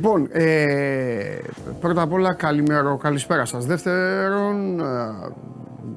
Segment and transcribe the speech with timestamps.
[0.00, 1.38] Λοιπόν, ε,
[1.80, 3.66] πρώτα απ' όλα καλημέρα, καλησπέρα σας.
[3.66, 4.84] Δεύτερον, ε,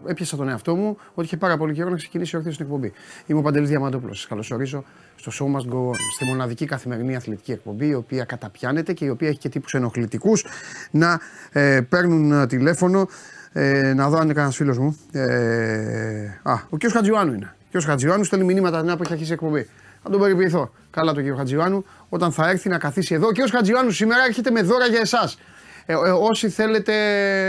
[0.05, 2.93] έπιασα τον εαυτό μου ότι είχε πάρα πολύ καιρό να ξεκινήσει η όρθια στην εκπομπή.
[3.25, 4.17] Είμαι ο Παντελής Διαμαντόπουλος.
[4.17, 4.83] Σας καλωσορίζω
[5.15, 9.09] στο Show Must Go On, στη μοναδική καθημερινή αθλητική εκπομπή, η οποία καταπιάνεται και η
[9.09, 10.45] οποία έχει και τύπους ενοχλητικούς
[10.91, 11.19] να
[11.51, 13.07] ε, παίρνουν ε, τηλέφωνο.
[13.51, 14.97] Ε, να δω αν είναι κανένας φίλος μου.
[15.11, 16.81] Ε, α, ο κ.
[16.91, 17.55] Χατζιουάνου είναι.
[17.73, 17.81] Ο κ.
[17.81, 19.67] Χατζιουάνου στέλνει μηνύματα νέα που έχει αρχίσει η εκπομπή.
[20.03, 20.71] Θα τον περιποιηθώ.
[20.89, 21.37] Καλά τον κ.
[21.37, 23.27] Χατζιουάνου όταν θα έρθει να καθίσει εδώ.
[23.27, 23.49] Ο κ.
[23.49, 25.37] Χατζιουάνου σήμερα έρχεται με δώρα για εσάς.
[25.85, 26.93] Ε, ε, όσοι θέλετε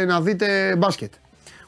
[0.06, 1.12] να δείτε μπάσκετ.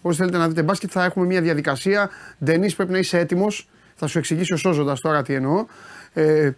[0.01, 2.11] Όσοι θέλετε να δείτε μπάσκετ, θα έχουμε μια διαδικασία.
[2.45, 3.69] Ντενή, πρέπει να είσαι έτοιμος.
[3.95, 5.67] Θα σου εξηγήσω σώζοντας τώρα τι εννοώ.
[6.13, 6.51] Ε,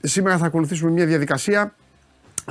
[0.00, 1.74] σήμερα θα ακολουθήσουμε μια διαδικασία.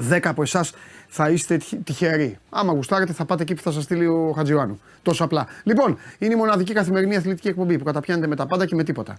[0.09, 0.73] 10 από εσάς
[1.17, 2.37] θα είστε τυχεροί.
[2.49, 4.79] Άμα γουστάρετε, θα πάτε εκεί που θα σας στείλει ο Χατζιωάννου.
[5.01, 5.47] Τόσο απλά.
[5.63, 9.17] Λοιπόν, είναι η μοναδική καθημερινή αθλητική εκπομπή που καταπιάνεται με τα πάντα και με τίποτα.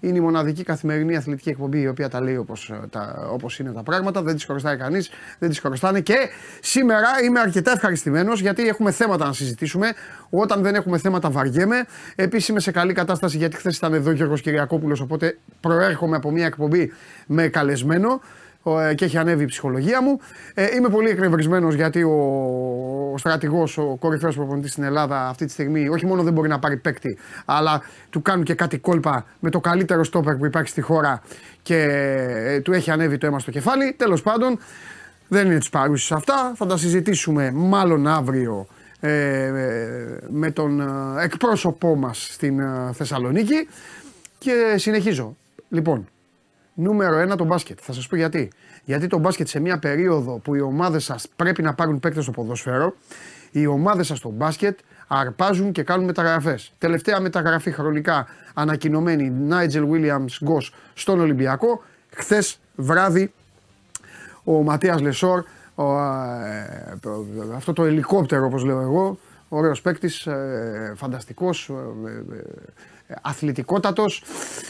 [0.00, 2.72] Είναι η μοναδική καθημερινή αθλητική εκπομπή η οποία τα λέει όπως
[3.32, 4.22] όπως είναι τα πράγματα.
[4.22, 6.00] Δεν τη χωριστάει κανείς, δεν τη χωριστάνε.
[6.00, 6.16] Και
[6.60, 9.92] σήμερα είμαι αρκετά ευχαριστημένος γιατί έχουμε θέματα να συζητήσουμε.
[10.30, 11.86] Όταν δεν έχουμε θέματα, βαριέμαι.
[12.14, 15.00] Επίση είμαι σε καλή κατάσταση γιατί χθες ήταν εδώ ο Γιώργος Κυριακόπουλος.
[15.00, 16.92] Οπότε προέρχομαι από μια εκπομπή
[17.26, 18.20] με καλεσμένο.
[18.76, 20.20] Ε, και έχει ανέβει η ψυχολογία μου.
[20.54, 22.12] Ε, είμαι πολύ εκνευρισμένος γιατί ο,
[23.12, 26.58] ο στρατηγός, ο κορυφαίος προπονητής στην Ελλάδα αυτή τη στιγμή όχι μόνο δεν μπορεί να
[26.58, 30.80] πάρει παίκτη, αλλά του κάνουν και κάτι κόλπα με το καλύτερο στόπερ που υπάρχει στη
[30.80, 31.22] χώρα
[31.62, 33.94] και ε, του έχει ανέβει το αίμα στο κεφάλι.
[33.96, 34.58] Τέλος πάντων,
[35.28, 36.52] δεν είναι της παρούσης αυτά.
[36.56, 38.66] Θα τα συζητήσουμε μάλλον αύριο
[39.00, 39.50] ε,
[40.30, 40.82] με τον
[41.18, 42.60] εκπρόσωπό μας στην
[42.92, 43.68] Θεσσαλονίκη
[44.38, 45.36] και συνεχίζω.
[45.68, 46.08] Λοιπόν,
[46.78, 47.78] νούμερο ένα το μπάσκετ.
[47.82, 48.50] Θα σας πω γιατί.
[48.84, 52.32] Γιατί το μπάσκετ σε μια περίοδο που οι ομάδες σας πρέπει να πάρουν παίκτες στο
[52.32, 52.94] ποδόσφαιρο,
[53.50, 56.72] οι ομάδες σας στο μπάσκετ αρπάζουν και κάνουν μεταγραφές.
[56.78, 61.82] Τελευταία μεταγραφή χρονικά ανακοινωμένη Νάιτζελ Williams Γκος στον Ολυμπιακό.
[62.10, 63.32] Χθες βράδυ
[64.44, 65.44] ο Ματίας Λεσόρ,
[65.74, 66.98] ο, ε,
[67.56, 69.18] αυτό το ελικόπτερο όπως λέω εγώ,
[69.48, 72.42] ωραίος παίκτης, ε, φανταστικός, ε,
[73.08, 74.22] ε, αθλητικότατος.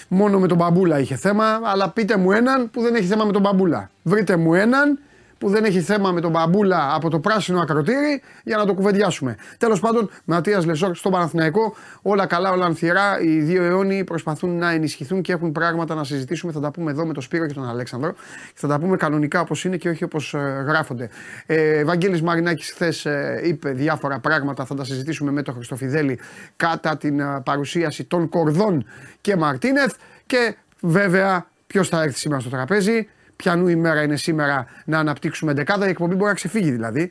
[0.09, 1.61] Μόνο με τον μπαμπούλα είχε θέμα.
[1.65, 3.91] Αλλά πείτε μου έναν που δεν έχει θέμα με τον μπαμπούλα.
[4.03, 4.99] Βρείτε μου έναν
[5.39, 9.37] που δεν έχει θέμα με τον μπαμπούλα από το πράσινο ακροτήρι για να το κουβεντιάσουμε.
[9.59, 13.21] Τέλος πάντων, Ματίας Λεσόρ στο Παναθηναϊκό, όλα καλά, όλα ανθυρά.
[13.21, 16.53] Οι δύο αιώνιοι προσπαθούν να ενισχυθούν και έχουν πράγματα να συζητήσουμε.
[16.53, 18.15] Θα τα πούμε εδώ με τον Σπύρο και τον Αλέξανδρο.
[18.55, 21.09] Θα τα πούμε κανονικά όπως είναι και όχι όπως ε, γράφονται.
[21.47, 24.65] Ε, Βαγγέλης Μαρινάκης χθες ε, είπε διάφορα πράγματα.
[24.65, 26.19] Θα τα συζητήσουμε με τον Χριστοφιδέλη
[26.57, 28.85] κατά την ε, παρουσίαση των Κορδών
[29.21, 29.95] και Μαρτίνεθ.
[30.27, 35.87] Και βέβαια, ποιος θα έρθει σήμερα στο τραπέζι; Πιανού ημέρα είναι σήμερα να αναπτύξουμε δεκάδα.
[35.87, 37.11] Η εκπομπή μπορεί να ξεφύγει δηλαδή.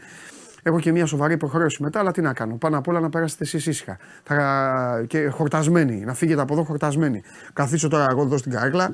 [0.63, 2.55] Έχω και μια σοβαρή υποχρέωση μετά, αλλά τι να κάνω.
[2.55, 3.97] Πάνω απ' όλα να περάσετε εσείς ήσυχα.
[4.23, 5.05] Θα...
[5.07, 7.21] Και χορτασμένοι, να φύγετε από εδώ χορτασμένοι.
[7.53, 8.93] Καθίσω τώρα εγώ εδώ στην καρέκλα,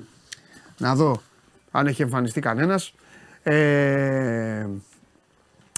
[0.78, 1.22] να δω
[1.72, 2.94] αν έχει εμφανιστεί κανένας.
[3.44, 4.66] Ε...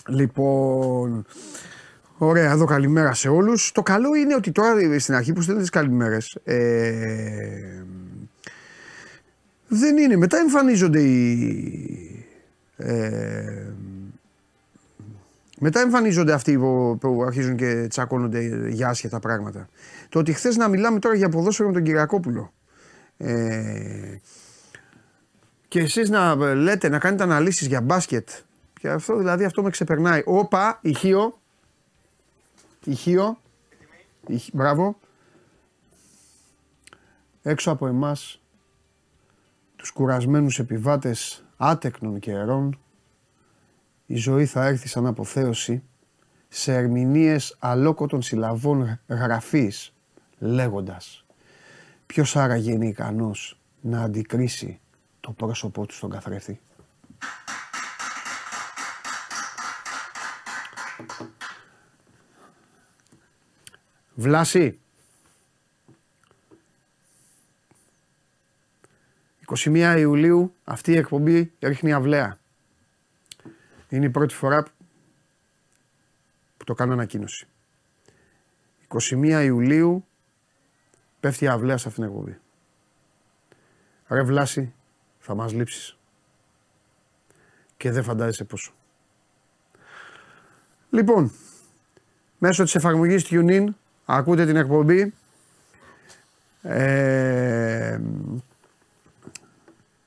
[0.07, 1.25] Λοιπόν,
[2.17, 3.71] Ωραία, εδώ καλημέρα σε όλους.
[3.71, 7.83] Το καλό είναι ότι τώρα στην αρχή που στέλνετε τις καλημέρες, ε,
[9.75, 10.15] δεν είναι.
[10.15, 12.25] Μετά εμφανίζονται οι.
[12.77, 13.65] Ε,
[15.59, 19.67] μετά εμφανίζονται αυτοί που, που αρχίζουν και τσακώνονται για άσχετα πράγματα.
[20.09, 22.53] Το ότι χθες να μιλάμε τώρα για ποδόσφαιρο με τον Κυριακόπουλο.
[23.17, 24.19] Ε,
[25.67, 28.29] και εσείς να λέτε, να κάνετε αναλύσεις για μπάσκετ.
[28.79, 30.21] Και αυτό δηλαδή αυτό με ξεπερνάει.
[30.25, 31.39] Όπα, ηχείο.
[32.83, 33.37] Ηχείο.
[34.53, 34.99] Μπράβο.
[37.43, 38.39] Έξω από εμάς
[39.85, 42.79] τους κουρασμένους επιβάτες άτεκνων καιρών,
[44.05, 45.83] η ζωή θα έρθει σαν αποθέωση
[46.47, 49.93] σε ερμηνείες αλόκοτων συλλαβών γραφής,
[50.37, 51.25] λέγοντας
[52.05, 54.79] ποιος άραγε είναι ικανός να αντικρίσει
[55.19, 56.59] το πρόσωπό του στον καθρέφτη;
[64.13, 64.79] Βλάση,
[69.45, 72.37] 21 Ιουλίου αυτή η εκπομπή ρίχνει αυλαία.
[73.89, 74.63] Είναι η πρώτη φορά
[76.57, 77.47] που το κάνω ανακοίνωση.
[78.87, 80.05] 21 Ιουλίου
[81.19, 82.39] πέφτει η αυλαία σε αυτήν την εκπομπή.
[84.07, 84.73] Ρε Βλάση,
[85.19, 85.97] θα μας λείψεις.
[87.77, 88.73] Και δεν φαντάζεσαι πόσο.
[90.89, 91.31] Λοιπόν,
[92.37, 93.65] μέσω της εφαρμογής TuneIn
[94.05, 95.13] ακούτε την εκπομπή.
[96.61, 97.99] Ε,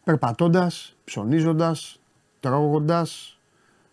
[0.09, 2.01] περπατώντας, ψωνίζοντας,
[2.41, 3.39] τρώγοντας,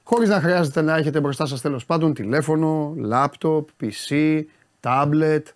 [0.04, 4.42] χωρίς να χρειάζεται να έχετε μπροστά σας τέλος πάντων τηλέφωνο, λάπτοπ, PC,
[4.80, 5.48] τάμπλετ,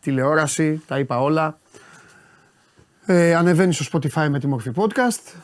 [0.00, 1.58] τηλεόραση, τα είπα όλα.
[3.06, 5.34] Ε, ανεβαίνει στο Spotify με τη μορφή podcast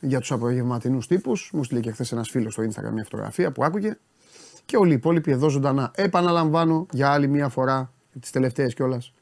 [0.00, 1.50] για τους απογευματινούς τύπους.
[1.52, 3.96] Μου στείλε και χθες ένας φίλος στο Instagram μια φωτογραφία που άκουγε.
[4.64, 5.90] Και όλοι οι υπόλοιποι εδώ ζωντανά.
[5.94, 9.12] Επαναλαμβάνω για άλλη μια φορά, τις τελευταίες κιόλας.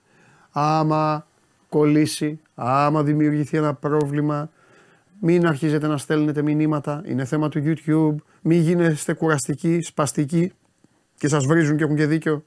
[0.51, 1.27] Άμα
[1.75, 4.51] κολλήσει, άμα δημιουργηθεί ένα πρόβλημα,
[5.21, 7.03] μην αρχίζετε να στέλνετε μηνύματα.
[7.07, 8.15] Είναι θέμα του YouTube.
[8.43, 10.53] Μην γίνεστε κουραστικοί, σπαστικοί
[11.17, 12.45] και σας βρίζουν και έχουν και δίκιο.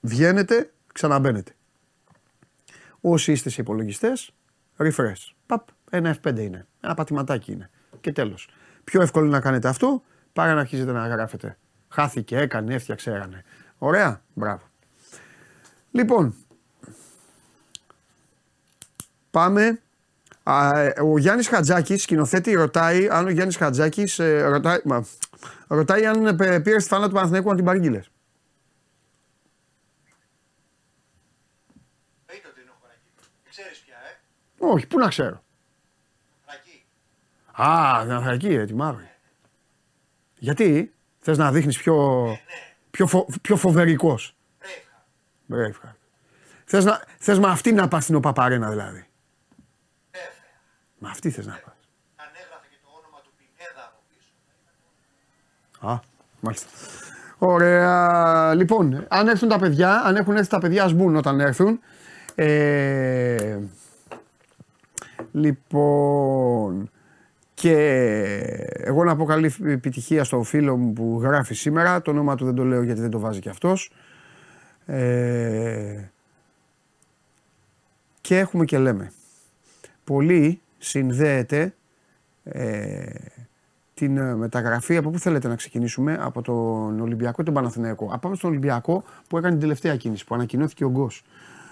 [0.00, 1.52] Βγαίνετε, ξαναμπαίνετε.
[3.00, 4.32] Όσοι είστε σε υπολογιστές,
[4.76, 5.32] refresh.
[5.46, 6.66] Παπ, ένα F5 είναι.
[6.80, 7.70] Ένα πατηματάκι είναι.
[8.00, 8.48] Και τέλος.
[8.84, 10.02] Πιο εύκολο να κάνετε αυτό
[10.32, 11.58] παρά να αρχίζετε να γράφετε.
[11.88, 13.44] Χάθηκε, έκανε, έφτιαξε, έκανε.
[13.78, 14.62] Ωραία, μπράβο.
[15.90, 16.34] Λοιπόν,
[19.36, 19.80] πάμε.
[21.02, 24.78] Ο Γιάννης Χατζάκης, σκηνοθέτη, ρωτάει αν ο Γιάννης Χατζάκης ε, ρωτάει,
[25.66, 28.10] ρωτάει αν ε, πήρες τη φάνα του Παναθηναϊκού να την παρήγγειλες.
[34.58, 35.42] Όχι, πού να ξέρω.
[37.52, 39.10] Α, την Αθρακή, ε, τη μαύρη.
[40.38, 42.36] Γιατί, θες να δείχνεις πιο, ναι, ναι.
[42.90, 44.36] πιο, φο, πιο φοβερικός.
[45.46, 45.96] Μπρέφχα.
[46.64, 49.05] Θες, να, θες με αυτή να πας στην Οπαπαρένα δηλαδή.
[51.06, 51.10] Βέβαια.
[51.10, 51.74] Με αυτή θες να πας.
[52.16, 54.32] Αν έγραφε και το όνομα του Πινέδα από πίσω.
[55.86, 56.00] Α,
[56.40, 56.68] μάλιστα.
[57.38, 58.54] Ωραία.
[58.54, 61.80] Λοιπόν, αν έρθουν τα παιδιά, αν έχουν έρθει τα παιδιά, ας μπουν όταν έρθουν.
[62.34, 63.58] Ε,
[65.32, 66.90] λοιπόν,
[67.54, 67.72] και
[68.76, 72.02] εγώ να πω καλή επιτυχία στο φίλο μου που γράφει σήμερα.
[72.02, 73.90] Το όνομα του δεν το λέω γιατί δεν το βάζει κι αυτός.
[74.86, 76.10] Ε,
[78.20, 79.12] και έχουμε και λέμε.
[80.04, 81.74] Πολύ συνδέεται
[82.44, 83.04] ε,
[83.94, 84.96] την ε, μεταγραφή.
[84.96, 88.08] Από πού θέλετε να ξεκινήσουμε, από τον Ολυμπιακό ή τον Παναθηναϊκό.
[88.12, 91.24] Από στον Ολυμπιακό που έκανε την τελευταία κίνηση, που ανακοινώθηκε ο Γκος.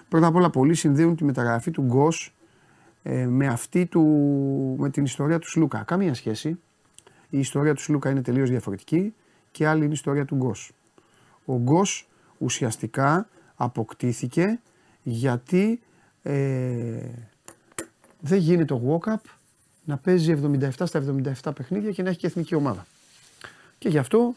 [0.08, 2.34] Πρώτα απ' όλα, πολλοί συνδέουν τη μεταγραφή του Γκος
[3.02, 4.02] ε, με αυτή του,
[4.78, 5.82] με την ιστορία του Σλούκα.
[5.82, 6.48] Καμία σχέση.
[7.28, 9.14] Η ιστορία του Σλούκα είναι τελείως διαφορετική
[9.50, 10.72] και άλλη είναι η ιστορία του Γκος.
[11.44, 12.08] Ο Γκος
[12.38, 14.60] ουσιαστικά αποκτήθηκε
[15.02, 15.80] γιατί
[16.22, 16.34] ε,
[18.26, 19.15] δεν γίνεται ο walk
[19.85, 21.03] να παίζει 77 στα
[21.43, 22.87] 77 παιχνίδια και να έχει και εθνική ομάδα.
[23.79, 24.35] Και γι' αυτό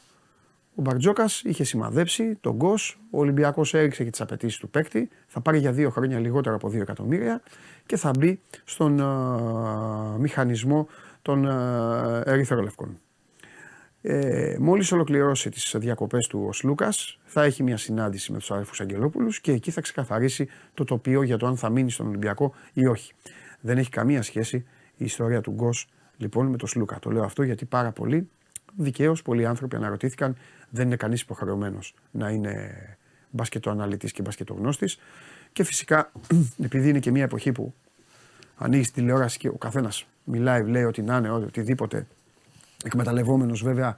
[0.76, 5.40] ο Μπαρτζόκας είχε σημαδέψει τον Γκος, ο Ολυμπιακός έριξε και τις απαιτήσεις του παίκτη, θα
[5.42, 7.42] πάρει για δύο χρόνια λιγότερο από 2 εκατομμύρια
[7.86, 10.88] και θα μπει στον uh, μηχανισμό
[11.22, 13.00] των uh, ερυθρολευκών.
[14.02, 18.82] Ε, Μόλις ολοκληρώσει τις διακοπές του ο Σλούκας, θα έχει μια συνάντηση με τους αδερφούς
[18.82, 22.86] Αγγελόπουλους και εκεί θα ξεκαθαρίσει το τοπίο για το αν θα μείνει στον Ολυμπιακό ή
[22.86, 23.14] όχι.
[23.62, 24.66] Δεν έχει καμία σχέση
[24.98, 25.88] η ιστορία του Γκος
[26.18, 27.00] λοιπόν με τον Σλούκα.
[27.00, 28.30] Το λέω αυτό γιατί πάρα πολλοί,
[28.76, 30.38] δικαίως πολλοί άνθρωποι αναρωτήθηκαν,
[30.70, 32.74] δεν είναι κανείς υποχρεωμένος να είναι
[33.30, 35.00] μπασκετοαναλυτής και μπασκετογνώστης.
[35.54, 36.12] Και φυσικά,
[36.64, 37.74] επειδή είναι και μια εποχή που
[38.58, 42.08] ανοίγεις τηλεόραση και ο καθένας μιλάει, λέει ότι να είναι οτιδήποτε,
[42.84, 43.98] εκμεταλλευόμενος βέβαια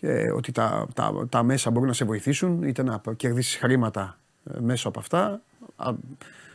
[0.00, 4.18] ε, ότι τα, τα, τα μέσα μπορούν να σε βοηθήσουν, είτε να κερδίσεις χρήματα
[4.54, 5.40] ε, μέσω από αυτά,
[5.76, 5.92] α,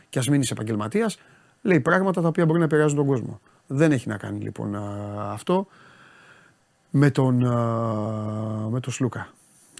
[0.08, 1.18] και ας μείνει επαγγελματίας,
[1.62, 3.40] λέει πράγματα τα οποία μπορεί να επηρεάζουν τον κόσμο.
[3.66, 4.74] Δεν έχει να κάνει λοιπόν
[5.18, 5.66] αυτό
[6.90, 7.36] με τον,
[8.70, 9.28] με τον Σλούκα.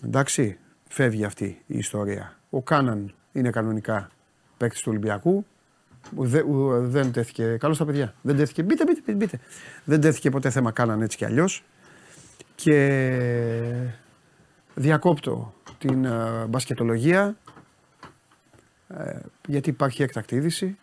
[0.05, 0.59] Εντάξει,
[0.89, 2.37] φεύγει αυτή η ιστορία.
[2.51, 4.11] Ο Κάναν είναι κανονικά
[4.57, 5.45] παίκτης του Ολυμπιακού.
[6.81, 7.57] δεν τέθηκε.
[7.57, 8.15] Καλώς τα παιδιά.
[8.23, 8.63] Δεν τέθηκε.
[8.63, 9.41] Μπείτε, μπείτε, μπείτε.
[9.85, 11.65] Δεν τέθηκε ποτέ θέμα Κάναν έτσι κι αλλιώς.
[12.55, 13.01] Και
[14.75, 17.37] διακόπτω την uh, μπασκετολογία
[18.89, 20.79] ε, γιατί υπάρχει έκτακτη είδηση.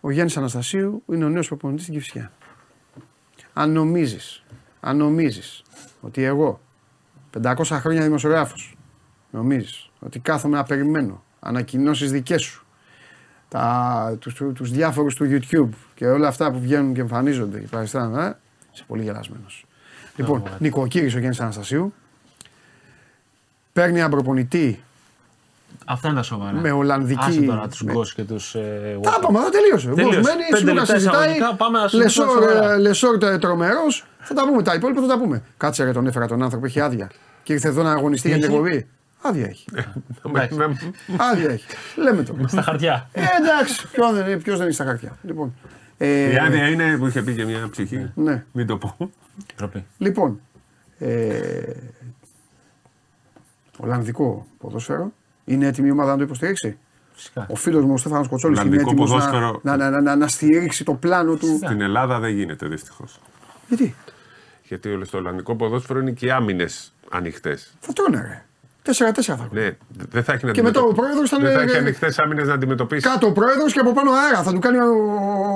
[0.00, 2.30] Ο Γιάννης Αναστασίου είναι ο νέος προπονητής στην Κυφσιά
[3.52, 4.42] αν νομίζεις,
[4.80, 5.62] αν νομίζεις
[6.00, 6.60] ότι εγώ
[7.42, 8.76] 500 χρόνια δημοσιογράφος
[9.30, 12.64] νομίζεις ότι κάθομαι να περιμένω ανακοινώσεις δικές σου
[13.48, 18.26] τα, τους, τους διάφορους του YouTube και όλα αυτά που βγαίνουν και εμφανίζονται και παριστάνε,
[18.26, 18.32] ε,
[18.72, 19.66] είσαι πολύ γελασμένος.
[20.16, 21.94] Λοιπόν, Νικοκύρης ο Γιάννης Αναστασίου
[23.72, 24.82] παίρνει έναν προπονητή
[25.92, 26.60] Αυτά είναι τα σοβαρά.
[26.60, 27.24] Με Ολλανδική.
[27.24, 27.92] Άσε τώρα τους με...
[28.14, 28.54] και τους.
[28.54, 29.90] Ε, τα είπαμε, εδώ τελείωσε.
[29.90, 30.20] Ο Γκος
[30.62, 31.36] μένει, να συζητάει.
[31.56, 32.76] Πάμε να συζητήσουμε.
[32.78, 34.04] Λεσόρ τρομερός.
[34.18, 34.62] Θα τα πούμε.
[34.62, 35.42] Τα υπόλοιπα θα τα πούμε.
[35.56, 37.10] Κάτσε ρε τον έφερα τον άνθρωπο, έχει άδεια.
[37.42, 38.86] Και ήρθε εδώ να αγωνιστεί για την εκπομπή.
[39.20, 39.64] Άδεια έχει.
[41.32, 41.66] Άδεια έχει.
[41.96, 42.34] Λέμε το.
[42.46, 43.08] Στα χαρτιά.
[43.12, 43.88] Ε, εντάξει,
[44.42, 45.16] ποιος δεν είναι στα χαρτιά.
[45.22, 45.54] Λοιπόν,
[45.96, 48.10] ε, η άδεια είναι που είχε πει και μια ψυχή.
[48.14, 48.44] Ναι.
[48.52, 48.96] Μην το πω.
[49.98, 50.40] Λοιπόν,
[50.98, 51.60] ε,
[53.78, 55.12] Ολλανδικό ποδόσφαιρο.
[55.52, 56.78] Είναι έτοιμη η ομάδα να το υποστηρίξει;
[57.14, 57.46] Φυσικά.
[57.50, 59.10] Ο φίλος μου ο Στέφανος Κοτσόλης είναι έτοιμος
[59.62, 61.58] να, να, να, να, να, στηρίξει το πλάνο του.
[61.64, 63.20] Στην Ελλάδα δεν γίνεται δυστυχώς.
[63.68, 63.94] Γιατί;
[64.62, 67.72] Γιατί στο Ολλανδικό ποδόσφαιρο είναι και οι άμυνες ανοιχτές.
[67.80, 68.44] Θα τρώνε, ρε.
[68.84, 68.92] 4-4
[69.22, 69.48] θα έχουν.
[69.52, 69.76] Ναι,
[70.10, 72.18] δεν θα έχει να Και μετά ο αντιμετωπίσει- πρόεδρος θα Δεν είναι- θα έχει ανοιχτές
[72.18, 73.08] άμυνες να αντιμετωπίσει.
[73.08, 74.42] Κάτω ο πρόεδρος και από πάνω αέρα.
[74.42, 74.88] Θα του κάνει ο,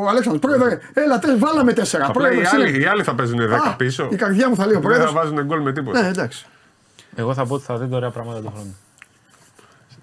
[0.05, 0.41] ο Αλέξανδρος.
[0.41, 2.07] Πρόεδρε, έλα, τε, βάλαμε 4.
[2.09, 4.09] Απλά οι άλλοι, οι άλλοι θα παίζουν 10 πίσω.
[4.13, 5.13] Η καρδιά μου θα λέει ο Δεν θα πρόεδρος.
[5.13, 6.03] βάζουν γκολ με τίποτα.
[6.03, 6.47] Ναι, εντάξει.
[7.15, 8.75] Εγώ θα πω ότι θα δείτε ωραία πράγματα τον χρόνο.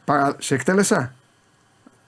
[0.05, 0.35] Παρα...
[0.39, 1.13] Σε εκτέλεσα;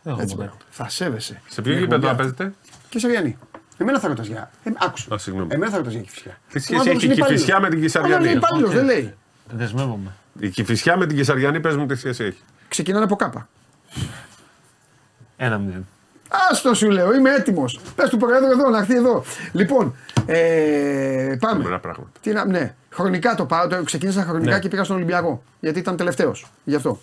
[0.04, 0.48] Δεν έχω Έτσι, ποτέ.
[0.48, 0.62] μπράβο.
[0.70, 1.42] θα σέβεσαι.
[1.50, 2.54] Σε ποιο γήπεδο θα παίζετε;
[2.90, 3.38] Και σε Γιάννη.
[3.78, 4.52] Εμένα θα ρωτάς για.
[4.64, 5.14] Ε, άκουσα.
[5.16, 5.48] Α, συγγνώμη.
[5.54, 6.38] Εμένα θα ρωτάς για Κηφισιά.
[6.50, 7.82] Τι Ο σχέση άνθρωπος έχει η είναι Κηφισιά υπάλληλος.
[7.82, 8.38] με την Αλλά είναι Κυσαριανή.
[8.38, 9.14] υπάλληλο, δεν λέει.
[9.52, 10.12] Δεσμεύομαι.
[10.40, 12.40] Η Κηφισιά με την Κυσαριανή πες μου τι σχέση έχει.
[12.68, 13.48] Ξεκινάνε από κάπα.
[15.38, 15.88] Ένα μηδέν.
[16.52, 17.80] Άστο σου λέω, είμαι έτοιμος.
[17.96, 19.24] Πες του Προέδρου εδώ, να έρθει εδώ.
[19.52, 19.96] Λοιπόν,
[20.26, 21.54] ε, πάμε.
[21.54, 22.10] Τρομερά πράγματα.
[22.22, 23.68] Τι να, ναι, χρονικά το πάω.
[23.68, 24.60] Το ξεκίνησα χρονικά Ναι.
[24.60, 25.44] και πήγα στον Ολυμπιακό.
[25.60, 26.46] Γιατί ήταν τελευταίος.
[26.64, 27.00] Γι' αυτό.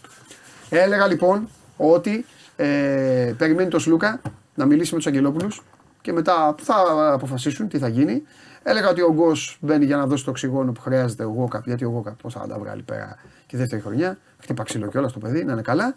[0.71, 2.25] Έλεγα λοιπόν ότι
[2.57, 4.21] ε, περιμένει τον Σλούκα
[4.55, 5.63] να μιλήσει με τους Αγγελόπουλους
[6.01, 6.75] και μετά θα
[7.13, 8.23] αποφασίσουν τι θα γίνει.
[8.63, 11.67] Έλεγα ότι ο Γκος μπαίνει για να δώσει το οξυγόνο που χρειάζεται ο Γόκαπ.
[11.67, 14.19] Γιατί ο Γόκαπ πώς θα τα βγάλει πέρα και δεύτερη χρονιά.
[14.43, 15.95] Χτύπα ξύλο κιόλας το παιδί, να είναι καλά.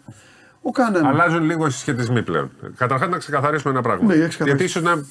[0.62, 1.06] Ο Κάναν.
[1.06, 2.50] Αλλάζουν λίγο οι συσχετισμοί πλέον.
[2.76, 4.06] Καταρχάς να ξεκαθαρίσουμε ένα πράγμα.
[4.06, 4.64] Ναι, για ξεκαθαρίστε.
[4.64, 5.04] Γιατί ίσως να.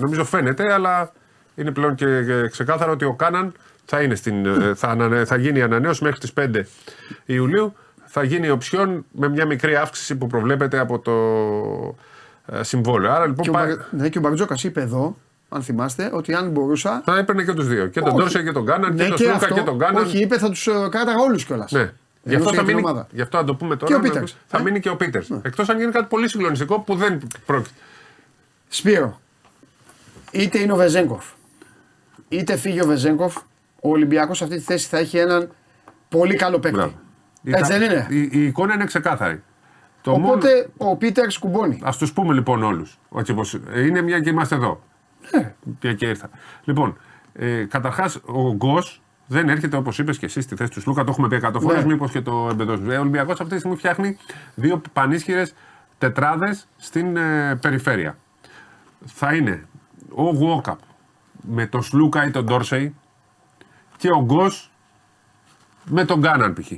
[0.00, 1.12] Νομίζω φαίνεται, αλλά
[1.54, 3.52] είναι πλέον και, και ξεκάθαρο ότι ο Κάναν
[3.84, 6.62] θα, είναι στην, ε, θα, ανανε- θα γίνει η ανανέωση μέχρι τις 5
[7.24, 7.74] Ιουλίου.
[8.20, 11.12] Θα γίνει η οψιόν με μια μικρή αύξηση που προβλέπεται από το
[12.58, 13.12] ε, συμβόλαιο.
[13.12, 15.16] Άρα λοιπόν Και ο, πάει- Μπαρ- ναι, και ο Μπαρτζόκας είπε εδώ,
[15.48, 17.02] αν θυμάστε, ότι αν μπορούσα.
[17.04, 17.86] θα έπαιρνε και τους δύο.
[17.86, 18.18] Και τον Όχι.
[18.18, 19.54] Ντόρσε και τον Κάναν Ναι, και τον και Σλούκα αυτό.
[19.54, 20.02] και τον Κάναν.
[20.04, 21.72] Όχι, είπε θα τους κάταγα όλους κιόλας.
[21.72, 21.92] Ναι.
[22.22, 22.82] Γι' αυτό, θα μείνει,
[23.12, 23.92] γι' αυτό να το πούμε τώρα.
[23.92, 24.36] Και ο να- Πίτερς.
[24.46, 25.30] Θα Ε; μείνει και ο Πίτερς.
[25.42, 27.74] Εκτός αν γίνει κάτι πολύ συγκλονιστικό που δεν πρόκειται.
[28.68, 29.20] Σπύρο,
[30.30, 31.24] είτε είναι ο Βεζέγκοφ,
[32.28, 33.36] είτε φύγει ο Βεζέγκοφ,
[33.80, 35.50] ο Ολυμπιακός σε αυτή τη θέση θα έχει έναν
[36.08, 36.96] πολύ καλό παίκτη.
[37.50, 37.64] Μπράβο.
[37.64, 39.42] Έτσι δεν είναι; Η, η εικόνα είναι ξεκάθαρη.
[40.02, 40.32] Το μόνο...
[40.32, 41.80] Οπότε ο Πίτερ κουμπώνει.
[41.82, 42.98] Α τους πούμε λοιπόν όλους.
[43.76, 44.82] Είναι μια και είμαστε εδώ.
[45.34, 45.54] Ναι.
[45.80, 46.30] Μια και ήρθα.
[46.64, 46.96] Λοιπόν,
[47.32, 51.04] ε, καταρχάς ο Γκος δεν έρχεται όπως είπες και εσύ στη θέση του Σλούκα.
[51.04, 51.84] Το έχουμε πει 100 φορές.
[51.84, 51.92] Ναι.
[51.92, 52.96] Μήπως και το εμπεδώσουμε.
[52.96, 54.16] Ο Ολυμπιακός αυτή τη στιγμή φτιάχνει
[54.54, 55.54] δύο πανίσχυρες
[55.98, 58.16] τετράδες στην ε, περιφέρεια.
[59.04, 59.64] Θα είναι
[60.14, 60.78] ο Γουόκαπ
[61.32, 62.94] με τον Σλούκα ή τον Ντόρσεϊ
[63.96, 64.70] και ο Γκος
[65.84, 66.72] με τον Γκάναν π.χ.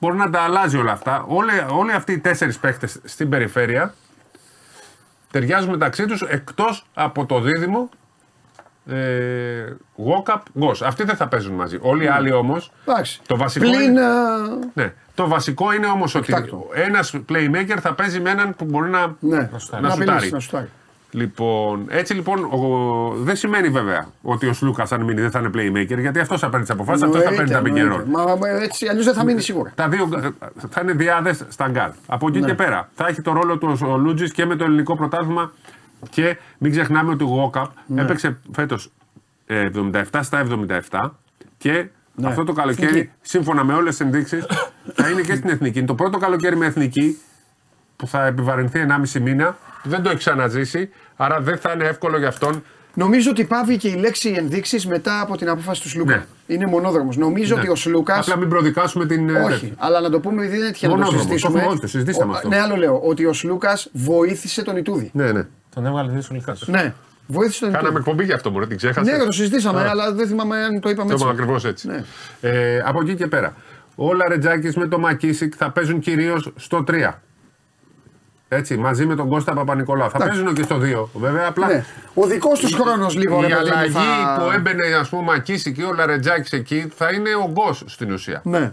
[0.00, 1.24] Μπορεί να τα αλλάζει όλα αυτά.
[1.28, 3.94] Όλοι, όλοι αυτοί οι τέσσερις παίχτες στην περιφέρεια
[5.30, 7.88] ταιριάζουν μεταξύ τους εκτός από το δίδυμο
[8.86, 9.64] ε,
[9.96, 10.82] Walkup Ghost.
[10.84, 11.78] Αυτοί δεν θα παίζουν μαζί.
[11.80, 12.72] Όλοι οι άλλοι όμως.
[12.86, 13.20] Εντάξει.
[13.26, 13.80] Το βασικό Πλην.
[13.80, 14.36] είναι- α,
[14.74, 14.92] Ναι.
[15.14, 16.68] Το βασικό είναι όμως ότι Εκτάκτο.
[16.72, 19.82] ένας playmaker θα παίζει με έναν που μπορεί να, Ναι, να, σουτάρει.
[19.82, 20.10] να σουτάρει.
[20.10, 20.68] απειλήσει, να σουτάρει.
[21.12, 25.48] Λοιπόν, έτσι λοιπόν ο, δεν σημαίνει βέβαια ότι ο Σλούκας αν μείνει δεν θα είναι
[25.54, 28.04] playmaker γιατί αυτός θα παίρνει τις αποφάσεις, αυτός θα Εννοείται, παίρνει τα εννοείται.
[28.04, 28.26] πικερών.
[28.26, 29.72] Μα μα, έτσι αλλιώς δεν θα μείνει σίγουρα.
[29.74, 30.28] Τα δύο ε,
[30.68, 31.90] θα είναι δυάδες στα γκαρντ.
[32.06, 32.46] Από εκεί Ναι.
[32.46, 35.52] και πέρα θα έχει το ρόλο του ο Λούντζης και με το ελληνικό πρωτάθλημα.
[36.10, 38.00] Και μην ξεχνάμε ότι ο Γουόκαπ Ναι.
[38.02, 38.90] έπαιξε φέτος
[39.46, 41.10] 77 στα 77
[41.58, 42.28] και Ναι.
[42.28, 43.10] αυτό το καλοκαίρι, Εθνική.
[43.20, 44.46] σύμφωνα με όλες τις ενδείξεις,
[44.94, 45.78] θα είναι και στην εθνική.
[45.78, 47.18] Είναι το πρώτο καλοκαίρι με εθνική
[47.96, 49.56] που θα επιβαρυνθεί 1,5 μήνα.
[49.82, 52.62] Δεν το έχει ξαναζήσει, άρα δεν θα είναι εύκολο για αυτόν.
[52.94, 56.16] Νομίζω ότι παύει και η λέξη ενδείξεις μετά από την απόφαση του Σλούκα.
[56.16, 56.24] Ναι.
[56.46, 57.16] Είναι μονόδρομος.
[57.16, 57.60] Νομίζω Ναι.
[57.60, 58.18] ότι ο Σλούκα.
[58.18, 59.28] Απλά μην προδικάσουμε την.
[59.28, 59.74] ε, Όχι, τέτοια.
[59.78, 61.24] αλλά να το πούμε επειδή δεν έτυχε να το Μονόδρομος.
[61.26, 61.52] συζητήσουμε.
[61.52, 62.48] Το έχουμε- όχι, το συζητήσαμε Ο- αυτό.
[62.48, 63.00] Ναι, άλλο λέω.
[63.04, 65.10] Ότι ο Σλούκας βοήθησε τον Ιτούδη.
[65.12, 65.46] Ναι, ναι.
[65.74, 66.94] Τον έβγαλε δύσκολη Ναι,
[67.26, 67.98] βοήθησε τον Κάναμε Ιτούδη.
[68.10, 71.08] εκπομπή για αυτό, μπορεί την ξέχασες; Ναι, το συζητήσαμε, αλλά δεν θυμάμαι αν το είπαμε
[71.08, 71.24] Το έτσι.
[71.24, 71.88] είπαμε ακριβώς έτσι.
[71.88, 72.04] Ναι.
[72.40, 73.54] Ε, από εκεί και πέρα.
[73.94, 77.22] Ο Λαρετζάκη με τον Μακίσικ θα παίζουν κυρίως στο 3.
[78.52, 80.10] Έτσι, μαζί με τον Κώστα Παπα-Νικολάου.
[80.10, 80.38] Θα Εντάξει.
[80.42, 81.08] παίζουν και στο 2.
[81.20, 81.66] Βέβαια, απλά.
[81.66, 81.84] Ναι.
[82.14, 85.22] Ο δικός τους χρόνος λίγο Η ρε παιδί μου, αλλαγή θα- που έμπαινε, ας πούμε,
[85.22, 88.40] ο Μακίσικ ή ο Λαρετζάκης εκεί θα είναι ο Γκος στην ουσία.
[88.44, 88.72] Ναι.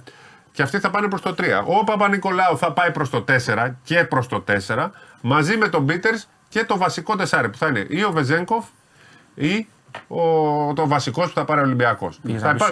[0.51, 1.63] Και αυτοί θα πάνε προς το 3.
[1.65, 4.91] Ο Παπα-Νικολάου θα πάει προς το 4 και προς το 4
[5.21, 8.65] μαζί με τον Πίτερς και το βασικό τεσάρι που θα είναι ή ο Βεζέγκοφ
[9.35, 9.67] ή
[10.07, 12.19] ο, το βασικός που θα πάρει ο Ολυμπιακός.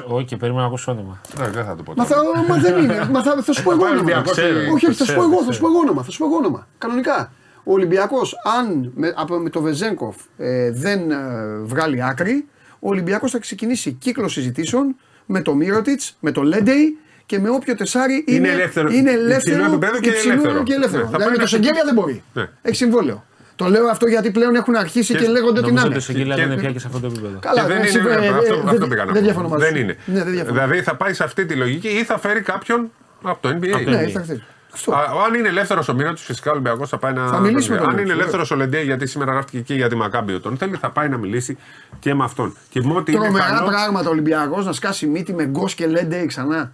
[0.07, 1.21] Όχι, και περίμενα να ακούσω όνομα.
[1.35, 1.93] Δεν θα το πω.
[1.95, 2.21] Μα, τώρα.
[2.21, 3.07] θα, μα δεν είναι.
[3.11, 4.11] Μα θα, θα σου πω εγώ πάει ο όνομα.
[4.11, 4.59] Ολυμπιακός, ξέρω.
[4.59, 5.45] Όχι, όχι, θα σου ξέρω, πω εγώ, ξέρω.
[5.45, 6.03] θα σου πω εγώ όνομα.
[6.03, 6.67] Θα σου πω εγώ όνομα.
[6.77, 7.31] Κανονικά.
[7.63, 11.15] Ο Ολυμπιακός, αν με, από, με το Βεζέγκοφ ε, δεν ε,
[11.63, 12.47] βγάλει άκρη,
[12.79, 14.95] ο Ολυμπιακός θα ξεκινήσει κύκλο συζητήσεων
[15.25, 18.89] με το Μύρωτιτς, με το Λέντεϊ και με όποιο τεσάρι είναι, Είναι ελεύθερο.
[18.91, 20.63] είναι Υψηλό ελεύθερο, επίπεδο και υψηλό ελεύθερο.
[20.63, 21.03] Και ελεύθερο.
[21.03, 22.23] Ναι, θα δηλαδή πάει με το να Σεγγέλια δεν μπορεί.
[22.33, 22.49] Ναι.
[22.61, 23.23] Έχει συμβόλαιο.
[23.55, 25.95] Το λέω αυτό γιατί πλέον έχουν αρχίσει και, Και λέγονται ότι να Νομίζω είναι.
[25.95, 27.37] ότι ο Σεγγέλια Και- δεν είναι πια και σε αυτό το επίπεδο.
[27.39, 29.27] Καλά, Και δεν εσύ, είναι, ε, ναι, ε, αυτό, δεν- αυτό πήγα να Δεν πω.
[29.27, 29.81] διαφωνώ μαζί Δεν σου.
[29.81, 29.97] είναι.
[30.05, 30.53] Ναι, δεν διαφωνώ.
[30.53, 32.91] δηλαδή θα πάει σε αυτή τη λογική ή θα φέρει κάποιον
[33.23, 33.69] από το NBA.
[33.75, 34.09] Από το Ναι, NBA.
[34.09, 34.43] θα χτίσει.
[34.75, 34.91] Αυτό.
[34.93, 37.27] Α, αν είναι ελεύθερος ο Μύρο φυσικά ο Ολυμπιακός θα πάει να.
[37.27, 39.95] Θα μιλήσουμε Αν τον είναι Μύρωτς, ελεύθερος ο Λεντέ, γιατί σήμερα γράφτηκε και για τη
[39.95, 41.57] Μακάμπιο τον θέλει, θα πάει να μιλήσει
[41.99, 42.55] και με αυτόν.
[42.69, 43.67] Και με ό,τι είναι Τρομερά καλό.
[43.67, 46.71] πράγματα ο Ολυμπιακός να σκάσει μύτη με γκος και λέντε ξανά.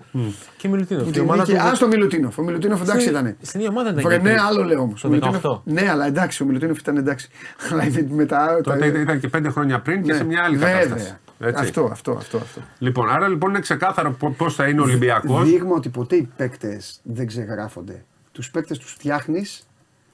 [0.57, 1.03] Και Μιλουτίνο.
[1.03, 2.37] Που την νίκη- Α το Μιλουτίνοφ.
[2.37, 3.35] Ο Μιλουτίνοφ εντάξει ήταν.
[3.41, 4.03] Στην ίδια ομάδα ήταν.
[4.03, 4.41] Βρε, και ναι, πριν.
[4.43, 4.99] άλλο λέω όμως.
[4.99, 5.61] Στο 18.
[5.63, 7.29] Ναι, αλλά εντάξει, ο Μιλουτίνοφ ήταν εντάξει.
[7.71, 8.59] Αλλά είναι μετά.
[8.63, 10.79] Τότε τα- ήταν- ήταν και πέντε χρόνια πριν και Ναι, σε μια άλλη βέβαια.
[10.79, 11.15] κατάσταση.
[11.43, 11.63] Έτσι.
[11.63, 12.37] Αυτό, αυτό, αυτό.
[12.37, 12.61] αυτό.
[12.79, 15.43] Λοιπόν, άρα λοιπόν είναι ξεκάθαρο πώς θα είναι ο Ολυμπιακός.
[15.49, 18.03] Δείγμα ότι ποτέ οι παίκτες δεν ξεγράφονται.
[18.31, 19.67] Τους παίκτες τους φτιάχνεις,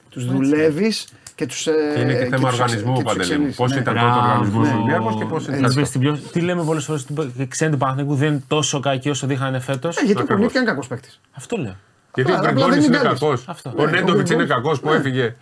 [0.08, 1.62] τους δουλεύεις και τους.
[1.62, 3.52] Και είναι και θέμα οργανισμού, Παντελή.
[3.56, 4.72] Πώς ήταν τότε ο Μπράβο, οργανισμός ναι.
[4.72, 5.60] του Ολυμπιακού και πώς Ε, είναι.
[5.60, 5.80] Να τώρα.
[5.80, 7.06] πεις την πιο- Τι λέμε πολλές φορές
[7.36, 10.42] οι ξένοι του Παναθηναϊκού δεν είναι τόσο κακοί όσο δείχνανε φέτος; Ε, γιατί ο Ακριβώς.
[10.42, 11.20] Πονίτκα είναι κακός παίκτης.
[11.36, 11.76] Αυτό λέω.
[12.14, 13.44] Γιατί ο Απλά- απλά Γκριγκόνης δεν είναι είναι κακός.
[13.48, 13.72] Αυτό.
[13.76, 14.96] Ο Ναι, Νέντοβιτς ο είναι Γκριγκόνης- κακός που ναι.
[14.96, 15.34] έφυγε.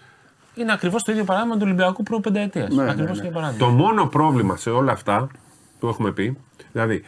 [0.54, 2.68] Είναι ακριβώς το ίδιο παράδειγμα του Ολυμπιακού προ πενταετία.
[2.70, 3.22] Ναι, ναι, Ακριβώς ναι.
[3.22, 3.66] το ίδιο παράδειγμα.
[3.66, 5.28] Το μόνο πρόβλημα σε όλα αυτά
[5.86, 6.36] που έχουμε πει,
[6.72, 7.02] δηλαδή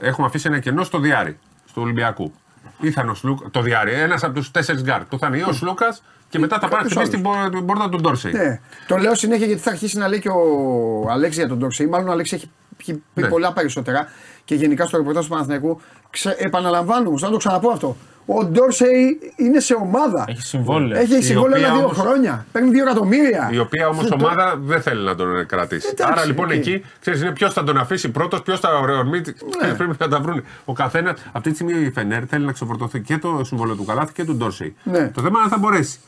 [0.00, 1.38] έχουμε αφήσει ένα κενό στο δυάρι,
[1.68, 2.32] στο Ολυμπιακού.
[2.80, 5.04] Ήρθαν ο Σλούκα, το δυάρι, ένας από τους τέσσερις γκαρντ.
[5.04, 5.96] Που θα είναι ή ο Σλούκα
[6.28, 8.32] και μετά θα πάρει Κάποιος χτυπήσει την πο- την πόρτα του Ντόρσεϊ.
[8.32, 8.60] Ναι.
[8.86, 11.86] Το λέω συνέχεια γιατί θα αρχίσει να λέει και ο Αλέξη για τον Ντόρσεϊ.
[11.86, 12.50] Μάλλον ο Αλέξη έχει
[12.80, 13.28] έχει πει Ναι.
[13.28, 14.06] πολλά περισσότερα
[14.44, 15.80] και γενικά στο ρεπορτάζ του Παναθηναϊκού.
[16.10, 16.34] Ξε...
[16.38, 17.96] Επαναλαμβάνω όμως, να το ξαναπώ αυτό.
[18.26, 20.24] Ο Ντόρσεϊ είναι σε ομάδα.
[20.28, 21.00] Έχει συμβόλαιο.
[21.00, 22.46] Έχει Η συμβόλαιο οποία για δύο όμως- χρόνια.
[22.52, 23.48] Παίρνει δύο εκατομμύρια.
[23.52, 25.88] Η οποία όμως Αυτό το- ομάδα δεν θέλει να τον κρατήσει.
[25.92, 26.50] Εντάξει, Άρα λοιπόν οκ.
[26.52, 29.34] εκεί ξέρεις είναι ποιος θα τον αφήσει πρώτος, ποιος θα ορμήσει.
[29.62, 29.74] Ναι.
[29.74, 30.42] Πρέπει να τα βρουν.
[30.64, 34.12] Ο καθένας, αυτή τη στιγμή η Φενέρ θέλει να ξεφορτωθεί και το συμβόλαιο του Καλάθη
[34.12, 34.74] και του Ντόρσεϊ.
[34.82, 35.08] Ναι.
[35.08, 35.98] Το θέμα είναι αν θα μπορέσει.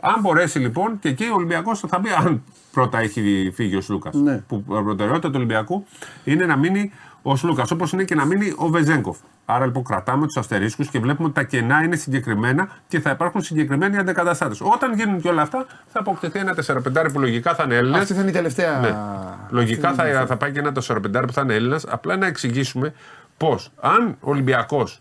[0.00, 4.14] Αν μπορέσει λοιπόν και εκεί ο Ολυμπιακός θα πει, αν πρώτα έχει φύγει ο Σλούκας.
[4.14, 4.42] Ναι.
[4.48, 5.86] Που προτεραιότητα του Ολυμπιακού
[6.24, 9.16] είναι να μείνει ο Σλούκας, όπως είναι και να μείνει ο Βεζέγκοφ.
[9.54, 13.42] Άρα λοιπόν κρατάμε τους αστερίσκους και βλέπουμε ότι τα κενά είναι συγκεκριμένα και θα υπάρχουν
[13.42, 14.54] συγκεκριμένοι αντεκαταστάτε.
[14.60, 17.98] Όταν γίνουν και όλα αυτά, θα αποκτηθεί ένα 4-5 που λογικά θα είναι Έλληνε.
[17.98, 18.78] Αυτή θα είναι η τελευταία.
[18.78, 18.88] Ναι.
[18.88, 21.84] αυτή Λογικά θα είναι η θα, θα πάει και ένα 4-5 που θα είναι Έλληνας.
[21.88, 22.92] Απλά να εξηγήσουμε
[23.36, 25.00] πώς, αν ο Ολυμπιακός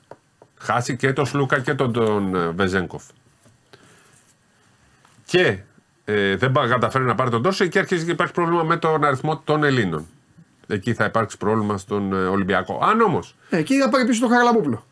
[0.59, 3.03] χάσει και τον Σλούκα και τον, τον ε, Βεζέγκοφ
[5.25, 5.57] και
[6.05, 9.03] ε, δεν πα- καταφέρει να πάρει τον Τόρσο και αρχίζει και υπάρχει πρόβλημα με τον
[9.03, 10.07] αριθμό των Ελλήνων.
[10.71, 12.79] Εκεί θα υπάρξει πρόβλημα στον ε, Ολυμπιακό.
[12.83, 14.85] Αν όμω Ε, εκεί θα πάρει πίσω το Χαραλαμπόπουλο.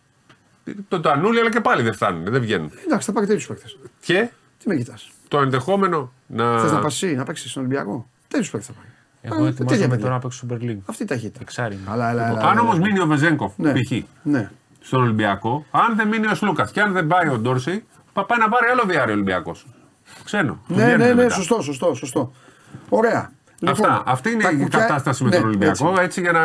[0.88, 2.72] το Τανούλη αλλά και πάλι δεν φτάνουν, δεν βγαίνουν.
[2.86, 3.78] Εντάξει, θα πάρει τέτοιους παίκτες.
[4.00, 4.30] Και;
[4.64, 6.60] Τι με κοιτάς; το ενδεχόμενο να.
[6.60, 8.88] Θες να πας εσύ να παίξεις στον Ολυμπιακό; Τέτοιους παίκτες θα πάρει.
[9.22, 10.02] Εγώ τέτοια ετοιμάζομαι παιδιά.
[10.04, 10.78] τώρα να παίξω Super League.
[10.86, 11.40] Αυτή η ταχύτητα.
[11.42, 11.84] Εξάρι είναι.
[11.92, 13.72] Αλλά, αλλά, αλλά, Αν όμως μείνει ο Βεζέγκοφ Ναι.
[13.74, 13.92] π.χ.
[14.24, 14.52] Ναι.
[14.80, 18.40] στον Ολυμπιακό, αν δεν μείνει ο Σλούκας και αν δεν πάει ο Ντόρσεϊ, θα πάει
[18.40, 19.66] να πάρει άλλο διάρρη Ολυμπιακός.
[20.24, 20.60] Ξένο.
[20.68, 21.34] Του Ναι, βγαίνουν ναι, ναι, μετά.
[21.34, 22.32] σωστό, σωστό, σωστό.
[22.90, 23.32] Ωραία.
[23.66, 24.04] Αυτά.
[24.06, 26.44] Αυτή είναι Λοιπόν, τα η κουκιά- κατάσταση με ναι, τον Ολυμπιακό, έτσι, Έτσι, για να,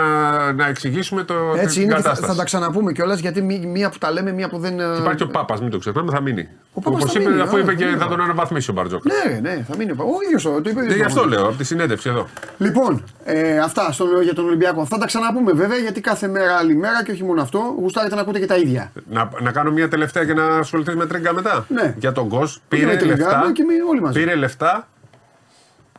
[0.52, 2.30] να εξηγήσουμε το, Έτσι την είναι και θα, κατάσταση.
[2.32, 4.80] θα τα ξαναπούμε κιόλας γιατί μí- μία που τα λέμε, μία που δεν.
[4.80, 6.48] ε, Υπάρχει και ο Πάπας, μην το ξεχνάμε, θα μείνει.
[6.74, 8.08] Πάπας Όπως θα είπε, μείνει, αφού α, είπε θα και μείνει, θα α.
[8.08, 9.10] τον αναβαθμίσει ο Μπαρτζόκα.
[9.30, 9.90] Ναι, ναι, θα μείνει.
[9.90, 10.80] Ο ίδιος το είπε.
[10.80, 11.38] ο ίδιος Γι' αυτό ο ίδιος.
[11.40, 12.26] λέω, από τη συνέντευξη εδώ.
[12.58, 14.86] Λοιπόν, ε, αυτά στο, για τον Ολυμπιακό.
[14.86, 17.74] Θα τα ξαναπούμε βέβαια γιατί κάθε μέρα άλλη μέρα και όχι μόνο αυτό.
[17.78, 18.92] Γουστάρετε να ακούτε και τα ίδια.
[19.10, 21.66] Να, να κάνω μια τελευταία και να ασχοληθείς με τρίγκα μετά.
[21.68, 21.94] Ναι.
[21.98, 24.18] Για τον Γκος με πήρε Τρίγκα, λεφτά, και με όλοι μαζί.
[24.18, 24.88] πήρε λεφτά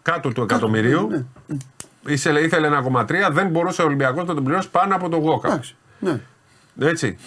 [0.04, 1.08] κάτω του εκατομμυρίου.
[1.10, 1.58] ναι.
[2.06, 5.48] Ήθελε, ήθελε 1,3, δεν μπορούσε ο Ολυμπιακός να τον πληρώσει πάνω από τον Γόκα.
[5.48, 5.76] Εντάξει.
[6.00, 6.20] Ναι.
[6.80, 7.18] Έτσι.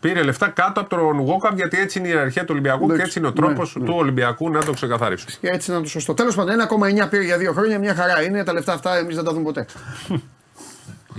[0.00, 2.96] Πήρε λεφτά κάτω από τον Γόκαμ γιατί έτσι είναι η ιεραρχία του Ολυμπιακού Εντάξει.
[3.00, 5.28] και έτσι είναι ο τρόπος Ναι, του Ολυμπιακού να το ξεκαθαρίσουν.
[5.40, 6.14] Και έτσι να το σωστό.
[6.14, 6.54] Τέλος πάντων,
[7.04, 8.44] 1,9 πήρε για δύο χρόνια, μια χαρά είναι.
[8.44, 9.66] Τα λεφτά αυτά εμείς δεν τα δούμε ποτέ.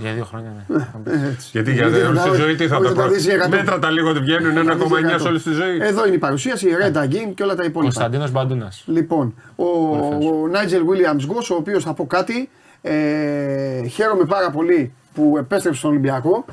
[0.00, 1.28] Για δύο χρόνια, ναι.
[1.28, 1.48] Έτσι.
[1.52, 3.42] Γιατί για Γιατί όλη θα- τη ζωή τι θα όχι, τα θα δεις για προ...
[3.44, 3.56] εκατό.
[3.56, 5.78] Μέτρα τα λίγο ότι βγαίνουν 1,9 σε όλη τη ζωή.
[5.80, 7.80] Εδώ είναι η παρουσίαση, η Red Again και όλα τα υπόλοιπα.
[7.80, 8.82] Κωνσταντίνος Μπαντούνας.
[8.86, 12.48] Λοιπόν, ο, ο Νάιτζελ Williams Γκος, ο οποίος θα πω κάτι,
[12.82, 16.44] ε, χαίρομαι πάρα πολύ που επέστρεψε στον Ολυμπιακό.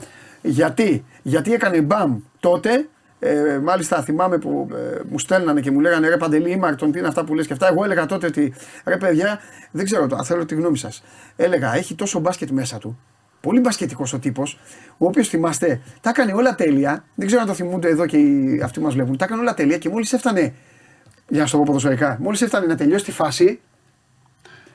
[0.42, 2.88] Γιατί, γιατί έκανε μπαμ τότε,
[3.20, 7.08] ε, μάλιστα θυμάμαι που ε, μου στέλνανε και μου λέγανε ρε Παντελή Ήμαρτον, τι είναι
[7.08, 7.68] αυτά που λες και αυτά.
[7.72, 8.54] Εγώ έλεγα τότε ότι
[8.86, 9.40] ρε παιδιά,
[9.72, 11.04] δεν ξέρω το, θέλω τη γνώμη σας.
[11.36, 13.00] Έλεγα, έχει τόσο μπάσκετ μέσα του,
[13.46, 14.60] πολύ μπασκετικός ο τύπος,
[14.98, 18.62] ο οποίος θυμάστε, τα έκανε όλα τέλεια, δεν ξέρω αν το θυμούνται εδώ και οι,
[18.64, 20.54] αυτοί που μας βλέπουν, τα έκανε όλα τέλεια και μόλις έφτανε
[21.28, 22.18] για να στο πω ποδοσφαιρικά.
[22.22, 23.60] Μόλις έφτανε να τελειώσει τη φάση,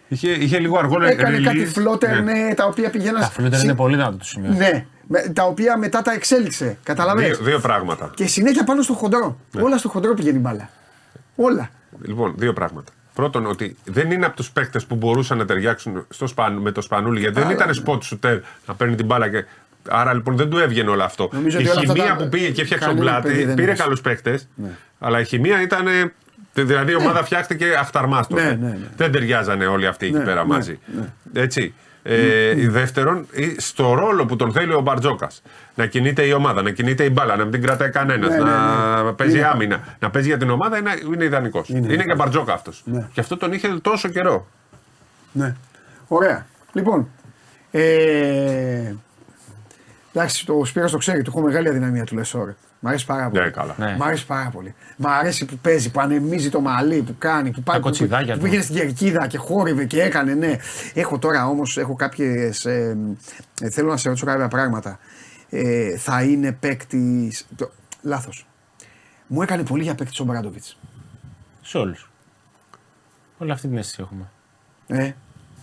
[0.09, 1.43] Είχε, είχε λίγο αργό έκανε release.
[1.43, 2.33] κάτι φλότερ, Ναι.
[2.33, 3.21] ναι, τα οποία πηγαίναν.
[3.21, 4.51] Τα φλούτερ συ- είναι πολύ δυνατό το σημείο.
[4.53, 6.79] Ναι, με- τα οποία μετά τα εξέλιξε.
[6.83, 8.11] Καταλαβαίνεις; Δύο, δύο πράγματα.
[8.15, 9.37] Και συνέχεια πάνω στο χοντρό.
[9.53, 9.63] Ναι.
[9.63, 10.71] Όλα στο χοντρό πηγαίνει η μπάλα.
[11.37, 11.71] Όλα.
[12.03, 12.93] Λοιπόν, δύο πράγματα.
[13.21, 16.81] Πρώτον, ότι δεν είναι από τους παίκτες που μπορούσαν να ταιριάξουν στο σπαν, με το
[16.81, 17.73] σπανούλι, γιατί δεν Άρα, ήταν ναι.
[17.73, 19.45] σποτ σουτέρ να παίρνει την μπάλα και.
[19.89, 21.29] Άρα λοιπόν δεν του έβγαινε όλο αυτό.
[21.33, 23.47] Νομίζω η ότι όλα αυτά χημεία τα- που πήγε και έφτιαξε τον κανένα παιδί πλάτη
[23.47, 23.81] δεν πήρε έχει.
[23.81, 24.49] καλούς παίκτες,
[24.99, 25.87] αλλά η χημεία ήταν.
[26.55, 28.35] Δηλαδή η ομάδα φτιάχτηκε αχταρμάστο.
[28.35, 28.79] Ναι, ναι, ναι.
[28.97, 30.79] Δεν ταιριάζανε όλοι αυτοί εκεί Ναι, πέρα ναι, μαζί.
[31.33, 31.75] Έτσι.
[32.03, 35.43] Ε, δεύτερον, ε, στο ρόλο που τον θέλει ο Μπαρτζόκας.
[35.75, 38.43] Να κινείται η ομάδα, να κινείται η μπάλα, να μην την κρατάει κανένας, Ναι, ναι,
[38.43, 39.13] να ναι.
[39.13, 39.97] παίζει Είναι- άμυνα.
[39.99, 41.69] Να παίζει για την ομάδα είναι, είναι ιδανικός.
[41.69, 42.83] Είναι, και Μπαρτζόκα αυτός.
[42.85, 43.07] Ναι.
[43.13, 44.47] Και αυτό τον είχε τόσο καιρό.
[45.33, 45.55] Ναι.
[46.09, 46.47] Ωραία.
[46.73, 47.09] Λοιπόν.
[47.71, 48.95] Ε,
[50.13, 52.53] εντάξει, το Σπύρος το ξέρει, του έχω μεγάλη αδυναμία του Λεσόρ.
[52.83, 53.43] Μ' αρέσει πάρα πολύ.
[53.43, 53.75] Ναι, καλά.
[53.79, 53.97] Ναι.
[53.99, 54.75] Μ' αρέσει πάρα πολύ.
[54.97, 57.77] Μ' αρέσει που παίζει, που ανεμίζει το μαλλί, που κάνει, που πάει.
[57.77, 58.45] που, κοτσιδάκια που του.
[58.45, 60.57] πήγαινε στην κερκίδα και χόρευε και έκανε, ναι.
[60.95, 62.65] Έχω τώρα όμως, έχω κάποιες.
[62.65, 62.97] Ε,
[63.61, 64.99] ε, θέλω να σε ρωτήσω κάποια πράγματα.
[65.51, 67.47] Ε, θα είναι παίκτης.
[68.03, 68.47] Λάθος.
[69.27, 70.79] Μου έκανε πολύ για παίκτη ο Μπράντοβιτς.
[71.63, 72.11] Σε όλους.
[73.39, 74.31] Όλη αυτή την αίσθηση έχουμε.
[74.87, 75.13] Ε,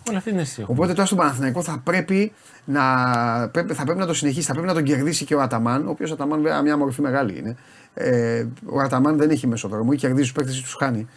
[0.10, 0.62] Όλα αυτή είναι αίσθηση.
[0.62, 0.78] έχουμε.
[0.78, 2.32] Οπότε τώρα στον Παναθηναϊκό θα πρέπει
[2.65, 2.84] να,
[3.52, 5.89] πρέπει, θα πρέπει να το συνεχίσει, θα πρέπει να τον κερδίσει και ο Αταμάν, ο
[5.89, 7.56] οποίος Αταμάν βέβαια μια μορφή μεγάλη είναι.
[7.93, 11.08] Ε, ο Αταμάν δεν έχει μεσοδρόμο, ή κερδίζει τους παίκτες ή τους χάνει.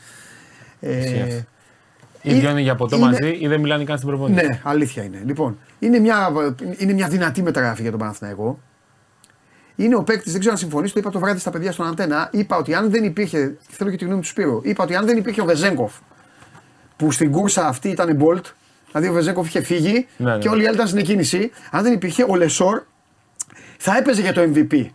[0.81, 1.35] Ισχύει Ε, αυτό.
[1.35, 1.45] Ή
[2.23, 4.47] είναι- βγαίνουν για ποτό είναι- μαζί ή δεν μιλάνε καν στην προπόνηση.
[4.47, 5.23] ναι, αλήθεια είναι.
[5.25, 6.33] Λοιπόν, είναι μια,
[6.77, 8.59] είναι μια δυνατή μεταγραφή για τον Παναθηναϊκό.
[9.77, 12.29] Είναι ο παίκτης, δεν ξέρω αν συμφωνείς, το είπα το βράδυ στα παιδιά στον Αντένα.
[12.33, 13.57] Είπα ότι αν δεν υπήρχε.
[13.69, 14.61] Θέλω και τη γνώμη του Σπύρου.
[14.65, 15.93] Είπα ότι αν δεν υπήρχε ο Βεζέγκοφ
[16.97, 18.45] που στην κούρσα αυτή ήταν Bolt,
[18.91, 20.39] δηλαδή ο Βεζένκοφ είχε φύγει Ναι, ναι.
[20.39, 21.51] και όλοι οι άλλοι ήταν στην εκκίνηση.
[21.71, 22.81] Αν δεν υπήρχε ο Λεσόρ,
[23.79, 24.87] θα έπαιζε για το MVP.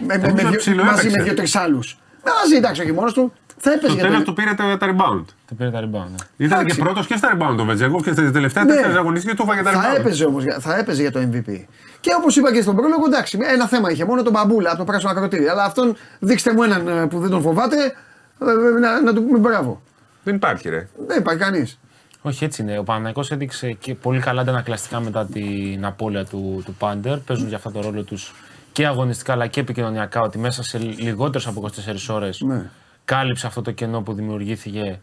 [0.00, 1.16] Με, με, με, νομίζω δύο- ψηλό μαζί έπαιξε.
[1.18, 1.98] με δύο-τρεις άλλους.
[2.24, 3.32] Μαζί, εντάξει, όχι μόνος του.
[3.62, 5.24] Θα έπαιζε Στο για το τέλος του πήρε τα, τα rebound.
[5.48, 6.08] Το πήρε τα rebound.
[6.10, 6.44] ναι.
[6.46, 6.76] Ήταν Εντάξει.
[6.76, 8.74] και πρώτος και στα rebound ο Βεζένκοφ και στα τελευταία Ναι.
[8.74, 9.98] τέσσερα αγωνιστικές του έφαγε τα Θα rebound.
[9.98, 11.64] έπαιζε όμως θα έπαιζε για το MVP.
[12.00, 14.84] Και όπως είπα και στον πρόλογο, εντάξει, ένα θέμα είχε μόνο τον Μπαμπούλα από το
[14.84, 15.48] πράσινο Ακρωτήρι.
[15.48, 19.24] Αλλά αυτόν δείξτε μου έναν ε, που δεν τον φοβάται, ε, ε, να, να του
[19.24, 19.82] πούμε μπράβο.
[20.24, 20.88] Δεν υπάρχει, ρε.
[21.06, 21.78] Δεν υπάρχει κανείς.
[22.22, 22.78] Όχι, έτσι είναι.
[22.78, 27.18] Ο Παναγιώτο έδειξε και πολύ καλά αντανακλαστικά μετά την απώλεια του, του Πάντερ.
[27.18, 28.32] Παίζουν για αυτό το ρόλο τους
[28.72, 31.68] και αγωνιστικά αλλά και επικοινωνιακά ότι μέσα σε λιγότερες από
[32.08, 32.70] 24 ώρες Ναι.
[33.04, 35.00] κάλυψε αυτό το κενό που δημιουργήθηκε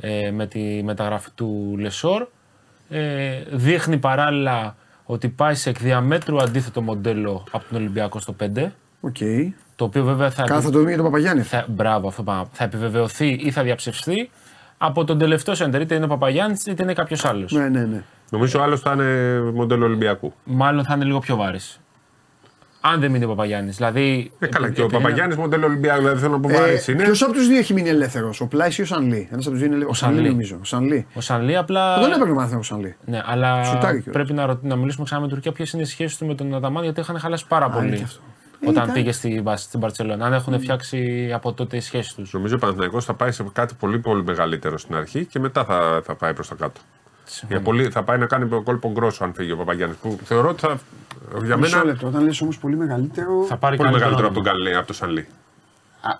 [0.00, 2.26] ε, με τη μεταγραφή του Λεσόρ.
[2.88, 8.66] Ε, δείχνει παράλληλα ότι πάει σε εκ διαμέτρου αντίθετο μοντέλο από τον Ολυμπιακό στο 5.
[9.00, 9.16] Οκ.
[9.76, 11.42] Το οποίο βέβαια θα, Καλά θα το δούμε για τον Παπαγιάννη.
[11.42, 12.44] θα, μπράβο, αυτό πάμε.
[12.52, 14.30] θα επιβεβαιωθεί ή θα διαψευστεί
[14.78, 15.80] από τον τελευταίο σέντερ.
[15.80, 17.52] Είτε είναι ο Παπαγιάννης είτε είναι κάποιος άλλος.
[17.52, 18.02] Ναι, ναι, ναι.
[18.30, 20.32] Νομίζω άλλος θα είναι μοντέλο Ολυμπιακού.
[20.44, 21.80] Μάλλον θα είναι λίγο πιο βαρύς.
[22.80, 23.76] Αν δεν μείνει ο Παπαγιάννης.
[23.76, 24.30] Δηλαδή.
[24.38, 27.02] Ε, καλά, επει- και ο επειδή Παπαγιάννης μοντέλο Ολυμπιακού, δηλαδή θέλω να πω βαρύς είναι.
[27.02, 29.58] Ποιος από τους δύο έχει μείνει ελεύθερος, ο Πλάι ή ο Σανλή; Ένας από τους
[29.58, 29.88] δύο είναι ελεύθερος.
[29.90, 30.30] Ο Σανλή Σανλή.
[30.30, 30.56] νομίζω.
[30.60, 31.06] Ο Σανλή.
[31.14, 32.00] Ο Σανλή απλά.
[32.00, 32.96] Δεν έπαιρνε μάθημα ο Σανλή.
[33.04, 34.04] Ναι, αλλά Σουτάρει κιόλας.
[34.12, 36.34] πρέπει να, ρωτή- να μιλήσουμε ξανά με την Τουρκία ποιες είναι οι σχέσεις του με
[36.34, 38.06] τον Αταμάν γιατί είχαν χαλάσει πάρα είναι πολύ.
[38.60, 38.66] Και αυτό.
[38.66, 40.26] Ε, Όταν ήταν- πήγε στη, Μπα- στην Παρσελόνα.
[40.26, 42.32] Αν έχουν φτιάξει από τότε οι σχέσεις τους.
[42.32, 46.00] Νομίζω ο Παναθηναϊκός θα πάει σε κάτι πολύ πολύ μεγαλύτερο στην αρχή και μετά θα,
[46.04, 46.80] θα πάει προς τα κάτω.
[47.48, 49.96] Για πολύ, θα πάει να κάνει κόλπο γκρόσο αν φύγει ο Παπαγιάννης.
[49.98, 50.78] Που θεωρώ ότι θα.
[51.44, 51.84] Για Μισό μένα.
[51.90, 52.06] λεπτό.
[52.06, 53.42] Όταν λες όμως πολύ μεγαλύτερο.
[53.48, 54.56] Θα πάρει Πολύ καλύτερο μεγαλύτερο από όνομα.
[54.58, 55.26] τον Καλέ, από το Σανλή.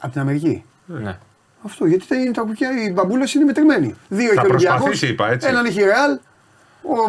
[0.01, 1.19] Από την Αμερική; Ναι.
[1.65, 3.95] Αυτό γιατί τα, είναι τα κουκιά, οι μπαμπούλες είναι μετρημένοι.
[4.09, 5.49] Δύο έχει ο Ολυμπιακός, προσπαθήσει, είπα, έτσι.
[5.49, 6.19] Έναν έχει η Ρεάλ,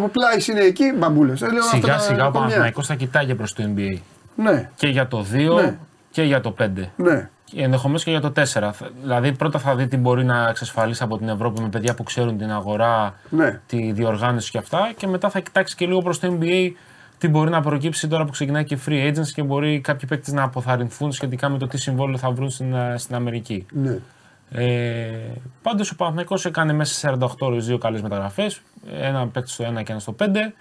[0.03, 1.43] ο Πλάι είναι εκεί, μπαμπούλες.
[1.71, 3.97] Σιγά σιγά ο Παναθηναϊκός θα κοιτάγει προς το NBA.
[4.38, 5.78] Ναι, Και για το 2 Ναι.
[6.12, 6.91] και για το 5.
[6.95, 7.30] ναι.
[7.56, 8.71] Ενδεχομένως και για το 4.
[8.73, 12.04] Θα- Δηλαδή, πρώτα θα δει τι μπορεί να εξασφαλίσει από την Ευρώπη με παιδιά που
[12.04, 13.60] ξέρουν την αγορά, Ναι.
[13.67, 14.91] τη διοργάνωση και αυτά.
[14.97, 16.71] Και μετά θα κοιτάξει και λίγο προς το NBA
[17.17, 20.43] τι μπορεί να προκύψει τώρα που ξεκινάει και free agents και μπορεί κάποιοι παίκτες να
[20.43, 23.65] αποθαρρυνθούν σχετικά με το τι συμβόλαιο θα βρουν στην, ε, στην Αμερική.
[23.71, 23.97] ναι.
[24.52, 25.10] Ε,
[25.62, 28.62] Πάντως ο Παναθηναϊκός έκανε μέσα σε 48 ώρε δύο καλές μεταγραφές.
[29.02, 30.54] Ένα παίκτη στο 1 και ένα στο 5.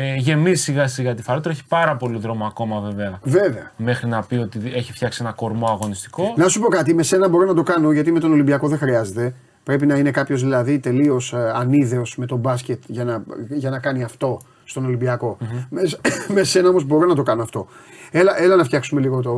[0.00, 1.50] Ε, γεμίζει σιγά σιγά τη φαρέτρα.
[1.50, 3.72] Έχει πάρα πολύ δρόμο ακόμα βέβαια Βέβαια.
[3.76, 6.34] μέχρι να πει ότι έχει φτιάξει ένα κορμό αγωνιστικό.
[6.36, 8.78] Να σου πω κάτι, με σένα μπορώ να το κάνω γιατί με τον Ολυμπιακό δεν
[8.78, 9.34] χρειάζεται.
[9.62, 14.02] Πρέπει να είναι κάποιος δηλαδή τελείως ανίδεος με τον μπάσκετ για να, για να κάνει
[14.02, 15.36] αυτό στον ολυμπιακο
[15.70, 15.82] Με,
[16.34, 17.66] με σένα όμως μπορώ να το κάνω αυτό.
[18.10, 19.34] Έλα, έλα να φτιάξουμε λίγο το,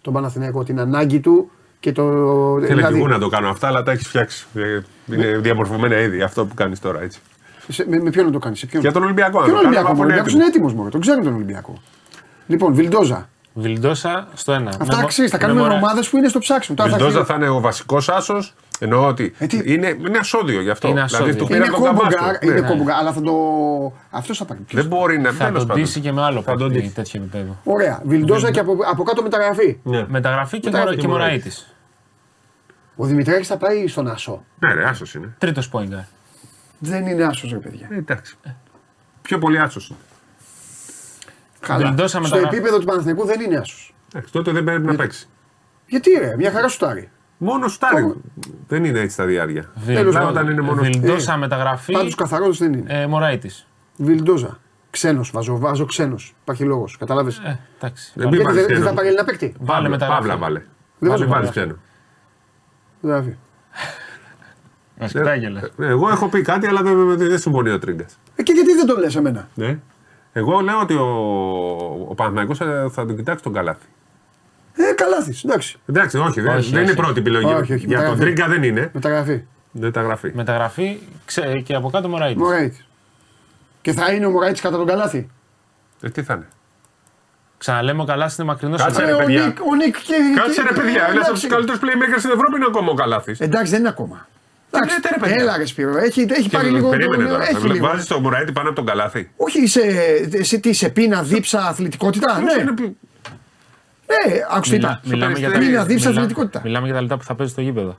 [0.00, 2.04] τον Παναθηναϊκό, την ανάγκη του και το.
[2.60, 4.46] Θέλει και εγώ να το κάνω αυτά, αλλά τα έχεις φτιάξει.
[4.54, 4.80] Ε,
[5.14, 7.20] Είναι διαμορφωμένα ήδη αυτό που κάνεις τώρα έτσι.
[7.70, 9.38] Σε- με, με ποιον να το κάνεις, σε ποιον; Για τον Ολυμπιακό.
[9.38, 10.48] να Ποιον το κάνω, Ολυμπιακό, αφού ο είναι Ολυμπιακός έτοιμος.
[10.48, 10.90] είναι έτοιμος μόνο.
[10.90, 11.78] Τον ξέρει τον Ολυμπιακό.
[12.46, 13.28] Λοιπόν, Βιλντόζα.
[13.54, 14.68] Βιλντόσα στο 1.
[14.80, 15.28] Αυτά αξίζει.
[15.28, 16.76] Θα κάνουμε ομάδες που είναι στο ψάξιμο.
[16.76, 18.54] Τώρα θα Βιλντόζα έρθει- θα είναι ο βασικός άσος.
[18.78, 20.88] Εννοώ ότι Ε, τι- είναι, είναι ασώδιο γι' αυτό.
[20.88, 21.36] Είναι δηλαδή ασώδιο.
[21.40, 22.16] του πήρε Είναι από τον Καμπάσκο.
[22.18, 22.50] κόμπογκαρ, Ναι.
[22.58, 23.32] είναι κόμπογκαρ, αλλά θα το.
[24.10, 24.60] Αυτός θα πάρει.
[24.72, 25.82] Δεν μπορεί να Θα τέλος τον πάντων.
[25.82, 26.94] ντύσει και με άλλο Θα τον παίκτη ντύσει.
[26.94, 27.56] τέτοιο επίπεδο.
[27.64, 28.02] Ωραία.
[28.04, 29.78] Βιλντόζα και από, από κάτω μεταγραφή.
[29.82, 30.04] Ναι.
[30.08, 31.42] Μεταγραφή και, Μεταγραφή μορα, και και Μωραήτης.
[31.44, 31.74] Μωραήτης.
[32.96, 34.44] Ο Δημητράκη θα πάει στον Άσο.
[34.58, 35.34] Ναι, ρε, άσος είναι.
[35.38, 36.06] Τρίτος πόιγκα.
[36.82, 37.88] Δεν είναι άσος, ρε παιδιά.
[37.90, 38.36] Ε, εντάξει.
[39.22, 39.92] Πιο πολύ άσος.
[41.60, 41.86] Καλά.
[41.86, 42.54] Βιλντόζα Στο μεταγραφή.
[42.56, 43.94] επίπεδο του Παναθηναϊκού δεν είναι άσος.
[44.12, 45.28] Εντάξει, τότε δεν πρέπει να παίξει.
[45.86, 47.10] Γιατί ρε, μια χαρά σουτάρει.
[47.38, 48.02] Μόνο στάρι.
[48.02, 48.14] Κόμμα.
[48.68, 49.70] Δεν είναι έτσι τα διάρκεια.
[49.86, 50.42] Τέλος Απλά πάντων.
[50.42, 50.82] όταν είναι μόνο.
[50.82, 51.92] Βιλντόσα μεταγραφή.
[51.92, 53.00] Πάντως καθαρός δεν είναι.
[53.02, 53.50] Ε, Μωραήτη.
[53.96, 54.58] Βιλντόζα.
[54.90, 56.34] Ξένος, βάζω, βάζω ξένος.
[56.42, 56.96] Υπάρχει λόγος.
[56.96, 58.12] Κατάλαβες; Ε, εντάξει.
[58.14, 58.88] Δεν μην Γιατί βάλεις δεν δεν ξένο.
[58.88, 60.20] θα πάρει ένα παίκτη; Βάλε Παύλα, μεταγραφή.
[60.20, 60.58] Παύλα βάλε.
[60.98, 61.50] Δεν Βάλε, βάζω βάλεις Παύλα.
[61.66, 61.78] ξένο.
[63.00, 63.38] Δηλαδή.
[65.00, 65.62] Μας κοιτάει κιόλας.
[65.62, 68.18] Ε, Εγώ έχω πει κάτι, αλλά δεν, δεν συμφωνεί ο Τρίγκας.
[68.36, 69.78] Ε, και γιατί δεν το λες εμένα; Ναι.
[70.32, 71.06] Εγώ λέω ότι ο,
[72.08, 73.86] ο Παναθηναϊκός θα, θα τον κοιτάξει τον καλάθι.
[74.74, 75.34] Ε, καλάθι.
[75.44, 75.78] Εντάξει.
[75.88, 77.00] Εντάξει, όχι, δεν, Όχι, δεν είναι όχι.
[77.00, 77.44] πρώτη επιλογή.
[77.52, 78.20] Όχι, όχι, Για τον μεταγραφή.
[78.20, 78.90] Τρίγκα δεν είναι.
[78.92, 79.42] Μεταγραφή.
[79.72, 80.30] Δεν τα γραφεί.
[80.34, 82.42] Μεταγραφή ξέ, και από κάτω Μωραήτης.
[82.42, 82.84] Μωράιτη.
[83.80, 85.28] Και θα είναι ο Μωράιτη κατά τον καλάθι;
[86.02, 86.46] Ε, τι θα είναι.
[87.58, 88.82] Ξαναλέμε ο Καλάς είναι μακρινός.
[88.82, 89.46] Κάτσε, από- ρε, Ε, ο παιδιά.
[89.46, 90.14] Νίκ, ο Νίκ και.
[90.36, 91.32] Κάτσε και- ρε παιδιά, ένας από εντάξει.
[91.32, 93.40] τους καλύτερους playmakers στην Ευρώπη είναι ακόμα ο Καλάθις.
[93.40, 94.26] Εντάξει, δεν είναι ακόμα.
[94.72, 95.36] Εντάξει, λέτε, ρε, παιδιά.
[95.42, 95.98] Έλα, ρε Σπύρο.
[95.98, 96.88] Έχει, έχει πάρει λίγο.
[96.88, 97.48] Περίμενε τώρα.
[97.48, 97.86] Έχει λίγο.
[97.86, 99.30] Βάζεις το Μουράιτι πάνω από τον Καλάθι.
[99.36, 99.80] Όχι σε,
[100.42, 102.96] σε, τι, σε πείνα, δίψα, αθλητικότητα; Ναι, Είναι ναι, πι-
[104.50, 105.00] άκουσε τι Μιλά- είπα.
[105.04, 106.60] μιλάμε, για τα, Πείνα, δίψα, μιλά- αθλητικότητα.
[106.64, 107.98] μιλάμε για τα λεπτά που θα παίζει στο γήπεδο.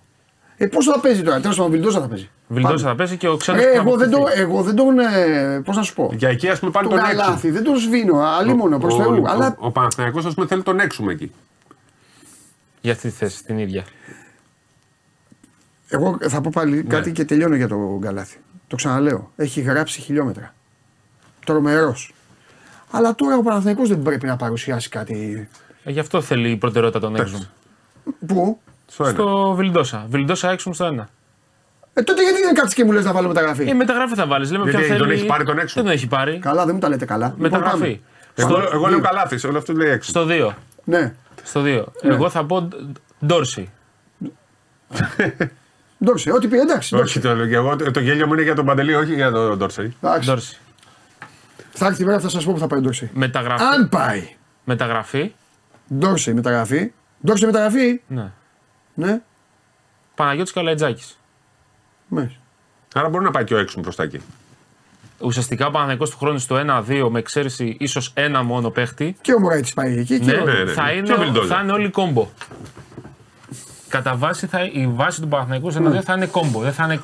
[0.57, 2.29] Ε, πώς θα παίζει τώρα, τέλος πάντων, Βιλντόζα θα παίζει.
[2.47, 3.61] Βιλντόζα θα παίζει και ο ξένος.
[3.63, 4.99] Ε, εγώ, δεν το, εγώ δεν τον.
[4.99, 6.11] Ε, πώς να σου πω.
[6.17, 7.17] Για εκεί ας πούμε πάλι τον τον έξω.
[7.21, 8.19] καλάθι, δεν τον σβήνω.
[8.39, 9.21] Αλλή μόνο προς Ο- Θεού.
[9.25, 11.31] ο- Αλλά Ο, ο Παναθηναϊκός, ας πούμε θέλει τον έξουμε εκεί.
[12.81, 13.83] Για αυτή τη θέση την ίδια.
[15.91, 16.81] Εγώ θα πω πάλι Ναι.
[16.81, 18.37] κάτι και τελειώνω για τον καλάθι.
[18.67, 19.31] Το ξαναλέω.
[19.35, 20.53] Έχει γράψει χιλιόμετρα.
[21.45, 22.13] Τρομερός.
[22.91, 25.49] Αλλά τώρα ο Παναθηναϊκός δεν πρέπει να παρουσιάσει κάτι.
[25.83, 27.37] Ε, γι' αυτό θέλει η προτεραιότητα τον έξω.
[28.27, 29.13] Πού; Στο ένα.
[29.13, 30.05] Στο Βιλντόσα.
[30.09, 31.09] Βιλντόσα έξω στο ένα.
[31.93, 33.69] Ε, τότε γιατί δεν κάτσει και μου λες να βάλω μεταγραφή.
[33.69, 34.51] Ε, μεταγραφή θα βάλεις.
[34.51, 35.17] Λέμε Γιατί ποια τον θέλει.
[35.19, 36.39] έχει πάρει τον έξω; Δεν τον έχει πάρει.
[36.39, 37.25] Καλά, δεν μου τα λέτε καλά.
[37.27, 37.77] Λοιπόν, Μεταγραφή.
[37.79, 37.99] πάμε.
[38.35, 40.09] Εγώ, Στο- εγώ λέω καλάθι, όλο αυτό λέει έξω.
[40.09, 40.51] Στο 2.
[40.83, 41.13] Ναι.
[41.43, 41.83] Στο 2.
[42.01, 42.67] Εγώ θα πω
[43.25, 43.69] Ντόρση.
[46.03, 46.95] Ντόρσε, ό,τι πει, εντάξει.
[46.95, 49.31] Όχι, το, λέω και εγώ, το, το γέλιο μου είναι για τον Παντελή, όχι για
[49.31, 49.95] τον Ντόρσεϊ.
[50.03, 50.29] εντάξει.
[50.29, 50.57] Ντόρση.
[51.71, 53.09] Θα έρθει η μέρα που θα σας πω που θα πάει ο Ντόρσε.
[53.13, 53.63] Μεταγραφή.
[53.63, 54.35] Αν πάει.
[54.63, 55.31] Μεταγραφή.
[55.93, 56.91] Ντόρσε μεταγραφή.
[57.25, 58.01] Ντόρσε μεταγραφή.
[58.07, 58.31] Ναι.
[58.93, 59.21] Ναι.
[60.15, 61.03] Παναγιώτης Καλατζάκη.
[62.07, 62.37] Μάλιστα.
[62.95, 64.21] Άρα μπορεί να πάει και ο έξω προ τα εκεί.
[65.19, 69.15] Ουσιαστικά ο Παναγιώτη του χρόνου στο 1-2 με εξαίρεση ίσως ένα μόνο παίχτη.
[69.21, 70.19] Και ο Μωράητη πάει εκεί.
[70.19, 70.45] Και Ναι, ο...
[70.45, 70.71] ναι, ναι.
[70.71, 71.55] θα, Και είναι, ο Βιλντόζα.
[71.55, 72.29] θα είναι όλοι κόμπο.
[73.91, 76.59] Κατά βάση θα, η βάση του Παναθηναϊκού σε ένα δύο θα είναι κόμπο.
[76.59, 77.01] Δεν θα είναι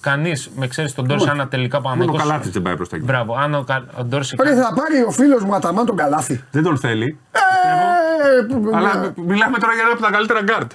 [0.00, 2.28] κανείς με εξαίρεση τον Ντόρσεϊ, αν τελικά Μόνο ο Παναθηναϊκός...
[2.28, 3.04] Καλάθης δεν πάει προς τα εκεί.
[3.04, 4.36] Μπράβο, αν ο, Κα- ο Ντόρσεϊ.
[4.36, 6.44] Πρέπει θα πάρει ο φίλος μου Αταμάν τον Καλάθη.
[6.50, 7.18] Δεν τον θέλει.
[7.32, 10.72] Ε, που- Αλλά μιλάμε τώρα για ένα από τα καλύτερα γκαρντ.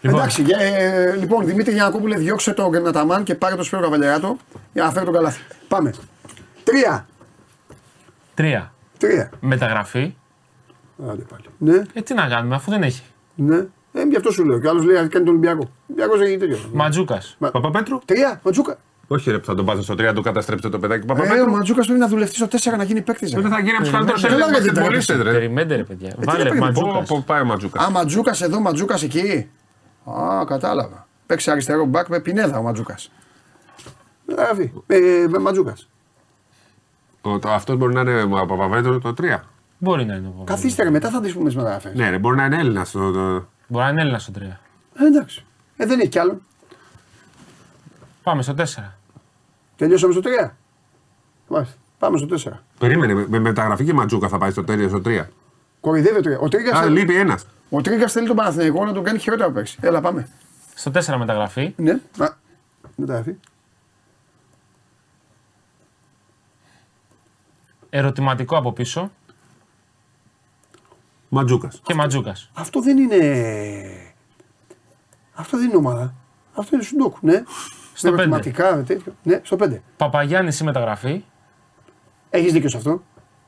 [0.00, 0.18] Λοιπόν.
[0.18, 4.36] Εντάξει, για- ε, λοιπόν, Δημήτρη Γιαννακόπουλε, διώξε τον Αταμάν και πάρε το Σπύρο Καβαλιαράτο
[4.72, 5.40] για να φέρει τον Καλάθη.
[5.68, 5.90] Πάμε.
[6.64, 7.06] Τρία.
[8.34, 8.72] Τρία.
[8.98, 9.30] Τρία.
[9.40, 10.14] Μεταγραφή.
[11.10, 11.44] Άντε πάλι.
[11.58, 13.02] Ναι, Ε, τι να κάνουμε, αφού δεν έχει.
[13.34, 13.64] ναι.
[13.96, 14.58] Ε, γι' αυτό σου λέω.
[14.60, 15.62] Και άλλο λέει αν κάνει τον Ολυμπιακό.
[15.62, 16.58] Ο Ολυμπιακό έχει τέτοιο.
[16.72, 17.22] Ματζούκα.
[17.38, 17.98] Μα- Παπαπέτρου.
[18.04, 18.76] Τρία, Ματζούκα.
[19.08, 21.06] Όχι, ρε, που θα τον πάτε στο 3, το καταστρέψετε το παιδάκι.
[21.08, 21.50] Ε, ο Παπαπέτρου.
[21.50, 23.30] Ματζούκα πρέπει να δουλευτεί στο 4 να γίνει παίκτη.
[23.30, 25.32] Τότε θα γίνει από του καλύτερου Καλά, Έλληνε δεν μπασκετμπολίστε, ρε.
[25.32, 26.14] Περιμέντε, ρε παιδιά.
[26.18, 26.98] Βάλε πρέπει να πω, Ματζούκα.
[26.98, 27.82] Πω, πω, πάει ο Ματζούκα.
[27.82, 29.50] Α, Ματζούκα εδώ, Ματζούκα εκεί.
[30.04, 31.06] Α, κατάλαβα.
[31.26, 32.98] Παίξει αριστερό μπακ με πινέδα ο Ματζούκα.
[34.24, 34.72] Μεταγραφή.
[34.86, 34.98] Ε,
[35.40, 35.76] Ματζούκα.
[37.46, 39.40] Αυτό μπορεί να είναι ο Παπαπέτρου το 3.
[39.78, 40.44] Μπορεί να είναι ο Παπαδόπουλος.
[40.46, 41.92] Καθίστε ρε, μετά θα τι πούμε τι μεταγραφέ.
[41.94, 42.86] Ναι, ρε, μπορεί να είναι Έλληνα.
[43.74, 43.84] Το, το...
[43.84, 44.42] Μπορεί να είναι Έλληνας στο 3.
[45.02, 45.44] Ε, εντάξει.
[45.76, 46.40] Ε, δεν έχει κι άλλο.
[48.22, 48.64] Πάμε στο 4.
[49.76, 50.50] Τελειώσαμε στο 3.
[51.48, 51.74] Μάλιστα.
[51.98, 52.58] Πάμε στο 4.
[52.78, 54.88] Περίμενε, με, με μεταγραφή και Ματζούκα θα πάει στο 4.
[54.88, 55.24] Στο 3.
[55.80, 56.38] Κοροϊδεύει ο Τρίγκα.
[56.40, 57.46] Ο Τρίγκας Α, θέλει, λείπει ένας.
[57.70, 59.78] ο Τρίγκας θέλει τον Παναθηναϊκό να τον κάνει χειρότερα από πέρσι.
[59.80, 60.28] Έλα, πάμε.
[60.74, 61.74] Στο 4 μεταγραφή.
[61.76, 61.92] Ναι.
[62.18, 62.28] Α,
[62.96, 63.34] μεταγραφή.
[67.90, 69.10] Ερωτηματικό από πίσω.
[71.34, 71.80] Ματζούκας.
[71.82, 72.50] Και Ματζούκας.
[72.54, 73.18] Αυτό δεν είναι.
[75.34, 76.14] Αυτό δεν είναι ομάδα.
[76.54, 77.42] Αυτό είναι σουντόκου, ναι.
[77.94, 79.14] Στο Με ερωτηματικά, με τέτοιο.
[79.22, 79.80] Ναι, στο 5.
[79.96, 81.24] Παπαγιάννης η μεταγραφή.
[82.30, 83.02] Έχεις δίκιο σε αυτό.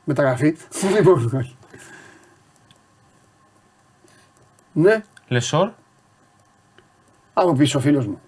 [0.05, 0.57] Μεταγραφή.
[0.97, 1.31] λοιπόν.
[1.37, 1.57] όχι.
[4.73, 5.71] ναι, Λεσόρ.
[7.35, 8.21] άμα πει ο φίλος μου.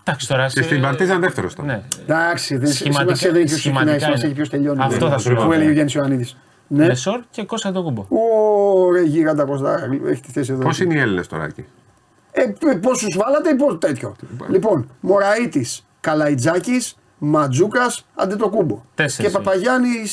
[0.00, 0.46] Εντάξει τώρα.
[0.46, 1.66] Και στην Παρτίζαν δεύτερος ήταν.
[1.66, 1.82] Ναι.
[2.02, 4.26] Εντάξει, δεν Σχηματικά- σημασία δεν έχει ποιος ξεκινάει, σχηματικά σημασία είναι.
[4.26, 4.80] έχει ποιος τελειώνει.
[4.82, 5.10] Αυτό Ναι.
[5.10, 5.44] θα σου πω.
[5.44, 6.36] Που έλεγε ο Γιάννης Ιωαννίδης.
[6.74, 6.86] Ναι.
[6.86, 8.06] Λεσόρ και Κώστα τον κουμπό.
[8.08, 10.62] Ωραία, γίγαντα πώ θα έχει τη θέση εδώ.
[10.62, 11.64] Πώς είναι οι Έλληνες τώρα εκεί;
[12.32, 12.44] Ε,
[12.82, 14.16] πόσου βάλατε ή πώς τέτοιο.
[14.48, 18.80] Λοιπόν, Μωραήτης, Καλαϊτζάκης, Ματζούκας, Αντετοκούμπο.
[18.94, 20.06] Τέσσερις Και Παπαγιάννη,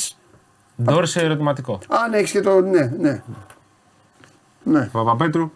[0.82, 1.78] Ντόρσε ερωτηματικό.
[1.88, 2.60] αν έχεις και το.
[2.60, 3.22] Ναι, ναι.
[4.62, 4.88] Ναι.
[4.92, 5.50] Παπαπέτρου.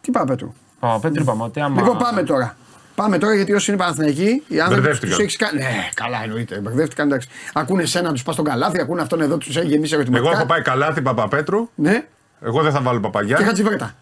[0.00, 0.54] Τι πάμε, Πέτρο.
[0.80, 1.80] Παπαπέτρου είπαμε ότι άμα.
[1.80, 2.56] Λοιπόν, πάμε τώρα.
[2.94, 5.16] Πάμε τώρα γιατί όσοι είναι Παναθηναϊκοί, οι άνθρωποι Μπερδεύτηκαν.
[5.16, 5.58] του έχεις κάνει.
[5.58, 6.58] Ναι, καλά εννοείται.
[6.60, 7.28] Μπερδεύτηκαν εντάξει.
[7.52, 10.28] Ακούνε εσένα, τους πας στον καλάθι, ακούνε αυτόν εδώ, τους έχει γεμίσει ερωτηματικά.
[10.30, 11.68] Εγώ έχω πάει καλάθι Παπαπέτρου.
[11.74, 12.06] Ναι,
[12.40, 13.46] Εγώ δεν θα βάλω και Παπαγιάννη.
[13.46, 13.94] χατσιβρέτα.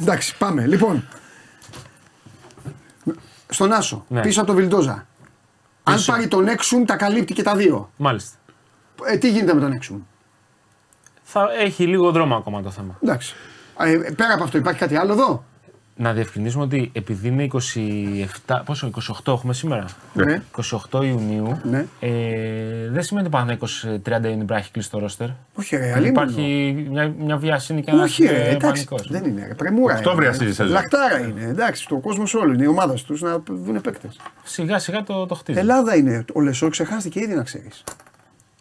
[0.00, 0.66] εντάξει, πάμε.
[0.66, 1.08] Λοιπόν.
[3.48, 4.20] Στον Άσο, Ναι.
[4.20, 5.06] πίσω από τον Βιλντόζα.
[5.82, 6.12] Αν Πίσω.
[6.12, 7.90] πάρει τον Έξουμ, τα καλύπτει και τα δύο.
[7.96, 8.36] Μάλιστα.
[9.04, 9.98] Ε, τι γίνεται με τον Έξουμ.
[11.22, 12.98] Θα έχει λίγο δρόμο ακόμα το θέμα.
[13.02, 13.34] Εντάξει.
[13.78, 15.44] Ε, πέρα από αυτό, υπάρχει κάτι άλλο εδώ;
[16.00, 17.48] Να διευκρινίσουμε ότι επειδή είναι
[18.46, 18.90] 27, πόσο,
[19.24, 20.42] 28 έχουμε σήμερα; Ναι.
[20.90, 21.60] 28 Ιουνίου.
[21.62, 21.86] Ναι.
[22.00, 22.10] Ε,
[22.90, 23.56] δεν σημαίνει ότι πάνω
[24.04, 25.28] 30 Ιουνίου πρέπει να έχει κλείσει το ρόστερ.
[25.54, 26.30] Όχι, ρε, αλίμονο.
[26.30, 28.58] Υπάρχει μια, μια βιασύνη και ένα Όχι, ρε, εντάξει.
[28.60, 29.10] πανικός.
[29.10, 29.46] Δεν είναι.
[29.46, 29.96] Ρε, πρεμούρα.
[29.96, 30.30] Οκτώβρη είναι.
[30.30, 30.72] αυτή η σεζόν.
[30.72, 31.42] Λαχτάρα είναι.
[31.44, 32.64] Εντάξει, το κόσμο όλο είναι.
[32.64, 34.20] Η ομάδα του να δουν παίκτες.
[34.42, 35.58] Σιγά σιγά το, το χτίζει.
[35.58, 36.24] Ελλάδα είναι.
[36.34, 37.84] Ο Λεσόρ ξεχάστηκε ήδη να ξέρεις.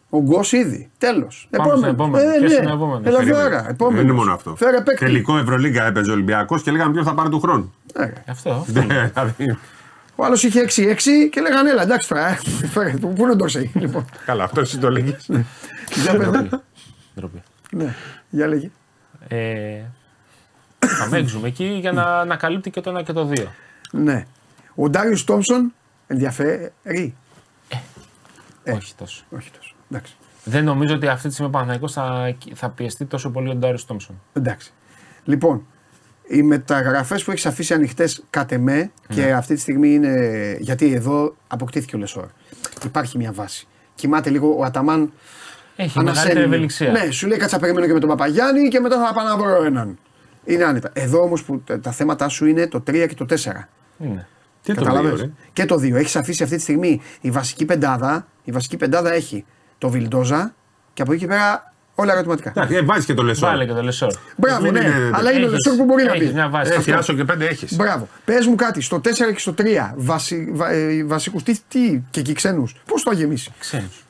[0.10, 0.90] Ο Γκος ήδη.
[0.98, 1.48] Τέλος.
[1.58, 2.32] Πάμε στο επόμενο.
[2.40, 3.62] Ποιος είναι ο επόμενος; Ελαδάρα.
[3.62, 4.04] Δεν Επόμενος.
[4.04, 4.56] είναι μόνο αυτό.
[4.56, 5.06] Φέρε παίκτη.
[5.06, 7.74] Τελικό Ευρωλίγκα έπαιζε ο Ολυμπιακός και λέγαμε ποιος θα πάρει του χρόνου.
[7.94, 8.14] Ε, ρε.
[8.28, 8.50] Αυτό.
[8.52, 8.66] αυτό.
[8.72, 9.58] Δηλαδή,
[10.16, 12.28] Ο άλλος είχε 6-6 και λέγανε έλα εντάξει τώρα.
[12.28, 12.90] ε, Φέρε.
[12.92, 14.06] Πού είναι ο Ντόρσεϊ, λοιπόν.
[14.26, 15.30] Καλά, αυτό εσύ το λέγεις.
[16.04, 16.50] Για πες.
[17.16, 17.42] Ντροπή.
[17.72, 17.96] Ναι,
[18.30, 18.70] για λέγε.
[19.28, 19.82] Ε,
[20.80, 23.52] θα μέγζουμε εκεί για να, να καλύπτει και το ένα και το δύο.
[23.92, 24.26] Ναι.
[24.76, 25.74] Ο Ντάριο Τόμσον
[26.08, 26.72] ενδιαφέρει.
[26.84, 28.72] Ε.
[28.72, 29.24] Όχι τόσο.
[29.92, 30.14] Όχι τόσο.
[30.14, 30.14] Εντάξει.
[30.44, 33.86] Δεν νομίζω ότι αυτή τη στιγμή ο Παναθηναϊκός θα, θα πιεστεί τόσο πολύ ο Ντάριος
[33.86, 34.22] Τόμψον.
[34.34, 34.72] Εντάξει.
[35.24, 35.66] Λοιπόν,
[36.32, 40.58] Οι μεταγραφές που έχεις αφήσει ανοιχτές κατ' εμέ και αυτή τη στιγμή είναι.
[40.60, 42.26] Γιατί εδώ αποκτήθηκε ο Λεσόρ.
[42.86, 43.68] Υπάρχει μια βάση.
[43.96, 45.12] Κοιμάται λίγο ο Αταμάν.
[45.76, 46.26] Έχει ανασένει.
[46.26, 46.92] μεγαλύτερη ευελιξία.
[46.92, 49.64] Ναι, σου λέει κάτσα περιμένω και με τον Παπαγιάννη και μετά θα πάω να βρω
[49.64, 49.98] έναν.
[50.46, 50.90] Είναι άνετα.
[50.94, 53.70] Εδώ όμως που τα- τα θέματα σου είναι το 3 και το 4.
[54.00, 54.28] Είναι.
[54.64, 55.12] Τι το Καταλαβες.
[55.14, 55.32] δύο, ρε.
[55.54, 55.96] Και το 2.
[56.00, 58.28] Έχεις αφήσει αυτή τη στιγμή η βασική πεντάδα.
[58.44, 59.46] Η βασική πεντάδα έχει
[59.80, 60.54] το Βιλντόζα
[60.94, 62.50] και από εκεί και πέρα όλα ερωτηματικά.
[62.50, 63.46] Εντάξει, ε, βάζεις και το λεσό.
[63.46, 64.14] Βάλε και το λεσόρ.
[64.38, 64.80] Μπράβο, μην ναι.
[64.80, 66.34] είναι- Αλλά είναι ο Έχεις- Λεσόρ που μπορεί να έχεις πει.
[66.34, 66.70] μια βάση.
[66.72, 66.96] Έχει Αυτό.
[66.96, 67.76] άσο και πέντε έχεις.
[67.76, 68.08] Μπράβο.
[68.26, 71.44] Πες μου κάτι, στο 4 και στο 3 βασι, βα, ε, βασικούς.
[71.44, 72.76] Τι, τι, και εκεί ξένους.
[72.86, 73.52] Πώς το θα γεμίσει.
[73.60, 74.04] Ξένους.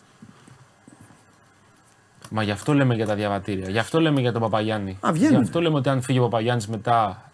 [2.29, 3.69] Μα γι' αυτό λέμε για τα διαβατήρια.
[3.69, 4.97] Γι' αυτό λέμε για τον Παπαγιάννη.
[5.08, 5.36] Α, βγαίνουν.
[5.36, 7.29] Γι' αυτό λέμε ότι αν φύγει ο Παπαγιάννης μετά ε,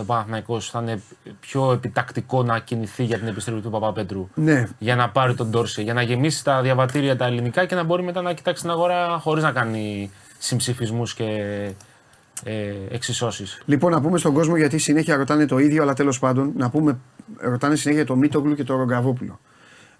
[0.00, 1.02] ο Παναθηναϊκός θα είναι
[1.40, 4.28] πιο επιτακτικό να κινηθεί για την επιστροφή του Παπαπέτρου.
[4.34, 4.68] Ναι.
[4.78, 8.02] Για να πάρει τον Τόρσε, για να γεμίσει τα διαβατήρια τα ελληνικά και να μπορεί
[8.02, 11.24] μετά να κοιτάξει την αγορά χωρίς να κάνει συμψηφισμούς και
[12.44, 13.62] ε, εξισώσεις.
[13.64, 16.98] Λοιπόν, να πούμε στον κόσμο γιατί συνέχεια ρωτάνε το ίδιο, αλλά τέλος πάντων να πούμε,
[17.36, 19.40] ρωτάνε συνέχεια το Μίτογλου και το Ρογκαβόπουλο.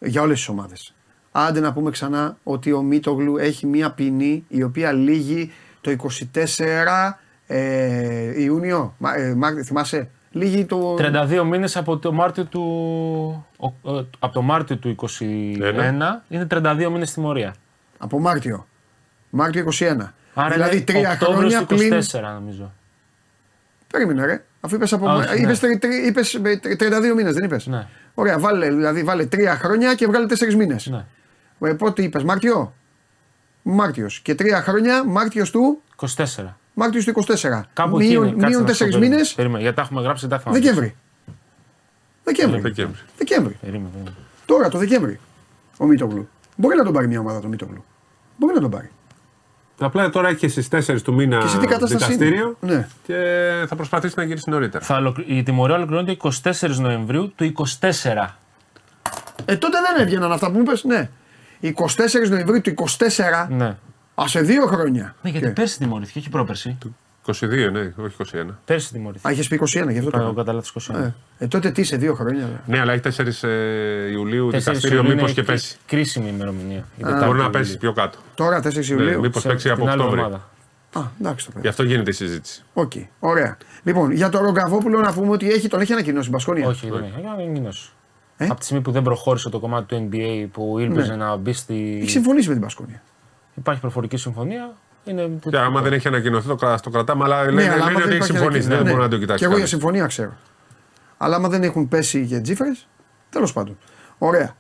[0.01, 0.93] Για όλες τις ομάδες.
[1.33, 6.29] Άντε να πούμε ξανά ότι ο Μίτογλου έχει μία ποινή η οποία λύγει το 24
[7.51, 8.95] ε, Ιούνιο.
[8.99, 10.09] Μα, ε, Μάρτιο, θυμάσαι.
[10.31, 10.95] Λύγει το.
[10.99, 12.63] 32 μήνες από το Μάρτιο του,
[13.57, 17.55] ο- ε, από το Μάρτιο του 21 είναι 32 μήνες τιμωρία.
[17.99, 18.67] Από Μάρτιο.
[19.31, 20.15] Μάρτιο 21.
[20.35, 21.93] Άρα δηλαδή είναι τρία Οκτώβριος χρόνια του πλην.
[21.93, 22.73] 24 νομίζω.
[23.93, 24.45] Περίμενε, ρε.
[24.61, 25.09] Αφού είπες από.
[25.09, 25.41] Α, όχι, ναι.
[25.41, 27.87] είπες, τρι- τρι- είπες, ε, 32 μήνες, δεν είπες; Ναι.
[28.15, 30.87] Ωραία, βάλε, δηλαδή, βάλε τρία χρόνια και βγάλε τέσσερις μήνες.
[30.87, 31.05] Ναι.
[31.69, 32.75] Ε, πότε είπες, Μάρτιο;
[33.63, 34.21] Μάρτιος.
[34.21, 36.58] Και τρία χρόνια, Μάρτιος του; 24.
[36.81, 37.61] Μάρτιο του 24.
[37.73, 38.31] Κάπου εκεί μείον, είναι.
[38.33, 39.35] Κάτσε μείον να τέσσερις σου πω, μήνες.
[39.35, 40.59] Περίμενε, γιατί τα έχουμε γράψει και τα θυμάμαι.
[40.61, 40.95] Δεκέμβρη.
[42.25, 42.61] Δεκέμβρη.
[42.61, 43.01] Δεκέμβρη.
[43.19, 43.57] Δεκέμβρη.
[43.61, 44.17] Περίμενε, περίμενε.
[44.47, 45.21] Τώρα το Δεκέμβρη.
[45.77, 46.29] Ο Μίτογλου.
[46.57, 47.85] Μπορεί να τον πάρει μια ομάδα το Μίτογλου.
[48.37, 48.91] Μπορεί να τον πάρει.
[49.81, 52.15] Απλά τώρα έχει στις 4 του μήνα Και σε τι κατάσταση είναι.
[52.15, 52.89] δικαστήριο Ναι.
[53.07, 53.15] και
[53.69, 54.85] θα προσπαθήσει να γυρίσει νωρίτερα.
[54.85, 58.39] Θα ολοκλη- Η τιμωρία ολοκληρώνεται 24 Νοεμβρίου του 24.
[59.45, 61.11] Ε, τότε δεν έβγαιναν αυτά που μου είπες, ναι.
[61.61, 63.49] 24 Νοεμβρίου του 24.
[63.51, 63.77] Ναι.
[64.23, 65.15] Α, σε δύο χρόνια.
[65.23, 66.79] Ναι, γιατί Και- πέρσι τιμωρήθηκε, όχι πρόπερσι.
[67.27, 68.59] 22, ναι, όχι 21.
[68.65, 69.29] Πέρσι τιμωρήθηκε.
[69.29, 70.35] Α, είχες πει 21, γι' αυτό το Ο έκανα.
[70.35, 70.99] καταλάτη 21.
[70.99, 72.63] Ε, ε, τότε τι, σε δύο χρόνια.
[72.67, 75.77] Ναι, αλλά έχει 4 ε, Ιουλίου 4 δικαστήριο, Ιουλίου μήπως είναι και κρί- πέσει.
[75.87, 76.77] Κρίσιμη ημερομηνία.
[76.77, 77.51] Η Μπορεί Τετάρτη να Ιουλίου.
[77.51, 78.19] πέσει πιο κάτω.
[78.35, 79.21] Τώρα 4 Ναι, Ιουλίου.
[79.21, 80.21] μήπως Σε- παίξει από την άλλη Οκτώβρη.
[80.21, 80.49] εβδομάδα.
[80.93, 81.69] Α, εντάξει το Γι' παιδί.
[81.69, 82.63] αυτό γίνεται η συζήτηση.
[82.73, 83.57] Οκ, ωραία.
[83.83, 86.67] Λοιπόν, για τον Ρογκαβόπουλο να πούμε ότι έχει, τον έχει ανακοινώσει η Μπασκόνια.
[86.69, 87.13] Όχι, δεν έχει.
[87.19, 87.91] Έκανε εγκοινώσει.
[88.37, 91.53] Ε; Από τη στιγμή που δεν προχώρησε το κομμάτι του NBA που ήλπιζε να μπει
[91.53, 91.99] στη.
[92.01, 93.03] Έχει συμφωνήσει με την Μπασκόνια.
[93.59, 94.73] Υπάρχει προφορική συμφωνία.
[95.05, 95.31] Είναι...
[95.51, 97.91] Και άμα δεν έχει ανακοινωθεί το, κρα- το κρατάμε, αλλά λένε, Ναι, αλλά λένε άμα
[97.91, 98.61] ότι δεν έχει υπάρχει συμφωνήσει.
[98.69, 99.13] Δεν ανακοίνωση, μπορεί να ναι.
[99.15, 99.39] το κοιτάξει.
[99.39, 99.71] Και εγώ για κανείς.
[99.71, 100.33] συμφωνία ξέρω.
[101.17, 102.89] Αλλά άμα δεν έχουν πέσει για τζίφρες,
[103.31, 103.79] τέλος πάντων.
[104.19, 104.57] Ωραία.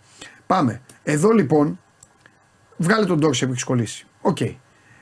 [0.47, 0.81] Πάμε.
[1.03, 1.81] Εδώ λοιπόν,
[2.77, 4.07] βγάλε τον Ντόρσεϊ που έχει κολλήσει.
[4.21, 4.39] Οκ.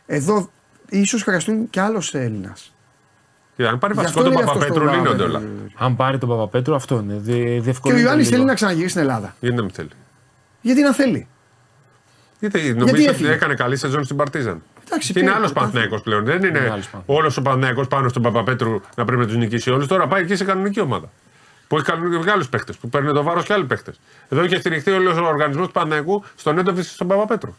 [0.06, 0.50] Εδώ
[0.88, 2.74] ίσως χρειαστούν κι άλλος Έλληνας.
[3.56, 5.46] Και αν πάρει Γι' βασικό αυτό τον λέει αυτός Παπαπέτρου, το λύνονται βράδυ.
[5.46, 5.70] όλα.
[5.76, 7.14] Αν πάρει τον Παπαπέτρου, αυτό είναι.
[7.18, 8.36] Δι- Και ο διευκολύνει Ιωάννης λίγο.
[8.36, 9.34] θέλει να ξαναγυρίσει στην Ελλάδα.
[9.40, 9.88] Γιατί να μην θέλει;
[10.60, 11.28] Γιατί να θέλει.
[12.40, 14.62] Γιατί νομίζω ότι έφυγε; έκανε καλή σεζόν στην Παρτίζαν.
[14.86, 16.24] Εντάξει, Και είναι πήρε άλλος το Παναθναϊκό πλέον.
[16.24, 17.16] Δεν είναι Είναι άλλος Παναθηναϊκός.
[17.16, 19.86] όλος ο Παναθναϊκό πάνω στον Παπαπέτρου να πρέπει να τους νικήσει όλους.
[19.86, 21.10] Τώρα πάει εκεί σε κανονική ομάδα.
[21.68, 22.76] Που έχει κανονικούς άλλους παίχτες.
[22.76, 24.00] Που παίρνει το βάρος και άλλοι παίχτες.
[24.28, 27.54] Εδώ είχε στηριχθεί όλος ο οργανισμός του Παναθναϊκού στον έντοφι στον Παπαπέτρου.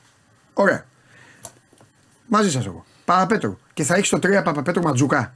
[0.53, 0.85] Ωραία.
[2.27, 2.85] Μαζί σας εγώ.
[3.05, 3.57] Παπαπέτρου.
[3.73, 5.33] Και θα έχεις το 3 Παπαπέτρου Ματζουκά.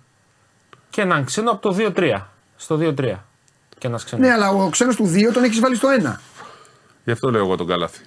[0.90, 2.28] Και έναν ξένο από το 2-3.
[2.56, 3.26] Στο 2-3.
[3.78, 4.26] Και ένας ξένος.
[4.26, 6.20] Ναι, αλλά ο ξένος του 2 τον έχεις βάλει στο 1.
[7.04, 8.00] Γι' αυτό λέω εγώ τον Καλάθι.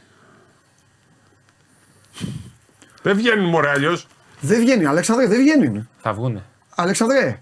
[3.03, 4.07] Δεν βγαίνουν μωρέ αλλιώς.
[4.41, 5.89] Δεν βγαίνει, Αλέξανδρε, δεν βγαίνει.
[6.01, 6.43] Θα βγούνε.
[6.75, 7.41] Αλεξανδρέ.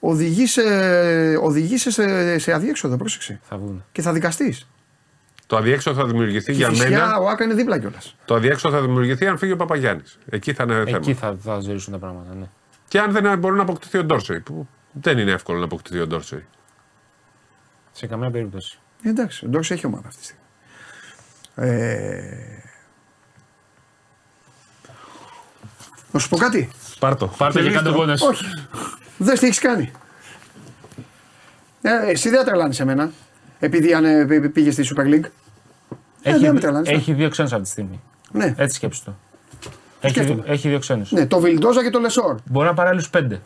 [0.00, 3.40] Οδηγείσαι, οδηγείσαι σε, σε αδιέξοδο, πρόσεξε.
[3.48, 3.80] Θα βγούνε.
[3.92, 4.68] Και θα δικαστείς.
[5.46, 7.18] Το αδιέξοδο θα δημιουργηθεί για φυσικά μένα.
[7.18, 8.16] ο Άκα είναι δίπλα κιόλας.
[8.24, 10.18] Το αδιέξοδο θα δημιουργηθεί αν φύγει ο Παπαγιάννης.
[10.30, 10.96] Εκεί θα είναι θέμα.
[10.96, 12.34] Εκεί θα, θα ζήσουν τα πράγματα.
[12.34, 12.46] Ναι.
[12.88, 14.40] Και αν δεν μπορεί να αποκτηθεί ο Ντόρσεϊ.
[14.40, 16.46] Που δεν είναι εύκολο να αποκτηθεί ο Ντόρσεϊ.
[17.92, 18.78] Σε καμία περίπτωση.
[19.02, 20.42] Ε, εντάξει, ο Ντόρση έχει ομάδα αυτή τη στιγμή.
[21.58, 22.20] Ε...
[26.12, 26.68] Να σου πω κάτι.
[26.98, 27.26] Πάρτο.
[27.36, 28.20] Πάρτε και κάντε γόνες.
[28.22, 28.44] Όχι.
[29.18, 29.92] Δες τι έχεις κάνει.
[31.82, 33.10] Ε, εσύ δεν τρελάνεις εμένα.
[33.58, 35.24] Επειδή ανε, πήγες στη Super League.
[36.22, 38.00] Ε, δεν με Έχει, τρελάνεις, έχει δύο ξένους αυτή τη στιγμή.
[38.32, 39.14] Ναι, Έτσι σκέψου το.
[40.00, 40.42] Έχει, σκέφτομαι.
[40.42, 41.12] δυο- έχει δύο ξένους.
[41.12, 42.36] ναι, το Βιλντόζα και το Λεσόρ.
[42.44, 43.40] Μπορεί να πάρει άλλους πέντε.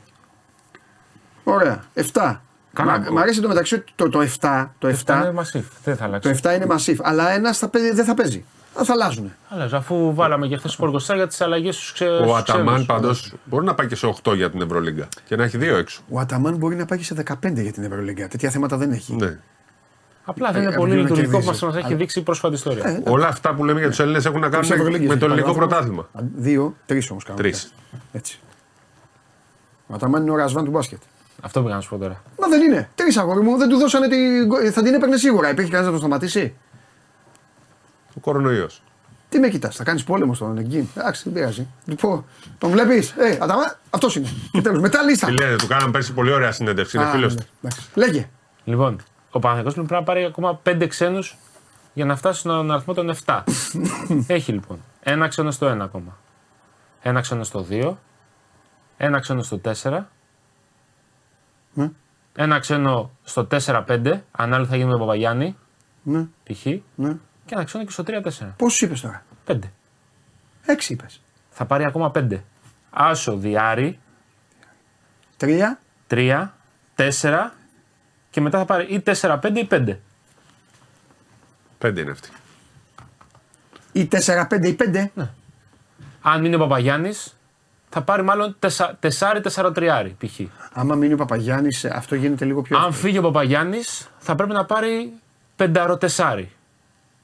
[1.44, 1.84] Ωραία.
[2.12, 2.40] 7.
[2.72, 2.98] Καλά.
[3.00, 4.66] Μ' μ' αρέσει το μεταξύ ότι το, το 7.
[4.78, 5.64] Το 7, Αυτά είναι massive.
[5.84, 6.40] Δεν θα αλλάξει.
[6.42, 6.96] το 7 είναι massive.
[7.02, 7.54] Αλλά ένα
[7.94, 8.44] δεν θα παίζει.
[8.80, 9.32] Α, θα αλλάζουν.
[9.48, 12.04] Αλλά αφού βάλαμε και χθε του πορκοστά για τι αλλαγέ στου ξε...
[12.06, 12.86] Ο στους Αταμάν ξένους.
[12.86, 13.10] πάντω
[13.44, 16.00] μπορεί να πάει και σε 8 για την Ευρωλίγκα και να έχει δύο έξω.
[16.08, 18.28] Ο Αταμάν μπορεί να πάει και σε 15 για την Ευρωλίγκα.
[18.28, 19.14] Τέτοια θέματα δεν έχει.
[19.16, 19.38] Ναι.
[20.24, 21.64] Απλά δεν είναι Ε, πολύ πρέπει να λειτουργικό που κερδίζει.
[21.64, 22.84] μα έχει Αλλά- δείξει η πρόσφατη ιστορία.
[22.88, 25.24] Ε, Όλα αυτά που λέμε για του Έλληνε έχουν να Τις κάνουν Ευρωλίγκες με το
[25.24, 26.02] έχει ελληνικό πάρει ο πρωτάθλημα.
[26.02, 27.40] Α, Δύο, τρει όμω κάνουν.
[27.42, 27.72] Τρεις.
[28.12, 28.38] Έτσι.
[29.86, 31.00] Ο Αταμάν είναι ο Ρασβάν του μπάσκετ.
[31.45, 32.22] Αυτό πήγα να σου πω τώρα.
[32.40, 32.90] Μα δεν είναι.
[32.95, 34.16] Τρει αγόρι μου δεν του δώσανε τη.
[34.70, 35.51] Θα την έπαιρνε σίγουρα.
[35.51, 36.55] Υπήρχε κανένας να τον σταματήσει.
[38.16, 38.82] Ο κορονοϊός.
[39.28, 40.90] Τι με κοιτάς, θα κάνεις πόλεμο στον εκεί.
[40.97, 41.66] Εντάξει, δεν πειράζει.
[41.84, 42.24] Λοιπόν,
[42.59, 43.11] τον βλέπεις.
[43.18, 44.28] Ε, Αταμάν, αυτός είναι.
[44.53, 44.80] Και τέλος.
[44.80, 45.26] Μετά λίστα.
[45.26, 46.97] Τι λέτε, του κάναμε πέρσι πολύ ωραία συνέντευξη.
[46.97, 47.47] Είναι Α, φίλος ναι, του.
[47.62, 47.88] εντάξει.
[47.95, 48.28] Λέγε.
[48.64, 51.36] Λοιπόν, ο Παναθηναϊκός πρέπει να πάρει ακόμα 5 ξένους
[51.93, 53.43] για να φτάσει στον αριθμό των 7.
[54.26, 56.18] Έχει λοιπόν ένα ξένο στο 1 ακόμα.
[57.03, 57.95] Ένα ξένο στο 2.
[58.97, 59.99] Ένα ξένο στο 4.
[61.74, 61.90] Ναι.
[62.34, 64.20] Ένα ξένο στο 4-5.
[64.30, 65.56] Ανάλογα θα γίνει με τον Παπαγιάννη.
[66.02, 66.66] Ναι, Π.χ.
[66.94, 67.16] ναι.
[67.44, 68.54] Και ένα ξένο και στο 3-4.
[68.56, 69.58] Πόσους είπες τώρα; 5.
[70.66, 71.22] Έξι είπες.
[71.50, 72.42] Θα πάρει ακόμα 5.
[72.90, 73.98] Άσο, Διάρη,
[75.36, 75.80] Τρία.
[76.06, 76.48] 3,
[76.96, 77.52] 4
[78.30, 79.98] και μετά θα πάρει ή 4-5 ή 5.
[81.78, 82.30] Πέντε είναι αυτοί.
[83.92, 84.76] Ή 4-5 ή
[85.16, 85.30] 5.
[86.22, 87.36] Αν είναι ο Παπαγιάννης,
[87.95, 88.57] θα πάρει μάλλον
[89.18, 90.40] 4-4-3 π.χ.
[90.72, 92.76] Άμα μείνει ο Παπαγιάννης, αυτό γίνεται λίγο πιο.
[92.76, 93.03] Αν εύκολο.
[93.03, 95.12] φύγει ο Παπαγιάννης, θα πρέπει να πάρει
[95.57, 96.45] 5-4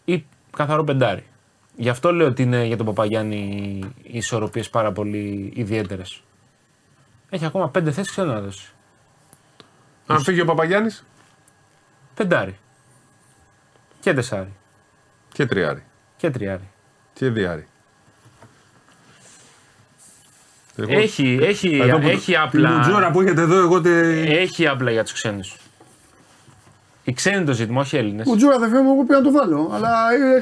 [0.05, 0.25] ή
[0.57, 1.27] καθαρό πεντάρι.
[1.77, 3.37] Γι' αυτό λέω ότι είναι για τον Παπαγιάννη
[4.03, 6.23] οι ισορροπίες πάρα πολύ ιδιαίτερες.
[7.31, 8.73] Έχει ακόμα 5 θέσεις ξέρω να δώσει.
[10.07, 11.05] Αν φύγει ο Παπαγιάννης;
[12.15, 12.59] Πεντάρι.
[14.01, 14.53] Και τεσάρι.
[15.33, 15.83] και τριάρι.
[16.17, 16.69] Και τριάρι.
[17.13, 17.69] Και διάρι.
[20.79, 22.71] Εγώ- Έχει, έχει, Εδώ που- έχει Την απλά.
[22.71, 24.21] Μουτζόρα που έχετε εδώ, εγώ τε...
[24.23, 25.57] Έχει απλά για τους ξένους.
[27.05, 28.27] Οι ξένοι είναι το ζήτημα, όχι οι Έλληνες.
[28.29, 29.91] Ο Τζούρα αδερφέ μου, εγώ πήγα να το βάλω, αλλά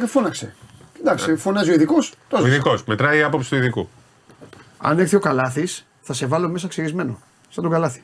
[0.03, 0.55] ε, φώναξε.
[1.01, 2.13] Εντάξει, φωνάζει ο ειδικός.
[2.31, 2.85] Ο ειδικός.
[2.85, 3.89] Μετράει η άποψη του ειδικού.
[4.79, 7.19] Αν έρθει ο Καλάθης, θα σε βάλω μέσα ξυρισμένο.
[7.49, 8.03] Σαν τον Καλάθη.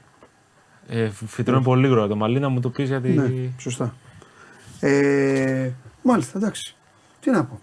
[0.88, 3.08] Ε, φυτρώνει πολύ γρήγορα το μαλλί να μου το πεις γιατί.
[3.08, 3.94] Ναι, σωστά.
[4.80, 5.70] Ε,
[6.02, 6.74] μάλιστα, εντάξει.
[7.20, 7.60] Τι να πω.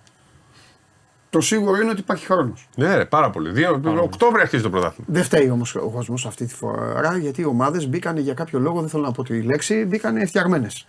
[1.30, 2.69] Το σίγουρο είναι ότι υπάρχει χρόνος.
[2.75, 3.51] Ναι, ρε, πάρα πολύ.
[3.51, 5.07] Δύο, Οκτώβριο αρχίζει το πρωτάθλημα.
[5.11, 8.80] Δεν φταίει όμως ο κόσμος αυτή τη φορά γιατί οι ομάδες μπήκαν για κάποιο λόγο,
[8.80, 10.88] δεν θέλω να πω τη λέξη, μπήκαν φτιαγμένες.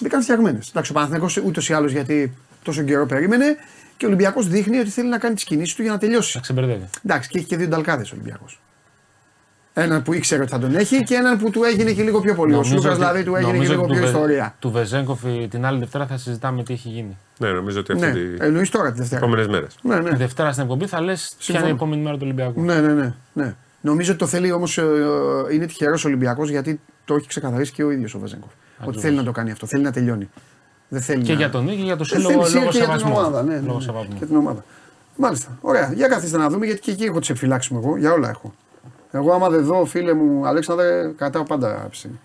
[0.00, 0.68] Μπήκαν φτιαγμένες.
[0.68, 3.56] Εντάξει, ο Παναθηναϊκός ούτως ή άλλως γιατί τόσο καιρό περίμενε
[3.96, 6.32] και ο Ολυμπιακός δείχνει ότι θέλει να κάνει τις κινήσεις του για να τελειώσει.
[6.32, 6.88] Θα ξεμπερδεύει.
[7.04, 8.60] Εντάξει, και έχει και δύο νταλκάδες ο Ολυμπιακός.
[9.74, 12.34] Έναν που ήξερε ότι θα τον έχει και έναν που του έγινε και λίγο πιο
[12.34, 12.52] πολύ.
[12.52, 14.54] Ο Νομίζω Σλούκα ότι- δηλαδή του έγινε και νομίζω λίγο ότι πιο του Βε- ιστορία.
[14.58, 17.16] Του Βεζέγκοφ η- την άλλη Δευτέρα θα συζητάμε τι έχει γίνει.
[17.38, 19.20] Ναι, νομίζω ότι Ναι, αυτή τι εννοείς τώρα τη Δευτέρα.
[19.20, 19.76] επόμενες μέρες.
[19.82, 20.16] Ναι, Τη ναι.
[20.16, 21.64] Δευτέρα στην εκπομπή θα λες ποια Συμφωνώ.
[21.66, 22.62] είναι η επόμενη μέρα του Ολυμπιακού.
[22.62, 23.54] Ναι, ναι, ναι, ναι.
[23.80, 24.76] Νομίζω ότι το θέλει όμως,
[25.52, 28.50] είναι τυχερός Ολυμπιακός γιατί το έχει ξεκαθαρίσει και ο ίδιος ο Βεζέγκοφ.
[28.84, 30.30] Ότι θέλει να το κάνει αυτό, θέλει να τελειώνει.
[30.88, 31.38] Δεν θέλει Και να...
[31.38, 33.18] για τον ίδιο και για το Ε, σύλλογο θέλει σίγουρα λόγω και για την σεβασμού.
[33.18, 33.42] ομάδα.
[33.42, 34.14] Ναι, ναι, Λόγω ναι, σεβασμού.
[34.18, 34.64] Και την ομάδα.
[35.16, 35.58] Μάλιστα.
[35.60, 35.92] Ωραία.
[35.94, 37.96] Για καθίστε να δούμε γιατί και εκεί έχω τι επιφυλάξει μου εγώ.
[37.96, 38.54] Για όλα έχω.
[39.14, 42.20] Εγώ άμα δεν δω, φίλε μου, Αλέξανδρε, κρατάω πάντα ψήνη.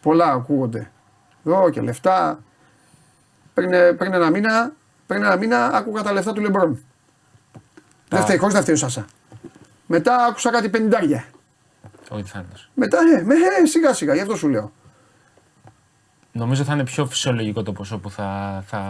[0.00, 0.90] Πολλά ακούγονται.
[1.42, 2.38] Δω και λεφτά.
[3.54, 4.72] Πριν, πριν ένα μήνα,
[5.06, 6.84] πριν ένα μήνα άκουγα τα λεφτά του Λεμπρόν.
[8.08, 9.04] Δεν φταίει, χωρίς να φταίει ο Σάσα.
[9.86, 11.24] Μετά άκουσα κάτι πενηντάρια.
[12.10, 12.68] Όχι, θα είναι τόσο.
[12.74, 14.72] Μετά, ε, με, ε, σιγά σιγά, γι' αυτό σου λέω.
[16.32, 18.82] Νομίζω θα είναι πιο φυσιολογικό το ποσό που θα, θα,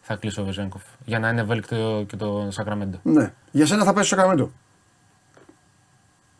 [0.00, 0.82] θα κλείσει ο Βεζένκοφ.
[1.04, 2.98] Για να είναι ευέλικτο και το Σακραμέντο.
[3.02, 3.32] Ναι.
[3.50, 4.50] Για σένα θα πάει στο Σακραμέντο.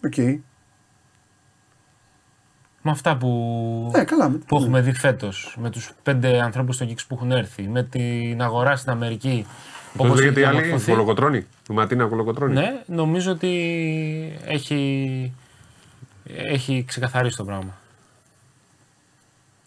[0.05, 0.17] Οκ.
[2.87, 4.31] Με αυτά που, Ε, καλά.
[4.47, 8.43] που έχουμε δει φέτος, με τους πέντε ανθρώπους στο Κίξ που έχουν έρθει, με την
[8.43, 9.47] αγορά στην Αμερική.
[9.97, 10.91] Πώς όπως λέγεται η έχει άλλη, διαμορφωθεί.
[10.91, 11.47] Κολοκοτρόνη.
[11.71, 12.53] Η Ματίνα Κολοκοτρόνη.
[12.53, 15.33] Ναι, νομίζω ότι έχει,
[16.25, 17.75] έχει ξεκαθαρίσει το πράγμα.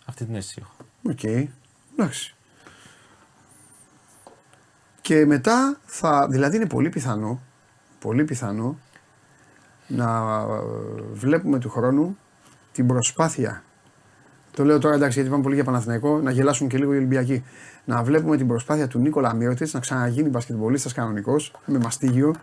[0.06, 0.74] Αυτή την αίσθηση έχω.
[1.12, 1.24] Οκ.
[1.98, 2.36] Εντάξει.
[5.02, 7.42] Και μετά θα, δηλαδή είναι πολύ πιθανό,
[8.00, 8.78] πολύ πιθανό
[9.88, 10.06] να
[10.50, 12.18] ε, βλέπουμε του χρόνου
[12.72, 13.64] την προσπάθεια.
[14.56, 17.44] Το λέω τώρα εντάξει γιατί πάμε πολύ για Παναθηναϊκό, να γελάσουν και λίγο οι Ολυμπιακοί.
[17.86, 22.36] Να βλέπουμε την προσπάθεια του Νίκολα Μύρωτης να ξαναγίνει μπασκετμπολίστας κανονικός, με μαστίγιο,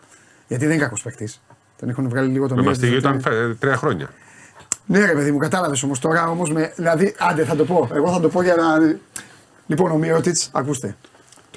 [0.49, 1.43] γιατί δεν είναι κακός παίκτης.
[1.79, 3.19] Τον έχουν βγάλει λίγο το Με Μύρωτης, μαστίγιο δηλαδή.
[3.19, 4.09] ήταν φε- τρία χρόνια.
[4.87, 6.53] Ναι, ρε παιδί μου, κατάλαβες όμως τώρα όμως.
[6.53, 6.73] Με...
[6.77, 7.89] Δηλαδή, άντε θα το πω.
[7.93, 8.97] Εγώ θα το πω για να.
[9.67, 10.97] Λοιπόν, ο Μιώτιτ, ακούστε.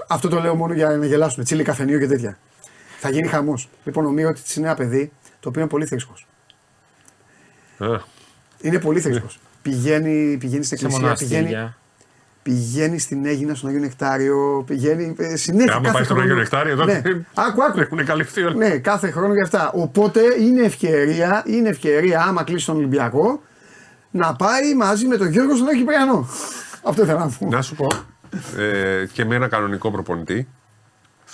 [0.07, 1.43] Αυτό το λέω μόνο για να γελάσουν.
[1.43, 2.37] Τσίλι καφενείο και τέτοια.
[2.99, 3.69] Θα γίνει χαμός.
[3.83, 6.13] Λοιπόν, ο Μιώτιτ είναι ένα παιδί το οποίο είναι πολύ θρήσκο.
[7.77, 7.87] Α,
[8.61, 9.27] Είναι πολύ θρήσκο.
[9.61, 11.77] Πηγαίνει, πηγαίνει στην Σε εκκλησία, πηγαίνει, μοναστήρια.
[12.43, 15.73] πηγαίνει στην Έγινα, στον Αγίο Νεκτάριο, πηγαίνει ε, συνέχεια.
[15.73, 16.21] άμα κάθε πάει στον χρόνο.
[16.31, 17.01] Αγίο Νεκτάριο, εδώ Ναι.
[17.33, 17.79] Άκου, άκου.
[17.79, 18.55] έχουν καλυφθεί όλα.
[18.55, 19.71] Ναι, κάθε χρόνο για αυτά.
[19.73, 23.41] Οπότε είναι ευκαιρία, είναι ευκαιρία άμα κλείσει τον Ολυμπιακό
[24.11, 26.27] να πάει μαζί με τον Γιώργο στον Άγιο Κυπριανό.
[26.83, 27.47] Αυτό ήθελα να πω.
[27.49, 27.87] Να σου πω,
[28.61, 30.47] ε, και με ένα κανονικό προπονητή,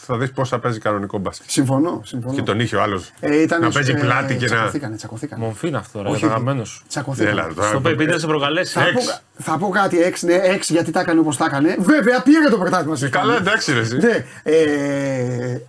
[0.06, 1.50] θα δεις πώ θα παίζει κανονικό μπάσκετ.
[1.50, 2.34] Συμφωνώ, συμφωνώ.
[2.36, 4.56] Και τον είχε ο άλλος Ε, ήταν, να παίζει ε, πλάτη και να.
[4.56, 5.44] Τσακωθήκανε, τσακωθήκανε.
[5.46, 6.84] Μομφή είναι αυτό, ρε, Όχι, για το αγαπημένος σου.
[6.88, 7.32] Τσακωθήκανε.
[7.42, 7.68] Έλα, τώρα.
[7.68, 8.74] Στο είπε, πείτε σε προκαλέσει.
[8.74, 9.10] Θα πω, Έξι.
[9.38, 11.76] θα πω κάτι έξι, ναι, έξι γιατί τα έκανε όπως τα έκανε.
[11.80, 12.98] Βέβαια, πήρε το πρωτάθλημα.
[13.04, 13.98] Ε, Καλά, εντάξει, ρε, εσύ.
[13.98, 15.62] Ναι, ε,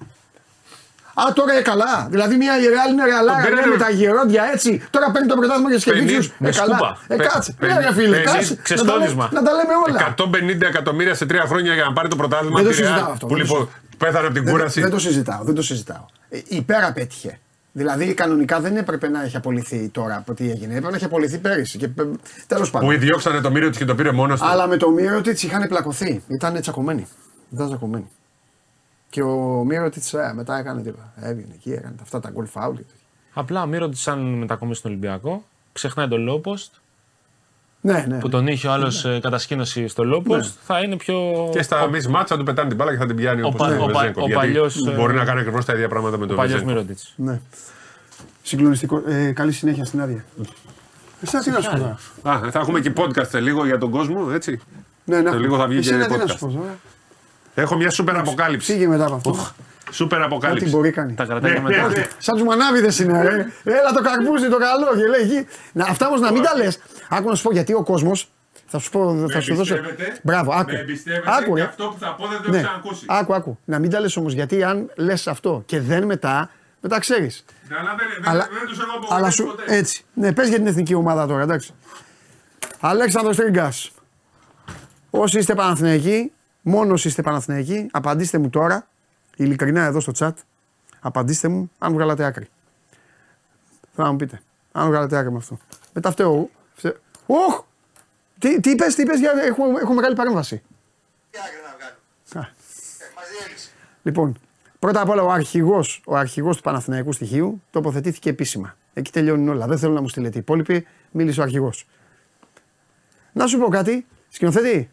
[1.17, 2.07] Α, τώρα είναι καλά.
[2.11, 4.83] Δηλαδή μια η Ρεάλ είναι ρεαλάρα Τον ναι, πήρανε- με τα γερόντια έτσι.
[4.91, 6.23] Τώρα παίρνει το πρωτάθλημα για σκεφτίτσιου.
[6.39, 6.75] με Ε, καλά.
[6.77, 6.99] σκούπα.
[7.09, 7.55] Ε, Πε- κάτσε.
[7.59, 8.51] πε- Ναι, ρε φίλε, πε- κάτσε.
[8.51, 9.25] Να τα ξεστόνισμα.
[9.33, 9.99] λέμε- Να τα λέμε όλα.
[9.99, 12.57] 150 εκατομμύρια σε τρία χρόνια για να πάρει το πρωτάθλημα.
[12.61, 13.69] Δεν το τη Real, συζητάω αυτό, Που δεν το λοιπόν
[13.99, 14.81] πέθανε από την Δεν, κούραση.
[14.81, 16.05] δεν το συζητάω, δεν το συζητάω.
[16.29, 17.39] Ε, υπέρα πέτυχε.
[17.73, 20.71] Δηλαδή κανονικά δεν έπρεπε να έχει απολυθεί τώρα από τι έγινε.
[20.73, 21.79] Έπρεπε να έχει απολυθεί πέρυσι.
[21.79, 21.89] Και
[22.47, 22.89] τέλος πάντων.
[22.89, 24.47] Που διώξανε το μύριο της και το πήρε μόνος του.
[24.47, 26.23] Αλλά με το Μύρωτιτ είχαν πλακωθεί.
[26.29, 27.07] Ήταν τσακωμένοι.
[27.53, 28.09] Ήταν τσακωμένοι.
[29.11, 30.03] Και ο Μύρωτιτ
[30.35, 31.13] μετά έκανε τίποτα.
[31.21, 32.73] Έβγαινε εκεί, έκανε αυτά τα goal foul.
[32.77, 33.07] και τέτοια.
[33.33, 35.45] Απλά ο Μύρο σαν μετακομίσει στον Ολυμπιακό.
[35.73, 36.75] Ξεχνάει τον Λόποστ
[37.87, 38.19] Ναι, ναι.
[38.19, 40.55] που τον είχε ο άλλος κατασκήνωση στο Λόποστ.
[40.63, 41.49] Θα είναι πιο.
[41.53, 43.77] Και στα μισ μάτσα του πετάνε την μπάλα και θα την πιάνει ο όπως πα-
[43.81, 44.17] ο ο πα- Βεζέγκοφ.
[44.23, 46.85] ο Γιατί παλιός, ε, Μπορεί να κάνει ακριβώς τα ίδια πράγματα με τον παλιός Βεζέγκοφ.
[46.85, 46.99] Μύρωτιτ.
[47.17, 47.41] ναι.
[48.43, 49.03] Συγκλονιστικό.
[49.07, 50.25] Ε, καλή συνέχεια στην άδεια.
[51.21, 51.99] Εσύ τι να σου πω τώρα.
[52.23, 54.61] Α, θα έχουμε και podcast σε λίγο για τον κόσμο, έτσι.
[55.05, 55.31] Ναι, ναι.
[55.31, 56.29] Σε λίγο θα βγει Εσύ και τι να podcast.
[56.29, 56.79] σου πω τώρα.
[57.55, 58.73] Έχω μια σούπερ αποκάλυψη.
[58.73, 59.37] Φύγε μετά από αυτό;
[59.95, 60.69] Σούπερ Ό,τι αποκάλυψη.
[60.71, 61.15] μπορεί κάνει.
[61.15, 61.89] Τα κρατάει Ναι, και μετά.
[61.89, 62.07] ναι, ναι.
[62.19, 63.35] Σαν τους μανάβιδες είναι, ρε.
[63.65, 64.87] Έλα το καρπούζι, το καλό.
[64.97, 65.49] Και λέει εκεί.
[65.73, 66.79] Να, αυτά όμως να μην τα λες.
[67.09, 68.13] Άκου να σου πω γιατί ο κόσμο.
[68.67, 69.75] Θα σου πω, θα σου δώσω.
[69.75, 70.19] εμπιστεύεται.
[70.23, 70.71] Μπράβο, άκου.
[70.73, 71.67] Με εμπιστεύεται Άκου, και ρε.
[71.67, 72.57] αυτό που θα πω δεν το Ναι.
[72.59, 73.05] έχω ξανακούσει.
[73.09, 73.59] Άκου, άκου.
[73.65, 77.45] Να μην τα λες όμως γιατί αν λες αυτό και δεν μετά, μετά ξέρεις.
[77.69, 79.77] Ναι, Αλλά δεν, δεν, Αλλά, δεν τους έχω αλλά απογοητεύσει σου, ποτέ.
[79.77, 80.05] έτσι.
[80.15, 81.73] Ναι, πες για την εθνική ομάδα τώρα, εντάξει.
[82.81, 83.91] Αλέξανδρος Τρίγκας.
[85.11, 86.33] Όσοι είστε Παναθηναϊκοί,
[86.63, 88.87] μόνος όσοι είστε Παναθηναϊκοί, απαντήστε μου τώρα,
[89.37, 90.33] ειλικρινά εδώ στο chat,
[91.01, 92.49] απαντήστε μου αν βγάλατε άκρη.
[93.95, 94.41] Θέλω να μου πείτε,
[94.73, 95.59] αν βγάλατε άκρη με αυτό.
[95.93, 96.51] Μετά φταίω εγώ.
[96.75, 97.63] Φταίω- Οχ!
[98.39, 100.63] Τι, τι είπες, τι είπες, για, έχω, έχω μεγάλη παρέμβαση.
[101.31, 102.47] Τι άκρη να βγάλω.
[102.47, 102.51] Α.
[102.51, 103.69] Ε, μας διέλυσε.
[104.03, 104.39] Λοιπόν,
[104.79, 108.77] πρώτα απ' όλα ο αρχηγός ο αρχηγός του Παναθηναϊκού στοιχείου τοποθετήθηκε επίσημα.
[108.93, 109.67] Εκεί τελειώνουν όλα.
[109.67, 110.87] Δεν θέλω να μου στείλετε οι υπόλοιποι.
[111.11, 111.87] Μίλησε ο αρχηγός.
[113.33, 114.91] Να σου πω κάτι, σκηνοθέτη.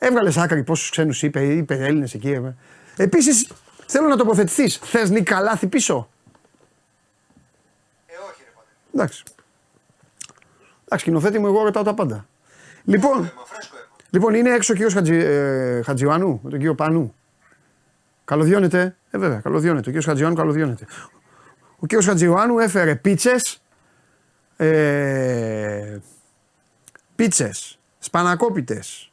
[0.00, 0.28] Παρακαλώ.
[0.28, 2.40] Έβγαλες άκρη πόσους ξένους είπε, είπε Έλληνες εκεί.
[2.96, 3.50] Επίσης,
[3.86, 4.76] θέλω να τοποθετηθείς.
[4.82, 6.08] Θες Νίκα Λάθη πίσω;
[8.06, 8.76] Ε, όχι ρε πατέρα.
[8.94, 9.22] Εντάξει.
[10.84, 12.26] Εντάξει, σκηνοθέτη μου, εγώ ρωτάω τα πάντα.
[12.84, 13.86] Λοιπόν, Αίμα, φρέσκο αίμα.
[14.10, 17.14] Λοιπόν, είναι έξω ο κύριος Χατζη, ε, Χατζιωάννου με τον κύριο Πανού.
[18.24, 18.96] Καλωδιώνεται.
[19.10, 19.80] Ε, βέβαια, καλωδιώνεται.
[19.80, 20.86] Ο κύριος Χατζιωάννου καλωδιώνεται.
[21.78, 23.62] Ο κύριος Χατζιωάννου έφερε πίτσες.
[24.56, 25.98] Ε,
[27.16, 27.78] πίτσες.
[27.98, 29.09] Σπανακόπιτες.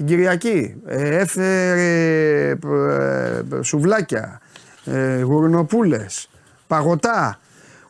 [0.00, 0.74] Την Κυριακή.
[0.86, 4.40] Ε, έφερε ε, ε, σουβλάκια.
[4.84, 6.28] Ε, γουρνοπούλες,
[6.66, 7.38] Παγωτά.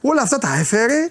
[0.00, 1.10] Όλα αυτά τα έφερε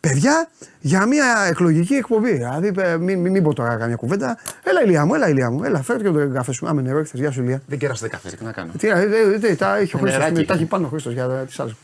[0.00, 0.48] Παιδιά,
[0.80, 2.32] για μια εκλογική εκπομπή.
[2.32, 4.38] Δηλαδή, ε, μην, μην, μην πω τώρα καμιά κουβέντα.
[4.64, 5.64] Έλα, ηλιά μου, έλα, ηλιά μου.
[5.64, 6.68] Έλα, φέρε και τον καφέ σου.
[6.68, 7.18] Άμε νερό, έχετε.
[7.18, 7.62] Γεια σου, ηλιά.
[7.66, 8.72] Δεν κέρασες καφέ, τι να κάνω.
[8.78, 10.44] Τι, ε, ε, ε, τα έχει ο Χρήστος, νεράκι.
[10.44, 11.74] τα έχει πάνω ο Χρήστος για τις άλλες.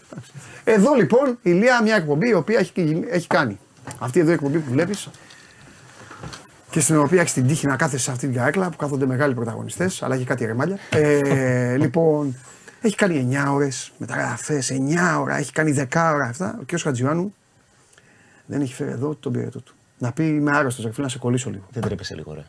[0.65, 3.59] Εδώ λοιπόν η Λία μια εκπομπή η οποία έχει, έχει κάνει.
[3.99, 5.09] Αυτή εδώ η εκπομπή που βλέπεις
[6.71, 9.35] και στην οποία έχεις την τύχη να κάθεσαι σε αυτή την καρέκλα που κάθονται μεγάλοι
[9.35, 10.79] πρωταγωνιστές, αλλά έχει κάτι ρεμάλια.
[10.91, 12.37] Ε, λοιπόν,
[12.81, 16.59] έχει κάνει 9 ώρες μεταγραφές, 9 ώρα, έχει κάνει 10 ώρα αυτά.
[16.61, 16.81] Ο κ.
[16.81, 17.35] Χατζιωάννου
[18.47, 19.75] δεν έχει φέρει εδώ τον πυρετό του.
[19.99, 21.65] Να πει είμαι άρρωστος, ρε φίλε, να σε κολλήσω λίγο.
[21.71, 22.45] Δεν τρέπεσαι λίγο, ρε.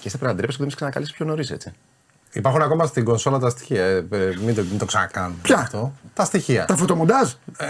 [0.00, 1.72] Και εσύ πρέπει να τρέπεσαι που δεν με ξανακαλέσει πιο νωρίς, έτσι.
[2.32, 3.84] Υπάρχουν ακόμα στην κονσόλα τα στοιχεία.
[3.84, 5.38] Ε, ε, μην, το, μην το ξανακάνουμε.
[5.42, 5.92] Ποια; Αυτό.
[6.14, 6.64] Τα στοιχεία.
[6.64, 7.66] Τα φωτομοντάζ; Ε,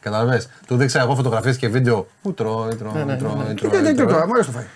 [0.00, 0.48] Καταλαβες.
[0.66, 2.06] Του δείξα εγώ φωτογραφίες και βίντεο.
[2.22, 4.06] Πού τρώει, τρώει, τρώει, τρώει, Τι δεν τρώει.
[4.06, 4.66] τώρα, μου αρέσει το φάει.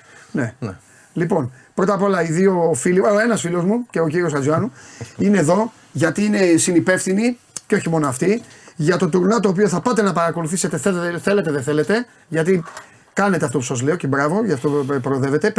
[0.58, 0.76] Ναι.
[1.12, 4.72] Λοιπόν, πρώτα απ' όλα οι δύο φίλοι, ο ένας φίλος μου και ο κύριος Χατζιάνου
[5.18, 8.42] είναι εδώ γιατί είναι συνυπεύθυνοι και όχι μόνο αυτοί
[8.76, 12.64] για το τουρνά το οποίο θα πάτε να παρακολουθήσετε θέλετε, θέλετε δεν θέλετε γιατί
[13.12, 15.52] κάνετε αυτό που σας λέω και μπράβο γι' αυτό προοδεύετε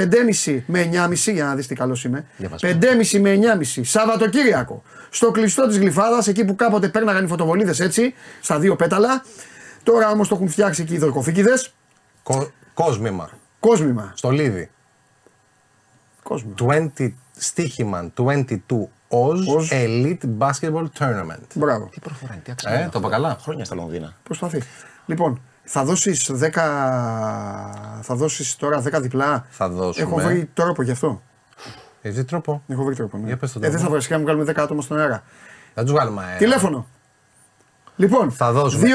[0.46, 2.62] 5,5 με 9,5 για να δεις τι καλός είμαι Για μας.
[2.64, 3.34] 5,5 με
[3.76, 8.76] 9,5 Σαββατοκύριακο στο κλειστό της Γλυφάδας εκεί που κάποτε πέρναγαν οι φωτοβολίδες έτσι στα δύο
[8.76, 9.24] πέταλα
[9.84, 11.74] τώρα όμως το έχουν φτιάξει εκεί οι δορκοφίκιδες
[12.24, 13.30] Κο- Κόσμημα.
[13.68, 14.70] Κόσμημα Στο Λίδι.
[16.24, 16.54] κόσμημα
[16.98, 18.50] 20 στοίχημα 22
[19.10, 19.70] Oz Oz.
[19.70, 21.48] Elite Basketball Tournament.
[21.54, 22.74] μπράβο Τι προφορά είναι, τι αξίζει.
[22.74, 23.38] Ε, το είπα καλά.
[23.42, 24.16] Χρόνια στα Λονδίνα.
[24.24, 24.62] Προσπαθεί.
[25.06, 26.50] Λοιπόν, θα δώσεις 10.
[28.02, 29.46] Θα δώσεις τώρα 10 διπλά.
[29.50, 30.06] Θα δώσουμε.
[30.06, 31.22] Έχω βρει τρόπο γι' αυτό.
[32.02, 32.64] Έχεις τρόπο.
[32.68, 33.18] Έχω βρει τρόπο.
[33.18, 33.28] Ναι.
[33.28, 33.94] Για πες το ε, δεν τρόπο.
[33.94, 35.24] θα βρει, να βγάλουμε 10 άτομα στον αέρα.
[35.74, 36.24] Θα τους βγάλουμε.
[36.24, 36.38] αέρα.
[36.38, 36.88] Τηλέφωνο.
[37.96, 38.88] Λοιπόν, Θα δώσουμε.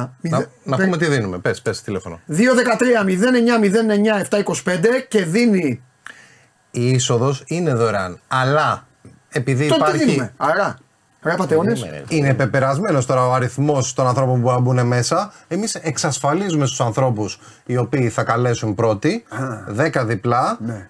[0.00, 0.08] 2-13.
[0.20, 1.38] Να, να πούμε τι δίνουμε.
[1.38, 2.20] Πες, πες τηλέφωνο.
[2.28, 5.82] 2-13 09 725 και δίνει.
[6.70, 8.20] Η είσοδος είναι δωρεάν.
[8.28, 8.86] Αλλά
[9.28, 10.04] επειδή Τότε τι υπάρχει.
[10.04, 10.32] δίνουμε.
[10.36, 10.76] Άρα.
[11.22, 11.80] Ρε πατεώνες.
[11.80, 12.16] Δίνουμε, ρε.
[12.16, 15.32] Είναι πεπερασμένος τώρα ο αριθμός των ανθρώπων που μπορούν να μπουν μέσα.
[15.48, 19.24] Εμείς εξασφαλίζουμε στους ανθρώπους οι οποίοι θα καλέσουν πρώτοι
[19.76, 20.88] 10 διπλά, Ναι.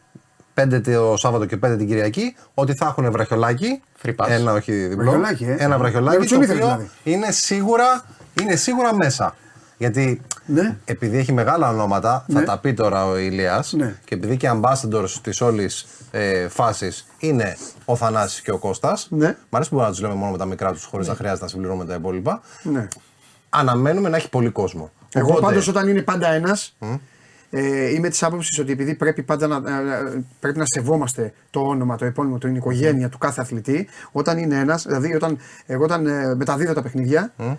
[0.54, 3.82] 5 το Σάββατο και 5 την Κυριακή, ότι θα έχουν βραχιολάκι.
[4.04, 4.28] Free pass.
[4.28, 5.02] Ένα όχι διπλό.
[5.04, 5.56] Βραχιολάκι, ε.
[5.58, 6.14] Ένα Με βραχιολάκι.
[6.16, 6.90] Το ροτσονίδες οποίο δηλαδή.
[7.02, 8.04] είναι, σίγουρα,
[8.40, 9.36] είναι σίγουρα μέσα.
[9.78, 10.76] Γιατί Ναι.
[10.84, 12.44] επειδή έχει μεγάλα ονόματα, θα Ναι.
[12.44, 13.94] τα πει τώρα ο Ηλίας, Ναι.
[14.04, 19.36] και επειδή και ambassadors της όλης ε, φάσης είναι ο Θανάσης και ο Κώστας, Ναι.
[19.50, 21.42] μ' αρέσει που μπορούμε να τους λέμε μόνο με τα μικρά τους χωρίς να χρειάζεται
[21.44, 22.40] να συμπληρώνουμε τα υπόλοιπα.
[22.62, 22.88] Ναι.
[23.50, 24.90] Αναμένουμε να έχει πολύ κόσμο.
[25.12, 26.76] Εγώ Οπότε, πάντως όταν είναι πάντα ένας,
[27.54, 31.96] ε, είμαι της άποψης ότι επειδή πρέπει πάντα να, ε, πρέπει να σεβόμαστε το όνομα,
[31.96, 36.34] το επώνυμο, την οικογένεια του κάθε αθλητή, όταν είναι ένας, δηλαδή όταν, εγώ όταν ε,
[36.34, 37.52] μεταδίδω τα παιχνίδια, ε,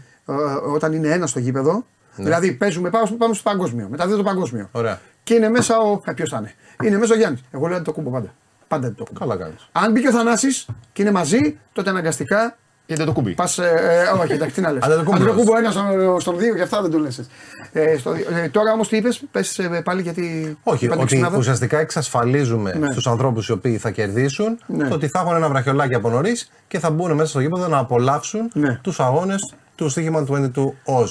[0.74, 1.86] όταν είναι ένας στο γήπεδο,
[2.16, 4.70] δηλαδή παίζουμε, πάμε, πάμε στο παγκόσμιο, μεταδίδω το παγκόσμιο.
[4.72, 5.00] Ωραία.
[5.24, 6.02] Και είναι μέσα ο.
[6.06, 6.54] Ε, Ποιος θα είναι.
[6.84, 7.44] Είναι μέσα ο Γιάννης.
[7.52, 8.34] Εγώ λέω το κούμπο πάντα.
[8.68, 9.20] Πάντα το κούμπο.
[9.20, 9.70] Καλά κάνεις.
[9.72, 13.32] Αν μπήκε ο Θανάσης και είναι μαζί, τότε αναγκαστικά Γιατί το κουμπί.
[13.34, 13.58] Πας.
[13.58, 14.84] Ε, ε, όχι, εντάξει, τι να λες.
[14.84, 15.20] Αντετοκούμπος.
[15.20, 17.28] Αντετοκούμπο ένας στον, στον δύο και αυτά δεν το λες.
[17.72, 18.26] Ε, στο δύο.
[18.44, 20.58] ε, τώρα όμως τι είπες, πες πάλι γιατί.
[20.64, 21.38] Όχι, είπατε ότι ξυνάδα.
[21.38, 22.92] ουσιαστικά εξασφαλίζουμε Ναι.
[22.92, 24.88] στους ανθρώπους οι οποίοι θα κερδίσουν Ναι.
[24.88, 27.78] το ότι θα έχουν ένα βραχιολάκι από νωρίς και θα μπουν μέσα στο γήπεδο να
[27.78, 28.80] απολαύσουν Ναι.
[28.84, 31.08] τους αγώνες του στοίχημα 22 Oz.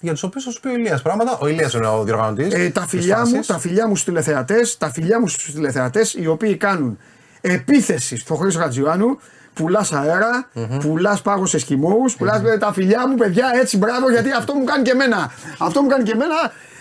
[0.00, 1.38] Για τους οποίους θα σου πει ο Ηλίας πράγματα.
[1.40, 2.54] Ο Ηλίας είναι ο διοργανωτής.
[2.54, 6.26] Ε, τα, φιλιά μου, τα φιλιά μου στους τηλεθεατές, τα φιλιά μου στους τηλεθεατές οι
[6.26, 6.98] οποίοι κάνουν
[7.40, 9.18] επίθεση στο Χρήστο Χατζιωάννου,
[9.56, 10.48] πουλάς αέρα,
[10.80, 14.64] πουλάς πάγος σε σκημόους, πουλάς, ε, τα φιλιά μου, παιδιά, έτσι μπράβο, γιατί αυτό μου
[14.64, 15.32] κάνει και εμένα.
[15.58, 16.34] Αυτό μου κάνει και εμένα.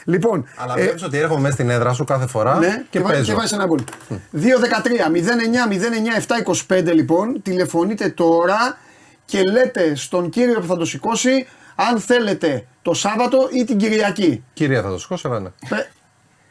[0.07, 2.99] Λοιπόν, Αλλά ε, βλέπεις ότι έρχομαι μέσα στην έδρα σου κάθε φορά ναι, και, και,
[2.99, 3.23] βα- παίζω.
[3.23, 3.79] και βάζεις ένα γκολ.
[6.67, 8.77] 2-13-09-09-7-25 λοιπόν, τηλεφωνείτε τώρα
[9.25, 14.43] και λέτε στον κύριο που θα το σηκώσει αν θέλετε το Σάββατο ή την Κυριακή.
[14.53, 15.49] Κυρία θα το σηκώσει, αλλά ναι.
[15.77, 15.85] Ε,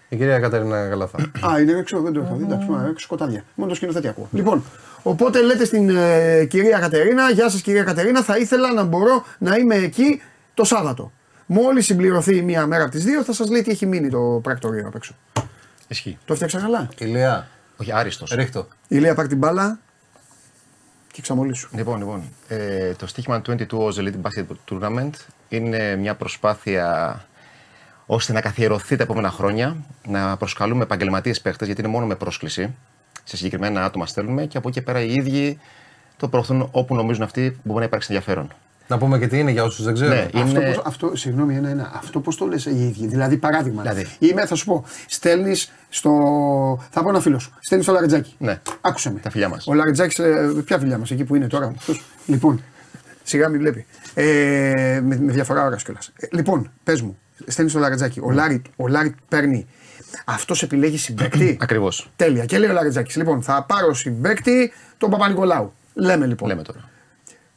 [0.09, 1.19] Η κυρία Κατερίνα Καλαθά.
[1.51, 2.45] Α, είναι έξω, δεν το έχω δει.
[2.45, 3.45] Εντάξει, μα, έξω σκοτάδια.
[3.55, 4.29] Μόνο το σκηνοθέτη ακούω.
[4.33, 4.65] Λοιπόν,
[5.07, 9.57] οπότε λέτε στην ε, κυρία Κατερίνα, Γεια σας κυρία Κατερίνα, θα ήθελα να μπορώ να
[9.57, 10.23] είμαι εκεί
[10.55, 11.13] το Σάββατο.
[11.47, 14.87] Μόλις συμπληρωθεί μία μέρα από τις δύο, θα σας λέει τι έχει μείνει το πρακτορείο
[14.87, 15.15] απ' έξω.
[15.89, 16.19] Ισχύει.
[16.25, 18.31] Το έφτιαξα καλά; Ηλία, Όχι, άριστος.
[18.31, 18.69] ρίχτω.
[18.89, 19.79] Η Λία πάρει την μπάλα
[21.13, 21.69] και ξαμολύσου.
[21.77, 25.11] Λοιπόν, λοιπόν ε, το στοίχημα 22 Oz Elite Basketball Tournament
[25.49, 27.25] είναι μια προσπάθεια
[28.07, 29.77] ώστε να καθιερωθεί τα επόμενα χρόνια,
[30.07, 32.75] να προσκαλούμε επαγγελματίες παίχτε, γιατί είναι μόνο με πρόσκληση.
[33.25, 35.59] Σε συγκεκριμένα άτομα στέλνουμε και από εκεί και πέρα οι ίδιοι
[36.17, 38.53] το προωθούν όπου νομίζουν αυτοί που μπορεί να υπάρξει ενδιαφέρον.
[38.89, 40.15] Να πούμε και τι είναι για όσους δεν ξέρουν.
[40.15, 40.73] Ναι, Αυτό, είναι.
[40.75, 41.93] πώς, αυτό, συγγνώμη, ένα-ένα.
[41.95, 43.07] Αυτό πώς το λες οι ίδιοι.
[43.07, 43.83] Δηλαδή, παράδειγμα.
[43.83, 44.07] Δηλαδή.
[44.19, 46.11] Είμαι, θα σου πω, στέλνεις στο.
[46.91, 47.53] Θα πω ένα φίλο σου.
[47.61, 48.35] Στέλνεις στο Λαριτζάκι.
[48.39, 48.61] Ναι.
[48.81, 49.21] Άκουσε με.
[49.21, 49.67] Τα φιλιά μας.
[49.67, 50.23] Ο Λαριτζάκι,
[50.65, 51.73] ποια φιλιά μας, εκεί που είναι τώρα.
[51.77, 52.03] αυτός.
[52.27, 52.63] λοιπόν,
[53.23, 53.87] σιγά μην βλέπει.
[54.15, 56.13] Ε, με, με διαφορά ώρας κιόλας.
[56.17, 58.21] Ε, λοιπόν, πες μου, στέλνεις στο Λαριτζάκι.
[58.21, 59.67] Ο Λάρι, ο Λάρι παίρνει.
[60.25, 61.57] Αυτός επιλέγει συμπαίκτη.
[61.63, 62.11] Ακριβώς.
[62.17, 62.45] Τέλεια.
[62.45, 63.19] Και λέει ο Λαριτζάκη.
[63.19, 65.73] Λοιπόν, θα πάρω συμπαίκτη τον Παπανικολάου.
[65.95, 66.49] Λέμε λοιπόν.
[66.49, 66.89] Λέμε τώρα.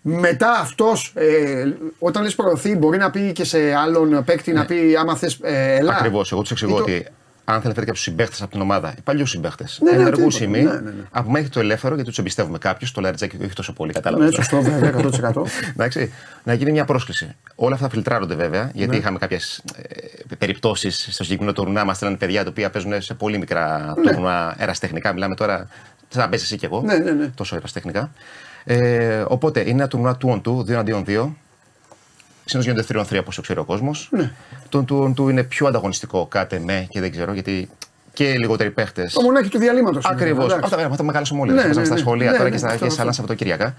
[0.01, 1.64] Μετά αυτός, ε,
[1.99, 5.39] όταν λες προωθεί, μπορεί να πει και σε άλλον παίκτη να πει άμα θες.
[5.41, 5.93] Ε, έλα.
[5.95, 6.32] Ακριβώς.
[6.32, 7.08] Εγώ τους εξηγώ Ή το- ότι
[7.50, 10.58] αν θέλετε κάποιου συμπαίχτε από την ομάδα, οι παλιοί συμπαίχτες, Ναι, ναι, ενεργούς τι είπα.
[10.58, 10.91] ημί, Ναι, ναι, ναι.
[11.12, 14.26] από μένα έχει το ελεύθερο γιατί τους εμπιστεύομαι κάποιους, το Λαριτζάκη όχι τόσο πολύ, κατάλαβες.
[14.30, 14.93] Ναι, σωστό, βέβαια,
[15.34, 15.45] 100%.
[15.74, 17.36] Εντάξει, να γίνει μια πρόσκληση.
[17.56, 18.98] Όλα αυτά φιλτράρονται βέβαια, γιατί Ναι.
[18.98, 19.64] είχαμε κάποιες
[20.30, 21.86] ε, περιπτώσεις στο συγκεκριμένο τουρνά.
[21.86, 24.12] Μας στέλνουν παιδιά τα οποία παίζουν σε πολύ μικρά Ναι.
[24.12, 25.14] τουρνά εραστεχνικά.
[25.14, 25.68] Μιλάμε τώρα,
[26.10, 26.82] σαν να παίζει εσύ και εγώ.
[26.82, 27.28] Ναι, ναι, ναι.
[27.28, 28.12] Τόσο εραστεχνικά.
[28.64, 31.28] Ε, οπότε είναι ένα τουρνά του on 2, 2 αντίον 2.
[32.48, 34.10] Συνήθως γίνονται 3 on 3 όπως ξέρει ο κόσμος.
[34.12, 34.32] Ναι.
[34.70, 37.70] Το του on 2 είναι πιο ανταγωνιστικό, κάτε με και δεν ξέρω γιατί
[38.14, 39.14] και λιγότεροι παίχτες.
[39.14, 40.06] Το μονάκι του διαλύματος.
[40.06, 40.54] Ακριβώς.
[40.54, 41.52] Αυτά αυτά μεγάλωσαν όλοι.
[41.52, 42.00] Ναι, Ναι, ναι, στα ναι.
[42.00, 43.02] σχολεία Ναι, τώρα ναι, και στα, αυτό, και σε αυτό.
[43.02, 43.76] άλλα Σαββατοκύριακα.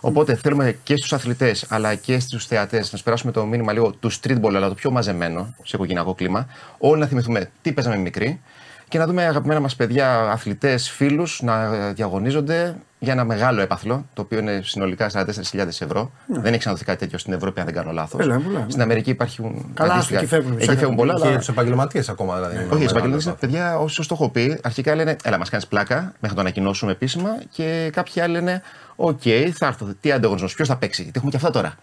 [0.00, 3.90] Οπότε θέλουμε και στους αθλητές αλλά και στους θεατές να του περάσουμε το μήνυμα λίγο
[3.90, 6.46] του streetball, αλλά το πιο μαζεμένο σε οικογενειακό κλίμα.
[6.78, 8.40] Όλοι να θυμηθούμε τι παίζαμε μικροί
[8.88, 14.22] και να δούμε αγαπημένα μας παιδιά, αθλητές, φίλους να διαγωνίζονται για ένα μεγάλο έπαθλο, το
[14.22, 16.10] οποίο είναι συνολικά 44.000 ευρώ.
[16.26, 18.26] Δεν έχει ξαναδοθεί κάτι τέτοιο στην Ευρώπη, αν δεν κάνω λάθος.
[18.26, 18.32] Ναι.
[18.34, 18.66] Έλα, πολλά, ναι.
[18.68, 19.70] Στην Αμερική υπάρχουν.
[19.74, 22.54] Καλά, αντίστοιχα- εκεί φεύγουν, Εκεί φεύγουν πολλά, Και αλλά για τους επαγγελματίες ακόμα δηλαδή.
[22.54, 25.50] είναι όχι, ένα οι επαγγελματίες μεγάλο παιδιά, όσο το έχω πει, αρχικά λένε Έλα, μας
[25.50, 27.28] κάνεις πλάκα μέχρι να το ανακοινώσουμε επίσημα.
[27.50, 28.62] Και κάποιοι άλλοι λένε
[28.96, 29.20] Οκ,
[29.54, 29.86] θα έρθω.
[30.00, 31.02] Τι ανταγωνισμός, ποιος θα παίξει.
[31.04, 31.74] Τι έχουμε και αυτά τώρα.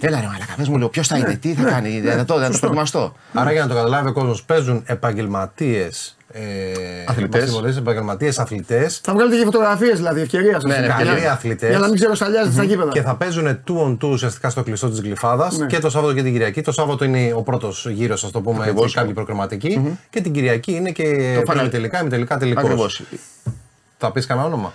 [0.00, 2.50] Έλα, ρε Μαλάκα, πες μου λίγο, ποιος θα είναι, τι θα κάνει, να το, να
[2.50, 3.14] το προετοιμαστώ.
[3.32, 6.14] Άρα για να το καταλάβει ο κόσμος, παίζουν επαγγελματίες.
[6.32, 6.40] Ε,
[7.06, 7.76] Αθλητές.
[7.76, 10.64] Επαγγελματίες αθλητές Θα βγάλετε και φωτογραφίες δηλαδή ευκαιρία σας.
[10.64, 11.32] Ναι, ναι, καλοί ευκαιρία.
[11.32, 11.70] αθλητές.
[11.70, 12.90] Για να μην ξεροσταλιάζετε στα γήπεδα.
[12.90, 15.66] Και θα παίζουν two on two ουσιαστικά στο κλειστό της Γλυφάδας Ναι.
[15.66, 16.60] και το Σάββατο και την Κυριακή.
[16.62, 18.82] Το Σάββατο είναι ο πρώτος γύρος, ας το πούμε, Ακριβώς.
[18.84, 19.98] έτσι, κάποιοι προκριματικοί.
[20.10, 21.04] Και την Κυριακή είναι και
[21.44, 21.70] Το final.
[21.70, 22.64] τελικά, τελικά τελικός.
[22.64, 23.02] Ακριβώς.
[23.98, 24.72] Θα πεις κανένα όνομα;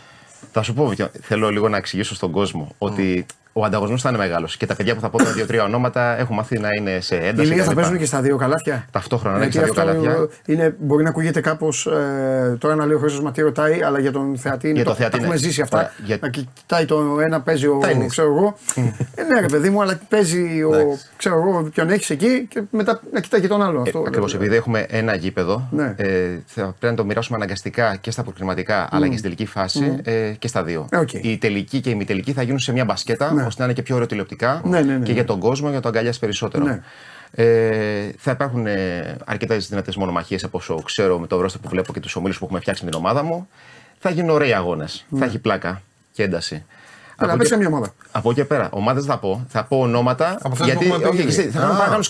[0.51, 3.25] Θα σου πω, Βικιο, θέλω λίγο να εξηγήσω στον κόσμο ότι
[3.57, 4.57] ο ανταγωνισμός θα είναι μεγάλος.
[4.57, 7.25] Και τα παιδιά που θα πω τώρα δύο-τρία ονόματα έχουν μάθει να είναι σε Οι
[7.27, 7.49] ένταση.
[7.49, 7.79] Λίγα θα κτλ.
[7.81, 8.85] παίζουν και στα δύο καλάθια.
[8.91, 10.27] Ταυτόχρονα, ναι, Γιατί και στα δύο αυτό καλάθια.
[10.45, 11.85] είναι, μπορεί να ακούγεται κάπως.
[11.85, 14.75] Ε, τώρα να λέει ο Χρήστος μα τι ρωτάει, αλλά για τον θεατή είναι.
[14.75, 15.45] Για το το, θεατή τα έχουμε είναι.
[15.47, 15.77] ζήσει αυτά.
[15.77, 17.77] Ωραία, για- Να κοιτάει το ένα, παίζει ο.
[17.81, 18.11] Τένις.
[18.11, 18.55] ξέρω εγώ.
[19.15, 20.75] ε, ναι, ρε παιδί μου, αλλά παίζει ο.
[20.75, 21.05] Εντάξει.
[21.17, 23.81] ξέρω εγώ, ποιον έχεις εκεί και μετά να κοιτάει και τον άλλο.
[23.81, 24.35] αυτό, Ακριβώς, δηλαδή.
[24.35, 25.93] επειδή έχουμε ένα γήπεδο, Ναι.
[25.97, 29.99] ε, θα πρέπει να το μοιράσουμε αναγκαστικά και στα προκριματικά αλλά και στην τελική φάση
[30.03, 30.87] ε, και στα δύο.
[30.91, 31.13] Ε, οκ.
[31.13, 33.49] Η τελική και η μη τελική θα γίνουν σε μια μπασκέτα Ναι.
[33.51, 35.13] ώστε να είναι και πιο ωραίο τηλεοπτικά Ναι, ναι, ναι, και ναι.
[35.13, 36.63] για τον κόσμο για να το αγκαλιάσει περισσότερο.
[36.63, 36.81] Ναι.
[37.31, 41.93] Ε, θα υπάρχουν ε, αρκετές δυνατές μονομαχίες από όσο ξέρω με το ρόστερ που βλέπω
[41.93, 43.47] και τους ομίλους που έχουμε φτιάξει με την ομάδα μου.
[43.99, 45.05] Θα γίνουν ωραίοι αγώνες.
[45.19, 45.81] Θα έχει πλάκα
[46.11, 46.65] και ένταση.
[47.17, 47.93] Αλλά Από πες εκεί- μια ομάδα.
[48.11, 49.45] Από εκεί και πέρα, ομάδες θα πω.
[49.49, 50.29] Θα πω ονόματα.
[50.39, 51.49] Από αυτές γιατί που έχουμε πει όχι, ήδη.
[51.49, 51.77] θα κάνουμε Α.
[51.77, 52.03] παρακάτω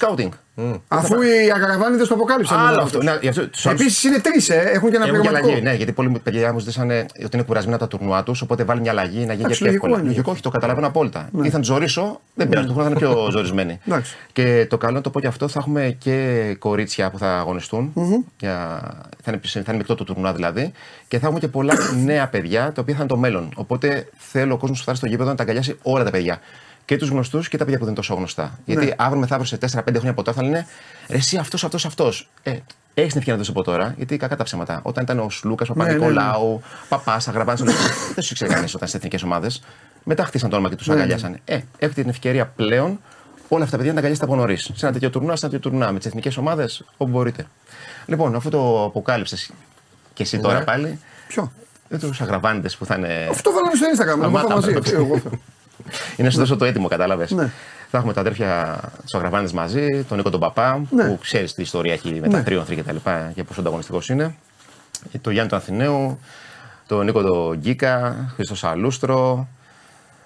[0.56, 0.80] σκάουτινγκ.
[0.88, 2.58] Αφού οι αγαραβάνιδε το αποκάλυψαν.
[2.58, 2.98] Άλλο μετά αυτό.
[2.98, 3.12] αυτούς.
[3.14, 4.56] Ναι, γι' αυτό τους άλλους- Επίσης είναι τρεις, ε.
[4.74, 5.70] έχουν και ένα Έχουν και αλλαγή, πληρωματικό.
[5.70, 8.92] ναι, γιατί πολλοί παιδιά μου ζητήσανε ότι είναι κουρασμένα τα τουρνουά τους, οπότε βάλει μια
[8.92, 10.00] αλλαγή να γίνει Εντάξει, και πιο λογικό εύκολα.
[10.02, 10.08] είναι.
[10.10, 11.30] Λογικό, όχι, το καταλαβαίνω απόλυτα.
[11.44, 13.80] Ή θα του ζωρίσω, δεν πειράζει, το χρόνο θα είναι πιο ζορισμένοι.
[13.88, 14.16] Εντάξει.
[14.34, 17.94] και το καλό να το πω και αυτό, θα έχουμε και κορίτσια που θα αγωνιστούν.
[18.40, 18.80] για...
[19.24, 20.72] Θα είναι, θα είναι μεικτό το τουρνουά δηλαδή.
[21.08, 21.74] Και θα έχουμε και πολλά
[22.06, 23.50] νέα παιδιά, τα οποία θα είναι το μέλλον.
[23.56, 26.40] Οπότε θέλω ο κόσμος που θα έρθει στο γήπεδο να τα αγκαλιάσει όλα τα παιδιά.
[26.86, 28.60] Και τους γνωστούς και τα παιδιά που δεν είναι τόσο γνωστά.
[28.66, 30.68] Γιατί αύριο μεθαύριο σε 4-5 χρόνια από τώρα θα λένε
[31.10, 32.30] Ρε, εσύ αυτός, αυτός, αυτός.
[32.44, 32.64] Ε, έχεις
[32.94, 34.80] την ευκαιρία να το δεις από τώρα, γιατί κακά τα ψέματα.
[34.84, 35.98] Όταν ήταν ο Σλούκας, ο Ναι, ναι, ναι.
[35.98, 37.76] Παπα-Νικολάου, Παπάς, Αγραβάνη, δεν
[38.16, 39.62] τους ήξερε κανείς όταν στι εθνικές ομάδες.
[40.04, 41.40] Μετά χτίσαν το όνομα και τους Ναι, αγκαλιάσανε.
[41.46, 43.00] Ε, έχετε την ευκαιρία πλέον
[43.48, 44.64] όλα αυτά τα παιδιά να τα αγκαλιάσετε από νωρίς.
[44.74, 47.46] Σε ένα τέτοιο τουρνουά, σε ένα τέτοιο τουρνουά, με τις εθνικές ομάδες, όπου μπορείτε.
[48.06, 49.52] Λοιπόν, αφού το αποκάλυψες
[50.14, 50.64] και εσύ τώρα Ναι.
[50.64, 51.52] πάλι, Ποιο;
[51.90, 53.28] με τους αγραβάντε που θα είναι.
[53.30, 54.20] Αυτό βάλαμε στο Instagram.
[54.20, 54.74] Το Αμά, μάθα μαζί.
[55.86, 56.14] Αμά, ξέρω εγώ.
[56.18, 57.32] Είναι να σου δώσω το έτοιμο, κατάλαβες.
[57.32, 57.52] Ναι.
[57.90, 58.80] Θα έχουμε τα αδέρφια
[59.12, 61.04] του Αγραβάντε μαζί, τον Νίκο τον Παπά, Ναι.
[61.08, 62.44] που ξέρεις τι ιστορία έχει με τα Ναι.
[62.44, 64.36] τρίωθρη και τα λοιπά και πόσο ανταγωνιστικός είναι.
[65.22, 66.20] Το Γιάννη του Αθηναίου,
[66.88, 69.48] τον Νίκο τον Γκίκα, Χρήστος Σαλούστρο,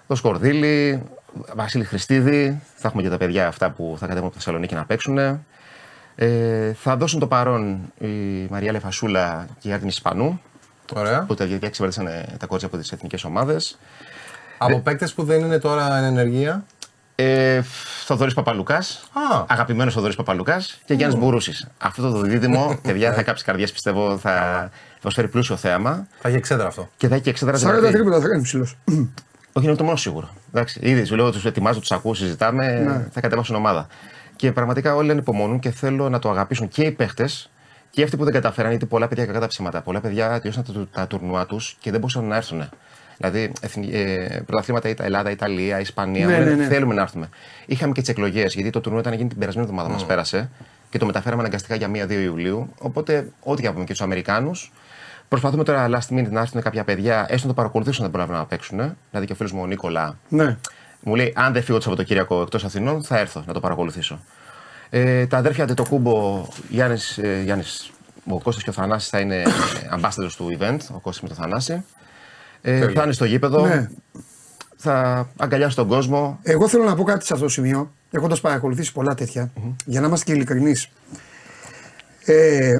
[0.07, 1.03] τον Σκορδίλη,
[1.55, 2.61] Βασίλη Χριστίδη.
[2.75, 5.17] Θα έχουμε και τα παιδιά αυτά που θα κατέβουν από τη Θεσσαλονίκη να παίξουν.
[6.15, 8.07] Ε, θα δώσουν το παρόν η
[8.49, 10.41] Μαρία Λεφασούλα και η Άρτιμη Ισπανού,
[10.95, 11.23] Ωραία.
[11.27, 12.07] που τα παιδιά ξεπέρασαν
[12.37, 13.77] τα κότσια από τις εθνικές ομάδες.
[14.61, 16.63] Από παίκτες που δεν είναι τώρα εν ενεργεία;
[17.15, 17.61] Ε,
[18.05, 19.03] Θοδωρής Παπαλουκάς.
[19.13, 19.43] Α.
[19.47, 21.67] Αγαπημένος Θοδωρής Παπαλουκάς και Γιάννης Μπουρούσης.
[21.77, 24.69] Αυτό το δίδυμο, παιδιά, θα κάψει καρδιές, πιστεύω, θα
[25.01, 26.89] προσφέρει πλούσιο θέαμα Θα έχει εξέδρα αυτό.
[26.97, 27.91] και θα έχει και εξέδρα 40 δηλαδή.
[27.91, 28.77] τρίποντα θα κάνει ψηλός.
[29.53, 30.29] Όχι, είναι το μόνο σίγουρο.
[30.53, 33.07] Εντάξει, ήδη σου λέω, τους ετοιμάζω, τους ακούω, συζητάμε, Ναι.
[33.11, 33.87] θα κατεβάσουν ομάδα.
[34.35, 37.49] Και πραγματικά όλοι ανυπομονούν και θέλω να το αγαπήσουν και οι παίχτες
[37.89, 39.81] και αυτοί που δεν καταφέραν, γιατί πολλά παιδιά κακά τα ψέματα.
[39.81, 42.69] Πολλά παιδιά τελειώσαν τα, τα τουρνουά τους και δεν μπορούσαν να έρθουν.
[43.21, 46.25] Δηλαδή, εθνι- ε, πρωταθλήματα Ιτα- Ελλάδα, Ιταλία, Ισπανία.
[46.25, 46.67] Ναι, μου λένε, ναι, ναι.
[46.69, 47.29] Θέλουμε να έρθουμε.
[47.65, 50.49] Είχαμε και τις εκλογές, γιατί το τουρνουά ήταν να γίνει την περασμένη εβδομάδα μας πέρασε
[50.89, 52.73] και το μεταφέραμε αναγκαστικά για 1-2 Ιουλίου.
[52.79, 54.71] Οπότε, ό,τι και να πούμε και τους Αμερικάνους,
[55.27, 58.45] Προσπαθούμε τώρα last minute να έρθουν κάποια παιδιά, έστω να το παρακολουθήσουν δεν προλάβουν να
[58.45, 58.77] παίξουν.
[59.09, 60.57] Δηλαδή και ο φίλος μου ο Νίκολα Ναι.
[61.01, 64.19] μου λέει: Αν δεν φύγω το Σαββατοκύριακο εκτός Αθηνών, θα έρθω να το παρακολουθήσω.
[64.89, 67.91] Ε, τα αδέρφια Αντετοκούμπο, Γιάννης, ε, Γιάννης,
[68.29, 69.45] ο Κώστας και ο Θανάσης θα είναι ε,
[69.99, 71.83] ambassadors του event, ο Κώστας με τον Θανάση.
[72.61, 73.89] Ε, θα είναι στο γήπεδο, Ναι.
[74.75, 76.39] θα αγκαλιάσει τον κόσμο.
[76.43, 79.51] Εγώ θέλω να πω κάτι σε αυτό το σημείο, έχοντας παρακολουθήσει πολλά τέτοια,
[79.85, 80.89] για να είμαστε και ειλικρινείς.
[82.25, 82.79] Ε,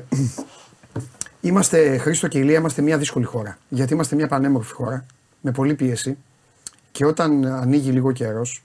[1.42, 3.58] είμαστε, Χρήστο και Ηλία, είμαστε μια δύσκολη χώρα.
[3.70, 5.06] Γιατί είμαστε μια πανέμορφη χώρα,
[5.42, 6.18] με πολλή πίεση.
[6.92, 8.64] Και όταν ανοίγει λίγο καιρός,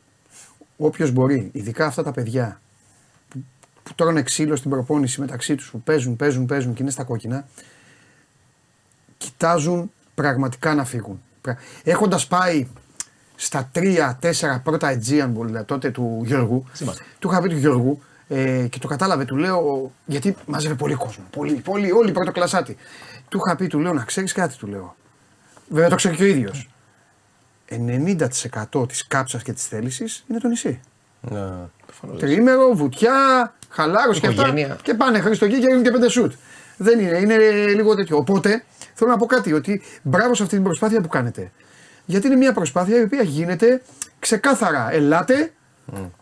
[0.76, 2.60] όποιος μπορεί, ειδικά αυτά τα παιδιά
[3.28, 3.44] που,
[3.82, 7.46] που τρώνε ξύλο στην προπόνηση μεταξύ τους, που παίζουν, παίζουν, παίζουν και είναι στα κόκκινα,
[9.18, 11.22] κοιτάζουν πραγματικά να φύγουν.
[11.82, 12.66] Έχοντας πάει
[13.36, 14.12] στα 3-4
[14.62, 16.64] πρώτα Aegean Bowl δηλαδή, τότε του Γιώργου,
[17.18, 21.24] του είχα πει του Γιώργου ε, και το κατάλαβε, του λέω, γιατί μάζευε πολύ κόσμο,
[21.30, 22.76] πολύ, πολύ, όλοι πρωτοκλασάτη.
[23.28, 24.96] Του είχα πει, του λέω, να ξέρεις κάτι, του λέω.
[25.68, 26.68] Βέβαια το ξέρει και ο ίδιος.
[28.72, 30.80] 90% της κάψας και της θέλησης είναι το νησί.
[31.20, 31.40] Ναι.
[32.18, 34.42] Τριήμερο, βουτιά, χαλάρωση και αυτά.
[34.42, 34.78] Οικογένεια.
[34.82, 36.32] Και πάνε Χριστό εκεί και γίνουν και πέντε σουτ.
[36.76, 38.16] Δεν είναι, είναι λίγο τέτοιο.
[38.16, 38.64] Οπότε
[38.94, 41.50] θέλω να πω κάτι, ότι μπράβο σε αυτή την προσπάθεια που κάνετε.
[42.04, 43.82] Γιατί είναι μια προσπάθεια η οποία γίνεται
[44.18, 44.88] ξεκάθαρα.
[44.92, 45.52] Ελάτε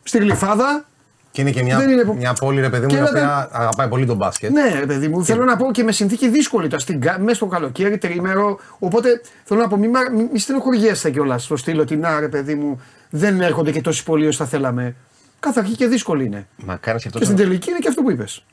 [0.03, 0.85] στη γλυφάδα.
[1.31, 3.11] Και είναι και μια, Δεν είναι που- μια πόλη, ρε παιδί μου, Και η λέτε-
[3.17, 4.51] οποία αγαπάει πολύ τον μπάσκετ.
[4.51, 7.35] Ναι, ρε παιδί μου, θέλω να πω και με συνθήκη δύσκολη τώρα, στην, κα- μέσα
[7.35, 8.59] στο καλοκαίρι, τριήμερο.
[8.79, 12.55] Οπότε θέλω να πω, μην μη, μη στενοχωριέστε κιόλας στο στυλ ότι να ρε παιδί
[12.55, 12.81] μου,
[13.11, 14.95] δεν έρχονται και τόσοι πολλοί όσο θα θέλαμε.
[15.43, 16.47] Κάθε αρχή και δύσκολη είναι.
[16.57, 18.45] Μακάρι και αυτό Και στην τελική είναι και αυτό που είπες.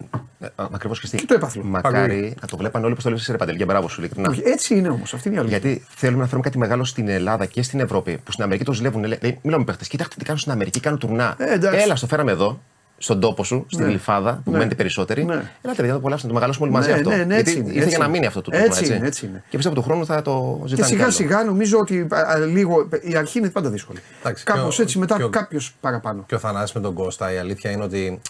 [0.55, 1.63] Ακριβώς και, στη- Και το έπαθλο.
[1.63, 4.29] Μακάρι να το βλέπαν όλοι πώ το λες, ρε Παντελή, και μπράβο σου, ειλικρινά.
[4.29, 5.57] Όχι, έτσι είναι όμως, αυτή είναι η αλήθεια.
[5.57, 8.73] Γιατί θέλουμε να φέρουμε κάτι μεγάλο στην Ελλάδα και στην Ευρώπη που στην Αμερική το
[8.73, 9.03] ζηλεύουν.
[9.03, 9.87] Λέει, μιλάμε παίχτες.
[9.87, 11.35] Κοιτάξτε τι κάνουν στην Αμερική, κάνουν τουρνά.
[11.37, 11.79] Ε, εντάξει.
[11.81, 12.61] Έλα, στο φέραμε εδώ,
[13.01, 13.89] στον τόπο σου, στην Ναι.
[13.89, 14.57] γλυφάδα που Ναι.
[14.57, 15.23] μένετε περισσότεροι.
[15.25, 15.33] Ναι.
[15.33, 17.09] Έλα, παιδιά, να το απολαύσουμε, να το μεγαλώσουμε όλοι μαζί Ναι, αυτό.
[17.09, 18.13] ναι, ναι, Γιατί έτσι είναι, ήρθε έτσι για να είναι.
[18.13, 18.95] μείνει αυτό το Έτσι τουρνά.
[18.95, 19.43] είναι, έτσι είναι.
[19.49, 20.87] Και πιστεύω του χρόνου θα το Και ζητάνε.
[20.87, 21.11] σιγά κι άλλο.
[21.13, 22.87] σιγά νομίζω ότι α, α, λίγο.
[23.01, 23.99] Η αρχή είναι πάντα δύσκολη.
[24.19, 26.23] Εντάξει, Κάπως και ο- έτσι μετά και ο- κάποιος παραπάνω.
[26.27, 28.21] Και ο Θανάσης με τον Κώστα, η αλήθεια είναι ότι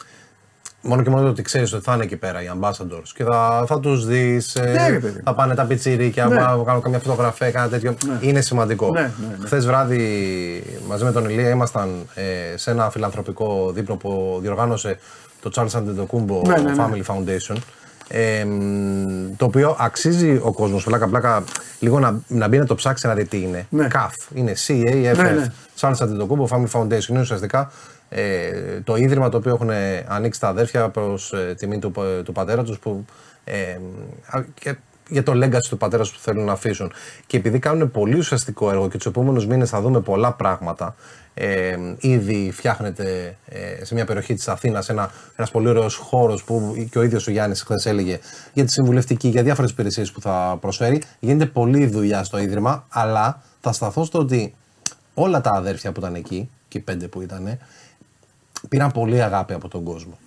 [0.82, 3.64] μόνο και μόνο το ότι ξέρεις ότι θα είναι εκεί πέρα οι ambassadors και θα,
[3.68, 4.56] θα τους δεις.
[4.60, 5.22] Ναι, ρε παιδί.
[5.24, 6.36] θα πάνε τα πιτσιρίκια, Ναι.
[6.36, 7.96] θα κάνουν καμιά φωτογραφία, κάνα τέτοιο.
[8.22, 8.92] Είναι σημαντικό.
[8.92, 9.46] Ναι, ναι, ναι.
[9.46, 10.04] Χθες βράδυ
[10.88, 14.98] μαζί με τον Ηλία ήμασταν ε, σε ένα φιλανθρωπικό δείπνο που διοργάνωσε
[15.42, 16.74] το Charles Antetokounmpo Ναι, ναι, ναι.
[16.78, 17.56] Family Foundation.
[18.12, 21.44] Ε, μ, το οποίο αξίζει ο κόσμος, πλάκα πλάκα,
[21.80, 23.66] λίγο να, να μπει να το ψάξει να δει τι είναι.
[23.70, 23.88] Ναι.
[23.94, 25.16] CAF, είναι CAFF.
[25.16, 25.52] Ναι, ναι.
[25.80, 27.72] Charles Antetokounmpo Family Foundation είναι ουσιαστικά
[28.10, 28.52] ε,
[28.84, 29.70] το ίδρυμα το οποίο έχουν
[30.08, 31.94] ανοίξει τα αδέρφια προς τιμή του,
[32.24, 33.06] του πατέρα τους που.
[33.44, 33.78] Ε,
[34.26, 34.76] α, και
[35.10, 36.92] για το legacy του πατέρα τους που θέλουν να αφήσουν.
[37.28, 40.96] Και επειδή κάνουν πολύ ουσιαστικό έργο και τους επόμενους μήνες θα δούμε πολλά πράγματα.
[41.34, 46.88] Ε, ήδη φτιάχνεται ε, σε μια περιοχή της Αθήνας ένα ένας πολύ ωραίος χώρος που
[46.92, 48.20] και ο ίδιος ο Γιάννης χθες έλεγε
[48.54, 51.02] για τη συμβουλευτική, για διάφορες υπηρεσίες που θα προσφέρει.
[51.20, 54.54] Γίνεται πολλή δουλειά στο ίδρυμα, αλλά θα σταθώ στο ότι
[55.14, 57.58] όλα τα αδέρφια που ήταν εκεί, και οι πέντε που ήταν,
[58.70, 60.18] πήραν πολύ αγάπη από τον κόσμο.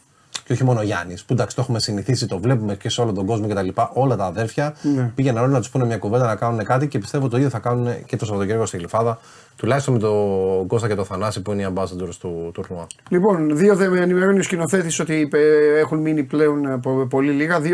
[0.44, 3.12] Και όχι μόνο ο Γιάννης, που εντάξει το έχουμε συνηθίσει, το βλέπουμε και σε όλο
[3.12, 3.68] τον κόσμο κτλ.
[3.92, 4.74] Όλα τα αδέρφια
[5.14, 7.58] πήγαιναν όλοι να τους πούνε μια κουβέντα να κάνουν κάτι και πιστεύω το ίδιο θα
[7.58, 9.18] κάνουν και το Σαββατοκύριακο στη Γλυφάδα.
[9.56, 12.86] Τουλάχιστον με τον Κώστα και τον Θανάση που είναι οι ambassadors του τουρνουά.
[13.08, 17.30] Λοιπόν, δύο δε με ενημερώνει ο σκηνοθέτης ότι ε, έχουν μείνει πλέον ε, πο- πολύ
[17.32, 17.58] λίγα.
[17.60, 17.64] 2-13,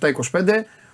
[0.00, 0.48] 09-09-7-25.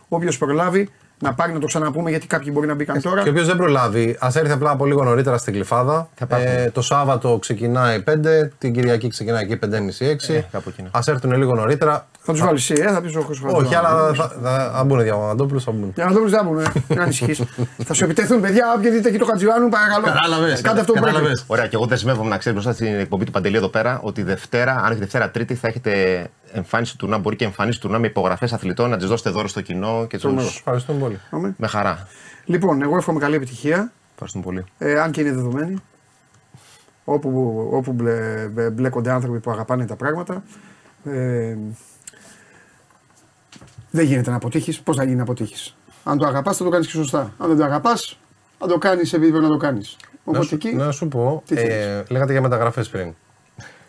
[0.08, 0.88] Όποιος προλάβει
[1.18, 3.22] να πάρει να το ξαναπούμε γιατί κάποιοι μπορεί να μπήκαν τώρα.
[3.22, 6.08] Και όποιος δεν προλάβει, ας έρθει απλά από λίγο νωρίτερα στην Γλυφάδα.
[6.28, 8.12] Ε, το Σάββατο ξεκινάει 5,
[8.58, 10.42] την Κυριακή ξεκινάει εκεί 5.30-6.
[10.50, 10.90] κάπου εκεί είναι.
[10.92, 12.06] Α έρθουν λίγο νωρίτερα.
[12.26, 13.48] Θα τους βάλεις εσύ, ε, θα πεις ο Χρυσό.
[13.52, 15.92] Όχι, αλλά θα, θα, θα μπουν διαμαντόπουλο, θα μπουν.
[15.94, 17.42] Για να δούμε, δεν μπορούν, να ανησυχείς.
[17.86, 20.04] θα σου επιτεθούν, παιδιά, όποιοι δείτε εκεί το Χατζιβάνου, παρακαλώ.
[20.06, 21.14] Κατάλαβες, Κάντε αυτό που πρέπει.
[21.14, 21.44] κατάλαβες.
[21.46, 24.72] Ωραία, και εγώ δεσμεύομαι να ξέρεις μπροστά στην εκπομπή του Παντελή εδώ πέρα ότι Δευτέρα,
[24.84, 27.18] αν όχι Δευτέρα, Τρίτη, θα έχετε εμφάνιση του τουρνά.
[27.18, 30.18] Μπορεί και εμφάνιση του τουρνά με υπογραφές αθλητών να τις δώσετε δώρο στο κοινό και
[30.18, 30.34] του.
[30.38, 31.20] Ευχαριστούμε πολύ.
[31.30, 31.54] Πάμε.
[31.58, 32.08] Με χαρά.
[32.44, 33.92] Λοιπόν, εγώ εύχομαι καλή επιτυχία.
[34.12, 34.64] Ευχαριστούμε πολύ.
[34.78, 35.76] Ε, αν και είναι δεδομένη.
[37.04, 40.42] Όπου, όπου μπλε, μπλε- μπλέκονται άνθρωποι που αγαπάνε τα πράγματα.
[41.04, 41.56] Ε,
[43.96, 44.80] δεν γίνεται να αποτύχεις.
[44.80, 47.32] Πώς θα γίνει να αποτύχεις; Αν το αγαπάς, θα το κάνεις και σωστά.
[47.38, 48.18] Αν δεν το αγαπάς,
[48.58, 49.96] θα το κάνεις επειδή πρέπει να το κάνεις.
[50.00, 50.74] Να Οπότε σου, εκεί.
[50.74, 53.14] να σου πω, Τι ε, θέλεις; λέγατε για μεταγραφές πριν.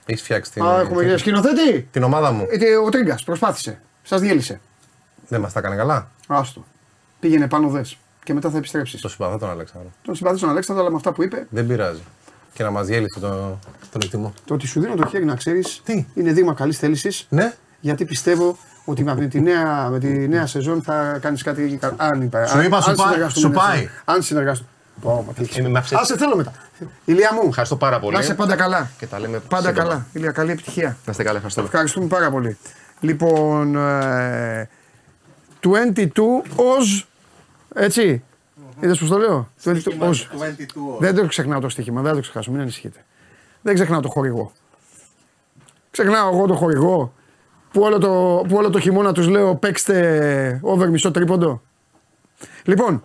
[0.05, 1.81] Έχεις φτιάξει την, Α, έχουμε την, σκηνοθέτη.
[1.91, 2.45] την ομάδα μου.
[2.49, 3.81] Ε, ο Τρίγκας προσπάθησε.
[4.03, 4.59] Σας διέλυσε.
[5.27, 6.09] Δεν μας τα έκανε καλά.
[6.27, 6.65] Άστο.
[7.19, 7.97] Πήγαινε πάνω δες.
[8.23, 9.01] Και μετά θα επιστρέψεις.
[9.01, 9.91] Το συμπαθώ τον Αλέξανδρο.
[10.01, 12.01] Τον συμπαθήσω τον Αλέξανδρο, αλλά με αυτά που είπε, Δεν πειράζει.
[12.53, 13.27] Και να μας διέλυσε το,
[13.91, 14.33] τον εκτιμώ.
[14.45, 17.25] το ότι σου δίνω το χέρι να ξέρεις Τι; είναι δείγμα καλής θέλησης.
[17.29, 18.57] Ναι, Γιατί πιστεύω
[18.89, 21.77] ότι με τη νέα, με τη νέα σεζόν θα κάνεις κάτι.
[21.81, 23.77] κα- Αν, είπα, Σου αν- είπα, αν σου πάει, συνεργαστούμε σου νέα πάει.
[23.77, 23.91] σεζόν.
[24.05, 24.69] Αν συνεργαστούμε.
[25.01, 25.57] Πω, μα τι έχεις.
[25.57, 26.51] Ε, με άφησες- Άσε, θέλω μετά.
[27.05, 28.13] Ηλία μου, Ευχαριστώ πάρα πολύ.
[28.15, 28.89] να είσαι πάντα καλά.
[28.97, 29.87] Και τα λέμε Πάντα σύντομα.
[29.87, 30.05] καλά.
[30.13, 30.97] Ηλία, καλή επιτυχία.
[31.05, 31.61] Να είστε καλά, ευχαριστώ.
[31.61, 32.57] Ευχαριστούμε πάρα πολύ.
[32.99, 34.69] Λοιπόν, ε,
[35.59, 37.07] 22 ως,
[37.75, 38.23] έτσι,
[38.81, 40.29] είδες πως το λέω, 22 ως.
[40.99, 43.03] Δεν το ξεχνάω το στοίχημα, δεν θα το ξεχάσω, μην ανησυχείτε.
[43.61, 44.51] Δεν ξεχνάω το χορηγό.
[45.91, 47.13] Ξεχνάω εγώ το χορηγό
[47.77, 51.61] που όλο το, που όλο το χειμώνα τους λέω παίξτε over μισό τρίποντο.
[52.63, 53.03] Λοιπόν,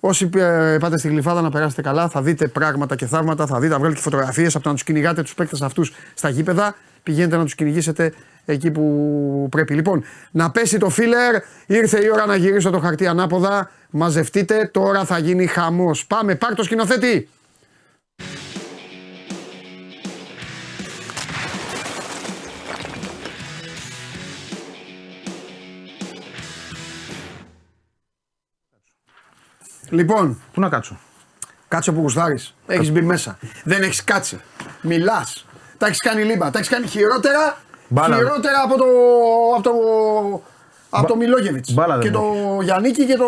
[0.00, 3.72] Όσοι ε, πάτε στη γλυφάδα να περάσετε καλά, θα δείτε πράγματα και θαύματα, θα δείτε,
[3.72, 6.76] θα βγάλετε και φωτογραφίες από το να τους κυνηγάτε τους παίκτες αυτούς στα γήπεδα.
[7.02, 8.12] Πηγαίνετε να τους κυνηγήσετε
[8.44, 9.74] εκεί που πρέπει.
[9.74, 13.70] Λοιπόν, να πέσει το φίλερ, ήρθε η ώρα να γυρίσω το χαρτί ανάποδα.
[13.90, 16.06] Μαζευτείτε, τώρα θα γίνει χαμός.
[16.06, 17.28] Πάμε, πάρ το σκηνοθέτη.
[29.94, 30.98] Λοιπόν, Πού να κάτσω;
[31.68, 32.54] Κάτσε που γουστάρεις.
[32.66, 33.38] Έχεις μπει μέσα.
[33.64, 34.40] Δεν έχεις κάτσει.
[34.80, 35.46] Μιλάς.
[35.78, 36.50] Τα έχεις κάνει λίμπα.
[36.50, 37.56] Τα έχεις κάνει χειρότερα.
[37.88, 38.16] Μπάλα.
[38.16, 38.84] Χειρότερα από το.
[39.56, 39.72] από το.
[40.90, 41.72] από το Μιλόγεβιτς.
[41.72, 43.26] Μπάλα Και δεν το Γιάννικη και το.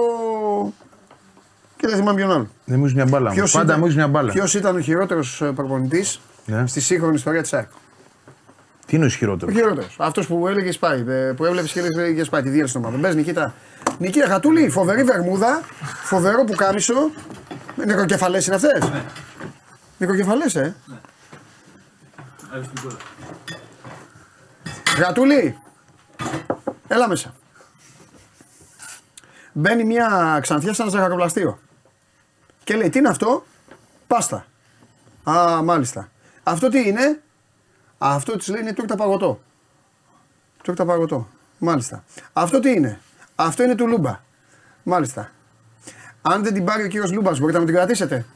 [1.77, 2.51] και δεν θυμάμαι ποιον άλλον.
[2.65, 3.33] Δεν μου έχεις μια μπάλα.
[3.35, 3.43] μου.
[3.53, 4.33] Πάντα μου έχεις μια μπάλα.
[4.33, 6.67] Ποιος ήταν ο χειρότερος προπονητής Ναι.
[6.67, 7.69] στη σύγχρονη ιστορία της ΑΕΚ;
[8.87, 9.53] Τι είναι ο Ο ισχυρότερο.
[9.53, 9.97] χειρότερος.
[9.99, 11.05] Αυτός που έλεγε σπάει.
[11.09, 13.01] ε, Που έβλεπε και έλεγε σπάει τη διέλυση των ομάδων.
[13.01, 13.55] Μπε Νικήτα.
[13.99, 15.61] Νικήτα Χατούλη, φοβερή βερμούδα,
[16.05, 17.11] φοβερό που κάμισο.
[17.77, 19.03] Νεκροκεφαλέ είναι αυτές; Ναι.
[19.99, 20.73] Νεκροκεφαλέ, ε.
[24.99, 25.59] Γατούλη,
[26.89, 27.35] έλα μέσα.
[29.53, 31.59] Μπαίνει μια ξανθιά σε ένα ζαχαροπλαστείο.
[32.65, 33.45] Και λέει, τι είναι αυτό,
[34.07, 34.47] πάστα.
[35.31, 36.09] Α, μάλιστα.
[36.43, 37.21] Αυτό τι είναι,
[37.99, 39.41] αυτό τη λέει είναι τούρτα παγωτό.
[40.63, 41.29] Τούρτα παγωτό.
[41.59, 42.05] Μάλιστα.
[42.33, 43.01] Αυτό τι είναι;
[43.35, 44.21] Αυτό είναι του Λούμπα.
[44.83, 45.31] Μάλιστα.
[46.23, 48.27] Αν δεν την πάρει ο κύριος Λούμπας, μπορείτε να μου την κρατήσετε.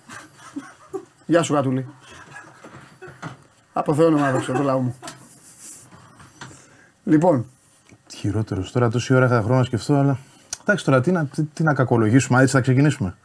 [1.27, 1.87] Γεια σου, Γατούλη.
[3.73, 4.97] Από Θεό να μ' άδοξε το λαό μου.
[7.05, 7.47] Λοιπόν,
[8.17, 8.73] Χειρότερος.
[8.73, 10.19] Τώρα τόση ώρα είχα χρόνο να σκεφτώ, αλλά.
[10.61, 13.17] Εντάξει τώρα, τι να, τι, τι να κακολογήσουμε, έτσι θα ξεκινήσουμε.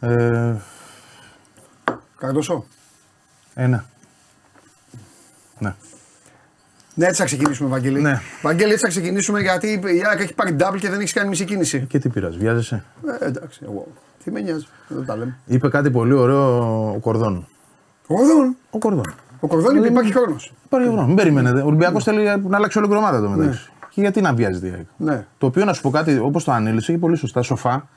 [0.00, 0.54] Ε,
[2.18, 2.64] Καρδοσό.
[3.54, 3.84] ένα.
[5.60, 5.74] Ναι.
[6.94, 8.00] Ναι, έτσι θα ξεκινήσουμε, Βαγγέλη.
[8.00, 8.20] Ναι.
[8.42, 11.44] Βαγγέλη, έτσι θα ξεκινήσουμε γιατί η ΑΕΚ έχει πάρει double και δεν έχει κάνει μισή
[11.44, 11.80] κίνηση.
[11.88, 12.84] Και τι πειράζει, βιάζεσαι;
[13.20, 13.86] Ε, εντάξει, εγώ.
[14.24, 15.38] Τι με νοιάζει, δεν τα λέμε.
[15.46, 16.58] Είπε κάτι πολύ ωραίο
[16.94, 17.46] ο Κορδόν.
[18.06, 19.14] Ο Κορδόν; Ο Κορδόν.
[19.40, 20.52] Ο Κορδόν είπε υπάρχει χρόνος.
[20.64, 21.06] Υπάρχει χρόνος.
[21.06, 21.60] Μην περιμένετε.
[21.60, 23.70] Ο Ολυμπιακός θέλει να αλλάξει όλη η ομάδα το μεταξύ.
[23.90, 25.26] Και γιατί να βιάζεται η ΑΕΚ; Ναι.
[25.38, 27.88] Το οποίο να σου πω κάτι, όπως το ανήλυσε, έχει πολύ σωστά, σοφά.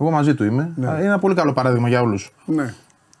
[0.00, 0.72] Εγώ μαζί του είμαι.
[0.76, 2.34] Είναι ένα πολύ καλό παράδειγμα για όλους.
[2.44, 2.74] Ναι.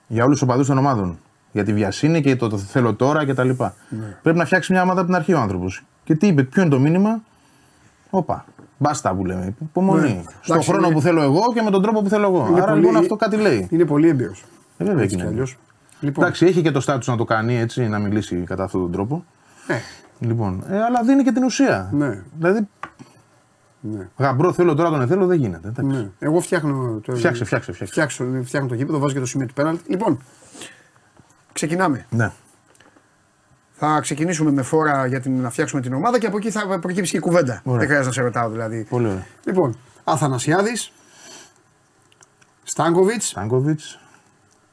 [0.06, 1.18] για όλους τους οπαδούς των ομάδων.
[1.52, 3.50] Για τη βιασύνη και το, το θέλω τώρα κτλ.
[4.22, 5.84] Πρέπει να φτιάξεις μια ομάδα από την αρχή ο άνθρωπος.
[6.04, 7.22] Και τι είπε, ποιο είναι το μήνυμα;
[8.10, 8.44] Όπα.
[8.78, 9.54] Μπάστα που λέμε.
[9.62, 10.00] Υπομονή.
[10.00, 10.08] Ναι.
[10.08, 12.46] Στον Εντάξει, χρόνο είναι- που θέλω εγώ και με τον τρόπο που θέλω εγώ.
[12.50, 13.66] Είναι Άρα πολύ- λοιπόν αυτό κάτι λέει.
[13.70, 14.44] Είναι πολύ έμπειρος.
[14.78, 15.30] Ε, βέβαια Έτσι και κι είναι.
[15.32, 15.56] αλλιώς.
[16.00, 18.92] Λοιπόν, Εντάξει, έχει και το στάτου να το κάνει έτσι, να μιλήσει κατά αυτόν τον
[18.92, 19.24] τρόπο.
[19.68, 19.80] ναι,
[20.20, 21.90] Λοιπόν, ε, αλλά δίνει και την ουσία.
[21.92, 22.22] Ναι.
[22.38, 22.68] Δηλαδή,
[23.80, 25.68] ναι, γαμπρό θέλω τώρα τον εθέλω δεν γίνεται.
[25.68, 25.96] εντάξει.
[25.96, 26.08] ναι.
[26.18, 27.00] Εγώ φτιάχνω.
[27.04, 27.14] Το...
[27.16, 27.92] Φτιάξε, φτιάξε, φτιάξε.
[27.92, 29.80] Φτιάξω, φτιάχνω το γήπεδο, βάζω και το σημείο του πέναλτ.
[29.88, 30.18] Λοιπόν,
[31.56, 32.06] ξεκινάμε.
[32.10, 32.30] Ναι.
[33.78, 37.10] Θα ξεκινήσουμε με φόρα για την, να φτιάξουμε την ομάδα και από εκεί θα προκύψει
[37.10, 37.60] και η κουβέντα.
[37.64, 37.78] Ωραία.
[37.78, 38.86] Δεν χρειάζεται να σε ρωτάω δηλαδή.
[38.90, 39.26] Πολύ ωραία.
[39.44, 40.92] Λοιπόν, Αθανασιάδης,
[42.62, 43.98] Στάνκοβιτς, Στάνκοβιτς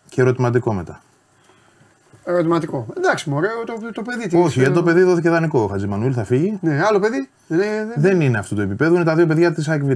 [0.09, 1.01] και ερωτηματικό μετά.
[2.25, 2.87] ερωτηματικό.
[2.97, 4.27] Εντάξει, μωρέ, το, το παιδί.
[4.27, 5.59] τι- Όχι, γιατί το παιδί δόθηκε δανεικό.
[5.59, 6.57] Ο Χατζημανουήλ θα φύγει.
[6.61, 7.29] Ναι, άλλο παιδί.
[7.47, 9.91] Ναι, ναι, Δεν είναι αυτού του επίπεδου, είναι τα δύο παιδιά της ΑΕΚΒ.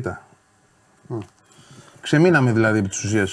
[2.01, 3.27] Ξεμείναμε δηλαδή επί τη ουσία.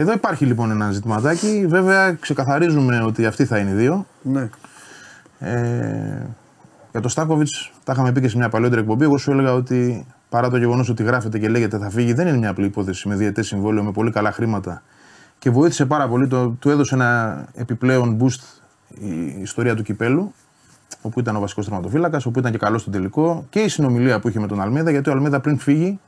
[0.00, 1.66] Εδώ υπάρχει λοιπόν ένα ζητηματάκι.
[1.68, 4.06] Βέβαια, ξεκαθαρίζουμε ότι αυτοί θα είναι οι δύο.
[4.22, 4.48] ναι.
[5.38, 6.26] Ε,
[6.90, 9.04] για το Στάκοβιτς, τα είχαμε πει και σε μια παλαιότερη εκπομπή.
[9.04, 12.36] Εγώ σου έλεγα ότι παρά το γεγονός ότι γράφεται και λέγεται θα φύγει, δεν είναι
[12.36, 14.82] μια απλή υπόθεση με διαιτές συμβόλαιο, με πολύ καλά χρήματα.
[15.38, 20.34] Και βοήθησε πάρα πολύ, το, του έδωσε ένα επιπλέον boost η ιστορία του κυπέλου,
[21.02, 24.28] όπου ήταν ο βασικός τερματοφύλακα, όπου ήταν και καλός στο τελικό και η συνομιλία που
[24.28, 26.00] είχε με τον Αλμίδα, γιατί ο Αλμίδα πριν φύγει,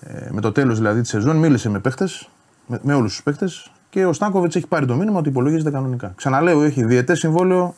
[0.00, 2.28] ε, με το τέλος δηλαδή της σεζόν, μίλησε με παίχτες,
[2.66, 3.48] με, με όλους τους παίχτε
[3.90, 6.12] και ο Στάνκοβιτς έχει πάρει το μήνυμα ότι υπολογίζεται κανονικά.
[6.16, 7.74] Ξαναλέω, έχει διαιτές συμβόλαιο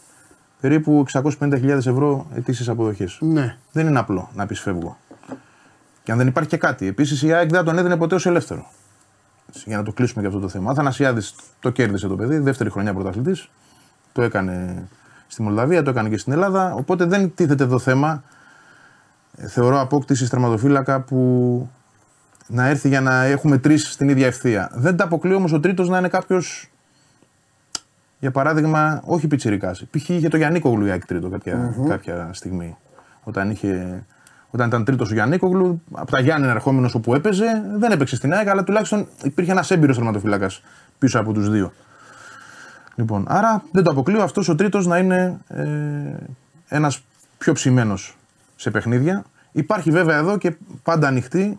[0.60, 3.18] περίπου 650.000 ευρώ ετήσιες αποδοχές.
[3.20, 3.56] ναι.
[3.72, 4.96] Δεν είναι απλό να πεις φεύγω.
[6.02, 6.86] Και αν δεν υπάρχει και κάτι.
[6.86, 8.66] Επίσης η ΑΕΚ δεν τον έδινε ποτέ ως ελεύθερο.
[9.48, 10.68] Έτσι, Για να το κλείσουμε και αυτό το θέμα.
[10.68, 13.50] Ο Αθανασιάδης το κέρδισε το παιδί, δεύτερη χρονιά πρωταθλητής.
[14.12, 14.84] Το έκανε
[15.26, 16.74] στη Μολδαβία, το έκανε και στην Ελλάδα.
[16.74, 18.22] Οπότε δεν τίθεται εδώ θέμα.
[19.36, 21.70] ε, Θεωρώ απόκτηση τερματοφύλακα που
[22.48, 24.70] να έρθει για να έχουμε τρεις στην ίδια ευθεία.
[24.74, 26.70] Δεν τα αποκλείω όμως ο τρίτος να είναι κάποιος
[28.20, 29.70] για παράδειγμα, όχι πιτσυρικά.
[29.70, 30.08] Π.χ.
[30.08, 32.76] είχε το Γιάννικο η ΑΕΚ τρίτο κάποια, κάποια στιγμή.
[33.22, 34.04] Όταν, είχε,
[34.50, 38.48] όταν ήταν τρίτος ο Γιάννικογλου, από τα Γιάννη ερχόμενος όπου έπαιζε, δεν έπαιξε στην ΑΕΚ,
[38.48, 40.50] αλλά τουλάχιστον υπήρχε ένας έμπειρος τερματοφυλάκα
[40.98, 41.72] πίσω από τους δύο.
[42.94, 45.64] Λοιπόν, άρα δεν το αποκλείω αυτός ο τρίτος να είναι ε,
[46.68, 47.02] ένας
[47.38, 48.16] πιο ψημένος
[48.56, 49.24] σε παιχνίδια.
[49.52, 51.58] Υπάρχει βέβαια εδώ και πάντα ανοιχτή η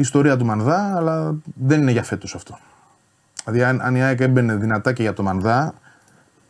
[0.00, 2.58] ιστορία του Μανδά, αλλά δεν είναι για φέτος αυτό.
[3.44, 5.74] Δηλαδή, αν, αν η ΑΕΚ έμπαινε δυνατά και για το Μανδά,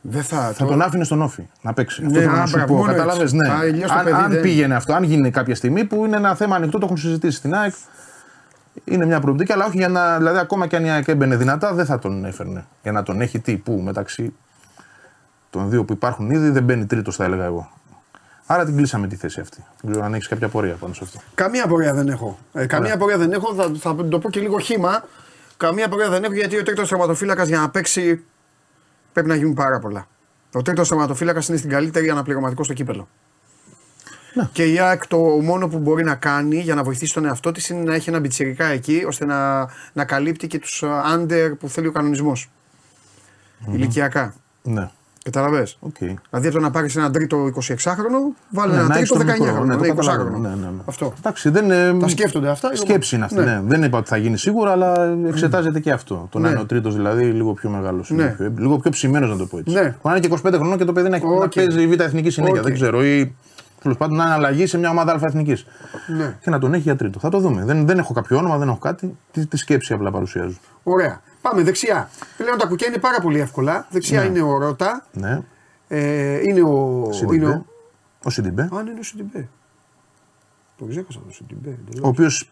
[0.03, 0.53] Δεν θα.
[0.53, 2.03] θα τον άφηνε στον όφη να παίξει.
[2.05, 2.79] αυτό Ναι, θέλω α, να σου μπράβο, πω.
[2.81, 3.37] μόνο Κατάλαβες, έτσι.
[3.37, 3.49] ναι.
[3.49, 6.17] Α, αλλιώς το αν παιδί αν δεν- πήγαινε αυτό, αν γίνει κάποια στιγμή που είναι
[6.17, 7.75] ένα θέμα ανοιχτό, το έχουν συζητήσει στην ΑΕΚ.
[8.85, 10.17] Είναι μια προοπτική, αλλά όχι για να.
[10.17, 12.65] Δηλαδή, ακόμα και αν η ΑΕΚ έμπαινε δυνατά, δεν θα τον έφερνε.
[12.83, 14.35] Για να τον έχει τι, πού, μεταξύ
[15.51, 17.71] των δύο που υπάρχουν ήδη, δεν μπαίνει τρίτος, θα έλεγα εγώ.
[18.53, 19.65] Άρα την κλείσαμε τη θέση αυτή.
[19.81, 21.21] Δεν ξέρω αν έχεις κάποια πορεία πάνω σε αυτό.
[21.35, 22.39] Καμία πορεία δεν έχω.
[22.53, 23.55] Ε, καμία πορεία δεν έχω.
[23.55, 25.05] Θα, θα το πω και λίγο χήμα.
[25.57, 28.25] Καμία πορεία δεν έχω γιατί ο τρίτος τερματοφύλακα για να παίξει
[29.13, 30.07] πρέπει να γίνουν πάρα πολλά.
[30.53, 33.09] Ο τρίτος τερματοφύλακα είναι στην καλύτερη αναπληρωματικό στο κύπελο.
[34.53, 37.69] Και η ΑΕΚ το μόνο που μπορεί να κάνει για να βοηθήσει τον εαυτό της
[37.69, 41.87] είναι να έχει ένα μπιτσιρικά εκεί ώστε να, να καλύπτει και τους άντερ που θέλει
[41.87, 42.51] ο κανονισμός.
[43.73, 44.35] Ηλικιακά.
[44.63, 44.91] Ναι.
[45.25, 45.67] Κατάλαβα.
[45.81, 45.97] Οκ.
[45.99, 49.33] Δηλαδή από το να πάρεις έναν τρίτο 26χρονο, βάλει Ναι, ένα να έχεις τρίτο το
[49.33, 49.97] μικρό, 19χρονο, ναι, το ναι, 20χρονο.
[49.97, 50.71] καταλαβαίνω, ναι, ναι, ναι.
[50.85, 51.13] Αυτό.
[51.19, 52.77] Εντάξει, δεν, ε, Τα σκέφτονται αυτά.
[52.77, 53.37] Σκέψη είναι αυτή.
[53.39, 53.45] Ναι.
[53.45, 53.61] Ναι.
[53.65, 56.27] Δεν είπα ότι θα γίνει σίγουρα, αλλά εξετάζεται και αυτό.
[56.31, 56.51] Το να Ναι.
[56.53, 58.11] είναι ο τρίτος δηλαδή λίγο πιο μεγάλος.
[58.11, 58.27] Ναι.
[58.29, 59.75] Πιο, λίγο πιο ψημένος να το πω έτσι.
[59.75, 59.81] Ναι.
[59.81, 61.53] Μπορεί να είναι και 25 χρονών και το παιδί να, έχει, να Οκ.
[61.55, 62.59] παίζει η β' εθνική συνέχεια.
[62.59, 62.65] Οκ.
[62.65, 63.05] Δεν ξέρω.
[63.05, 63.35] Ή
[63.83, 65.67] τέλος πάντων να είναι αλλαγή σε μια ομάδα α εθνικής.
[66.19, 66.37] Ναι.
[66.41, 67.19] Και να τον έχει για τρίτο.
[67.19, 67.65] Θα το δούμε.
[67.65, 69.17] Δεν, δεν έχω κάποιο όνομα, δεν έχω κάτι.
[69.33, 70.57] Τη, τη σκέψη απλά παρουσιάζω.
[70.83, 71.21] Ωραία.
[71.43, 72.11] Πάμε δεξιά.
[72.37, 73.87] Πλέον τα κουκιά είναι πάρα πολύ εύκολα.
[73.91, 75.07] Δεξιά είναι ο Ρώτα.
[75.13, 75.41] Ναι.
[75.89, 77.03] Ε, είναι ο.
[77.05, 77.47] Είναι Σιντιμπέ.
[77.51, 77.67] ο...
[78.25, 78.63] Ο Σιντιμπέ.
[78.63, 79.49] Α, ναι, είναι ο Σιντιμπέ.
[80.79, 81.79] Το ξέχασα το Σιντιμπέ.
[82.03, 82.51] Ο οποίος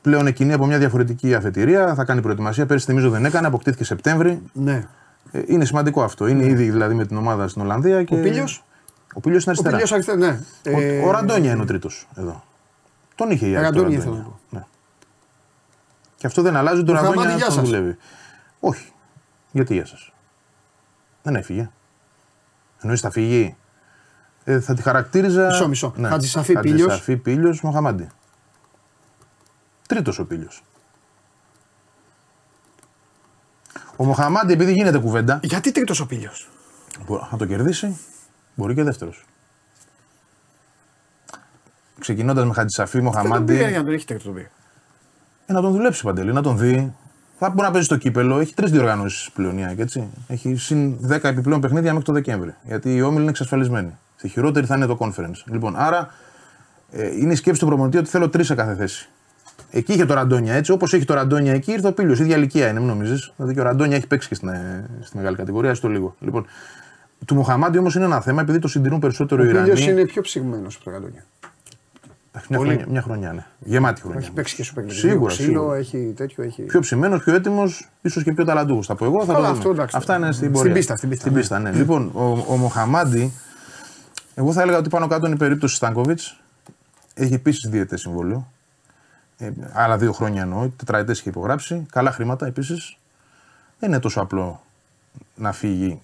[0.00, 1.94] πλέον εκκινεί από μια διαφορετική αφετηρία.
[1.94, 2.66] Θα κάνει προετοιμασία.
[2.66, 3.46] Πέρσι θυμίζω δεν έκανε.
[3.46, 4.42] Αποκτήθηκε Σεπτέμβρη.
[4.52, 4.86] Ναι.
[5.32, 6.26] Ε, είναι σημαντικό αυτό.
[6.26, 8.04] Είναι ήδη δηλαδή με την ομάδα στην Ολλανδία.
[8.04, 8.14] Και...
[8.14, 8.64] Ο Πίλιος;
[9.14, 9.70] Ο Πίλιο είναι Ο αριστερά.
[9.70, 10.40] Πιλιός αριστερά, ναι.
[10.76, 12.44] Ο, Ε, ο Ραντόνια είναι ο τρίτος εδώ.
[13.14, 13.64] Τον είχε η ΑΕΚ.
[13.64, 13.98] τον Ραντόνια Ραντόνια.
[13.98, 14.38] ήθελα να πω.
[14.50, 14.64] Ναι.
[16.16, 16.82] Και αυτό δεν αλλάζει.
[16.84, 17.64] Το Ο Χαμάντι, Ραντόνια γεια τον σας.
[17.64, 17.96] δουλεύει.
[18.64, 18.92] Όχι.
[19.52, 20.12] Γιατί για σας.
[21.22, 21.70] Δεν έφυγε.
[22.80, 23.56] Εννοείς θα φύγει.
[24.44, 25.46] Ε, θα τη χαρακτήριζα.
[25.46, 25.94] Μισό, μισό.
[26.02, 26.80] Χατζησαφή, Πίλιος.
[26.80, 28.08] Χατζησαφή, Πίλιος, Μοχαμάντι.
[29.88, 30.62] Τρίτος ο Πίλιος.
[33.96, 36.30] Ο Μοχαμάντι, επειδή γίνεται κουβέντα, Γιατί τρίτος ο Πίλιο.
[37.06, 37.98] Μπορεί να το κερδίσει,
[38.54, 39.24] μπορεί και δεύτερος.
[41.98, 44.50] Ξεκινώντας με Χατζησαφή, Δεν τον Μοχαμάντι, πήγε για να τον έχει τρίτο τον πήγε.
[45.46, 46.94] ε, να τον δουλέψει παντελή, να τον δει.
[47.44, 48.38] Θα μπορεί να παίζει στο κύπελο.
[48.38, 50.08] Έχει τρεις διοργανώσεις πλέον η ΑΕΚ, έτσι.
[50.26, 52.54] Έχει συν 10 επιπλέον παιχνίδια μέχρι το Δεκέμβρη.
[52.62, 53.98] Γιατί οι όμιλοι είναι εξασφαλισμένοι.
[54.16, 55.42] Στη χειρότερη θα είναι το conference.
[55.44, 56.08] Λοιπόν, άρα
[56.92, 59.08] ε, είναι η σκέψη του προπονητή ότι θέλω τρεις σε κάθε θέση.
[59.70, 60.72] Εκεί είχε το Ραντόνια έτσι.
[60.72, 62.12] Όπως έχει το Ραντόνια εκεί, ήρθε ο Πίλιο.
[62.12, 63.32] ίδια ηλικία είναι, μην νομίζεις.
[63.36, 66.16] Δηλαδή και ο Ραντόνια έχει παίξει και στην, ε, στη μεγάλη κατηγορία, στο λίγο.
[66.20, 66.46] Λοιπόν,
[67.26, 69.70] του Μοχαμάντι όμως είναι ένα θέμα επειδή το συντηρούν περισσότερο Ο οι Ιρανοί.
[69.70, 71.24] Πίλιος είναι πιο ψυγμένος από το Ραντόνια.
[72.34, 73.44] Εντάξει, Μια, χρονιά, μια χρονιά, ναι.
[73.58, 74.18] Γεμάτη χρονιά.
[74.18, 74.98] Έχει παίξει και σου παίξει.
[74.98, 75.76] Σίγουρα, Ξύλο, σίγουρα.
[75.76, 76.44] έχει τέτοιο.
[76.44, 76.62] Έχει...
[76.62, 78.86] Πιο ψημένος, πιο έτοιμος, ίσως και πιο ταλαντούχος.
[78.86, 79.24] Θα πω εγώ.
[79.24, 79.58] Θα Καλά, το δούμε.
[79.58, 79.96] αυτό εντάξει.
[79.96, 80.72] Αυτά είναι στην Στην πορεία.
[80.72, 81.70] πίστα, στην πίστα, ναι.
[81.70, 81.76] ναι.
[81.76, 83.32] λοιπόν, ο, ο Μοχαμάντι,
[84.34, 86.40] εγώ θα έλεγα ότι πάνω κάτω είναι η περίπτωση Στάνκοβιτς.
[87.14, 88.46] Έχει επίσης διαιτέ συμβόλαιο.
[89.38, 90.68] Ε, άλλα δύο χρόνια εννοώ.
[90.76, 91.86] Τετραετές είχε υπογράψει.
[91.92, 92.96] Καλά χρήματα επίσης.
[93.78, 94.62] Δεν είναι τόσο απλό
[95.34, 96.00] να φύγει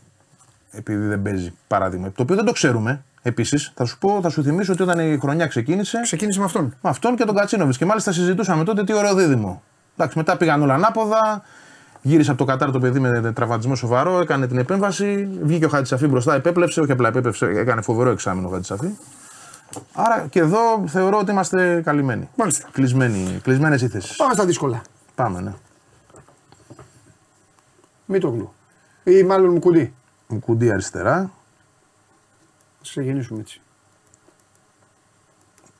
[0.70, 2.12] επειδή δεν παίζει παράδειγμα.
[2.12, 3.02] Το οποίο δεν το ξέρουμε.
[3.22, 6.74] Επίσης, θα σου πω, θα σου θυμίσω ότι όταν η χρονιά ξεκίνησε, Ξεκίνησε με αυτόν.
[6.82, 7.78] με αυτόν και τον Κατσίνοβιτς.
[7.78, 9.62] Και μάλιστα συζητούσαμε τότε τι ωραίο δίδυμο.
[9.96, 11.42] Εντάξει, μετά πήγαν όλα ανάποδα.
[12.02, 15.28] Γύρισε από το Κατάρ το παιδί με τραυματισμό σοβαρό, έκανε την επέμβαση.
[15.42, 16.80] Βγήκε ο Χατζησαφή μπροστά, επέπλεψε.
[16.80, 18.88] Όχι απλά επέπλεψε, έκανε φοβερό εξάμεινο ο Χατζησαφή.
[19.94, 22.28] Άρα και εδώ θεωρώ ότι είμαστε καλυμμένοι.
[22.36, 22.68] Μάλιστα.
[22.72, 24.16] Κλεισμένοι, κλεισμένες οι θέσεις.
[24.16, 24.82] Πάμε στα δύσκολα.
[25.14, 25.52] Πάμε, ναι.
[28.06, 28.52] Μήτογλου.
[29.04, 29.94] Ή μάλλον Μουκουντή.
[30.40, 31.30] Κουντί αριστερά.
[32.88, 33.60] Ας ξεκινήσουμε έτσι.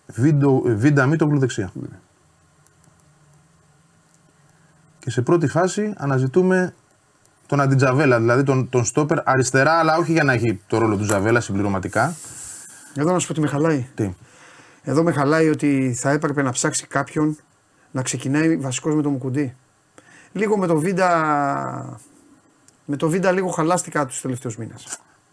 [0.06, 1.72] Βίντο, βίντα Μίτογλου δεξιά.
[4.98, 6.74] Και σε πρώτη φάση αναζητούμε
[7.46, 11.04] τον Αντιτζαβέλα, δηλαδή τον, τον στόπερ αριστερά, αλλά όχι για να έχει το ρόλο του
[11.04, 12.14] Ζαβέλα συμπληρωματικά.
[12.94, 13.86] Εδώ να σου πω τι με χαλάει.
[13.94, 14.14] Τι;
[14.82, 17.38] Εδώ με χαλάει ότι θα έπρεπε να ψάξει κάποιον
[17.90, 19.56] να ξεκινάει βασικός με το Μουκουντή.
[20.32, 22.00] Λίγο με το Βίντα.
[22.84, 24.84] Με το Βίντα λίγο χαλάστηκα τους τελευταίους μήνες.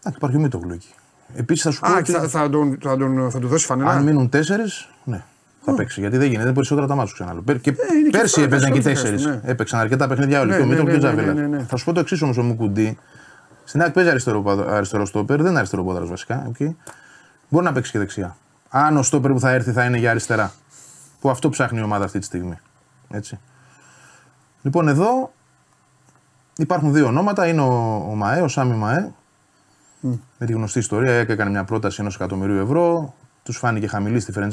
[0.02, 0.94] Α, και υπάρχει ο Μίτογλου εκεί.
[1.34, 3.90] Επίσης θα σου πω Α, ότι θα, θα, τον, θα, τον, θα του δώσει φανερά.
[3.90, 5.22] αν μείνουν τέσσερις, ναι,
[5.64, 6.00] θα παίξει.
[6.00, 7.42] Γιατί δεν γίνεται, είναι περισσότερα τα μάτια σου ξαναλέω.
[7.42, 9.42] Πέρ- Και είναι και πέρσι αυτά, έπαιζαν και περισσότερες, τέσσερις.
[9.44, 9.50] ναι.
[9.50, 10.50] Έπαιξαν αρκετά παιχνίδια όλοι.
[10.50, 11.48] Ναι, και ο ναι, Μίτογλου και ο ναι, ναι, Τζαβέλα.
[11.48, 11.64] ναι, ναι.
[11.68, 12.98] Θα σου πω το εξής όμως ο Μουκουντή.
[13.64, 16.50] Στην ΑΕΚ παίζει αριστερό, παδο- αριστερό στόπερ, δεν είναι αριστερό πόδαρο βασικά.
[16.52, 16.74] Okay.
[17.48, 18.36] Μπορεί να παίξει και δεξιά.
[18.68, 20.52] Αν ο στόπερ που θα έρθει θα είναι για αριστερά.
[21.20, 22.58] Που αυτό ψάχνει η ομάδα αυτή τη στιγμή.
[23.10, 23.38] Έτσι.
[24.62, 25.32] Λοιπόν, εδώ
[26.56, 27.46] υπάρχουν δύο ονόματα.
[27.46, 29.10] Είναι ο, ο Μαέ, ο Σάμι Μαέ.
[30.00, 33.14] Με τη γνωστή ιστορία, η ΑΕΚ έκανε μια πρόταση ενός εκατομμυρίου ευρώ.
[33.42, 34.52] Τους φάνηκε χαμηλή στη Φερεντ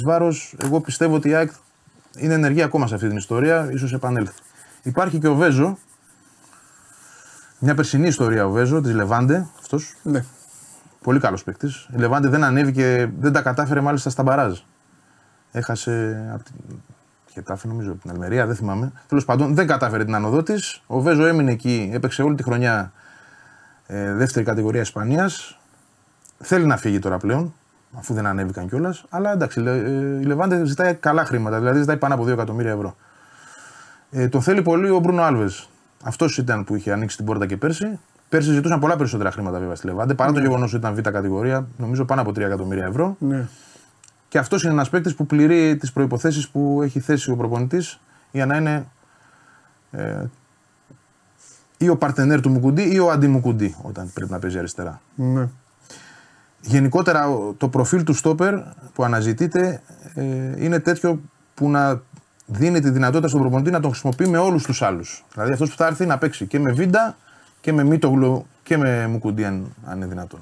[0.57, 1.51] Εγώ πιστεύω ότι η ΑΕΚ
[2.17, 4.41] είναι ενεργή ακόμα σε αυτή την ιστορία, ίσως επανέλθει.
[4.83, 5.77] Υπάρχει και ο Βέζο.
[7.59, 9.47] Μια περσινή ιστορία ο Βέζο της Λεβάντε.
[9.59, 9.95] Αυτός.
[10.03, 10.23] Ναι.
[11.01, 11.87] Πολύ καλός παίκτης.
[11.95, 14.59] Η Λεβάντε δεν ανέβηκε, δεν τα κατάφερε μάλιστα στα μπαράζ.
[15.51, 16.55] Έχασε από την
[17.31, 18.91] Χετάφη, νομίζω, από την Αλμερία, δεν θυμάμαι.
[19.07, 20.83] Τέλος πάντων, δεν κατάφερε την ανωδό της.
[20.87, 22.91] Ο Βέζο έμεινε εκεί, έπαιξε όλη τη χρονιά
[23.93, 25.59] ε, δεύτερη κατηγορία Ισπανίας.
[26.39, 27.53] Θέλει να φύγει τώρα πλέον,
[27.97, 29.05] αφού δεν ανέβηκαν κιόλας.
[29.09, 32.27] Αλλά εντάξει, η Λε- ε, η Λεβάντε ζητάει καλά χρήματα, δηλαδή ζητάει πάνω από 2
[32.33, 32.95] εκατομμύρια ευρώ.
[34.11, 35.69] Ε, το θέλει πολύ ο Μπρούνο Άλβες.
[36.03, 37.99] Αυτός ήταν που είχε ανοίξει την πόρτα και πέρσι.
[38.29, 41.67] Πέρσι ζητούσαν πολλά περισσότερα χρήματα βέβαια στη Λεβάντε, παρά το γεγονός ότι ήταν β' κατηγορία,
[41.77, 43.15] νομίζω πάνω από 3 εκατομμύρια ευρώ.
[43.19, 43.47] ναι.
[44.27, 47.99] Και αυτός είναι ένας παίκτης που πληρεί τις προποθέσει που έχει θέσει ο προπονητής
[48.31, 48.87] για να είναι
[49.91, 50.23] ε,
[51.83, 55.01] ή ο παρτενέρ του Μουκουντή ή ο αντιμουκουντή όταν πρέπει να παίζει αριστερά.
[55.15, 55.47] ναι.
[56.65, 58.53] Γενικότερα ο- το προφίλ του στόπερ
[58.93, 59.81] που αναζητείται
[60.15, 60.23] ε,
[60.65, 61.19] είναι τέτοιο
[61.53, 62.01] που να
[62.45, 65.25] δίνει τη δυνατότητα στον προπονητή να τον χρησιμοποιεί με όλους τους άλλους.
[65.33, 67.17] Δηλαδή αυτός που θα έρθει να παίξει και με Βίντα
[67.61, 70.39] και με Μίτογλου και με Μουκουντή, αν, αν είναι δυνατόν.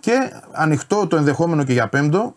[0.00, 2.36] Και ανοιχτό το ενδεχόμενο και για πέμπτο,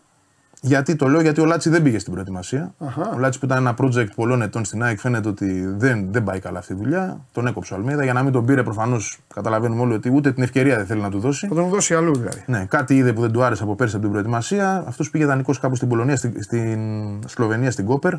[0.60, 2.74] γιατί το λέω, γιατί ο Λάτσι δεν πήγε στην προετοιμασία.
[3.14, 6.40] Ο Λάτσι που ήταν ένα project πολλών ετών στην ΑΕΚ φαίνεται ότι δεν, δεν πάει
[6.40, 7.20] καλά αυτή η δουλειά.
[7.32, 8.04] Τον έκοψε ο Αλμέιδα.
[8.04, 11.10] Για να μην τον πήρε, προφανώς καταλαβαίνουμε όλοι ότι ούτε την ευκαιρία δεν θέλει να
[11.10, 11.46] του δώσει.
[11.46, 12.42] Θα τον δώσει αλλού δηλαδή.
[12.46, 14.84] Ναι, κάτι είδε που δεν του άρεσε από πέρσι από την προετοιμασία.
[14.86, 16.78] Αυτός πήγε δανεικός κάπου στην Πολωνία, στην, στην
[17.26, 18.14] Σλοβενία, στην Κόπερ.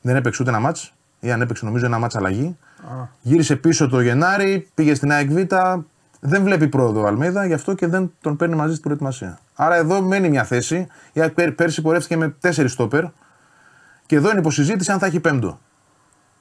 [0.00, 0.94] Δεν έπαιξε ούτε ένα μάτς.
[1.20, 2.56] Ή αν έπαιξε, νομίζω, ένα μάτς αλλαγή.
[3.20, 5.36] Γύρισε πίσω το Γενάρη, πήγε στην ΑΕΚ Β.
[6.20, 9.38] Δεν βλέπει πρόοδο ο Αλμίδα, γι' αυτό και δεν τον παίρνει μαζί στην προετοιμασία.
[9.64, 10.86] Άρα εδώ μένει μια θέση.
[11.12, 13.04] Η ΑΕΚ πέρ- πέρσι πορεύτηκε με τέσσερις στόπερ.
[14.06, 15.60] Και εδώ είναι υποσυζήτηση αν θα έχει πέμπτο.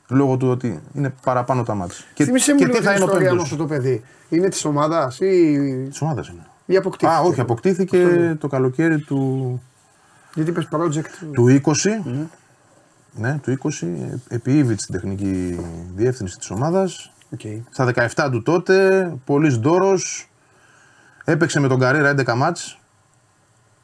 [0.08, 2.06] Λόγω του ότι είναι παραπάνω τα μάτια.
[2.14, 3.74] Και, Θύμισε μου και λίγο τι την θα είναι ο ιστορία με πέμπτος; αυτό το
[3.74, 4.04] παιδί.
[4.30, 5.88] Είναι της ομάδας ή.
[5.90, 6.46] Της ομάδας είναι.
[6.66, 9.62] ή αποκτήθηκε; Α, όχι, αποκτήθηκε το καλοκαίρι του,
[10.34, 12.04] Γιατί είπες project; του 20.
[13.12, 14.20] Ναι, του 20.
[14.28, 15.60] Επί Ίβιτς στην τεχνική
[15.96, 17.12] διεύθυνση της ομάδας.
[17.34, 17.40] Οκ.
[17.72, 20.30] Στα 17 του τότε, πολύς ντόρος.
[21.24, 22.81] Έπαιξε με τον Καρέρα 11 μάτς.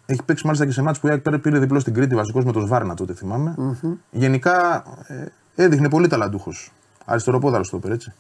[0.09, 2.51] Έχει παίξει μάλιστα και σε μάτς που η ΑΕΚ πήρε διπλό στην Κρήτη, βασικός με
[2.51, 3.55] τον Σβάρνα τότε θυμάμαι.
[4.11, 6.71] Γενικά ε, έδειχνε πολύ ταλαντούχος.
[7.05, 8.13] Αριστεροπόδαρο στόπερ, έτσι.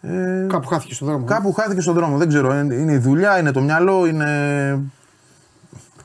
[0.00, 1.24] Ε, Κάπου χάθηκε στον δρόμο.
[1.24, 2.54] Κάπου χάθηκε στον δρόμο, δεν ξέρω.
[2.58, 4.80] Είναι είναι η δουλειά, είναι το μυαλό, είναι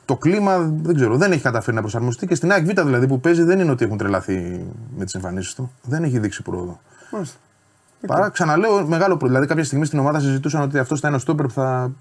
[0.04, 1.16] το κλίμα, δεν ξέρω.
[1.16, 3.84] Δεν έχει καταφέρει να προσαρμοστεί και στην ΑΕΚ Β δηλαδή που παίζει δεν είναι ότι
[3.84, 4.66] έχουν τρελαθεί
[4.96, 5.72] με τις εμφανίσεις του.
[5.82, 6.80] Δεν έχει δείξει πρόοδο.
[7.10, 7.38] Μάλιστα.
[8.06, 9.28] Παρά ξαναλέω μεγάλο πρόβλημα.
[9.28, 11.92] Δηλαδή κάποια στιγμή στην ομάδα συζητούσαν ότι αυτό θα είναι ο στόπερ που θα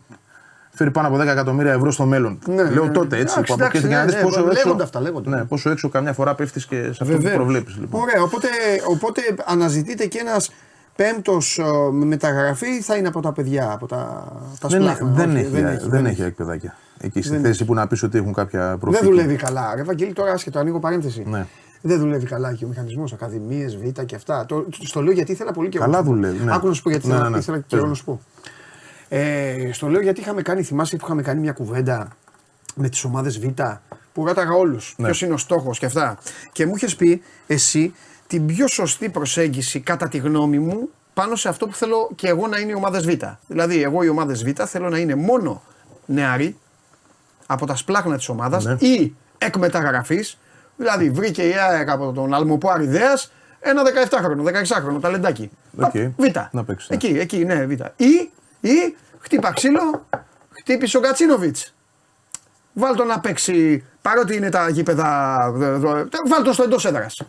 [0.74, 2.40] φέρει πάνω από 10 εκατομμύρια ευρώ στο μέλλον.
[2.48, 2.92] Ναι, Λέω ναι.
[2.92, 3.34] τότε έτσι.
[3.38, 4.64] Εντάξει, που αποκτήθηκε εντάξει, να δεις ναι, πόσο ναι, έξω.
[4.66, 5.30] λέγονται αυτά, λέγονται.
[5.30, 7.34] Ναι, πόσο έξω καμιά φορά πέφτεις και σε αυτό που Βεβαίως.
[7.36, 7.78] προβλέπεις.
[7.80, 8.02] Λοιπόν.
[8.02, 8.48] Ωραία, οπότε,
[8.90, 10.52] οπότε αναζητείτε και ένας
[10.96, 11.60] πέμπτος
[11.92, 13.98] με μεταγραφή θα είναι από τα παιδιά, από τα,
[14.60, 15.08] τα Δεν, σπλάχνα.
[15.12, 16.76] δεν, Όχι, έχει, δεν, έχει, δεν έχει εκπαιδάκια.
[17.00, 19.06] Εκεί στη θέση που να πεις ότι έχουν κάποια Δεν προοπτική.
[19.10, 19.74] δουλεύει καλά.
[19.76, 21.24] Ρε Βαγγέλη, τώρα άσχετο, ανοίγω παρένθεση.
[21.30, 21.46] Ναι.
[21.82, 24.46] Δεν δουλεύει καλά και ο μηχανισμός, ακαδημίες, β και αυτά.
[24.46, 25.84] Το, στο λέω γιατί ήθελα πολύ καιρό.
[25.84, 26.16] Καλά να σου πω.
[26.16, 26.54] δουλεύει, ναι.
[26.54, 27.42] Άκου να σου πω γιατί Ναι, ήθελα, ναι, ναι.
[27.42, 27.90] ήθελα Πες καιρό μου.
[27.90, 28.22] να σου πω.
[29.14, 32.08] Ε, στο λέω γιατί είχαμε κάνει, θυμάσαι που είχαμε κάνει μια κουβέντα
[32.76, 33.46] με τις ομάδες Β
[34.14, 34.94] που ρώταγα όλους.
[34.98, 35.06] Ναι.
[35.06, 36.18] Ποιος είναι ο στόχος και αυτά.
[36.52, 37.94] Και μου είχες πει εσύ
[38.28, 42.48] την πιο σωστή προσέγγιση κατά τη γνώμη μου πάνω σε αυτό που θέλω και εγώ
[42.48, 43.10] να είναι οι ομάδες Β.
[43.48, 45.62] Δηλαδή, εγώ οι ομάδες Β θέλω να είναι μόνο
[46.06, 46.58] νεαροί
[47.46, 48.74] από τα σπλάχνα της ομάδας Ναι.
[48.80, 50.24] ή εκ μεταγραφή.
[50.78, 55.52] Δηλαδή, βρήκε η ΑΕΚ από τον Αλμωπό Αριδαίας ένα 17χρονο, 16χρονο ταλεντάκι.
[55.80, 55.92] Οκ.
[56.18, 56.24] Β.
[56.52, 56.96] Να παίξει, ναι.
[56.96, 57.72] Εκεί, εκεί, ναι, Β.
[57.96, 58.30] Ή,
[58.62, 60.08] ή χτύπα ξύλο,
[60.60, 61.58] χτύπησε ο Γκατσίνοβιτς.
[62.74, 65.38] Βάλ τον να παίξει, παρότι είναι τα γήπεδα.
[65.54, 67.22] δ- δ- Βάλ τον στο εντός έδρας.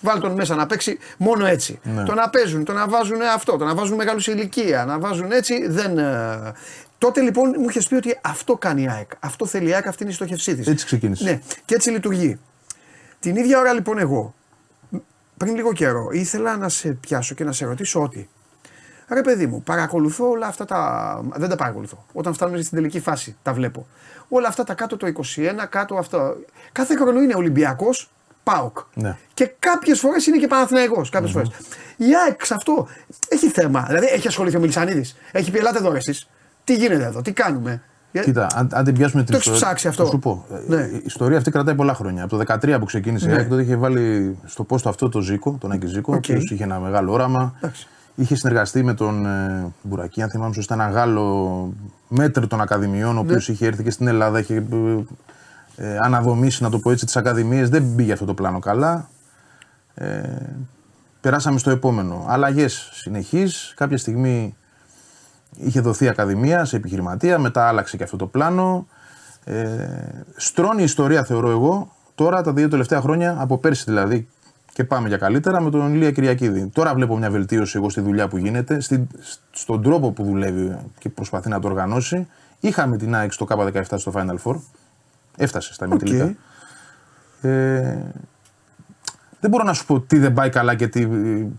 [0.00, 1.78] Βάλ τον μέσα να παίξει μόνο έτσι.
[1.82, 2.02] Ναι.
[2.04, 5.32] Το να παίζουν, το να βάζουν αυτό, το να βάζουν μεγάλους σε ηλικία, να βάζουν
[5.32, 5.98] έτσι δεν.
[5.98, 6.52] ε,
[6.98, 9.10] Τότε λοιπόν μου είχες πει ότι αυτό κάνει η ΑΕΚ.
[9.20, 10.66] Αυτό θέλει η ΑΕΚ, αυτή είναι η στόχευσή της.
[10.66, 11.24] Έτσι ξεκίνησε.
[11.24, 12.38] Ναι, και έτσι λειτουργεί.
[13.20, 14.34] Την ίδια ώρα λοιπόν εγώ,
[15.36, 18.28] πριν λίγο καιρό, ήθελα να σε πιάσω και να σε ρωτήσω ότι.
[19.08, 21.20] Ρε παιδί μου, παρακολουθώ όλα αυτά τα.
[21.34, 22.04] Δεν τα παρακολουθώ.
[22.12, 23.86] Όταν φτάνουμε στην τελική φάση, τα βλέπω.
[24.28, 26.36] Όλα αυτά τα κάτω το 21, κάτω αυτό.
[26.72, 28.10] Κάθε χρόνο είναι Ολυμπιακός,
[28.42, 28.78] ΠΑΟΚ.
[28.94, 29.16] Ναι.
[29.34, 31.48] Και κάποιες φορές είναι και Παναθηναϊκός κάποιες φορές.
[31.96, 32.88] Η ΑΕΚ σε αυτό
[33.28, 33.84] έχει θέμα.
[33.88, 35.16] Δηλαδή έχει ασχοληθεί ο Μελισσανίδης.
[35.32, 36.28] Έχει πει: Ελάτε εδώ εσείς.
[36.64, 39.88] Τι γίνεται εδώ, τι κάνουμε; Ε, Κοίτα, αν, αν την πιάσουμε την Το έχεις ψάξει
[39.88, 40.04] αυτό.
[40.04, 40.46] Θα σου πω.
[40.52, 40.82] Ε, Ναι.
[40.82, 42.24] Η ιστορία αυτή κρατάει πολλά χρόνια.
[42.24, 43.36] Από το 2013 που ξεκίνησε η Ναι.
[43.36, 46.14] ΑΕΚ, τότε είχε βάλει στο πόστο αυτό το Ζήκο, τον Άκη Ζήκο, Οκ.
[46.14, 47.54] ο οποίος είχε ένα μεγάλο όραμα.
[47.56, 47.86] Εντάξει.
[48.18, 51.72] Είχε συνεργαστεί με τον ε, Μπουρακή, αν θυμάμαι σωστά, ένα Γάλλο
[52.08, 53.54] μέτρ των Ακαδημιών, ο οποίος Ναι.
[53.54, 54.98] είχε έρθει και στην Ελλάδα, είχε ε,
[55.76, 57.68] ε, αναδομήσει, να το πω έτσι, τις Ακαδημίες.
[57.68, 59.08] Δεν πήγε αυτό το πλάνο καλά.
[59.94, 60.22] Ε,
[61.20, 62.24] περάσαμε στο επόμενο.
[62.28, 63.44] Αλλαγές συνεχεί.
[63.74, 64.56] Κάποια στιγμή
[65.56, 68.86] είχε δοθεί ακαδημία σε επιχειρηματία, μετά άλλαξε και αυτό το πλάνο.
[69.44, 69.88] Ε,
[70.36, 74.28] στρώνει η ιστορία, θεωρώ εγώ, τώρα τα δύο τελευταία χρόνια, από πέρσι δηλαδή,
[74.76, 76.70] και πάμε για καλύτερα, με τον Ηλία Κυριακίδη.
[76.72, 79.06] Τώρα βλέπω μια βελτίωση εγώ στη δουλειά που γίνεται, στη,
[79.50, 82.28] στον τρόπο που δουλεύει και προσπαθεί να το οργανώσει.
[82.60, 84.56] Είχαμε την ΑΕΚ στο K17 στο Final Four.
[85.36, 86.34] Έφτασε στα ημιτελικά.
[87.40, 87.98] Ε,
[89.40, 91.08] δεν μπορώ να σου πω τι δεν πάει καλά και τι,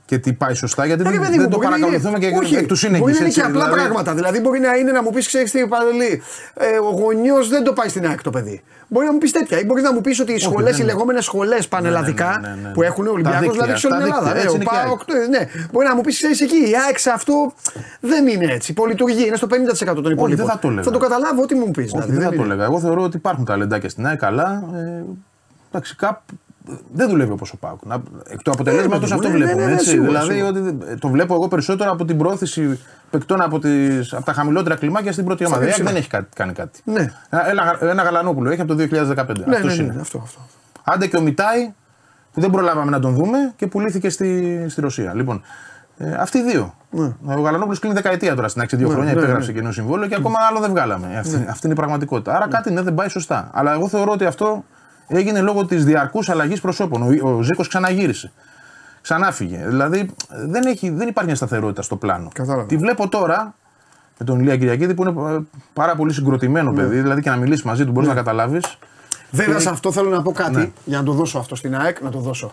[0.06, 2.20] και τι πάει σωστά, γιατί Ρε δεν, παιδί μου, δεν το μπορεί να είναι- παρακολουθούμε
[2.20, 3.82] και όχι, εκ του σύνεγγυς, Μπορεί να είναι έτσι, και απλά δηλαδή.
[3.82, 4.14] πράγματα.
[4.14, 6.22] Δηλαδή, μπορεί να είναι να μου πεις: Ξέρεις τι, Παντελή,
[6.54, 8.64] ε, ο γονιός δεν το πάει στην ΑΕΚ το παιδί.
[8.88, 9.60] Μπορεί να μου πεις τέτοια.
[9.60, 10.92] Ή μπορεί να μου πεις ότι οι σχολές, δεν οι είναι.
[10.92, 12.74] λεγόμενες σχολές πανελλαδικά ναι, ναι, ναι.
[12.74, 14.34] που έχουν ο Ολυμπιακός, δίκτυα, δηλαδή σε όλη τα την Ελλάδα.
[14.34, 15.68] δίκτυα, Ναι, έτσι ο είναι και η ΠΑΟΚ, ναι.
[15.72, 17.54] Μπορεί να μου πεις: Ξέρεις εκεί, η ΑΕΚ σε αυτό
[18.00, 18.74] δεν είναι έτσι.
[18.74, 20.36] Πολυτουργεί, είναι στο 50% των υπόλοιπων.
[20.36, 20.84] δεν θα το έλεγα.
[20.84, 21.94] Θα το καταλάβω ό,τι μου πεις.
[21.94, 22.64] Όχι, δεν θα το έλεγα.
[22.64, 25.04] Εγώ θεωρώ ότι υπάρχουν ταλεντάκια στην ΑΕΚ, αλλά ε,
[25.70, 26.22] εντάξει, κάπου
[26.94, 27.86] δεν δουλεύει όπως ο Πάουκ.
[27.86, 29.62] Να- Εκ του αποτελέσματος παιδί μου, αυτό ναι, βλέπουμε.
[29.62, 29.90] ναι, ναι, έτσι.
[29.90, 30.48] σίγουρα, δηλαδή σίγουρα.
[30.50, 32.80] ότι δεν- το βλέπω εγώ περισσότερο από την πρόθεση
[33.10, 35.60] παικτών από, τις, από τα χαμηλότερα κλιμάκια στην πρώτη ομάδα.
[35.62, 35.90] Η ΑΕΚ υψηλά.
[35.90, 36.80] δεν έχει κάτι- κάνει κάτι.
[36.84, 37.12] Ναι.
[37.30, 39.46] Ένα, ένα, ένα γαλανόπουλο έχει από το 2015.
[39.46, 39.94] Ναι, Αυτός ναι, είναι.
[39.94, 40.40] ναι, αυτό, αυτό.
[40.84, 41.74] Άντε και ο Μιτάη
[42.34, 45.14] που δεν προλάβαμε να τον δούμε και πουλήθηκε στη, στη Ρωσία.
[45.14, 45.42] Λοιπόν,
[45.98, 46.74] ε, αυτοί οι δύο.
[47.26, 49.54] Ο Γαλανόπουλος κλείνει δεκαετία τώρα στην άξια, δύο χρόνια ναι, υπέγραψε ναι.
[49.54, 51.18] καινούριο συμβόλαιο και ακόμα άλλο δεν βγάλαμε.
[51.18, 52.36] Αυτή, αυτή είναι η πραγματικότητα.
[52.36, 53.50] Άρα κάτι ναι, δεν πάει σωστά.
[53.54, 54.64] Αλλά εγώ θεωρώ ότι αυτό
[55.08, 57.02] έγινε λόγω της διαρκούς αλλαγής προσώπων.
[57.02, 58.32] Ο, ο Ζήκος ξαναγύρισε.
[59.02, 59.64] Ξανάφυγε.
[59.68, 62.30] Δηλαδή δεν, έχει, δεν υπάρχει μια σταθερότητα στο πλάνο.
[62.34, 62.66] Κατάλαβα.
[62.66, 63.56] Τη βλέπω τώρα
[64.18, 65.40] με τον Ηλία Κυριακίδη που είναι ε,
[65.74, 66.82] πάρα πολύ συγκροτημένο Ναι.
[66.82, 67.02] παιδί.
[67.02, 68.78] Δηλαδή και να μιλήσει μαζί του μπορείς να καταλάβεις.
[69.32, 70.70] Βέβαια, σε αυτό θέλω να πω κάτι Ναι.
[70.86, 72.52] για να το δώσω αυτό στην ΑΕΚ, να το δώσω.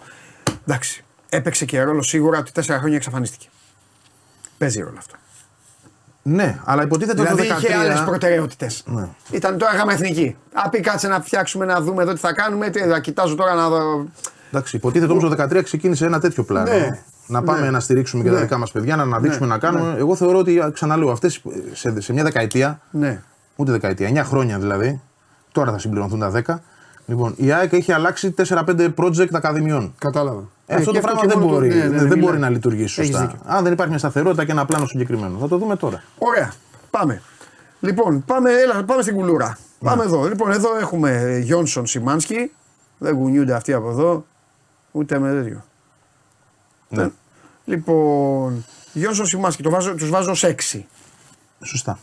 [0.67, 1.05] Εντάξει.
[1.29, 3.47] Έπαιξε και ρόλο σίγουρα ότι τέσσερα χρόνια εξαφανίστηκε.
[4.59, 5.15] Παίζει ρόλο αυτό.
[6.27, 7.59] Ναι, αλλά υποτίθεται Δηλαδή το 2013.
[7.59, 8.83] είχε άλλες προτεραιότητες.
[8.87, 9.09] Ναι.
[9.31, 10.37] Ήταν τώρα είχαμε εθνική.
[10.53, 12.69] Α πει κάτσε να φτιάξουμε να δούμε εδώ τι θα κάνουμε.
[12.71, 14.05] Τι, θα κοιτάζω τώρα να δω.
[14.53, 16.71] Εντάξει, υποτίθεται όμως το 2013 ξεκίνησε ένα τέτοιο πλάνο.
[16.73, 16.89] Ναι.
[17.27, 18.41] Να πάμε να στηρίξουμε και τα Ναι.
[18.41, 19.95] δικά μας παιδιά, να αναδείξουμε, να κάνουμε.
[19.99, 21.43] Εγώ θεωρώ ότι, ξαναλέω, αυτές
[21.73, 23.23] σε, σε μια δεκαετία, Ναι.
[23.57, 25.01] ούτε δεκαετία, 9 χρόνια δηλαδή,
[25.53, 26.63] τώρα θα συμπληρωθούν τα 10.
[27.07, 29.95] Λοιπόν, η ΑΕΚ έχει αλλάξει 4-5 project ακαδημιών.
[29.99, 30.43] Κατάλαβα.
[30.67, 32.21] Ε, αυτό και το πράγμα και δεν μόνο το- μπορεί, ναι, ναι, δεν μιλάει.
[32.21, 33.27] μπορεί να λειτουργήσει Έχεις σωστά.
[33.31, 33.43] δίκιο.
[33.47, 35.39] Αν δεν υπάρχει μια σταθερότητα και ένα πλάνο συγκεκριμένο.
[35.39, 36.03] Θα το δούμε τώρα.
[36.19, 36.53] Ωραία.
[36.91, 37.23] Πάμε.
[37.81, 39.59] Λοιπόν, πάμε, έλα, πάμε στην κουλούρα.
[39.79, 39.89] Ναι.
[39.91, 40.29] Πάμε εδώ.
[40.29, 42.53] Λοιπόν, εδώ έχουμε Γιόνσον Σιμάνσκι.
[42.99, 44.25] Δεν κουνιούνται αυτοί από εδώ.
[44.91, 45.65] Ούτε με τέτοιο.
[46.89, 47.09] Ναι.
[47.65, 50.87] Λοιπόν, Γιόνσον Σιμάνσκι, το βάζω, τους βάζω σε 6.
[51.65, 51.99] Σωστά.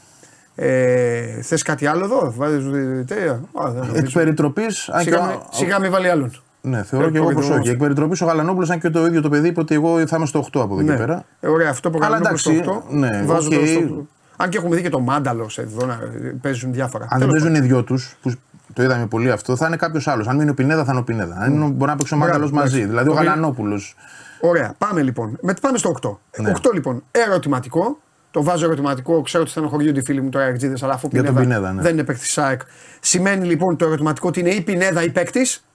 [0.56, 2.66] Ε, θες κάτι άλλο εδώ, βάζεις
[3.08, 3.32] τέτοια.
[3.32, 4.12] Α, δεν Εκ νομίζω.
[4.20, 4.90] περιτροπής.
[4.98, 6.42] Σιγά, με- σιγά με βάλει άλλον.
[6.62, 7.60] Ναι, θεωρώ Ε, και εγώ πω προκριτικό.
[7.62, 7.70] όχι.
[7.70, 10.26] Εκ περιτροπής ο Γαλανόπουλος, αν και το ίδιο το παιδί είπε ότι εγώ θα είμαι
[10.26, 11.24] στο 8 από εδώ και πέρα.
[11.40, 12.94] Ε, ωραία, αυτό που Αλλά κάνουμε εντάξει, στο 8.
[12.96, 13.54] ναι, βάζω οκ.
[13.60, 14.08] το στο 8.
[14.38, 16.00] Αν και έχουμε δει και το Μάνταλος εδώ να
[16.42, 17.04] παίζουν διάφορα.
[17.10, 18.32] Αν δεν Τέλος παίζουν οι δυο τους, που
[18.74, 20.28] το είδαμε πολύ αυτό, θα είναι κάποιος άλλος.
[20.28, 21.36] Αν μείνει ο Πινέδα, θα είναι ο Πινέδα.
[21.40, 22.68] Αν είναι, μπορεί να παίξει ο Μπράβο, Μάνταλος μαζί.
[22.76, 22.88] εντάξει.
[22.90, 23.96] Δηλαδή ο Το μη- Γαλανόπουλος.
[24.42, 25.38] Ωραία, πάμε λοιπόν.
[25.42, 26.20] Με, πάμε στο 8.
[26.42, 26.52] Ναι.
[26.52, 28.00] 8 λοιπόν, ερωτηματικό.
[28.32, 29.22] Το βάζω ερωτηματικό.
[29.22, 31.82] Ξέρω ότι στενοχωριούνται οι φίλοι μου τώρα αεκτζήδες, αλλά αφού Για τον Πινέδα, Πινέδα, ναι.
[31.82, 32.62] δεν είναι παίκτης της ΑΕΚ.
[33.00, 35.66] Σημαίνει λοιπόν το ερωτηματικό ότι είναι ή Πινέδα ή παίκτης.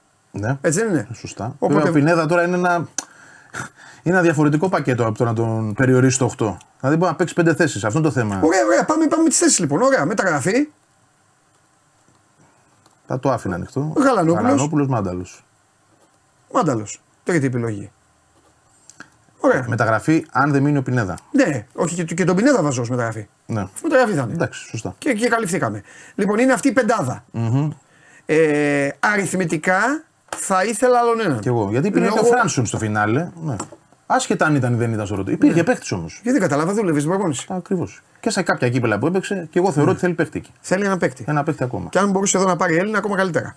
[0.40, 1.54] Ναι, Έτσι δεν είναι; σωστά.
[1.58, 2.74] Οπότε- Βέβαια, ο Πινέδα τώρα είναι ένα,
[4.02, 6.56] είναι ένα διαφορετικό πακέτο από το να τον περιορίσει στο 8.
[6.80, 7.84] Δηλαδή μπορεί να παίξει πέντε θέσεις.
[7.84, 8.40] Αυτό είναι το θέμα.
[8.42, 8.84] Ωραία, ωραία.
[8.84, 9.82] Πάμε, πάμε με τις θέσεις λοιπόν.
[9.82, 10.68] Ωραία, μεταγραφή.
[13.06, 13.92] Θα το άφηνα ανοιχτό.
[13.96, 14.42] Γαλανόπουλος.
[14.42, 15.44] Γαλανόπουλος, Μάνταλος.
[16.52, 17.00] Μάνταλος.
[17.24, 17.90] Τρίτη επιλογή.
[19.40, 19.64] Ωραία.
[19.68, 21.14] Μεταγραφή αν δεν μείνει ο Πινέδα.
[21.30, 23.26] Ναι, όχι και, και τον Πινέδα βάζω ως μεταγραφή.
[23.46, 23.60] Ναι.
[23.60, 24.32] Αφού μεταγραφή θα είναι.
[24.32, 24.94] Εντάξει, σωστά.
[24.98, 25.82] Και, και καλυφθήκαμε.
[26.14, 27.24] Λοιπόν, είναι αυτή η πεντάδα.
[28.26, 30.02] Ε, αριθμητικά
[30.38, 31.40] θα ήθελα άλλον έναν.
[31.40, 31.68] Κι εγώ.
[31.70, 33.28] Γιατί υπήρχε Λόγω- και ο Φράνσον στο φινάλε.
[33.42, 33.56] Ναι.
[34.06, 35.32] Άσχετα αν ήταν ή δεν ήταν στο ρωτή.
[35.32, 36.20] Υπήρχε παίχτη όμως.
[36.22, 37.46] Γιατί δεν κατάλαβα, δούλευε στην προπόνηση.
[37.50, 38.02] Ακριβώς.
[38.20, 40.50] Και σε κάποια κύπελα που έπαιξε, και εγώ θεωρώ ότι θέλει παίχτη εκεί.
[40.60, 41.24] Θέλει ένα παίκτη.
[41.28, 41.88] Ένα παίχτη ακόμα.
[41.88, 43.56] Και αν μπορούσε εδώ να πάρει Έλληνα, ακόμα καλύτερα.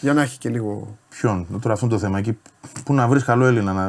[0.00, 0.96] Για να έχει και λίγο.
[1.08, 2.18] Ποιον, τώρα αυτό είναι το θέμα.
[2.18, 2.38] Εκεί
[2.84, 3.72] που να βρεις καλό Έλληνα.
[3.72, 3.88] Να,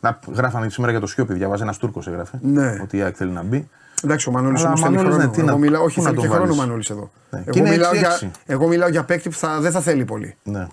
[0.00, 1.34] να γράφανε και σήμερα για το Σιώπη.
[1.34, 2.38] Διαβάζει ένας Τούρκος έγραφε.
[2.42, 2.78] Ναι.
[2.82, 3.68] Ότι η ΑΕΚ θέλει να μπει.
[4.04, 5.28] Εντάξει, ο Μανώλης Αλλά όμως ο θέλει Μανώλης, χρόνο.
[5.30, 6.60] ναι, τι εγώ να- μιλάω, όχι, πού να θέλει τον και χρόνο ο βάλεις.
[6.66, 7.10] Μανώλης εδώ.
[7.30, 7.38] Ναι.
[7.40, 7.98] Και Εγώ, είναι μιλάω 6-6.
[7.98, 10.36] για, εγώ μιλάω για παίκτη που θα, δεν θα θέλει πολύ.
[10.42, 10.66] Ναι.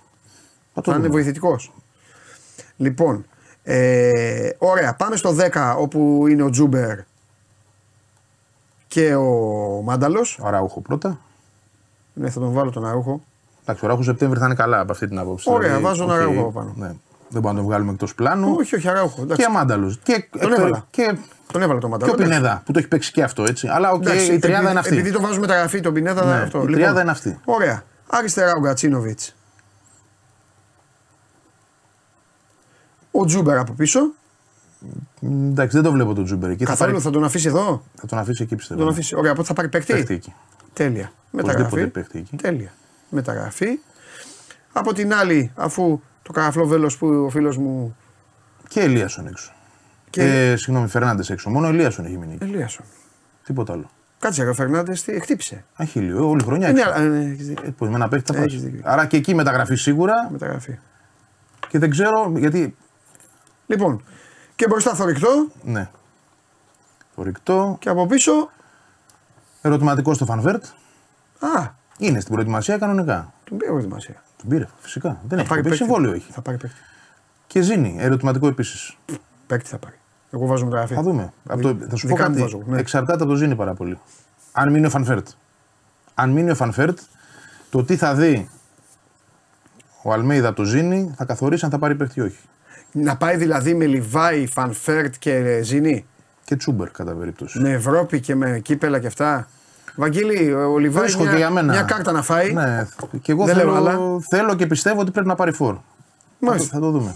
[0.80, 1.20] Θα το Θα είναι δούμε.
[1.22, 1.74] βοηθητικός.
[2.78, 3.26] Λοιπόν,
[3.64, 6.98] ε, ωραία, πάμε στο 10 όπου είναι ο Τσούμπερ
[8.88, 9.32] και ο
[9.84, 10.40] Μάνταλος.
[10.42, 11.20] Ο Αραούχο πρώτα.
[12.14, 13.22] Ναι, θα τον βάλω τον Αραούχο.
[13.62, 15.50] Εντάξει, ο Αραούχο Σεπτέμβρη θα είναι καλά από αυτή την άποψη.
[15.52, 16.74] Ωραία, βάζω ένα οκ, Αραούχο από πάνω.
[16.78, 16.88] Ναι.
[17.30, 18.56] Δεν μπορούμε να τον βγάλουμε εκτός πλάνου.
[18.60, 19.22] Όχι, όχι, Αραούχο.
[19.22, 19.42] Εντάξει.
[19.44, 19.96] Και Μάνταλο.
[20.04, 20.88] Και, Τον έβαλα.
[20.92, 21.18] και,
[21.52, 22.12] Τον έβαλα τον και Μάνταλο.
[22.12, 23.68] ο Πινέδα που το έχει παίξει και αυτό έτσι.
[23.68, 24.94] Αλλά οκ, Εντάξει, η τριάδα επειδή- είναι αυτή.
[24.98, 26.26] Επειδή το βάζουμε μεταγραφή τον Πινέδα.
[26.26, 26.58] Ναι, αυτό.
[26.58, 27.40] Λοιπόν, η τριάδα είναι αυτή.
[27.46, 27.84] Ωραία.
[28.08, 29.36] Αριστερά ο Γκατσίνοβιτς.
[33.22, 34.00] Ο Τσούμπερ από πίσω.
[35.20, 36.64] Μ, Εντάξει, δεν το βλέπω τον Τσούμπερ εκεί.
[36.64, 38.80] Θα, Καθόλου πάρει- θα τον αφήσει εδώ; θα τον αφήσει εκεί Θα πιστεύω.
[38.80, 39.16] τον αφήσει.
[39.16, 40.34] Ωραία, οπότε θα πάρει παίκτη; Παίχτη εκεί.
[40.74, 41.12] Τέλεια.
[41.32, 41.88] Οπωσδήποτε Μεταγραφή.
[41.88, 42.36] παίχτη εκεί.
[42.36, 42.72] Τέλεια.
[43.10, 43.80] Μεταγραφή.
[44.74, 47.96] Από την άλλη, αφού το καραφλό βέλος που ο φίλος μου.
[48.68, 49.52] Και Ελίασον έξω.
[50.10, 51.50] Και- Και, συγγνώμη, Φερνάντες έξω.
[51.50, 52.34] Μόνο Ελίασον έχει μείνει.
[52.34, 52.44] εκεί.
[52.44, 52.86] Ελίασον.
[53.46, 53.90] Τίποτα άλλο.
[54.20, 55.64] Κάτσε, ρε, ο Φερνάντες τι χτύπησε.
[55.76, 56.68] Αχίλιο, όλη χρονιά.
[56.68, 56.92] Ε, ναι, έξω.
[56.94, 57.64] αλλά, ε, έχεις δίκιο.
[57.68, 58.64] Ε, πώς, με ένα παίχτη θα Έχεις πας.
[58.64, 58.82] δίκιο.
[58.84, 60.78] Άρα και εκεί μεταγραφή σίγουρα Μεταγραφή.
[61.68, 62.76] και δεν ξέρω γιατί.
[63.68, 64.04] Λοιπόν,
[64.56, 65.90] και μπροστά θορυκτό Ναι.
[67.16, 67.78] Ορυκτό.
[67.80, 68.50] και από πίσω.
[69.62, 70.66] Ερωτηματικό στο Φανβέρτ.
[71.40, 73.34] Α, Είναι στην προετοιμασία κανονικά.
[73.44, 74.24] τον πήρε ετοιμασία.
[74.38, 75.22] Τον πήρε, φυσικά.
[75.28, 75.84] Δεν έχει πάρει κοπεί, παίκτη.
[75.86, 76.32] συμβόλαιο έχει.
[76.32, 76.76] Θα πάρει παίκτη.
[77.48, 77.96] Και Ζίνι.
[78.00, 78.98] Ερωτηματικό επίσης.
[79.48, 79.96] Παίκτη θα πάρει.
[80.32, 80.94] Εγώ βάζω μεταγραφή.
[80.94, 81.34] Θα δούμε.
[81.48, 82.42] Από το, θα σου πω δικά μου κάτι.
[82.42, 82.80] βάζω, ναι.
[82.80, 84.00] Εξαρτάται από το Ζίνι πάρα πολύ.
[84.52, 85.28] Αν μείνει ο Φανφέρτ.
[86.14, 87.00] Αν μείνει ο Φανφέρτ,
[87.70, 88.50] το τι θα δει
[90.04, 92.40] ο Αλμέιδα από το Ζίνι θα καθορίσει αν θα πάρει παίκτη ή όχι.
[92.92, 96.06] Να πάει δηλαδή με Λιβάη, Φανφέρτ και Ζίνι.
[96.44, 97.60] Και Τσούμπερ κατά περίπτωση.
[97.60, 99.48] Με Ευρώπη και με κύπελα και αυτά.
[99.96, 101.74] Βαγγέλη, ο Λιβάη Βρίσκω μια, και για μένα.
[101.74, 102.54] μια κάρτα να φάει.
[102.54, 102.88] Ναι,
[103.22, 104.20] και εγώ Δεν θέλω, λέω άλλα.
[104.30, 105.74] θέλω και πιστεύω ότι πρέπει να πάρει φόρ.
[105.76, 105.82] Θα
[106.40, 106.74] το, Μάλιστα.
[106.74, 107.16] θα το δούμε.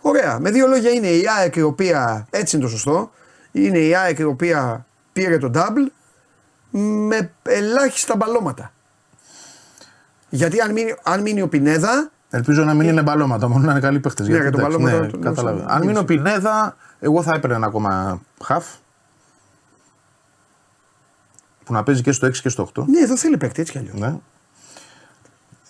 [0.00, 0.38] Ωραία.
[0.40, 3.10] Με δύο λόγια είναι η ΑΕΚ η οποία, έτσι είναι το σωστό,
[3.52, 5.90] είναι η ΑΕΚ η οποία πήρε το double
[7.08, 8.72] με ελάχιστα μπαλώματα.
[10.28, 13.80] Γιατί αν μείνει, αν μείνει ο Πινέδα, Ελπίζω να μην είναι μπαλώματα, μόνο να είναι
[13.80, 14.22] καλοί παίχτε.
[14.22, 15.58] Ναι, για το μπαλώματα ναι, το- κατάλαβα.
[15.62, 18.64] το- Αν το- μείνει ο Πινέδα, εγώ θα έπαιρνα ένα ακόμα χαφ.
[21.64, 22.84] Που να παίζει και στο 6 και στο 8.
[22.86, 23.98] ναι, εδώ θέλει παίκτη έτσι κι αλλιώς.
[23.98, 24.14] Ναι.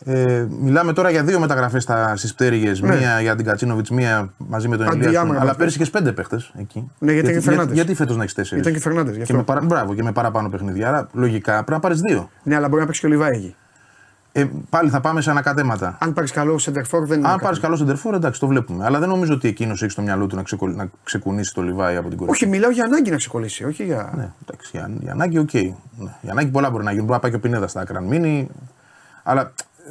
[0.04, 2.80] Ε, μιλάμε τώρα για δύο μεταγραφές στις πτέρυγες.
[2.80, 2.96] Ναι.
[2.96, 5.20] Μία για την Γκατσίνοβιτς, μία μαζί με τον αντί Ελία.
[5.20, 5.42] Άμραμπατ.
[5.42, 6.90] Αλλά πέρυσι και πέντε παίχτες εκεί.
[6.98, 7.74] Ναι, γιατί γιατί, και Φερνάντες.
[7.74, 9.36] γιατί φέτος να έχεις τέσσερις; Ήταν και Φερνάντες, γι' Και αυτό.
[9.36, 9.60] με, παρα...
[9.60, 10.88] Μπράβο, και με παραπάνω παιχνίδια.
[10.88, 12.30] Άρα λογικά πρέπει να πάρεις δύο.
[12.42, 13.56] Ναι, αλλά μπορεί να παίξει και ο Λιβάη εκεί.
[14.38, 15.96] Ε, πάλι θα πάμε σε ανακατέματα.
[16.00, 17.26] Αν πάρεις καλό σεντερφόρ δεν είναι.
[17.26, 17.44] Αν κάτι.
[17.44, 18.84] πάρεις καλό σεντερφόρ, εντάξει, το βλέπουμε.
[18.84, 20.66] Αλλά δεν νομίζω ότι εκείνος έχει στο μυαλό του να, ξεκο...
[20.66, 22.44] να ξεκουνήσει το Λιβάη από την κορυφή.
[22.44, 23.64] Όχι, μιλάω για ανάγκη να ξεκολλήσει.
[23.64, 24.12] Όχι για.
[24.16, 25.52] Ναι, εντάξει, για, για ανάγκη, οκ.
[25.52, 26.14] Ναι.
[26.20, 27.06] Για ανάγκη πολλά μπορεί να γίνουν.
[27.06, 28.48] Μπορεί να πάει και ο Πινέδας στα άκρα, αν μείνει.
[29.22, 29.90] Αλλά ε,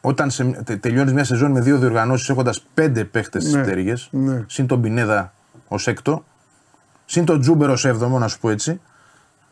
[0.00, 4.08] όταν σε, τε, τελειώνεις μια σεζόν με δύο διοργανώσεις έχοντας πέντε παίχτες στις Ναι, πτέρυγες,
[4.12, 4.44] ναι.
[4.46, 5.32] συν τον Πινέδα
[5.68, 6.24] ως έκτο,
[7.04, 8.80] συν τον Τσούμπερ ως έβδομο, να σου πω έτσι.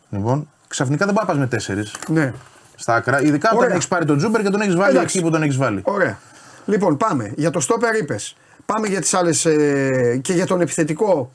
[0.09, 2.33] Λοιπόν, ξαφνικά δεν πάει να πα με τέσσερις Ναι.
[2.79, 3.21] Στα άκρα.
[3.21, 3.73] Ειδικά όταν Ωραία.
[3.73, 5.17] έχεις πάρει τον Τσούμπερ και τον έχεις βάλει Εντάξει.
[5.17, 5.81] εκεί που τον έχεις βάλει.
[5.83, 6.19] Ωραία.
[6.65, 7.33] Λοιπόν, πάμε.
[7.35, 8.35] Για το στόπερ είπες.
[8.65, 9.45] Πάμε για τις άλλες.
[9.45, 11.31] Ε, και για τον επιθετικό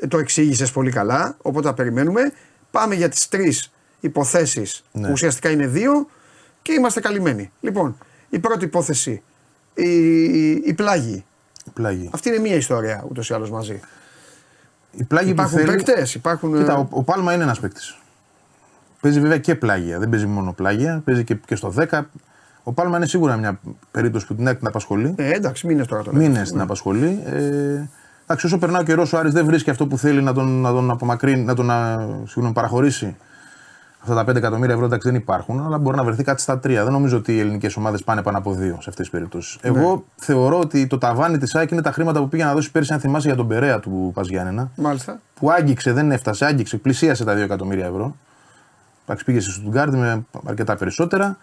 [0.00, 1.36] ε, το εξήγησες πολύ καλά.
[1.42, 2.32] Οπότε θα περιμένουμε.
[2.70, 3.70] Πάμε για τις τρεις
[4.00, 5.06] υποθέσεις Ναι.
[5.06, 6.06] που ουσιαστικά είναι δύο
[6.62, 7.52] και είμαστε καλυμμένοι.
[7.60, 7.98] Λοιπόν,
[8.28, 9.22] η πρώτη υπόθεση.
[9.74, 11.24] Η, η, η πλάγη.
[11.74, 12.10] Πλάγι.
[12.12, 13.80] Αυτή είναι μία ιστορία ούτως ή άλλως μαζί.
[14.90, 15.76] Η πλάγι Υπάρχουν που θέλει.
[15.76, 16.56] παίκτες, υπάρχουν.
[16.56, 17.98] Κοίτα, ε, ο, ο Πάλμα είναι ένας παίκτης.
[19.04, 19.98] Παίζει βέβαια και πλάγια.
[19.98, 21.02] Δεν παίζει μόνο πλάγια.
[21.04, 22.00] Παίζει και, και στο 10.
[22.62, 23.60] Ο Πάλμα είναι σίγουρα μια
[23.90, 25.14] περίπτωση που την ΑΕΚ την απασχολεί.
[25.16, 26.28] ε, εντάξει, μήνε τώρα το λέμε.
[26.28, 27.22] Μήνε την απασχολεί.
[27.24, 27.88] Ε,
[28.24, 30.72] εντάξει, όσο περνά ο καιρός, ο Άρης δεν βρίσκει αυτό που θέλει να τον, να
[30.72, 33.16] τον απομακρύνει, να τον α, συγγνώμη, παραχωρήσει
[34.00, 36.60] Αυτά τα 5 εκατομμύρια ευρώ εντάξει δεν υπάρχουν, αλλά μπορεί να βρεθεί κάτι στα 3.
[36.60, 39.58] Δεν νομίζω ότι οι ελληνικές ομάδες πάνε πάνω από 2 σε αυτές τις περιπτώσεις.
[39.60, 42.92] Εγώ θεωρώ ότι το ταβάνι της ΑΕΚ είναι τα χρήματα που πήγε να δώσει πέρσι,
[42.92, 44.70] αν θυμάσαι, για τον Περέα του Παζιάννενα.
[44.76, 45.20] Μάλιστα.
[45.34, 48.16] Που άγγιξε, δεν έφτασε, άγγιξε, πλησίασε τα 2 εκατομμύρια ευρώ.
[49.06, 51.36] Εντάξει, πήγε στη Στουτγκάρδη με αρκετά περισσότερα.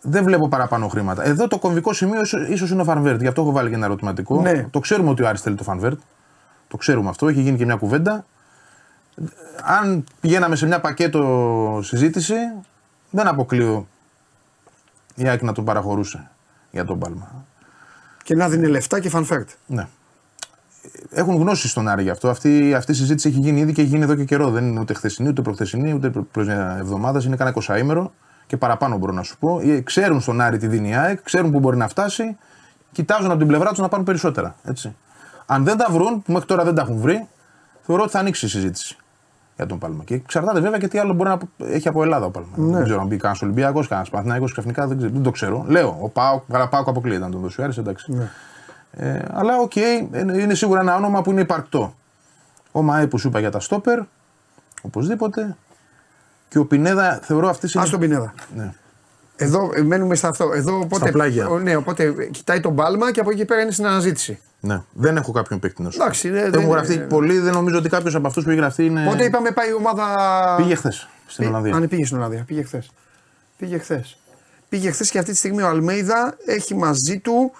[0.00, 1.24] Δεν βλέπω παραπάνω χρήματα.
[1.24, 3.20] Εδώ το κομβικό σημείο ίσως είναι ο Φανφέρτ.
[3.20, 4.40] Γι' αυτό έχω βάλει και ένα ερωτηματικό.
[4.40, 4.66] Ναι.
[4.70, 6.00] Το ξέρουμε ότι ο Άρης θέλει το Φανφέρτ.
[6.68, 7.28] Το ξέρουμε αυτό.
[7.28, 8.24] Έχει γίνει και μια κουβέντα.
[9.62, 12.34] Αν πηγαίναμε σε μια πακέτο συζήτηση,
[13.10, 13.86] δεν αποκλείω
[15.14, 16.30] η ΑΕΚ να τον παραχωρούσε
[16.70, 17.44] για τον Πάλμα.
[18.22, 19.48] Και να δίνει λεφτά και φανφέρτ.
[19.66, 19.88] Ναι.
[21.10, 22.28] Έχουν γνώση στον Άρη γι' αυτό.
[22.28, 24.50] Αυτή, αυτή η συζήτηση έχει γίνει ήδη και έχει γίνει εδώ και καιρό.
[24.50, 27.18] Δεν είναι ούτε χθεσινή, ούτε προχθεσινή, ούτε προ μια εβδομάδα.
[27.18, 28.12] Είναι κανένα εικοσαήμερο
[28.46, 29.60] και παραπάνω μπορώ να σου πω.
[29.60, 32.36] Ε, Ξέρουν στον Άρη τι δίνει η ΑΕΚ, ξέρουν που μπορεί να φτάσει.
[32.92, 34.54] Κοιτάζουν από την πλευρά τους να πάρουν περισσότερα.
[34.64, 34.96] Έτσι.
[35.46, 37.26] Αν δεν τα βρουν, που μέχρι τώρα δεν τα έχουν βρει,
[37.80, 38.96] θεωρώ ότι θα ανοίξει η συζήτηση
[39.56, 40.04] για τον Πάλμα.
[40.04, 42.48] Και εξαρτάται βέβαια και τι άλλο μπορεί να έχει από Ελλάδα ο Πάλμα.
[42.56, 45.64] Δεν ξέρω αν μπει κανένας Ολυμπιακός, κανένας Παναθηναϊκός ξαφνικά, δεν, ξέρω, δεν το ξέρω.
[45.68, 48.12] Λέω, ο ΠΑΟΚ, καλά ΠΑΟΚ αποκλείεται να τον δώσει ο Άρης, εντάξει.
[48.92, 50.08] Ε, αλλά οκ, είναι
[50.40, 51.94] είναι σίγουρα ένα όνομα που είναι υπαρκτό.
[52.72, 54.00] Ο Μαέ που σου είπα για τα στόπερ,
[54.82, 55.56] οπωσδήποτε.
[56.48, 58.34] Και ο Πινέδα θεωρώ αυτή Α τον Πινέδα.
[58.56, 58.72] Ναι.
[59.36, 60.50] Εδώ ε, μένουμε στα αυτό.
[60.54, 61.48] Εδώ, οπότε, πλάγια.
[61.48, 64.38] ο- Ναι, οπότε ε, κοιτάει τον Πάλμα και από εκεί πέρα είναι στην αναζήτηση.
[64.60, 64.82] ναι.
[64.92, 66.02] Δεν έχω κάποιον παίκτη να σου πω.
[66.02, 68.58] Εντάξει, ναι, Έχουν δεν- γραφτεί ε, πολλοί, δεν νομίζω ότι κάποιος από αυτούς που έχει
[68.58, 69.04] γραφτεί είναι.
[69.04, 70.04] Πότε είπαμε πάει η ομάδα.
[70.56, 71.74] Πήγε χθες στην Πή- Ολλανδία.
[71.74, 72.90] Αν ναι, πήγε στην Ολλανδία, πήγε χθες.
[73.56, 74.18] Πήγε χθες.
[74.68, 77.52] Πήγε χθες και αυτή τη στιγμή ο Αλμέιδα έχει μαζί του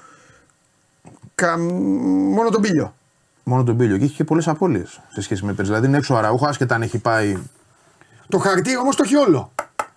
[1.43, 1.59] κα...
[2.35, 2.95] μόνο τον Πήλιο.
[3.43, 3.97] Μόνο τον Πήλιο.
[3.99, 5.71] Και έχει και πολλές απώλειες σε σχέση με πέρσι.
[5.71, 7.37] Δηλαδή είναι έξω ο Αραούχο, άσχετα αν έχει πάει.
[8.29, 9.53] Το χαρτί όμως το έχει όλο.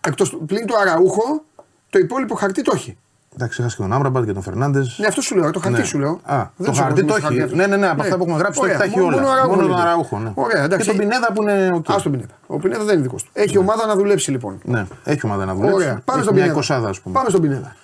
[0.07, 1.43] Εκτός, πλην του Αραούχο,
[1.89, 2.97] το υπόλοιπο χαρτί το έχει.
[3.35, 4.97] Εντάξει, έχασε και τον Άμραμπατ και τον Φερνάντες.
[4.99, 5.85] Ναι, αυτό σου λέω, το χαρτί Ναι.
[5.85, 6.19] σου λέω.
[6.23, 7.39] Α, Δεν το σου χαρτί έχω το δώσει έχει.
[7.39, 7.55] χαρτί.
[7.55, 9.22] Ναι, ναι, ναι, από αυτά που έχουμε γράψει το Ωραία, έχει, τα έχει μόνο- όλα.
[9.26, 9.81] Μόνο, Αραούχο Μόνο τον λείπει.
[9.88, 10.19] Αραούχο.
[10.19, 10.31] Ναι.
[10.35, 10.85] Ωραία, εντάξει.
[10.89, 11.69] Και τον Πινέδα που είναι.
[11.73, 11.91] οκ.
[11.91, 12.34] Α τον Πινέδα.
[12.47, 13.30] Ο Πινέδα δεν είναι δικός του.
[13.34, 14.59] Έχει ομάδα να δουλέψει λοιπόν.
[14.63, 15.76] Ναι, έχει ομάδα να δουλέψει.
[15.76, 16.51] Ωραία, πάμε Έχει στον μια Πινέδα.
[16.51, 17.15] εικοσάδα, ας πούμε.
[17.15, 17.76] Πάμε στον Πινέδα.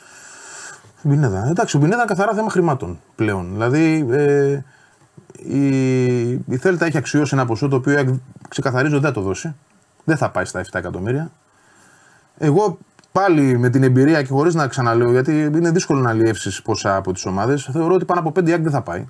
[1.08, 1.48] Τον Πινέδα.
[1.50, 3.50] Εντάξει, ο Πινέδα είναι καθαρά θέμα χρημάτων πλέον.
[3.52, 4.60] Δηλαδή ε,
[5.38, 8.10] η, η Θέλτα έχει αξιώσει ένα ποσό το οποίο εκ-
[8.50, 9.56] ξεκαθαρίζω ότι δεν θα το δώσει.
[10.04, 11.32] Δεν θα πάει στα 7 εκατομμύρια.
[12.38, 12.78] Εγώ
[13.12, 17.14] πάλι με την εμπειρία και χωρίς να ξαναλέω, γιατί είναι δύσκολο να αλλιεύσεις ποσά από
[17.14, 19.06] τις ομάδες, θεωρώ ότι πάνω από 5 άκ δεν θα πάει.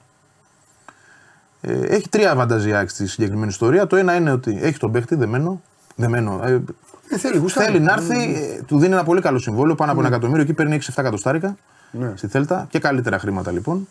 [1.62, 3.88] Ε, έχει τρία βανταζιά στη συγκεκριμένη ιστορία.
[3.88, 5.62] Το ένα είναι ότι έχει τον παίχτη δεμένο.
[5.96, 6.62] δεμένο ε,
[7.10, 7.72] Ε, θέλει, γουστάρει.
[7.72, 10.42] Θέλει να έρθει, ε, του δίνει ένα πολύ καλό συμβόλαιο, πάνω από ένα εκατομμύριο.
[10.44, 11.58] Εκεί παίρνει 6-7 εκατοστάρικα
[11.92, 12.14] Ναι.
[12.16, 13.88] στη Θέλτα και καλύτερα χρήματα λοιπόν.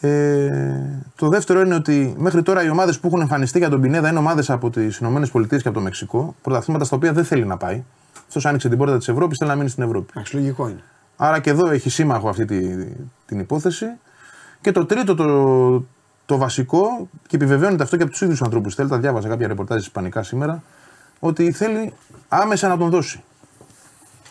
[0.00, 0.50] Ε,
[1.16, 4.18] το δεύτερο είναι ότι μέχρι τώρα οι ομάδες που έχουν εμφανιστεί για τον Πινέδα είναι
[4.18, 6.34] ομάδες από τις ΗΠΑ και από το Μεξικό.
[6.42, 7.84] Πρωταθλήματα στα οποία δεν θέλει να πάει.
[8.26, 10.06] Αυτός άνοιξε την πόρτα της Ευρώπης, θέλει να μείνει στην Ευρώπη.
[10.10, 10.82] Εντάξει, λογικό είναι.
[11.16, 12.86] Άρα και εδώ έχει σύμμαχο αυτή τη,
[13.26, 13.86] την υπόθεση.
[14.60, 15.84] Και το τρίτο, το,
[16.26, 18.74] το βασικό, και επιβεβαιώνεται αυτό και από τους ίδιους ανθρώπους.
[18.74, 20.62] Θέλει, τα διάβασα κάποια ρεπορτάζ ισπανικά σήμερα,
[21.18, 21.92] ότι θέλει
[22.28, 23.22] άμεσα να τον δώσει.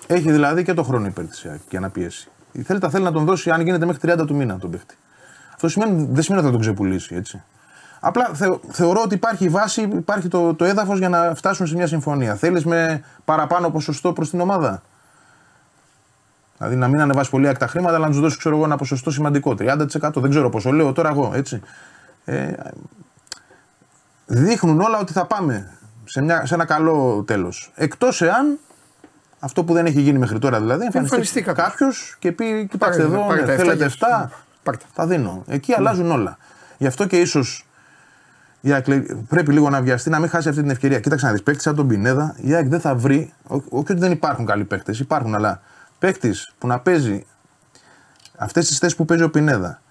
[0.08, 2.30] Έχει δηλαδή και το χρόνο υπέρ της για να πιέσει.
[2.52, 4.96] Η Θέλτα θέλει να τον δώσει, αν γίνεται, μέχρι 30 του μήνα τον παίχτη.
[5.54, 7.44] Αυτό σημαίνει, δεν σημαίνει ότι θα τον ξεπουλήσει έτσι.
[8.00, 11.76] Απλά θεω- θεωρώ ότι υπάρχει η βάση, υπάρχει το, το έδαφος για να φτάσουν σε
[11.76, 12.36] μια συμφωνία.
[12.36, 14.82] Θέλεις με παραπάνω ποσοστό προς την ομάδα;
[16.58, 19.12] Δηλαδή να μην ανεβάσει πολύ τα χρήματα, αλλά να τους δώσεις ξέρω εγώ, ένα ποσοστό
[19.12, 19.56] σημαντικό.
[19.60, 20.22] 30%.
[20.22, 21.32] Δεν ξέρω πόσο λέω τώρα εγώ.
[21.36, 21.62] Έτσι.
[22.26, 22.54] Ε,
[24.26, 25.72] δείχνουν όλα ότι θα πάμε
[26.06, 27.72] σε, μια, σε ένα καλό τέλος.
[27.76, 28.60] Εκτός εάν
[29.40, 31.66] αυτό που δεν έχει γίνει μέχρι τώρα δηλαδή, εμφανιστεί εμφανιστεί κάποιος.
[31.68, 34.30] κάποιος και πει: Κοιτάξτε Πάρε- εδώ, πάρε ναι, τα εφτά θέλετε για- 7,
[34.64, 34.86] Πάρτε.
[34.94, 35.44] τα δίνω.
[35.48, 36.38] Εκεί αλλάζουν όλα.
[36.78, 37.68] Γι' αυτό και ίσως
[38.62, 41.00] η ΑΕΚ λέει, πρέπει λίγο να βιαστεί να μην χάσει αυτή την ευκαιρία.
[41.00, 43.34] Κοίταξε να δεις παίκτης σαν τον Πινέδα, η ΑΕΚ δεν θα βρει.
[43.48, 45.62] ό- Όχι ότι δεν υπάρχουν καλοί παίκτες, υπάρχουν, αλλά
[46.00, 47.26] παίκτης που να παίζει
[48.38, 49.82] αυτές τις θέσεις που παίζει ο Πινέδα.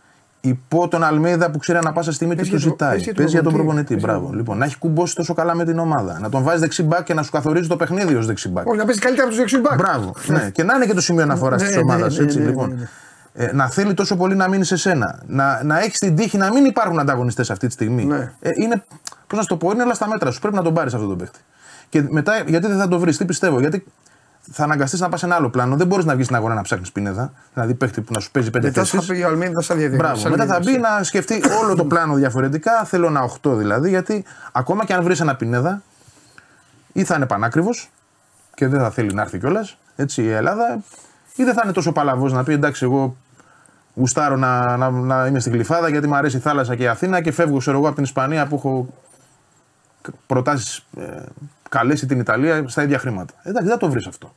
[0.40, 2.88] Υπό τον Αλμέιδα που ξέρει ανα πάσα στιγμή τι Παίζει του για το- ζητάει.
[2.90, 3.84] παίζει για τον Παίζει για τον προπονητή.
[3.96, 4.06] προπονητή.
[4.06, 4.36] Παίζει Μπράβο.
[4.38, 6.18] Λοιπόν, να έχει κουμπώσει τόσο καλά με την ομάδα.
[6.20, 8.66] Να τον βάζει δεξιμπάκ και να σου καθορίζει το παιχνίδι ως δεξιμπάκ.
[8.68, 9.78] Όχι, να παίζει καλύτερα από τους δεξιούς μπακ.
[9.78, 10.14] Μπράβο.
[10.26, 10.50] ναι.
[10.50, 12.16] Και να είναι και το σημείο αναφοράς Ναι, της ναι, ομάδας.
[12.18, 12.74] ναι, έτσι ναι, ναι, λοιπόν.
[12.78, 12.88] ναι.
[13.44, 15.22] Ε, να θέλει τόσο πολύ να μείνει σε σένα.
[15.26, 18.04] Να, να έχεις την τύχη να μην υπάρχουν ανταγωνιστές αυτή τη στιγμή.
[18.04, 18.32] Ναι.
[18.40, 18.84] Ε, είναι,
[19.26, 20.40] πώς να σου το πω, είναι όλα στα μέτρα σου.
[20.40, 21.38] Πρέπει να τον πάρεις αυτό τον παίχτη.
[21.88, 23.60] Και μετά, γιατί δεν θα το βρεις, τι πιστεύω.
[23.60, 23.84] Γιατί
[24.50, 25.76] θα αναγκαστείς να πας σε ένα άλλο πλάνο.
[25.76, 27.32] Δεν μπορείς να βγεις στην αγορά να ψάχνεις πινέδα.
[27.54, 28.96] Δηλαδή παίχτη που να σου παίζει πέντε Μετά θέσει.
[28.96, 30.14] θα πει ο Αλμίδα σαν διαδικασία.
[30.14, 30.36] Μπράβο.
[30.36, 32.84] Μετά θα μπει να σκεφτεί όλο το πλάνο διαφορετικά.
[32.84, 33.88] Θέλω ένα 8 δηλαδή.
[33.88, 35.82] Γιατί ακόμα και αν βρεις ένα πινέδα,
[36.92, 37.90] ή θα είναι πανάκριβος
[38.54, 39.78] και δεν θα θέλει να έρθει κιόλας.
[39.96, 40.82] Έτσι η Ελλάδα,
[41.36, 43.16] ή δεν θα είναι τόσο παλαβός να πει εντάξει, εγώ
[43.94, 47.20] γουστάρω να, να, να είμαι στην κλειφάδα γιατί μου αρέσει η θάλασσα και η Αθήνα
[47.20, 48.88] και φεύγω ξέρω εγώ από την Ισπανία που έχω
[50.26, 51.22] προτάσεις ε,
[51.68, 53.34] καλέσει την Ιταλία στα ίδια χρήματα.
[53.42, 54.34] Εντάξει, δεν θα το βρεις αυτό.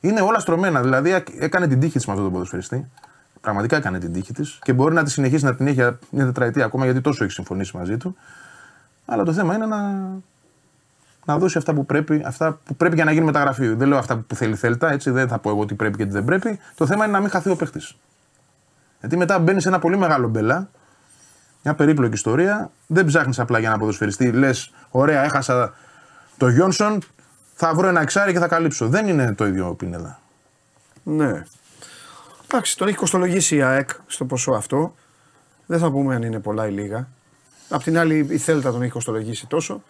[0.00, 0.80] Είναι όλα στρωμένα.
[0.80, 2.90] Δηλαδή έκανε την τύχη της με αυτό το ποδοσφαιριστή.
[3.40, 6.24] Πραγματικά έκανε την τύχη της και μπορεί να τη συνεχίσει να την έχει για μια
[6.24, 8.16] τετραετία ακόμα γιατί τόσο έχει συμφωνήσει μαζί του.
[9.06, 9.80] Αλλά το θέμα είναι να,
[11.24, 13.66] να δώσει αυτά που πρέπει, αυτά που πρέπει για να γίνει μεταγραφή.
[13.68, 16.04] Δεν λέω αυτά που θέλει η Θέλτα, έτσι δεν θα πω εγώ τι πρέπει και
[16.04, 16.58] τι δεν πρέπει.
[16.74, 17.80] Το θέμα είναι να μην χαθεί ο παίχτη.
[19.00, 20.68] Γιατί μετά μπαίνει σε ένα πολύ μεγάλο μπελά,
[21.62, 22.70] μια περίπλοκη ιστορία.
[22.86, 24.32] Δεν ψάχνεις απλά για να ποδοσφαιριστή.
[24.32, 25.74] Λες, ωραία, έχασα
[26.38, 26.98] το Γιόνσον,
[27.54, 28.88] θα βρω ένα εξάρι και θα καλύψω.
[28.88, 30.20] Δεν είναι το ίδιο ο Πινέδα.
[31.02, 31.42] Ναι.
[32.50, 34.94] Εντάξει, τον έχει κοστολογήσει η ΑΕΚ στο ποσό αυτό.
[35.66, 37.08] Δεν θα πούμε αν είναι πολλά ή λίγα.
[37.68, 39.82] Απ' την άλλη, η Θέλτα τον έχει κοστολογήσει τόσο.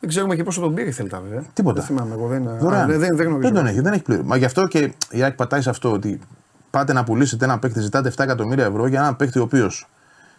[0.00, 1.42] Δεν ξέρουμε και πόσο τον πήρε η Θέλτα, βέβαια.
[1.52, 1.74] Τίποτα.
[1.74, 2.26] Δεν θυμάμαι εγώ.
[2.26, 2.82] Δεν, Δωρεάν.
[2.82, 3.52] α, δεν, δεν, δεν γνωρίζω.
[3.52, 4.22] Δεν τον έχει, δεν έχει πλήρω.
[4.22, 6.20] Μα γι' αυτό και η ΑΕΚ πατάει σε αυτό ότι
[6.70, 9.88] πάτε να πουλήσετε ένα παίκτη, ζητάτε 7 εκατομμύρια ευρώ για ένα παίκτη ο οποίος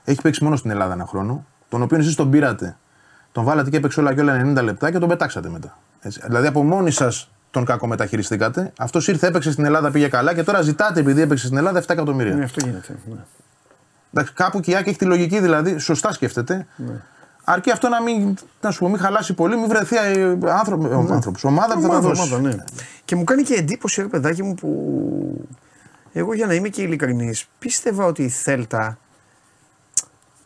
[0.04, 2.78] έχει παίξει μόνο στην Ελλάδα ένα χρόνο, τον οποίο εσείς τον πήρατε,
[3.36, 5.78] τον βάλατε και έπαιξε όλα και όλα 90 λεπτά και τον πετάξατε μετά.
[6.02, 6.20] Έτσι.
[6.26, 8.74] Δηλαδή από μόνοι σας τον κακομεταχειριστήκατε.
[8.78, 11.84] Αυτός ήρθε, έπαιξε στην Ελλάδα, πήγε καλά και τώρα ζητάτε επειδή έπαιξε στην Ελλάδα 7
[11.90, 12.36] εκατομμύρια.
[12.36, 13.00] Ναι, αυτό γίνεται.
[13.06, 13.20] Ναι.
[14.14, 16.68] Εντάξει, κάπου και η ΑΕΚ έχει τη λογική, δηλαδή σωστά σκέφτεται.
[17.44, 21.14] Αρκεί αυτό να μην, να σου πω, μην χαλάσει πολύ, μην βρεθεί ε, άνθρωπο, ο
[21.14, 22.34] άνθρωπος, ομάδα που θα τα Ομάδα, δώσει.
[22.34, 22.64] ομάδα, ναι.
[23.06, 25.48] Και μου κάνει και εντύπωση, ρε παιδάκι μου, που
[26.14, 28.98] εγώ για να είμαι και ειλικρινής, πίστευα ότι η Θέλτα.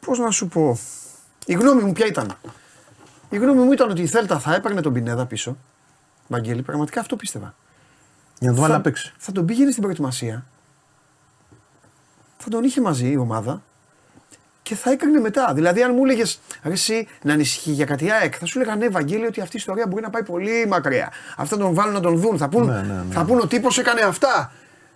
[0.05, 0.79] Πώς να σου πω.
[1.45, 2.37] Η γνώμη μου ποια ήταν.
[3.29, 5.57] Η γνώμη μου ήταν ότι η Θέλτα θα έπαιρνε τον Πινέδα πίσω.
[6.27, 7.55] Βαγγέλη, πραγματικά αυτό πίστευα.
[8.39, 9.13] Για να το βάλει θα, να παίξει.
[9.17, 10.45] θα τον πήγαινε στην προετοιμασία.
[12.37, 13.61] Θα τον είχε μαζί η ομάδα
[14.61, 15.53] και θα έκανε μετά.
[15.53, 19.25] Δηλαδή, αν μου έλεγες εσύ να ανησυχεί για κάτι ΑΕΚ, θα σου έλεγα ναι, Βαγγέλη,
[19.25, 21.11] ότι αυτή η ιστορία μπορεί να πάει πολύ μακριά.
[21.37, 22.37] Αυτά τον βάλουν να τον δουν.
[22.37, 23.13] Θα πούν, Ναι, ναι, ναι.
[23.13, 24.51] θα πούν ο τύπος έκανε αυτά.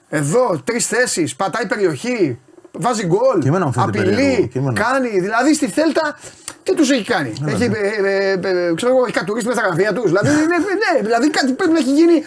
[0.10, 2.40] Εδώ, τρεις θέσεις, πατάει περιοχή,
[2.72, 4.80] βάζει γκολ, Και εμένα μου φαίνεται απειλεί, περίεργο, και εμένα.
[4.82, 5.20] κάνει.
[5.20, 6.18] Δηλαδή στη Θέλτα,
[6.64, 7.78] τι τους έχει κάνει; έχει, ναι.
[7.78, 10.06] ε, ε, ε, ε, ξέρω εγώ, έχει κατουρίσει μέσα στα γραφεία τους.
[10.06, 12.24] δηλαδή, ναι, ναι, δηλαδή κάτι πρέπει να έχει γίνει.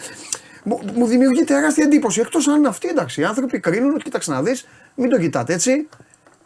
[0.65, 2.21] Μου, μου δημιουργεί τεράστια εντύπωση.
[2.21, 3.21] Εκτός αν είναι αυτοί εντάξει.
[3.21, 5.89] Οι άνθρωποι κρίνουν ότι κοίταξε να δεις, μην το κοιτάτε έτσι.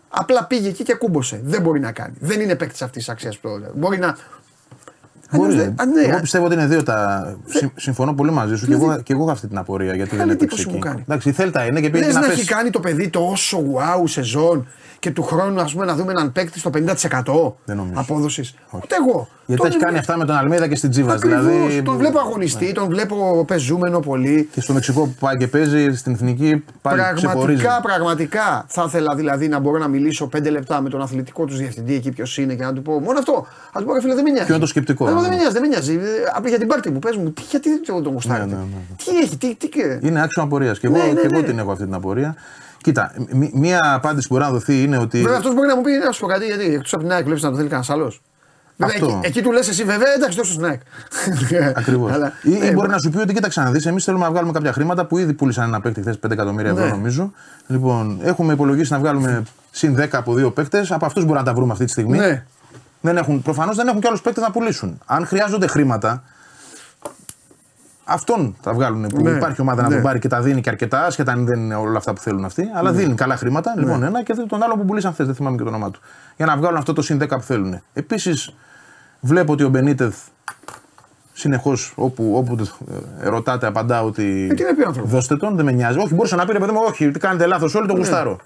[0.09, 1.41] Απλά πήγε εκεί και κούμπωσε.
[1.45, 2.15] Δεν μπορεί να κάνει.
[2.21, 3.71] Δεν είναι παίκτης αυτής της αξίας που το λέω.
[3.75, 4.17] Μπορεί να.
[5.33, 5.51] Μπορεί.
[5.53, 7.27] Αλλιώς δεν- α, ναι, εγώ α- πιστεύω ότι είναι δύο τα.
[7.47, 10.09] Συμ- Συμφωνώ πολύ μαζί σου και, Δηλαδή- εγώ, και εγώ έχω αυτή την απορία γιατί
[10.17, 10.73] δεν Μεγάλη έπαιξε εντύπωση εκεί.
[10.87, 11.05] μου κάνει.
[11.09, 12.47] Εντάξει, η Θέλτα είναι και πήγε Λες να να έχει πέσει.
[12.49, 14.67] κάνει το παιδί τόσο wow σεζόν
[14.99, 18.01] και του χρόνου ας πούμε, να δούμε έναν παίκτη στο 50% Δεν νομίζω.
[18.01, 18.55] απόδοσης.
[18.71, 19.29] Ούτε εγώ.
[19.47, 21.15] Γιατί Τον έχεις κάνει αυτά με τον Αλμίδα και στην Τζίβας.
[21.15, 21.45] Ακριβώς.
[21.45, 24.49] Δηλαδή, Τον βλέπω αγωνιστή, τον βλέπω πεζούμενο πολύ.
[24.53, 27.63] και στο Μεξικό που πάει και παίζει στην εθνική πάλι ξεχωρίζει.
[27.63, 28.65] Πραγματικά, πραγματικά.
[28.69, 32.11] Θα ήθελα δηλαδή να μπορώ να μιλήσω 5 λεπτά με τον αθλητικό τους διευθυντή εκεί
[32.11, 33.47] ποιος είναι και να του πω μόνο αυτό.
[33.73, 34.45] Α του πω ρε φίλε δεν με νοιάζει.
[34.45, 35.29] Ποιο είναι το σκεπτικό, Α, ναι.
[35.29, 35.95] Δεν με νοιάζει, δεν με νοιάζει.
[35.95, 38.55] Ε, απ' Για την πάρτι μου, πες μου, τι, γιατί δεν το- τον γουστάρετε; Ναι,
[38.55, 38.97] ναι, ναι.
[39.05, 39.55] Τι έχει, τι.
[39.55, 40.73] τι και- Είναι άξιο απορία.
[40.73, 41.47] Και εγώ, Ναι, ναι, και εγώ ναι.
[41.47, 42.35] την έχω αυτή την απορία.
[42.83, 45.21] Κοίτα, μ- μία απάντηση που μπορεί να δοθεί είναι ότι.
[45.21, 47.25] Βέβαια αυτός μπορεί να μου πει να σου πω κάτι γιατί εκτός από την ΑΕΚ
[47.25, 48.23] βλέπεις να το θέλει κανένας άλλος.
[48.77, 49.07] Βέβαια, Αυτό.
[49.07, 50.81] εκεί, εκεί του λες εσύ βέβαια εντάξει τόσο στην ΑΕΚ.
[51.81, 52.13] Ακριβώς.
[52.13, 54.31] Αλλά, Ή, ναι, ή μπορεί να σου πει ότι κοίταξε να δεις, εμείς θέλουμε να
[54.31, 56.91] βγάλουμε κάποια χρήματα που ήδη πούλησαν ένα παίκτη χθες 5 εκατομμύρια ευρώ Ναι.
[56.91, 57.33] νομίζω.
[57.67, 60.91] Λοιπόν, έχουμε υπολογίσει να βγάλουμε συν 10 από δύο παίκτες.
[60.93, 62.19] Από αυτούς μπορούμε να τα βρούμε αυτή τη στιγμή.
[62.19, 62.45] Ναι.
[63.01, 65.01] Δεν έχουν, προφανώς δεν έχουν και άλλους παίκτες να πουλήσουν.
[65.07, 66.23] Αν χρειάζονται χρήματα,
[68.05, 69.31] αυτόν θα βγάλουν που Ναι.
[69.31, 69.95] υπάρχει ομάδα να Ναι.
[69.95, 72.45] τον πάρει και τα δίνει και αρκετά, ασχετά αν δεν είναι όλα αυτά που θέλουν
[72.45, 72.71] αυτοί.
[72.75, 73.73] Αλλά δίνει καλά χρήματα.
[73.77, 73.83] Ναι.
[73.83, 76.01] Λοιπόν, ένα και τον άλλο που πουλήσαν χθες, δεν θυμάμαι και το όνομά του.
[76.37, 77.81] Για να βγάλουν αυτό το συν 10 που θέλουν.
[77.93, 78.55] Επίσης,
[79.21, 80.17] βλέπω ότι ο Μπενίτεθ
[81.33, 82.57] συνεχώς όπου, όπου
[83.21, 84.49] ε, ρωτάτε, απαντά ότι.
[84.51, 85.99] Ε, τι να πει ο άνθρωπος; Δώστε τον, δεν με νοιάζει.
[85.99, 88.39] Όχι, μπορούσε να πει ρε παιδί μου, όχι, τι κάνετε λάθος όλοι, τον γουστάρω.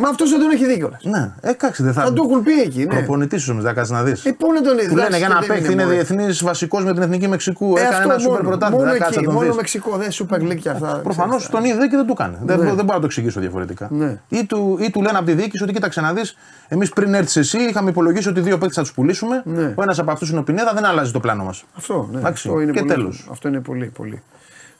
[0.00, 1.02] Μα αυτός δεν τον έχει δει κιόλας.
[1.04, 2.02] Ναι, ε, εντάξει, δεν θα.
[2.02, 2.78] Θα το έχουν πει εκεί.
[2.78, 2.94] Ναι.
[2.94, 4.24] Προπονητής όμω, δεν κάτσεις να δεις.
[4.24, 4.88] Ε, πού να τον δει.
[4.88, 7.76] Του λένε για ένα παίχτη είναι διεθνής βασικός με την εθνική Μεξικού.
[7.76, 8.80] Ε, έκανε αυτό ένα σούπερ μόνο, πρωτάθλημα.
[8.82, 9.56] μόνο Δεν κάτσε εκεί, να τον μόνο δεις.
[9.56, 11.00] Μεξικό, δεν Super League και αυτά.
[11.02, 11.48] Προφανώς ξέρεις.
[11.50, 12.38] τον είδε και δεν του έκανε.
[12.42, 12.64] Δεν, Ναι.
[12.64, 13.88] δεν μπορώ να το εξηγήσω διαφορετικά.
[13.90, 14.18] Ναι.
[14.28, 16.36] Ή, του, ή του λένε από τη διοίκηση ότι κοίταξε να δεις,
[16.68, 19.42] εμείς πριν έρθεις εσύ είχαμε υπολογίσει ότι δύο παίχτε θα τους πουλήσουμε.
[19.44, 19.72] Ναι.
[19.76, 21.64] Ο ένας από αυτούς είναι ο Πινέδα, δεν αλλάζει το πλάνο μας.
[21.76, 22.18] Αυτό, ναι.
[22.18, 23.28] Εντάξει, αυτό είναι και πολύ, τέλος.
[23.30, 24.22] Αυτό είναι πολύ, πολύ.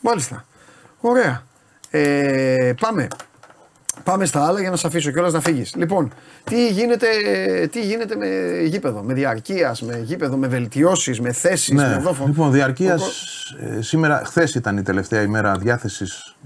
[0.00, 0.44] Μάλιστα.
[1.00, 1.42] Ωραία.
[1.90, 3.08] Ε, πάμε.
[4.08, 5.74] Πάμε στα άλλα για να σε αφήσω κιόλας να φύγεις.
[5.76, 6.12] Λοιπόν,
[6.44, 7.06] τι γίνεται,
[7.72, 8.26] τι γίνεται με
[8.64, 12.26] γήπεδο, με διαρκείας, με γήπεδο, με βελτιώσεις, με θέσεις, με Ναι, δόφο.
[12.26, 13.02] λοιπόν, διαρκείας.
[13.02, 13.04] Ο
[13.74, 16.36] κο- σήμερα, χθες ήταν η τελευταία ημέρα διάθεσης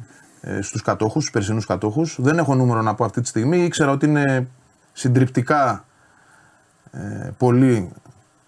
[0.41, 2.17] ε, στους κατόχους, στους περσινούς κατόχους.
[2.21, 3.65] Δεν έχω νούμερο να πω αυτή τη στιγμή.
[3.65, 4.47] Ήξερα ότι είναι
[4.93, 5.85] συντριπτικά
[6.93, 7.91] ε, πολλοί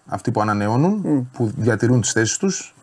[0.05, 2.74] αυτοί που ανανεώνουν, που διατηρούν τις θέσεις τους.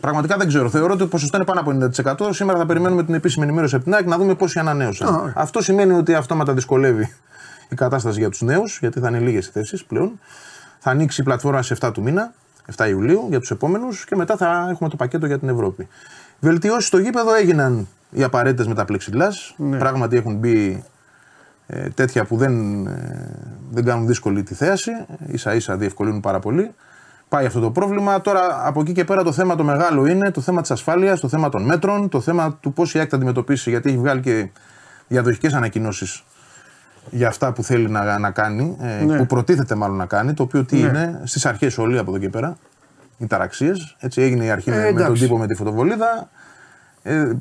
[0.00, 0.68] Πραγματικά δεν ξέρω.
[0.68, 1.70] Θεωρώ ότι το ποσοστό είναι πάνω από
[2.28, 2.34] 90%.
[2.34, 5.08] Σήμερα θα περιμένουμε την επίσημη ενημέρωση από την ΑΕΚ να δούμε πόσοι ανανέωσαν.
[5.08, 7.14] Α, Αυτό σημαίνει ότι αυτόματα δυσκολεύει
[7.68, 10.20] η κατάσταση για τους νέους, γιατί θα είναι λίγες οι θέσεις πλέον.
[10.78, 12.32] Θα ανοίξει η πλατφόρμα σε 7 του μήνα,
[12.76, 15.88] 7 Ιουλίου, για τους επόμενους και μετά θα έχουμε το πακέτο για την Ευρώπη.
[16.40, 19.66] Βελτιώσεις στο γήπεδο έγιναν οι απαραίτητες με τα plexiglass.
[19.78, 20.84] Πράγματι έχουν μπει
[21.66, 23.28] ε, τέτοια που δεν, ε,
[23.70, 24.90] δεν κάνουν δύσκολη τη θέαση.
[25.34, 26.74] σα ίσα διευκολύνουν πάρα πολύ.
[27.30, 28.20] Πάει αυτό το πρόβλημα.
[28.20, 31.28] Τώρα από εκεί και πέρα το θέμα το μεγάλο είναι το θέμα της ασφάλειας, το
[31.28, 33.70] θέμα των μέτρων, το θέμα του πώς η ΑΕΚ θα αντιμετωπίσει.
[33.70, 34.48] Γιατί έχει βγάλει και
[35.08, 36.22] διαδοχικές ανακοινώσεις
[37.10, 39.16] για αυτά που θέλει να, να κάνει, ε, Ναι.
[39.16, 40.34] που προτίθεται μάλλον να κάνει.
[40.34, 42.56] Το οποίο τι είναι, στις αρχές όλοι από εδώ και πέρα.
[43.18, 43.96] οι ταραξίες.
[43.98, 45.22] Έτσι έγινε η αρχή Ε, με- με τον εντάξει.
[45.22, 46.28] τύπο με τη φωτοβολίδα.
[47.02, 47.32] Ε,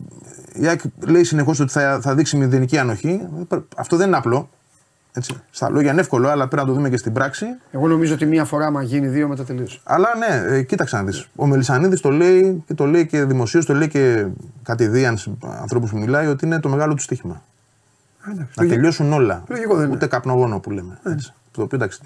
[0.53, 3.21] η ΑΕΚ λέει συνεχώς ότι θα, θα δείξει μηδενική ανοχή.
[3.75, 4.49] Αυτό δεν είναι απλό.
[5.19, 5.33] Έτσι.
[5.51, 7.45] Στα λόγια είναι εύκολο, αλλά πρέπει να το δούμε και στην πράξη.
[7.71, 9.79] Εγώ νομίζω ότι μία φορά, άμα γίνει δύο, μετά τελείωσε.
[9.83, 11.27] Αλλά ναι, ε, κοίταξε να δεις.
[11.35, 14.25] Ο Μελισανίδης το λέει και το λέει και δημοσίως, το λέει και
[14.63, 17.41] κατηδίαν σε ανθρώπους που μιλάει ότι είναι το μεγάλο του στοίχημα.
[18.55, 19.43] Να τελειώσουν όλα.
[19.47, 19.95] Λογικό δεν είναι.
[19.95, 20.99] Ούτε καπνογόνο που λέμε.
[21.03, 21.33] Έτσι.
[21.51, 21.99] Το οποίο εντάξει.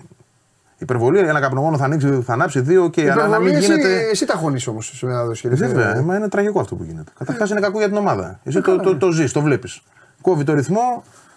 [0.78, 3.96] Υπερβολή, ένα καπνογόνο θα, ανοίξει, θα ανάψει δύο και αλλά να μην Υπερβολή, γίνεται.
[3.96, 5.48] εσύ, εσύ τα χώνεις όμως στη μετάδοση.
[5.48, 5.68] ρε φίλε.
[5.68, 7.12] Βέβαια, μα είναι τραγικό αυτό που γίνεται.
[7.18, 8.40] Καταρχάς είναι κακό για την ομάδα.
[8.44, 9.82] Εσύ το, το, το ζεις, το βλέπεις.
[10.22, 11.33] Κόβει το ρυθμό, ε,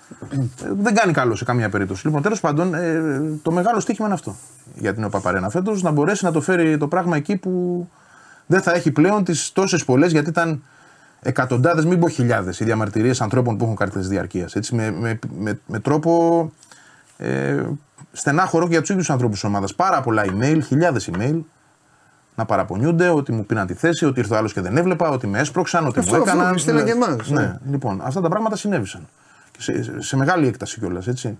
[0.78, 2.06] δεν κάνει καλό σε καμία περίπτωση.
[2.06, 4.36] Λοιπόν, τέλος πάντων, ε, το μεγάλο στοίχημα είναι αυτό
[4.74, 7.88] για την ΟΠΑΠΑΡΕΝΑ φέτος να μπορέσει να το φέρει το πράγμα εκεί που
[8.46, 10.62] δεν θα έχει πλέον τις τόσες πολλές, γιατί ήταν
[11.22, 14.54] εκατοντάδες, μην πω χιλιάδες, οι διαμαρτυρίες ανθρώπων που έχουν κάρτε διαρκείας.
[14.70, 16.52] Με, με, με, με τρόπο
[17.16, 17.62] ε,
[18.12, 19.74] στενάχωρο και για τους ίδιους ανθρώπους της ομάδας.
[19.74, 21.40] Πάρα πολλά email, χιλιάδες email
[22.34, 25.26] να παραπονιούνται ότι μου πήραν τη θέση, ότι ήρθε ο άλλος και δεν έβλεπα, ότι
[25.26, 26.58] με έσπρωξαν, ότι Αυτό, μου αυτό, έκαναν.
[26.58, 27.58] στείλαν και εμάς, Ναι, ναι.
[27.70, 29.08] λοιπόν, αυτά τα πράγματα συνέβησαν.
[29.56, 31.38] Και σε, σε, σε μεγάλη έκταση κιόλας, έτσι.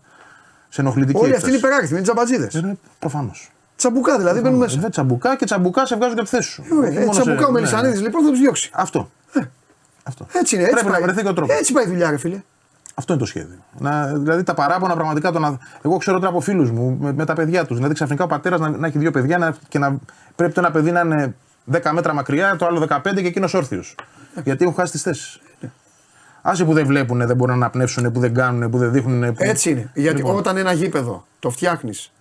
[0.69, 1.45] Σε ενοχλητική Όλοι έκταση.
[1.45, 2.55] αυτοί είναι υπεράριθμοι, είναι τζαμπατζίδες.
[2.55, 3.51] Είναι προφανώς.
[3.77, 4.75] Τσαμπουκά δηλαδή μπαίνουν μέσα.
[4.75, 6.63] Βέβαια, τσαμπουκά και τσαμπουκά σε βγάζουν και από τη θέση σου.
[6.83, 7.53] Ε, Όχι ε, μόνο σε- Τσαμπουκά ο ναι.
[7.53, 8.71] Μελισανίδης λοιπόν θα τους διώξει.
[8.73, 9.11] Αυτό.
[10.03, 10.27] Αυτό.
[10.33, 11.01] Έτσι είναι, έτσι Πρέπει πάει.
[11.01, 11.57] να βρεθεί και ο τρόπος.
[11.57, 12.43] Έτσι πάει η δουλειά, ρε φίλε.
[12.95, 13.59] Αυτό είναι το σχέδιο.
[13.79, 15.33] Να, δηλαδή τα παράπονα πραγματικά.
[15.33, 17.77] Το να, εγώ ξέρω τώρα από φίλους μου με, με τα παιδιά τους.
[17.77, 19.97] Δηλαδή ξαφνικά ο πατέρας να, να έχει δύο παιδιά να, και να
[20.37, 21.35] πρέπει το ένα παιδί να είναι
[21.73, 23.95] 10 μέτρα μακριά, το άλλο 15 και εκείνος όρθιος.
[24.45, 25.41] Γιατί έχουν χάσει τις θέσεις.
[26.49, 29.35] Άσε που δεν βλέπουν, δεν μπορούν να αναπνεύσουν, που δεν κάνουν, που δεν δείχνουν.
[29.35, 29.43] Που...
[29.45, 29.91] Έτσι είναι.
[29.95, 30.37] Γιατί Λοιπόν.
[30.37, 32.13] όταν ένα γήπεδο το φτιάχνεις,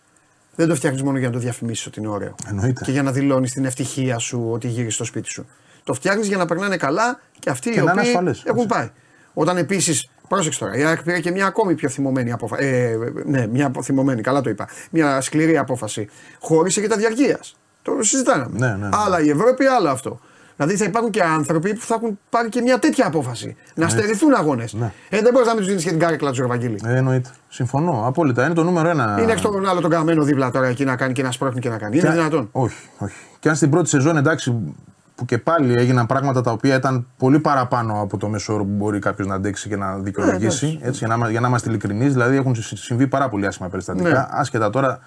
[0.55, 2.35] δεν το φτιάχνεις μόνο για να το διαφημίσεις ότι είναι ωραίο.
[2.47, 2.83] Εννοείται.
[2.83, 5.45] Και για να δηλώνεις την ευτυχία σου ότι γύρισε στο σπίτι σου.
[5.83, 8.61] Το φτιάχνεις για να περνάνε καλά και αυτοί Και οι να είναι οποίοι ασφαλές, έχουν
[8.61, 8.67] έτσι.
[8.77, 8.89] πάει.
[9.33, 10.09] Όταν επίσης.
[10.27, 12.65] Πρόσεξε τώρα, η ΑΕΚ πήρε και μια ακόμη πιο θυμωμένη απόφαση.
[12.65, 14.67] Ε, ναι, μια θυμωμένη, καλά το είπα.
[14.91, 16.07] Μια σκληρή απόφαση.
[16.39, 17.39] Χώρισε και τα διαρκεία.
[17.81, 18.59] Το συζητάγαμε.
[18.59, 18.89] Ναι, ναι, ναι.
[18.91, 20.19] Άλλα η Ευρώπη, άλλα αυτό.
[20.55, 23.55] Δηλαδή θα υπάρχουν και άνθρωποι που θα έχουν πάρει και μια τέτοια απόφαση.
[23.75, 24.73] Να στερηθούν αγώνες.
[24.73, 24.91] Ναι.
[25.09, 26.79] Ε, δεν μπορείς να μην τους δίνεις και την κάρεκλα του Ευαγγέλη.
[26.85, 27.29] Ε, εννοείται.
[27.49, 28.03] Συμφωνώ.
[28.05, 28.45] Απόλυτα.
[28.45, 29.17] Είναι το νούμερο ένα.
[29.21, 31.69] Είναι έξω τον άλλο τον καμένο δίπλα τώρα εκεί να κάνει και να σπρώχνει και
[31.69, 31.97] να κάνει.
[31.97, 32.49] Είναι Και- δυνατόν.
[32.51, 33.15] Όχι, όχι.
[33.39, 34.51] Και αν στην πρώτη σεζόν εντάξει,
[35.15, 38.71] που και πάλι έγιναν πράγματα τα οποία ήταν πολύ παραπάνω από το μέσο όρο που
[38.71, 40.79] μπορεί κάποιος να αντέξει και να δικαιολογήσει.
[40.81, 43.69] έτσι, για, να, είμα- για να είμαστε ειλικρινείς, δηλαδή έχουν συ- συμβεί πάρα πολύ άσχημα
[43.69, 44.09] περιστατικά.
[44.09, 44.25] Ναι.
[44.29, 44.99] Άσχετα τώρα,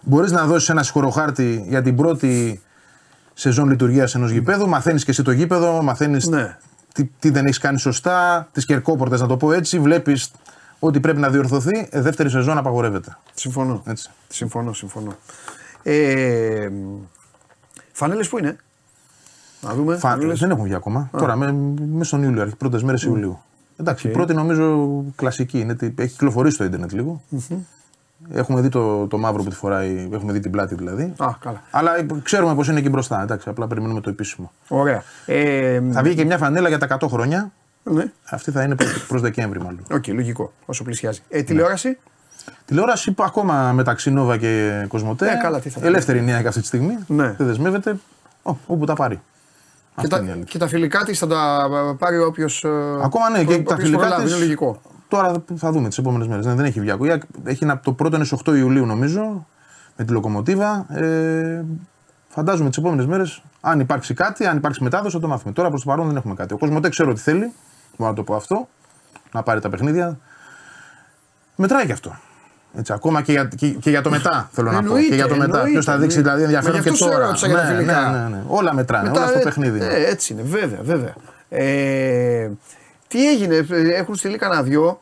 [0.00, 2.62] μπορείς να δώσεις ένα συγχωροχάρτη για την πρώτη
[3.42, 6.56] σεζόν λειτουργίας ενός γηπέδου, μαθαίνεις και εσύ το γήπεδο, μαθαίνεις Ναι.
[6.94, 10.30] τι, τι δεν έχεις κάνει σωστά, τις κερκόπορτες να το πω έτσι, βλέπεις
[10.78, 11.88] ότι πρέπει να διορθωθεί.
[11.90, 13.16] Ε, δεύτερη σεζόν απαγορεύεται.
[13.34, 13.82] Συμφωνώ.
[13.86, 14.10] Έτσι.
[14.28, 15.16] Συμφωνώ, συμφωνώ.
[15.82, 16.68] Ε,
[17.92, 18.56] Φανέλες που είναι;
[19.60, 19.96] Να δούμε.
[19.96, 20.08] Φα...
[20.08, 20.38] φανέλες.
[20.38, 21.10] Δεν έχουν βγει ακόμα.
[21.12, 23.38] Τώρα, με, μέσα στον Ιούλιο, αρχέ πρώτες μέρες Ιουλίου.
[23.76, 25.72] Εντάξει, η πρώτη νομίζω κλασική είναι.
[25.72, 27.22] ότι Έχει κυκλοφορήσει το Ιντερνετ λίγο.
[28.34, 31.14] Έχουμε δει το, το μαύρο που τη φοράει, έχουμε δει την πλάτη δηλαδή.
[31.18, 31.62] Α, καλά.
[31.70, 31.90] Αλλά
[32.22, 33.22] ξέρουμε πώς είναι εκεί μπροστά.
[33.22, 34.52] Εντάξει, απλά περιμένουμε το επίσημο.
[34.68, 35.02] Ωραία.
[35.26, 37.52] Ε, Θα βγει και μια φανέλα για τα 100 χρόνια.
[37.82, 38.04] ναι.
[38.30, 38.74] Αυτή θα είναι
[39.08, 39.80] προς Δεκέμβρη μάλλον.
[39.92, 40.52] Οκ, λογικό.
[40.66, 41.20] Όσο πλησιάζει.
[41.28, 41.98] Ε, τηλεόραση;
[42.64, 45.30] Τηλεόραση που ακόμα μεταξύ Νόβα και Κοσμοτέ.
[45.30, 46.98] Ε, καλά, τι θα Ελεύθερη είναι η ΑΕΚ αυτή τη στιγμή.
[47.06, 47.34] Ναι.
[47.38, 47.96] Δεν δεσμεύεται.
[48.42, 49.14] Ω, όπου τα πάρει.
[49.14, 49.20] Και
[49.94, 50.48] Αυτή τα, είναι η αλήθεια.
[50.52, 51.68] και τα φιλικά της θα τα
[51.98, 52.64] πάρει όποιος.
[53.02, 54.80] Ακόμα ναι, και τα φιλικά της, Είναι λογικό.
[55.12, 56.44] Τώρα θα δούμε τις επόμενες μέρες.
[56.46, 57.08] Δεν, δεν έχει βγει ακόμα.
[57.08, 59.46] Η ΑΕΚ Έχει ένα, το πρώτο είναι στις 8 Ιουλίου νομίζω
[59.96, 60.86] με τη Λοκομοτίβα.
[60.96, 61.64] Ε,
[62.28, 65.52] φαντάζομαι τις επόμενες μέρες, αν υπάρξει κάτι, αν υπάρξει μετάδοση, θα το μάθουμε.
[65.52, 66.54] Τώρα προς το παρόν δεν έχουμε κάτι.
[66.54, 67.52] Ο Κοσμοτέ ξέρω ότι θέλει,
[67.96, 68.68] μπορώ να το πω αυτό,
[69.32, 70.18] να πάρει τα παιχνίδια.
[71.56, 72.16] Μετράει και αυτό.
[72.74, 74.86] Έτσι, ακόμα και για, και, και για το μετά θέλω να πω.
[74.86, 75.44] Εννοείται, Και για το μετά.
[75.44, 76.68] εννοείται, Ποιος θα δείξει δηλαδή εννοείται.
[76.68, 77.26] ενδιαφέρον Μα και γι' αυτό σε τώρα.
[77.26, 78.10] ρώτησα για τα Ναι, φιλικά.
[78.10, 78.42] ναι, ναι, ναι.
[78.46, 79.08] Όλα μετράνε.
[79.08, 79.76] Μετά, όλα στο ε, παιχνίδι.
[79.78, 79.86] είναι.
[79.86, 81.14] ε, έτσι είναι, βέβαια, βέβαια.
[81.48, 82.50] Ε,
[83.12, 85.00] τι έγινε, ε, έχουν στείλει κανένα δυο.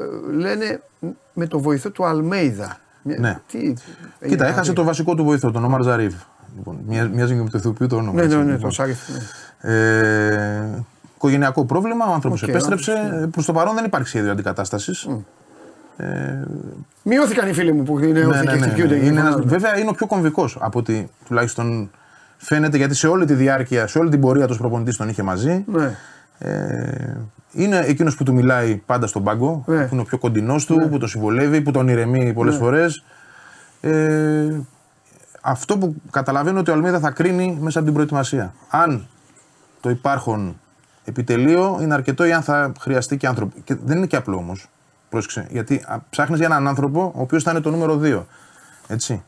[0.00, 0.80] ε, λένε
[1.32, 2.78] με το βοηθό του Αλμέιδα.
[3.02, 3.40] Μια- Ναι.
[3.50, 3.74] Τι, έγινε
[4.20, 6.14] Κοίτα, κάτι; έχασε το βασικό του βοηθό, τον Ομάρ Ζαρίφ.
[6.56, 8.12] Λοιπόν, μοιάζει μοιάζει και με το ηθοποιό το όνομα.
[8.12, 8.68] Ναι, έτσι, ναι, ναι, λοιπόν.
[8.68, 8.98] το Σάριφ.
[9.60, 9.74] ναι.
[9.74, 10.82] Ε,
[11.16, 12.90] οικογενειακό πρόβλημα, ο άνθρωπος Οκ, επέστρεψε.
[12.92, 15.08] ο άνθρωπος, Προς το παρόν δεν υπάρχει σχέδιο αντικατάστασης.
[17.02, 18.94] Μειώθηκαν οι φίλοι μου που είναι Ναι, όρθιοι ναι, και ναι, χτυπιούνται.
[18.94, 19.00] ναι.
[19.00, 19.48] και Είναι ένας- φωνάζουν.
[19.50, 21.90] βέβαια είναι ο πιο κομβικός από ότι τουλάχιστον
[22.36, 25.64] φαίνεται γιατί σε όλη τη διάρκεια, σε όλη την πορεία του προπονητής τον είχε μαζί.
[25.66, 25.96] Ναι.
[26.42, 27.16] Ε,
[27.52, 29.84] είναι εκείνος που του μιλάει πάντα στον πάγκο, Ναι.
[29.86, 32.60] που είναι ο πιο κοντινός του, που το συμβολεύει, που τον ηρεμεί πολλές Ναι.
[32.60, 33.04] φορές.
[33.80, 34.60] Ε,
[35.40, 38.54] αυτό που καταλαβαίνω ότι ο Αλμίδα θα κρίνει μέσα από την προετοιμασία.
[38.70, 39.06] Αν
[39.80, 40.60] το υπάρχον
[41.04, 43.56] επιτελείο είναι αρκετό ή αν θα χρειαστεί και άνθρωπο.
[43.64, 44.68] Και δεν είναι και απλό όμως.
[45.08, 45.46] Πρόσεξε.
[45.50, 48.26] Γιατί ψάχνεις για έναν άνθρωπο ο οποίος θα είναι το νούμερο 2.
[48.86, 49.22] Έτσι.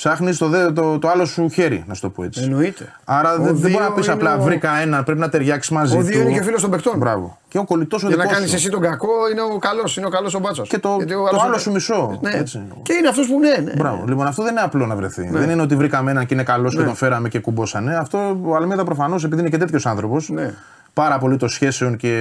[0.00, 2.42] Ψάχνεις το, δε- το, το άλλο σου χέρι, να σου το πω έτσι.
[2.42, 2.92] Εννοείται.
[3.04, 5.28] Άρα Ο δεν, δεν μπορεί να δύο πεις απλά είναι ο- βρήκα ένα, πρέπει να
[5.28, 6.04] ταιριάξεις μαζί Ο του.
[6.06, 6.98] δύο είναι και φίλος των παιχτών.
[6.98, 7.38] Μπράβο.
[7.48, 8.56] Και ο κολλητός ο Για να δικός κάνεις σου.
[8.56, 10.68] εσύ τον κακό είναι ο καλός, είναι ο καλός ο μπάτσος.
[10.68, 10.96] Και το-
[11.30, 12.30] το άλλος σου μισό, Ναι.
[12.30, 12.62] έτσι.
[12.82, 13.54] Και είναι αυτός που ναι.
[13.64, 13.72] ναι.
[13.76, 14.04] Μπράβο.
[14.06, 15.28] Λοιπόν, αυτό δεν είναι απλό να βρεθεί.
[15.30, 16.80] Δεν είναι ότι βρήκαμε έναν και είναι καλός Ναι.
[16.80, 17.96] και τον φέραμε και κουμπόσανε.
[17.96, 20.54] Αυτό ο Αλμίδα προφανώς επειδή είναι και τέτοιος άνθρωπος, Ναι.
[20.94, 22.18] πάρα πολύ των σχέσεων και,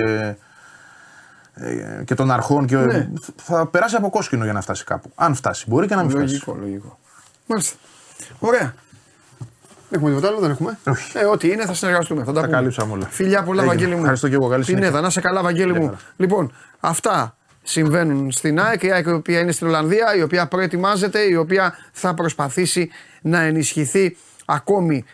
[1.53, 3.09] ε, και των αρχών και Ναι.
[3.35, 5.11] θα περάσει από κόσκινο για να φτάσει κάπου.
[5.15, 5.65] Αν φτάσει.
[5.67, 6.25] Μπορεί και να μην φτάσει.
[6.25, 6.97] Λογικό, λογικό.
[7.49, 7.75] Μάλιστα.
[8.39, 8.73] Ωραία.
[9.91, 11.17] Έχουμε τίποτα άλλο, δεν έχουμε; Όχι.
[11.17, 12.23] Ε, ό,τι είναι θα συνεργαστούμε.
[12.23, 12.55] Θα τα, Τα πούμε.
[12.55, 13.07] καλύψαμε όλα.
[13.09, 13.75] Φιλιά πολλά, Έγινε.
[13.75, 13.99] Βαγγέλη μου.
[13.99, 14.47] Ευχαριστώ και εγώ.
[14.47, 14.85] Καλή συνέχεια.
[14.85, 15.85] Πινέδα, να είσαι καλά, Βαγγέλη μου.
[15.85, 15.97] χαρά.
[16.17, 18.83] Λοιπόν, αυτά συμβαίνουν στην ΑΕΚ.
[18.83, 22.89] Η ΑΕΚ η οποία είναι στην Ολλανδία, η οποία προετοιμάζεται, η οποία θα προσπαθήσει
[23.21, 25.05] να ενισχυθεί ακόμη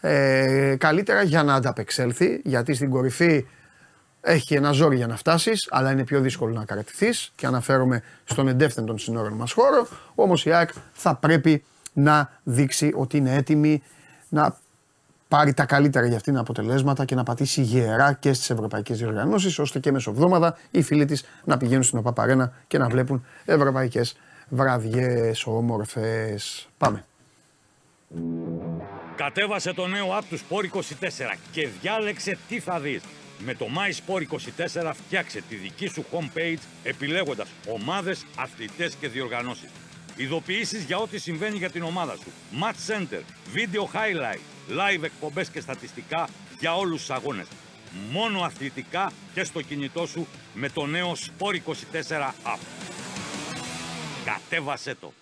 [0.00, 2.40] ε, καλύτερα για να ανταπεξέλθει.
[2.44, 3.46] Γιατί στην κορυφή
[4.20, 7.32] έχει ένα ζόρι για να φτάσεις, αλλά είναι πιο δύσκολο να κρατηθείς.
[7.36, 9.88] Και αναφέρομαι στον εντεύθυν των συνόρων μας χώρο.
[10.14, 11.64] Όμως η ΑΕΚ θα πρέπει
[11.94, 13.82] να δείξει ότι είναι έτοιμη
[14.28, 14.56] να
[15.28, 19.78] πάρει τα καλύτερα για αυτήν αποτελέσματα και να πατήσει γερά και στις ευρωπαϊκές διοργανώσεις, ώστε
[19.78, 24.16] και μεσοβδόμαδα οι φίλοι της να πηγαίνουν στην ΟΠΑΠΑΡΕΝΑ και να βλέπουν ευρωπαϊκές
[24.48, 26.68] βραδιέ όμορφες.
[26.78, 27.04] Πάμε.
[29.16, 30.80] Κατέβασε το νέο app του Sport 24
[31.52, 33.02] και διάλεξε τι θα δεις.
[33.38, 34.22] Με το My Sport
[34.82, 39.70] 24 φτιάξε τη δική σου homepage επιλέγοντας ομάδες, αθλητές και διοργανώσεις.
[40.16, 42.32] Ειδοποιήσεις για ό,τι συμβαίνει για την ομάδα σου.
[42.62, 43.20] Match Center,
[43.54, 46.28] Video Highlight, Live εκπομπές και στατιστικά
[46.58, 47.46] για όλους τους αγώνες.
[48.10, 52.58] Μόνο αθλητικά και στο κινητό σου με το νέο Sport 24 app.
[54.24, 55.12] Κατέβασέ το.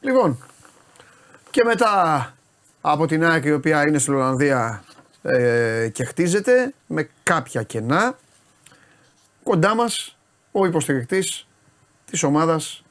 [0.00, 0.46] Λοιπόν,
[1.50, 2.34] και μετά
[2.80, 4.84] από την ΑΕΚ η οποία είναι στην Ολλανδία
[5.22, 8.18] ε, και χτίζεται με κάποια κενά,
[9.42, 10.16] κοντά μας
[10.52, 11.46] ο υποστηρικτής
[12.10, 12.82] της ομάδας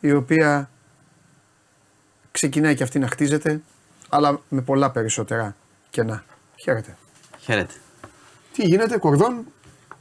[0.00, 0.70] η οποία
[2.30, 3.60] ξεκινάει και αυτή να χτίζεται
[4.08, 5.56] αλλά με πολλά περισσότερα
[5.90, 6.24] κενά.
[6.62, 6.96] Χαίρετε.
[7.38, 7.74] Χαίρετε.
[8.52, 9.44] Τι γίνεται, Κορδόν,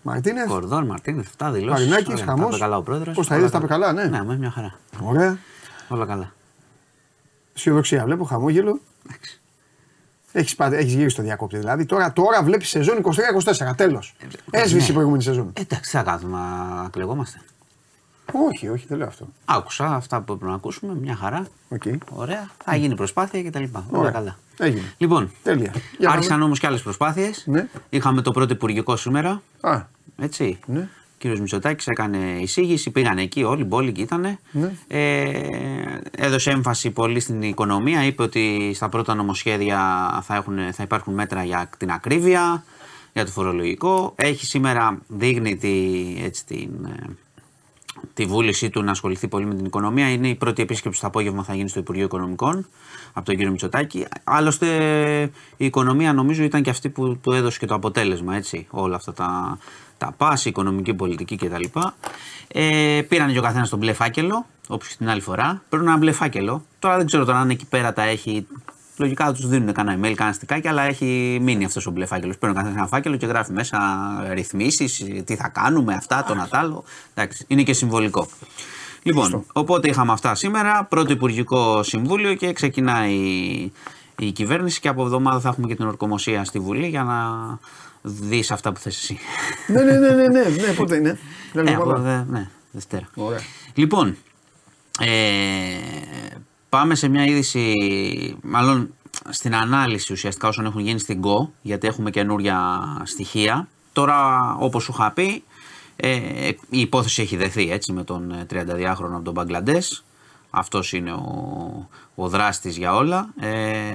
[0.01, 1.88] Μαρτίνεθ, Κορδόν, Μαρτίνες, αυτά δηλώσεις.
[1.88, 2.49] Μαρινάκης, χαμός.
[2.49, 3.15] Τα είπε καλά ο πρόεδρος.
[3.15, 4.03] Πώς τα είδες, τα είπε καλά, ναι.
[4.03, 4.73] Ναι, με μια χαρά.
[5.03, 5.38] ωραία.
[5.89, 6.34] Όλα καλά.
[7.55, 8.80] Αισιοδοξία βλέπω, χαμόγελο.
[10.31, 11.85] Έχεις, πά- έχεις γυρίσει το διακόπτη δηλαδή.
[11.85, 14.15] Τώρα, τώρα βλέπεις σεζόν 23-24, τέλος.
[14.51, 14.93] Έσβησε η ναι.
[14.93, 15.53] προηγούμενη σεζόν.
[15.53, 16.38] Εντάξει, τι θα κάνουμε,
[16.81, 17.41] να κλαιγόμαστε.
[18.49, 19.27] Όχι, όχι, δεν λέω αυτό.
[19.45, 21.47] Άκουσα αυτά που έπρεπε να ακούσουμε, μια χαρά.
[21.69, 21.81] Οκ.
[22.10, 22.49] Ωραία.
[22.64, 23.64] Θα γίνει προσπάθεια κτλ.
[23.73, 24.11] Όλα Ωραία.
[24.11, 24.38] καλά.
[24.57, 24.93] Έγινε.
[24.97, 25.73] Λοιπόν, Τέλεια.
[25.97, 26.43] Για άρχισαν πάμε.
[26.43, 27.43] όμως και άλλες προσπάθειες.
[27.47, 27.68] Ναι.
[27.89, 29.41] Είχαμε το πρώτο υπουργικό σήμερα.
[29.61, 29.81] Α,
[30.18, 30.60] Έτσι.
[30.65, 30.80] Ναι.
[30.80, 34.38] Ο κύριος Μητσοτάκης έκανε εισήγηση, πήγαν εκεί όλοι, μπόλικοι ήταν.
[34.51, 34.72] Ναι.
[34.88, 38.06] Ε, έδωσε έμφαση πολύ στην οικονομία.
[38.06, 39.80] Είπε ότι στα πρώτα νομοσχέδια
[40.23, 42.64] θα, έχουν, θα υπάρχουν μέτρα για την ακρίβεια,
[43.14, 44.14] για το φορολογικό.
[44.15, 45.73] Έχει σήμερα, δείχνει τη,
[46.23, 47.10] έτσι, την, ε,
[48.13, 50.09] τη βούλησή του να ασχοληθεί πολύ με την οικονομία.
[50.09, 52.65] Είναι η πρώτη επίσκεψη το απόγευμα θα γίνει στο Υπουργείο Οικονομικών
[53.13, 54.05] από τον κύριο Μητσοτάκη.
[54.23, 54.67] Άλλωστε
[55.57, 59.13] η οικονομία νομίζω ήταν και αυτή που του έδωσε και το αποτέλεσμα, έτσι, όλα αυτά
[59.13, 59.57] τα,
[59.97, 61.80] τα πάση, η οικονομική πολιτική κτλ.
[62.47, 65.61] Ε, πήραν και ο καθένας τον μπλε φάκελο, όπως και την άλλη φορά.
[65.69, 66.63] Παίρνουν ένα μπλε φάκελο.
[66.80, 68.47] Τώρα δεν ξέρω τώρα αν εκεί πέρα τα έχει.
[68.99, 72.34] Λογικά τους δίνουν κανένα email, κανένα στικάκι, αλλά έχει μείνει αυτός ο μπλε φάκελο.
[72.39, 73.80] Παίρνει ο καθένα ένα φάκελο και γράφει μέσα
[74.34, 76.84] ρυθμίσεις, τι θα κάνουμε, αυτά, το Νατάλο.
[77.13, 78.27] Εντάξει, είναι και συμβολικό.
[79.03, 80.84] Λοιπόν, οπότε είχαμε αυτά σήμερα.
[80.89, 83.15] Πρώτο Υπουργικό Συμβούλιο και ξεκινάει
[84.19, 87.27] η κυβέρνηση και από εβδομάδα θα έχουμε και την ορκομοσία στη Βουλή για να
[88.01, 89.17] δεις αυτά που θες εσύ.
[89.67, 91.19] ναι, ναι, ναι, ναι, ναι, ναι, πότε είναι.
[91.53, 91.99] Δεν Ε, λέω από πολλά.
[92.01, 93.09] δε- ναι, Δευτέρα.
[93.15, 93.39] Ωραία.
[93.73, 94.15] Λοιπόν,
[94.99, 95.07] ε,
[96.70, 97.74] πάμε σε μια είδηση,
[98.41, 98.94] μάλλον
[99.30, 103.68] στην ανάλυση ουσιαστικά όσων έχουν γίνει στην ΚΟ, γιατί έχουμε καινούρια στοιχεία.
[103.94, 105.44] Τώρα, όπως σου είχα πει,
[105.96, 110.04] ε, η υπόθεση έχει δεθεί έτσι με τον ε, 32χρονο από τον Μπαγκλαντές.
[110.50, 113.91] Αυτός είναι ο, ο δράστης για όλα ε,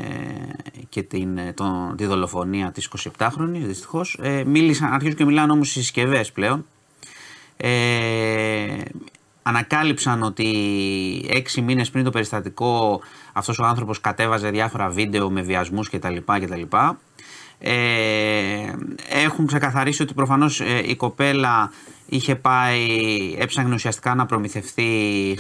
[0.89, 4.19] και την, ε, τον, τη δολοφονία της 27χρονης δυστυχώς.
[4.23, 6.67] Ε, μίλησαν, αρχίζουν και μιλάνε όμως στις συσκευές πλέον.
[7.57, 8.77] Ε,
[9.47, 10.47] ανακάλυψαν ότι
[11.31, 13.01] έξι μήνες πριν το περιστατικό
[13.33, 16.17] αυτός ο άνθρωπος κατέβαζε διάφορα βίντεο με βιασμούς κτλ.
[16.25, 16.63] κτλ.
[17.59, 17.73] Ε,
[19.09, 21.73] έχουν ξεκαθαρίσει ότι προφανώς ε, η κοπέλα
[22.07, 22.87] είχε πάει,
[23.39, 24.91] έψαχνε ουσιαστικά να προμηθευτεί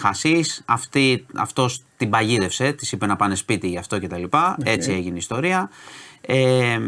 [0.00, 4.24] χασίς, αυτή, αυτός την παγίδευσε, της είπε να πάνε σπίτι γι' αυτό κτλ.
[4.62, 5.70] Έτσι έγινε η ιστορία.
[6.20, 6.78] Ε,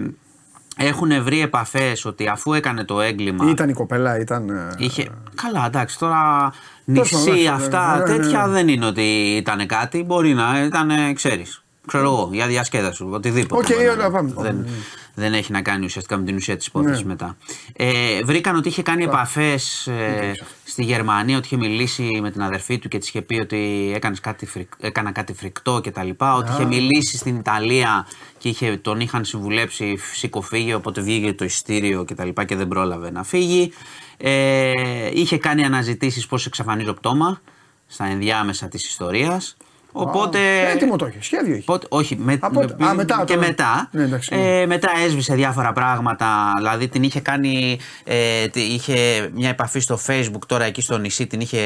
[0.77, 3.51] έχουν βρει επαφές ότι αφού έκανε το έγκλημα...
[3.51, 4.49] Ήταν η κοπέλα, ήταν.
[4.49, 5.09] ε, Είχε...
[5.35, 8.53] Καλά, εντάξει, τώρα Τόσο, νησί εντάξει, αυτά ναι, ναι, τέτοια ναι.
[8.53, 10.03] δεν είναι ότι ήταν κάτι.
[10.03, 11.61] Μπορεί να ήταν, ξέρεις.
[11.87, 13.61] Ξέρω εγώ, για διασκέδαση, οτιδήποτε.
[13.61, 14.15] Οκ, μπορεί να ωραία, είναι.
[14.15, 14.49] πάμε, πάμε.
[14.49, 14.67] Δεν,
[15.15, 17.07] Δεν έχει να κάνει ουσιαστικά με την ουσία της υπόθεσης Ναι.
[17.09, 17.37] μετά.
[17.77, 20.33] Ε, βρήκαν ότι είχε κάνει επαφές ε,
[20.65, 24.21] στη Γερμανία, ότι είχε μιλήσει με την αδερφή του και της είχε πει ότι έκανες
[24.21, 26.09] κάτι φρικ, έκανα κάτι φρικτό κτλ.
[26.37, 28.07] Ότι είχε μιλήσει στην Ιταλία
[28.39, 32.29] και είχε, τον είχαν συμβουλέψει σήκω φύγε, οπότε βγήκε το εισιτήριο κτλ.
[32.29, 33.73] Και, και δεν πρόλαβε να φύγει.
[34.17, 37.41] Ε, είχε κάνει αναζητήσεις πώς εξαφανίζει το πτώμα
[37.87, 39.57] στα ενδιάμεσα της ιστορίας.
[40.01, 40.39] Οπότε.
[40.75, 41.65] Έτοιμο το είχε, σχέδιο είχε.
[41.65, 43.47] Πότε, όχι, με, Από- με- α, μετά και τώρα.
[43.47, 43.89] μετά.
[43.93, 46.53] Ναι, εντάξει, ε, μετά έσβησε διάφορα πράγματα.
[46.57, 47.79] Δηλαδή την είχε κάνει.
[48.05, 51.27] Ε, τι- είχε μια επαφή στο Facebook τώρα εκεί στο νησί.
[51.27, 51.59] Την είχε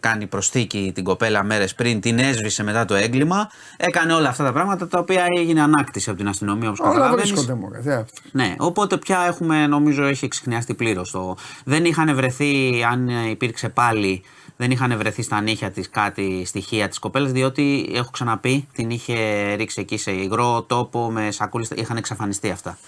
[0.00, 2.00] κάνει προσθήκη την κοπέλα μέρες πριν.
[2.00, 3.50] Την έσβησε μετά το έγκλημα.
[3.76, 7.30] Έκανε όλα αυτά τα πράγματα τα οποία έγινε ανάκτηση από την αστυνομία όπως Όλα καταλαβαίνεις.
[7.30, 7.74] βρίσκονται μόνο.
[7.80, 8.02] δε.
[8.32, 11.10] Ναι, οπότε πια έχουμε, νομίζω, έχει εξηχνιαστεί πλήρως.
[11.10, 11.36] Το...
[11.64, 14.22] Δεν είχαν βρεθεί, αν υπήρξε πάλι,
[14.56, 19.14] δεν είχαν βρεθεί στα νύχια της κάτι στοιχεία της κοπέλας, διότι έχω ξαναπεί, την είχε
[19.54, 21.70] ρίξει εκεί σε υγρό τόπο με σακούλες.
[21.70, 22.78] Είχαν εξαφανιστεί αυτά.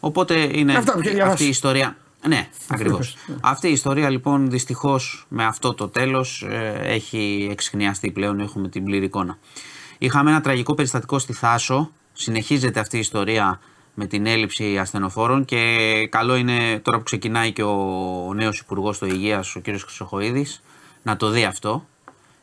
[0.00, 1.32] Οπότε είναι Αυτά που είχε διαβάσει.
[1.32, 1.96] αυτή η ιστορία.
[2.26, 3.16] Ναι, ακριβώς.
[3.40, 6.46] Αυτή η ιστορία λοιπόν δυστυχώς με αυτό το τέλος
[6.82, 8.40] έχει εξηχνιαστεί πλέον.
[8.40, 9.38] Έχουμε την πλήρη εικόνα.
[9.98, 11.90] Είχαμε ένα τραγικό περιστατικό στη Θάσο.
[12.12, 13.60] Συνεχίζεται αυτή η ιστορία
[13.94, 15.62] με την έλλειψη ασθενοφόρων και
[16.10, 20.62] καλό είναι τώρα που ξεκινάει και ο νέος υπουργός του Υγείας, ο κύριος Χρυσοχοίδης,
[21.06, 21.86] να το δει αυτό.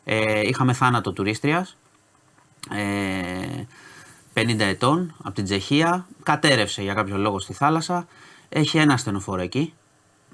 [0.04, 1.76] Ε, είχαμε θάνατο τουρίστριας,
[2.70, 3.64] ε,
[4.34, 8.06] 50 ετών, από την Τσεχία, κατέρευσε για κάποιο λόγο στη θάλασσα,
[8.48, 9.74] έχει ένα ασθενοφόρο εκεί,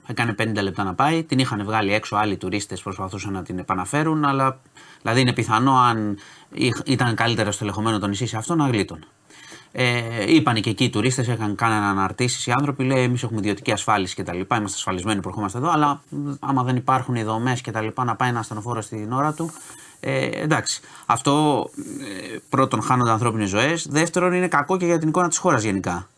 [0.06, 4.24] έκανε 50 λεπτά να πάει, την είχαν βγάλει έξω άλλοι τουρίστες, προσπαθούσαν να την επαναφέρουν,
[4.24, 4.60] αλλά
[5.02, 6.18] δηλαδή είναι πιθανό αν
[6.52, 9.06] είχ- ήταν καλύτερα στο ελεγχομένο το νησί σε αυτό να γλίτωνε.
[9.72, 12.84] Ε, είπαν και εκεί οι τουρίστες, είχαν κάνει αναρτήσεις οι άνθρωποι.
[12.84, 14.36] Λέει: Εμείς έχουμε ιδιωτική ασφάλιση κτλ.
[14.38, 15.70] Είμαστε ασφαλισμένοι που ερχόμαστε εδώ.
[15.70, 17.86] Αλλά μ, άμα δεν υπάρχουν οι δομές κτλ.
[18.04, 19.50] να πάει ένα ασθενοφόρο στην ώρα του.
[20.00, 20.80] Ε, εντάξει.
[21.06, 21.64] Αυτό
[22.32, 23.86] ε, πρώτον χάνονται ανθρώπινες ζωές.
[23.90, 26.08] Δεύτερον είναι κακό και για την εικόνα της χώρας γενικά.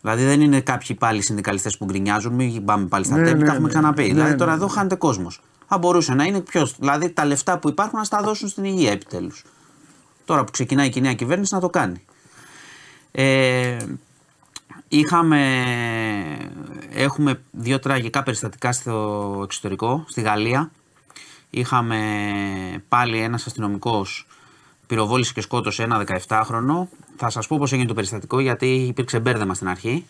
[0.00, 3.44] Δηλαδή δεν είναι κάποιοι πάλι συνδικαλιστές που γκρινιάζουν, μην πάμε πάλι στα Ναι, τέπη, ναι,
[3.44, 3.72] τα έχουμε ναι.
[3.72, 4.02] ξαναπεί.
[4.02, 4.56] Ναι, δηλαδή ναι, τώρα ναι.
[4.56, 5.40] εδώ χάνεται κόσμος.
[5.68, 6.68] Θα μπορούσε να είναι ποιο.
[6.78, 9.44] Δηλαδή τα λεφτά που υπάρχουν να στα δώσουν στην υγεία επιτέλους.
[10.24, 12.04] Τώρα που ξεκινάει και η νέα κυβέρνηση να το κάνει.
[13.16, 13.76] Ε,
[14.88, 15.40] είχαμε,
[16.90, 20.70] έχουμε δύο τραγικά περιστατικά στο εξωτερικό, στη Γαλλία.
[21.50, 21.98] Είχαμε
[22.88, 24.26] πάλι ένας αστυνομικός
[24.86, 26.86] πυροβόλησε και σκότωσε ένα 17χρονο.
[27.16, 30.06] Θα σας πω πώς έγινε το περιστατικό γιατί υπήρξε μπέρδεμα στην αρχή.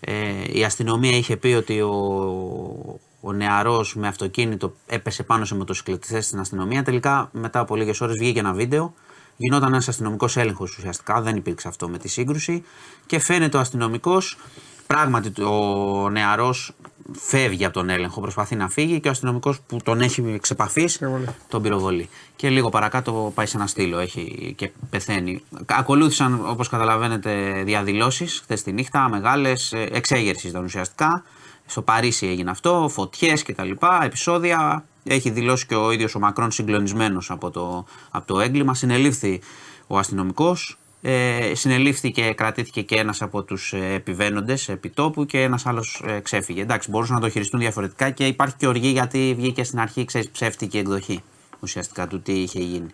[0.00, 0.14] Ε,
[0.52, 6.38] η αστυνομία είχε πει ότι ο, ο νεαρός με αυτοκίνητο έπεσε πάνω σε μοτοσυκλετιστές στην
[6.38, 6.82] αστυνομία.
[6.82, 8.94] Τελικά μετά από λίγες ώρες βγήκε ένα βίντεο.
[9.36, 12.64] Γινόταν ένας αστυνομικός έλεγχος ουσιαστικά, δεν υπήρξε αυτό με τη σύγκρουση.
[13.06, 14.38] Και φαίνεται ο αστυνομικός,
[14.86, 16.72] πράγματι ο νεαρός
[17.12, 21.00] φεύγει από τον έλεγχο, προσπαθεί να φύγει και ο αστυνομικός που τον έχει εξ επαφής,
[21.48, 22.08] τον πυροβολεί.
[22.36, 25.42] Και λίγο παρακάτω πάει σε ένα στήλο έχει και πεθαίνει.
[25.66, 31.24] Ακολούθησαν όπως καταλαβαίνετε διαδηλώσεις χθες τη νύχτα, μεγάλες, εξέγερση ήταν ουσιαστικά.
[31.66, 33.70] Στο Παρίσι έγινε αυτό, φωτιές κτλ.
[34.02, 34.84] Επεισόδια.
[35.04, 38.74] Έχει δηλώσει και ο ίδιος ο Μακρόν συγκλονισμένος από το, από το έγκλημα.
[38.74, 39.40] Συνελήφθη
[39.86, 40.78] ο αστυνομικός.
[41.02, 46.20] Ε, συνελήφθη και κρατήθηκε και ένας από τους επιβαίνοντες επί τόπου και ένας άλλος ε,
[46.20, 46.62] ξέφυγε.
[46.62, 50.30] Εντάξει, μπορούσαν να το χειριστούν διαφορετικά και υπάρχει και οργή γιατί βγήκε στην αρχή ξέρεις,
[50.30, 51.22] ψεύτικη εκδοχή
[51.60, 52.90] ουσιαστικά του τι είχε γίνει.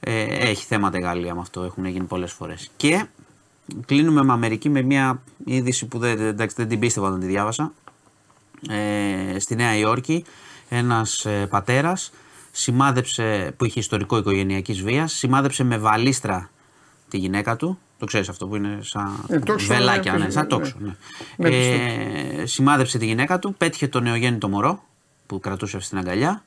[0.00, 2.70] Ε, έχει θέματα η Γαλλία με αυτό, έχουν γίνει πολλές φορές.
[2.76, 3.06] Και
[3.86, 7.72] κλείνουμε με Αμερική με μια είδηση που δεν, εντάξει, δεν την πίστευα όταν τη διάβασα.
[8.68, 10.24] Ε, στη Νέα Υόρκη
[10.68, 12.10] ένας ε, πατέρας
[12.52, 16.50] σημάδεψε, που είχε ιστορικό οικογενειακής βίας, σημάδεψε με βαλίστρα
[17.08, 17.78] τη γυναίκα του.
[17.98, 20.74] Το ξέρεις αυτό που είναι σαν Ε, τόξο, βελάκια, ναι, ναι, σαν ναι, τόξο.
[20.78, 20.96] ναι.
[21.36, 21.48] Ναι.
[21.48, 21.56] Ναι,
[22.42, 24.82] Ε, σημάδεψε τη γυναίκα του, πέτυχε το νεογέννητο μωρό
[25.26, 26.44] που κρατούσε στην αγκαλιά.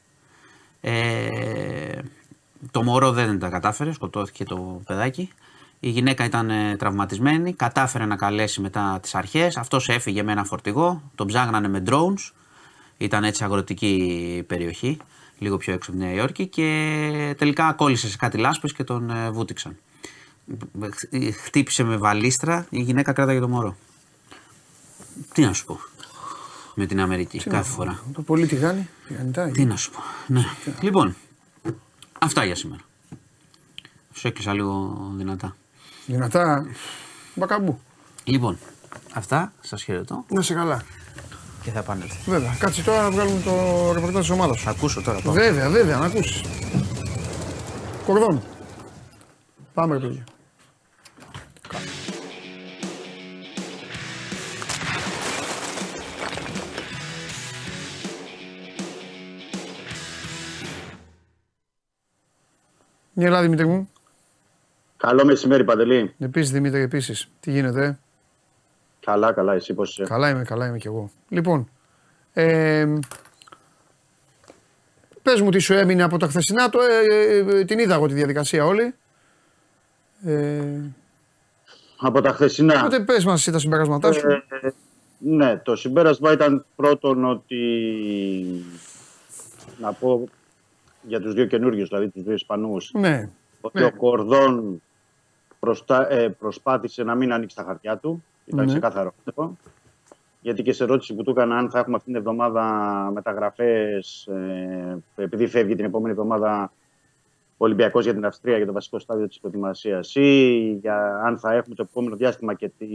[0.81, 1.99] Ε,
[2.71, 5.29] το μωρό δεν τα κατάφερε, σκοτώθηκε το παιδάκι.
[5.83, 9.57] Η γυναίκα ήταν ε, τραυματισμένη, κατάφερε να καλέσει μετά τις αρχές.
[9.57, 12.31] Αυτός έφυγε με ένα φορτηγό, τον ψάγνανε με drones.
[12.97, 14.97] Ήταν έτσι αγροτική περιοχή,
[15.37, 19.09] λίγο πιο έξω από τη Νέα Υόρκη και τελικά κόλλησε σε κάτι λάσπες και τον
[19.09, 19.77] ε, βούτυξαν.
[21.09, 23.75] Ε, Χτύπησε με βαλίστρα, η γυναίκα κράταγε το μωρό.
[25.33, 25.79] Τι να σου πω
[26.75, 28.03] με την Αμερική κάθε φορά.
[28.13, 29.51] Το πολύ τηγάνι, τηγανιτά.
[29.51, 29.99] Τι να σου πω.
[30.27, 30.43] Ναι.
[30.81, 31.15] Λοιπόν,
[32.19, 32.81] αυτά για σήμερα.
[34.13, 35.55] Σου έκλεισα λίγο δυνατά.
[36.05, 36.65] Δυνατά.
[37.35, 37.79] Μπακαμπού.
[38.23, 38.57] Λοιπόν,
[39.13, 39.53] αυτά.
[39.61, 40.81] Σας χαιρετώ Να σε καλά.
[41.63, 42.31] και θα επανέλθω.
[42.31, 42.55] Βέβαια.
[42.59, 43.51] Κάτσε τώρα να βγάλουμε το
[43.93, 44.63] ρεπορτάζ της ομάδας σου.
[44.63, 45.19] Θα ακούσω τώρα.
[45.21, 45.39] Πάμε.
[45.39, 46.41] Βέβαια, βέβαια, να ακούσεις.
[48.05, 48.43] Κορδόν.
[49.73, 50.23] Πάμε, ρε παιδιά.
[63.13, 63.89] Γελά Δημήτρη μου.
[65.01, 66.13] Καλό μεσημέρι, Παντελή.
[66.19, 67.29] Επίσης Δημήτρη, επίσης.
[67.39, 67.97] Τι γίνεται, ε;
[68.99, 71.09] Καλά, καλά, εσύ πώς είσαι; Καλά είμαι, καλά είμαι κι εγώ.
[71.29, 71.69] Λοιπόν,
[72.33, 72.85] ε,
[75.21, 78.07] πες μου τι σου έμεινε από τα χθεσινά, το, ε, ε, ε, την είδα εγώ
[78.07, 78.95] τη διαδικασία όλη.
[80.23, 80.61] Ε,
[81.99, 82.79] Από τα χθεσινά.
[82.79, 84.27] οπότε πες μας εσύ τα συμπεράσματά σου.
[84.27, 84.43] Ε,
[85.17, 87.57] ναι, το συμπέρασμα ήταν πρώτον ότι
[89.77, 90.29] να πω
[91.01, 93.29] για τους δύο καινούριους, δηλαδή τους δύο Ισπανούς, ναι,
[93.61, 93.85] ότι ναι.
[93.85, 94.81] ο Κορδόν
[95.65, 98.23] προστα- ε, προσπάθησε να μην ανοίξει τα χαρτιά του.
[98.45, 98.71] Ήταν Ναι.
[98.71, 99.57] ξεκάθαρο αυτό.
[100.41, 102.63] Γιατί και σε ερώτηση που του έκανα αν θα έχουμε αυτήν την εβδομάδα
[103.13, 106.71] μεταγραφές, ε, επειδή φεύγει την επόμενη εβδομάδα
[107.57, 111.53] ο Ολυμπιακός για την Αυστρία για το βασικό στάδιο της προετοιμασίας ή για αν θα
[111.53, 112.87] έχουμε το επόμενο διάστημα και τι,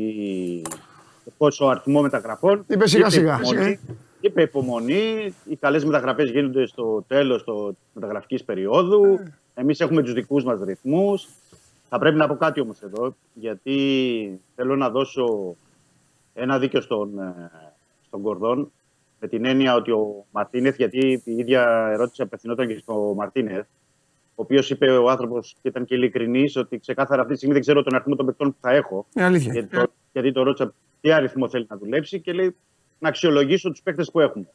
[1.24, 2.64] και πόσο αριθμό μεταγραφών.
[2.68, 3.38] Είπε σιγά Είπε σιγά.
[3.42, 3.78] υπομονή.
[4.20, 5.34] Είπε υπομονή.
[5.44, 7.54] Οι καλές μεταγραφές γίνονται στο τέλος της
[7.92, 9.18] μεταγραφικής περίοδου.
[9.54, 11.28] Εμείς έχουμε τους δικούς μας ρυθμούς.
[11.88, 15.56] Θα πρέπει να πω κάτι όμως εδώ, γιατί θέλω να δώσω
[16.34, 17.50] ένα δίκιο στον, ε,
[18.06, 18.72] στον Κορδόν,
[19.20, 23.66] με την έννοια ότι ο Μαρτίνεθ, γιατί η ίδια ερώτηση απευθυνόταν και στο Μαρτίνεθ,
[24.38, 27.62] ο οποίος είπε ο άνθρωπος και ήταν και ειλικρινής ότι ξεκάθαρα αυτή τη στιγμή δεν
[27.62, 29.06] ξέρω τον αριθμό των παικτών που θα έχω.
[29.14, 29.52] Είναι αλήθεια.
[29.52, 32.56] Γιατί το, γιατί το ρώτησα τι αριθμό θέλει να δουλέψει και λέει
[32.98, 34.48] να αξιολογήσω τους παίκτες που έχουμε.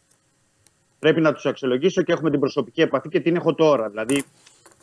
[1.00, 3.90] Πρέπει να τους αξιολογήσω και έχουμε την προσωπική επαφή και την έχω τώρα.
[3.90, 4.24] Δηλαδή,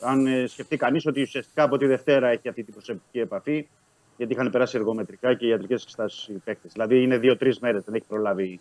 [0.01, 3.69] αν ε, σκεφτεί κανείς ότι ουσιαστικά από τη Δευτέρα έχει αυτή την προσωπική επαφή,
[4.16, 6.73] γιατί είχαν περάσει εργομετρικά και ιατρικές εξετάσεις οι παίκτες.
[6.73, 8.61] Δηλαδή, είναι δύο-τρεις μέρες, δεν έχει προλάβει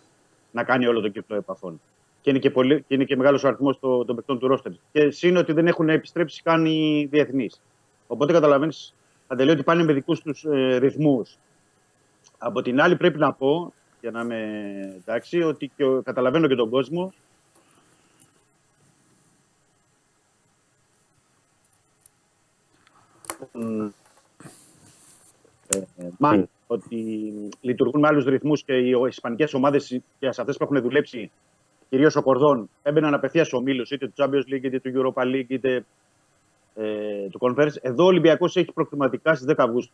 [0.51, 1.81] να κάνει όλο το κύκλο επαφών.
[2.21, 4.71] Και είναι και, πολύ, και, είναι και μεγάλος ο αριθμός των, των παικτών του ρόστερ.
[4.91, 7.61] Και σύν ότι δεν έχουν επιστρέψει καν οι διεθνείς.
[8.07, 8.93] Οπότε καταλαβαίνεις,
[9.27, 11.37] Παντελή, ότι πάνε με δικούς τους ε, ρυθμούς.
[12.37, 14.41] Από την άλλη, πρέπει να πω, για να είμαι
[14.97, 17.13] εντάξει, ότι και, ο- καταλαβαίνω και τον κόσμο.
[23.57, 23.89] Μ,
[25.67, 26.95] ε, ε, μάλλον, ότι
[27.61, 31.31] λειτουργούν με άλλους ρυθμούς και οι ισπανικές ομάδες και σε αυτές που έχουν δουλέψει,
[31.89, 35.47] κυρίως ο Κορδόν, έμπαιναν απευθείας στους ομίλους είτε του Champions League είτε του Europa League
[35.47, 35.85] είτε
[36.75, 37.75] ε, του Conference.
[37.81, 39.93] Εδώ ο Ολυμπιακός έχει προκριματικά στις 10 Αυγούστου.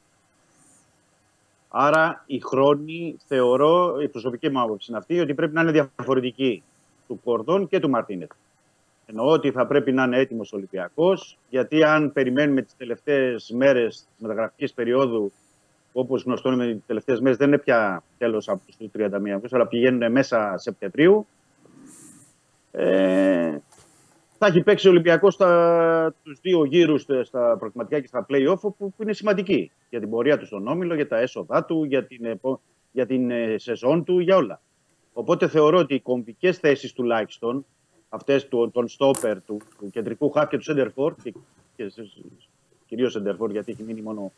[1.69, 6.63] Άρα οι χρόνοι θεωρώ, η προσωπική μου άποψη είναι αυτή, ότι πρέπει να είναι διαφορετικοί
[7.07, 8.31] του Κορδόν και του Μαρτίνετ.
[9.05, 13.95] Εννοώ ότι θα πρέπει να είναι έτοιμος ο Ολυμπιακός, γιατί αν περιμένουμε τις τελευταίες μέρες
[13.95, 15.31] της μεταγραφικής περίοδου,
[15.93, 20.11] όπως γνωστό είναι, οι τελευταίες μέρες δεν είναι πια τέλος Αυγούστου 31 Αυγούστου, αλλά πηγαίνουν
[20.11, 21.27] μέσα Σεπτεμβρίου.
[22.71, 23.57] Ε,
[24.37, 25.37] θα έχει παίξει ο Ολυμπιακός
[26.23, 30.37] τους δύο γύρους στα προκριματικά και στα play-off που, που είναι σημαντικοί για την πορεία
[30.37, 32.61] του στον Όμιλο, για τα έσοδά του, για την, επο-
[32.91, 34.61] για την ε, σεζόν του, για όλα.
[35.13, 37.65] Οπότε θεωρώ ότι οι κομβικές θέσεις τουλάχιστον,
[38.13, 41.33] αυτές του, των στόπερ, του, του κεντρικού χαφ και του σέντερφορ, και,
[41.75, 41.91] και
[42.85, 44.31] κυρίως σέντερφορ γιατί έχει μείνει μόνο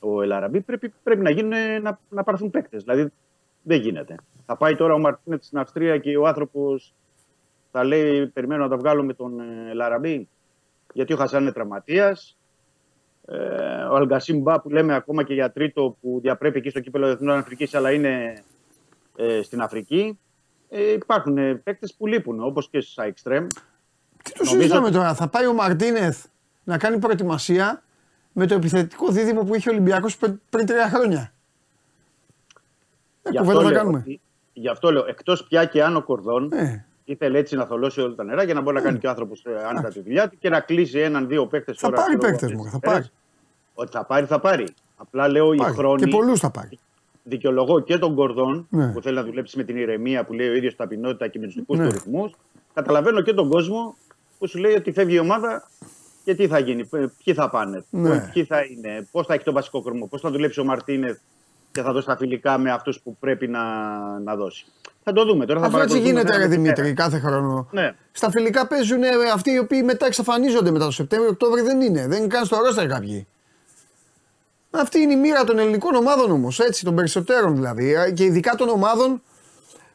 [0.00, 2.82] ο Ελαραμπή, πρέπει, πρέπει να, γίνουν, ε, να, να πάρθουν παίκτες.
[2.82, 3.12] Δηλαδή
[3.62, 4.14] δεν γίνεται.
[4.46, 6.94] Θα πάει τώρα ο Μαρτίνετ στην Αυστρία και ο άνθρωπος
[7.70, 10.28] θα λέει: Περιμένω να τα βγάλω με τον ε, Λαραμπή,
[10.92, 12.36] γιατί ο Χασάν είναι τραυματίας.
[13.26, 13.36] Ε,
[13.90, 17.38] ο Αλγκασίμ Μπα που λέμε ακόμα και για τρίτο που διαπρέπει εκεί στο κύπελο Εθνών
[17.38, 18.42] Αφρικής, αλλά είναι
[19.16, 20.18] ε, στην Αφρική.
[20.68, 23.46] Ε, υπάρχουν ε, παίκτες που λείπουν, όπως και στα Extreme.
[24.22, 26.24] Τι το Νομίζω συζητάμε ότι- τώρα, θα πάει ο Μαρτίνεθ
[26.64, 27.82] να κάνει προετοιμασία
[28.32, 31.32] με το επιθετικό δίδυμο που είχε ο Ολυμπιακός πριν, πριν τρία χρόνια;
[33.22, 33.98] Ε, Γι' κουβέντα αυτό, θα λέω, κάνουμε.
[33.98, 34.20] ότι-
[34.52, 38.14] γι' αυτό λέω, εκτός πια και αν ο Κορδόν Ε, ήθελε έτσι να θολώσει όλα
[38.14, 40.48] τα νερά για να μπορεί να κάνει και ο άνθρωπος άνετα τη δουλειά του και
[40.48, 43.04] να κλείσει έναν-δύο παίκτες θα πάρει παίκτες μου, θα πάρει.
[43.74, 44.66] Ότι θα πάρει, θα πάρει.
[44.96, 45.74] Απλά λέω οι πάρει.
[45.74, 46.02] χρόνοι.
[46.02, 46.78] Και πολλούς θα πάρει.
[47.28, 48.86] Δικαιολογώ και τον Κορδόν Ναι.
[48.92, 51.54] που θέλει να δουλέψει με την ηρεμία που λέει ο ίδιος ταπεινότητα και με τους
[51.54, 51.86] δικούς Ναι.
[51.86, 52.32] του ρυθμούς.
[52.74, 53.96] Καταλαβαίνω και τον κόσμο
[54.38, 55.68] που σου λέει ότι φεύγει η ομάδα
[56.24, 58.30] και τι θα γίνει, π- ποιοι θα πάνε, Ναι.
[58.32, 61.18] ποιοι θα είναι, πώς θα έχει τον βασικό κορμό, πώς θα δουλέψει ο Μαρτίνεθ
[61.72, 63.62] και θα δώσει τα φιλικά με αυτούς που πρέπει να,
[64.18, 64.66] να δώσει.
[65.04, 65.60] Θα το δούμε τώρα.
[65.60, 66.94] Θα Αυτό έτσι παρακολουθούμε γίνεται, μέρα ρε με τη Δημήτρη, μέρα.
[66.94, 67.68] κάθε χρόνο.
[67.70, 67.94] Ναι.
[68.12, 72.06] Στα φιλικά παίζουν ε, αυτοί οι οποίοι μετά εξαφανίζονται μετά το Σεπτέμβριο, Οκτώβριο δεν είναι.
[72.08, 73.26] Δεν είναι καν στο ρόστερ κάποιοι.
[74.70, 77.94] Αυτή είναι η μοίρα των ελληνικών ομάδων όμως, έτσι, των περισσότερων δηλαδή.
[77.94, 79.22] ε, Και ειδικά των ομάδων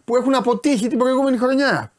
[0.06, 1.92] που έχουν αποτύχει την προηγούμενη χρονιά.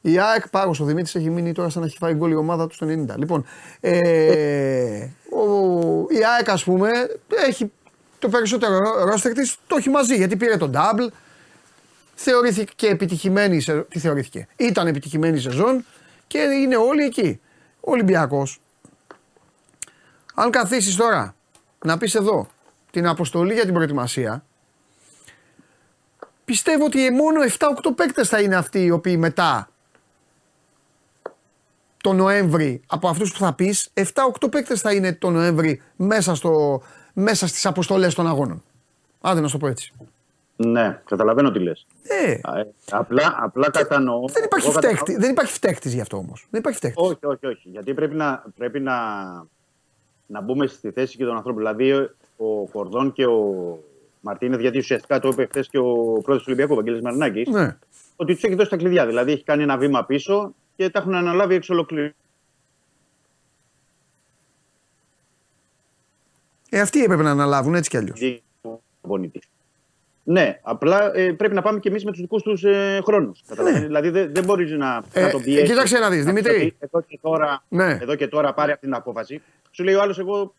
[0.00, 2.66] Η ΑΕΚ, πάγο ο Δημήτρης, έχει μείνει τώρα σαν να έχει φάει γκολ η ομάδα
[2.66, 3.16] του στο 90.
[3.16, 3.44] Λοιπόν,
[3.80, 6.90] ε, ο, η ΑΕΚ, ας πούμε,
[7.46, 7.72] έχει
[8.18, 11.06] το περισσότερο ρόστερ της, το έχει μαζί γιατί πήρε τον double,
[12.14, 13.86] θεωρήθηκε και επιτυχημένη σεζόν.
[13.88, 14.48] Τι θεωρήθηκε.
[14.56, 15.84] Ήταν επιτυχημένη σεζόν
[16.26, 17.40] και είναι όλοι εκεί.
[17.80, 18.60] Ο Ολυμπιακός,
[20.38, 21.34] αν καθίσεις τώρα
[21.84, 22.46] να πεις εδώ
[22.90, 24.44] την αποστολή για την προετοιμασία,
[26.44, 29.68] πιστεύω ότι μόνο 7-8 παίκτες θα είναι αυτοί οι οποίοι μετά
[32.02, 34.02] το Νοέμβρη, από αυτούς που θα πεις, 7-8
[34.50, 36.82] παίκτες θα είναι το Νοέμβρη μέσα, στο,
[37.12, 38.62] μέσα στις αποστολές των αγώνων.
[39.20, 39.92] Άντε να σου το πω έτσι.
[40.56, 41.86] Ναι, καταλαβαίνω τι λες.
[42.02, 42.40] Ε,
[42.90, 44.28] απλά, απλά κατανοώ.
[44.28, 46.46] δεν υπάρχει, εγώ κατανοώ- φταίχτη, δεν υπάρχει φταίχτης γι' αυτό όμως.
[46.50, 47.02] Δεν υπάρχει φταίχτης.
[47.04, 47.68] Όχι, όχι, όχι.
[47.68, 48.94] Γιατί πρέπει να, πρέπει να,
[50.26, 51.62] να μπούμε στη θέση και των ανθρώπων.
[51.62, 51.92] Δηλαδή,
[52.36, 53.78] ο Κορδόν και ο
[54.20, 57.76] Μαρτίνεθ, γιατί ουσιαστικά το είπε χθες και ο πρόεδρος του Ολυμπιακού, ο Βαγγέλης Μαρινάκης, Ναι.
[58.16, 59.06] ότι τους έχει δώσει τα κλειδιά.
[59.06, 62.10] Δηλαδή, έχει κάνει ένα βήμα πίσω και τα έχουν αναλάβει εξ ολοκλήρου.
[66.70, 68.20] Ε, αυτοί έπρεπε να αναλάβουν έτσι κι αλλιώς.
[70.26, 70.46] Προπονητή.
[70.48, 73.42] Ναι, απλά ε, πρέπει να πάμε και εμείς με τους δικούς τους ε, χρόνους.
[73.82, 75.68] Δηλαδή δεν, δεν μπορείς να, Ε, να τον πιέσεις.
[75.68, 76.76] κοίταξε να δεις, Δημήτρη.
[76.78, 77.98] Εδώ και, τώρα, Ναι.
[78.00, 79.42] εδώ και τώρα πάρει αυτή την απόφαση.
[79.70, 80.54] Σου λέει ο άλλος, εγώ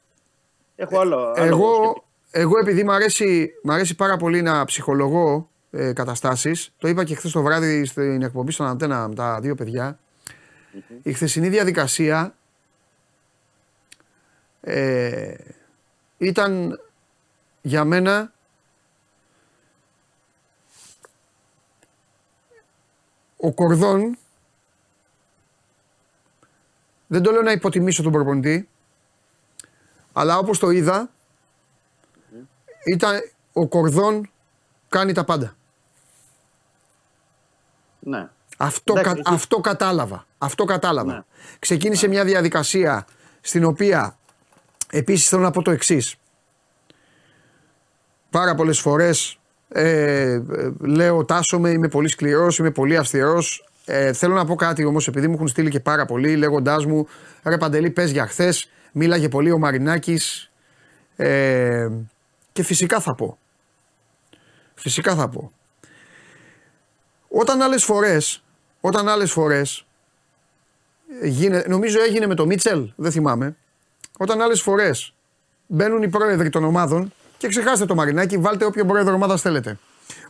[0.76, 1.18] έχω άλλο.
[1.18, 2.04] άλλο Εγώ, σκεπτικό.
[2.32, 7.16] εγώ επειδή μου αρέσει, μ' αρέσει πάρα πολύ να ψυχολογώ ε, καταστάσεις, το είπα και
[7.16, 10.00] χθες το βράδυ στην εκπομπή στον Αντένα με τα δύο παιδιά,
[11.04, 12.36] η χθεσινή διαδικασία
[14.62, 15.34] ε,
[16.18, 16.80] ήταν
[17.62, 18.32] για μένα
[23.38, 24.18] ο Κορδόν
[27.08, 28.70] δεν το λέω να υποτιμήσω τον προπονητή
[30.14, 31.10] αλλά όπως το είδα
[32.86, 33.20] ήταν
[33.54, 34.30] ο Κορδόν
[34.90, 35.56] κάνει τα πάντα.
[38.00, 38.30] Ναι.
[38.58, 40.26] Αυτό, Εντάξει, κα- έχει- αυτό κατάλαβα.
[40.38, 41.14] Αυτό κατάλαβα.
[41.14, 41.22] Ναι.
[41.60, 43.08] Ξεκίνησε μια διαδικασία
[43.42, 44.18] στην οποία
[44.92, 46.16] επίσης θέλω να πω το εξής.
[48.30, 49.37] Πάρα πολλές φορές
[49.70, 50.42] ε, ε,
[50.80, 53.70] λέω τάσομαι, είμαι πολύ σκληρός, είμαι πολύ αυστηρός.
[53.86, 57.08] Ε, θέλω να πω κάτι όμως επειδή μου έχουν στείλει και πάρα πολύ λέγοντάς μου
[57.44, 60.52] ρε Παντελή πες για χθες, μίλαγε πολύ ο Μαρινάκης
[61.16, 61.88] ε,
[62.52, 63.38] και φυσικά θα πω.
[64.76, 65.52] Φυσικά θα πω.
[67.28, 68.44] Όταν άλλες φορές,
[68.82, 69.86] όταν άλλες φορές,
[71.24, 73.56] γίνε, νομίζω έγινε με το Μίτσελ, δεν θυμάμαι,
[74.18, 75.14] όταν άλλες φορές
[75.68, 79.78] μπαίνουν οι πρόεδροι των ομάδων και ξεχάστε το Μαρινάκι, βάλτε όποιο πρόεδρο ομάδα θέλετε.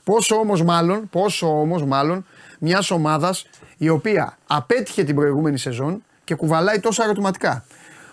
[0.03, 2.25] Πόσο όμως μάλλον, πόσο όμως μάλλον
[2.59, 3.45] μιας ομάδας
[3.77, 7.65] η οποία απέτυχε την προηγούμενη σεζόν και κουβαλάει τόσα ερωτηματικά.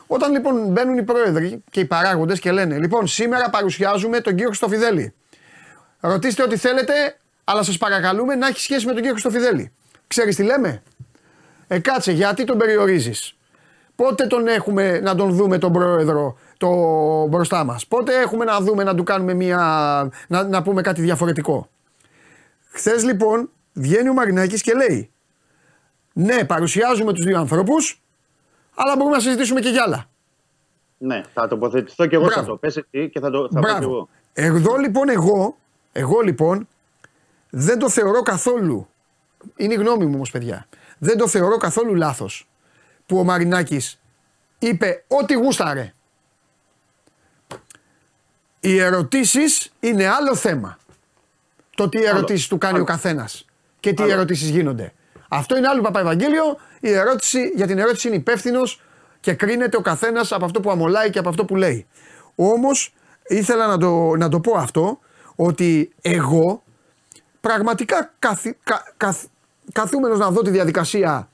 [0.06, 4.48] Όταν λοιπόν μπαίνουν οι πρόεδροι και οι παράγοντες και λένε Λοιπόν, σήμερα παρουσιάζουμε τον κύριο
[4.48, 5.14] Χρυστοφιδέλη.
[6.00, 6.92] Ρωτήστε ό,τι θέλετε,
[7.44, 9.72] αλλά σας παρακαλούμε να έχει σχέση με τον κύριο Χρυστοφιδέλη.
[10.06, 10.82] Ξέρεις τι λέμε;
[11.66, 13.36] Ε, κάτσε, γιατί τον περιορίζεις;
[13.96, 16.68] Πότε τον έχουμε να τον δούμε τον πρόεδρο το
[17.26, 17.86] μπροστά μας.
[17.86, 19.58] Πότε έχουμε να δούμε να του κάνουμε μια.
[20.28, 21.68] να, να πούμε κάτι διαφορετικό.
[22.70, 25.10] Χθες λοιπόν βγαίνει ο Μαρινάκης και λέει
[26.12, 28.02] Ναι, παρουσιάζουμε τους δύο ανθρώπους,
[28.74, 30.04] αλλά μπορούμε να συζητήσουμε και για άλλα.
[30.98, 32.40] Ναι, θα τοποθετηθώ και εγώ σε Μπράβο.
[32.52, 32.56] αυτό.
[32.56, 33.84] Πες εσύ και θα το θα πω και Μπράβο.
[33.90, 34.08] εγώ.
[34.32, 35.56] Εδώ λοιπόν εγώ,
[35.92, 36.68] εγώ λοιπόν
[37.50, 38.88] δεν το θεωρώ καθόλου,
[39.56, 40.66] είναι η γνώμη μου όμως παιδιά,
[40.98, 42.48] δεν το θεωρώ καθόλου λάθος
[43.06, 44.00] που ο Μαρινάκης
[44.58, 45.94] είπε ό,τι γούσταρε.
[48.64, 50.78] Οι ερωτήσεις είναι άλλο θέμα.
[51.76, 53.46] Το τι ερωτήσεις του κάνει ο καθένας
[53.80, 54.92] και τι ερωτήσεις γίνονται.
[55.28, 56.42] Αυτό είναι άλλο Παπαευαγγέλιο.
[56.80, 58.80] Η ερώτηση, για την ερώτηση είναι υπεύθυνος
[59.20, 61.86] και κρίνεται ο καθένας από αυτό που αμολάει και από αυτό που λέει.
[62.34, 62.94] Όμως
[63.28, 64.98] ήθελα να το, να το πω αυτό
[65.36, 66.62] ότι εγώ
[67.40, 69.26] πραγματικά καθι, κα, καθ-
[69.72, 71.28] καθούμενος να δω τη διαδικασία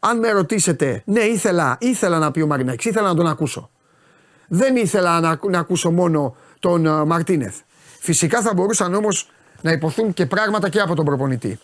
[0.00, 3.70] αν με ρωτήσετε, ναι ήθελα, ήθελα να πει ο Μαρινάκης, ήθελα να τον ακούσω.
[4.48, 7.58] Δεν ήθελα να, ακού- να ακούσω μόνο τον ε, Μαρτίνεθ.
[8.00, 9.30] Φυσικά θα μπορούσαν όμως
[9.60, 11.58] να υποθούν και πράγματα και από τον προπονητή.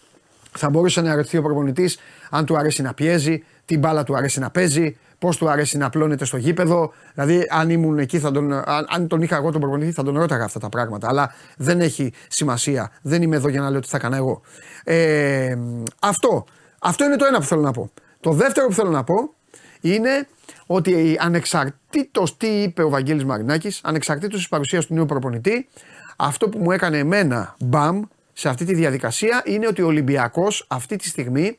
[0.57, 1.99] Θα μπορούσε να ερωτηθεί ο προπονητής
[2.31, 5.87] αν του αρέσει να πιέζει, τι μπάλα του αρέσει να παίζει, πώς του αρέσει να
[5.87, 6.93] απλώνεται στο γήπεδο.
[7.15, 10.19] Δηλαδή, αν ήμουν εκεί, θα τον, αν, αν τον είχα εγώ τον προπονητή, θα τον
[10.19, 11.09] ρώταγα αυτά τα πράγματα.
[11.09, 12.91] Αλλά δεν έχει σημασία.
[13.03, 14.41] Δεν είμαι εδώ για να λέω τι θα έκανα εγώ.
[14.85, 15.57] Ε,
[16.01, 16.45] αυτό.
[16.79, 17.91] Αυτό είναι το ένα που θέλω να πω.
[18.21, 19.35] Το δεύτερο που θέλω να πω
[19.81, 20.27] είναι
[20.67, 25.69] ότι ανεξαρτήτως τι είπε ο Βαγγέλης Μαρινάκης, ανεξαρτήτως της παρουσίας του νέου προπονητή,
[26.17, 30.97] αυτό που μου έκανε εμένα μπαμ σε αυτή τη διαδικασία είναι ότι ο Ολυμπιακός αυτή
[30.97, 31.59] τη στιγμή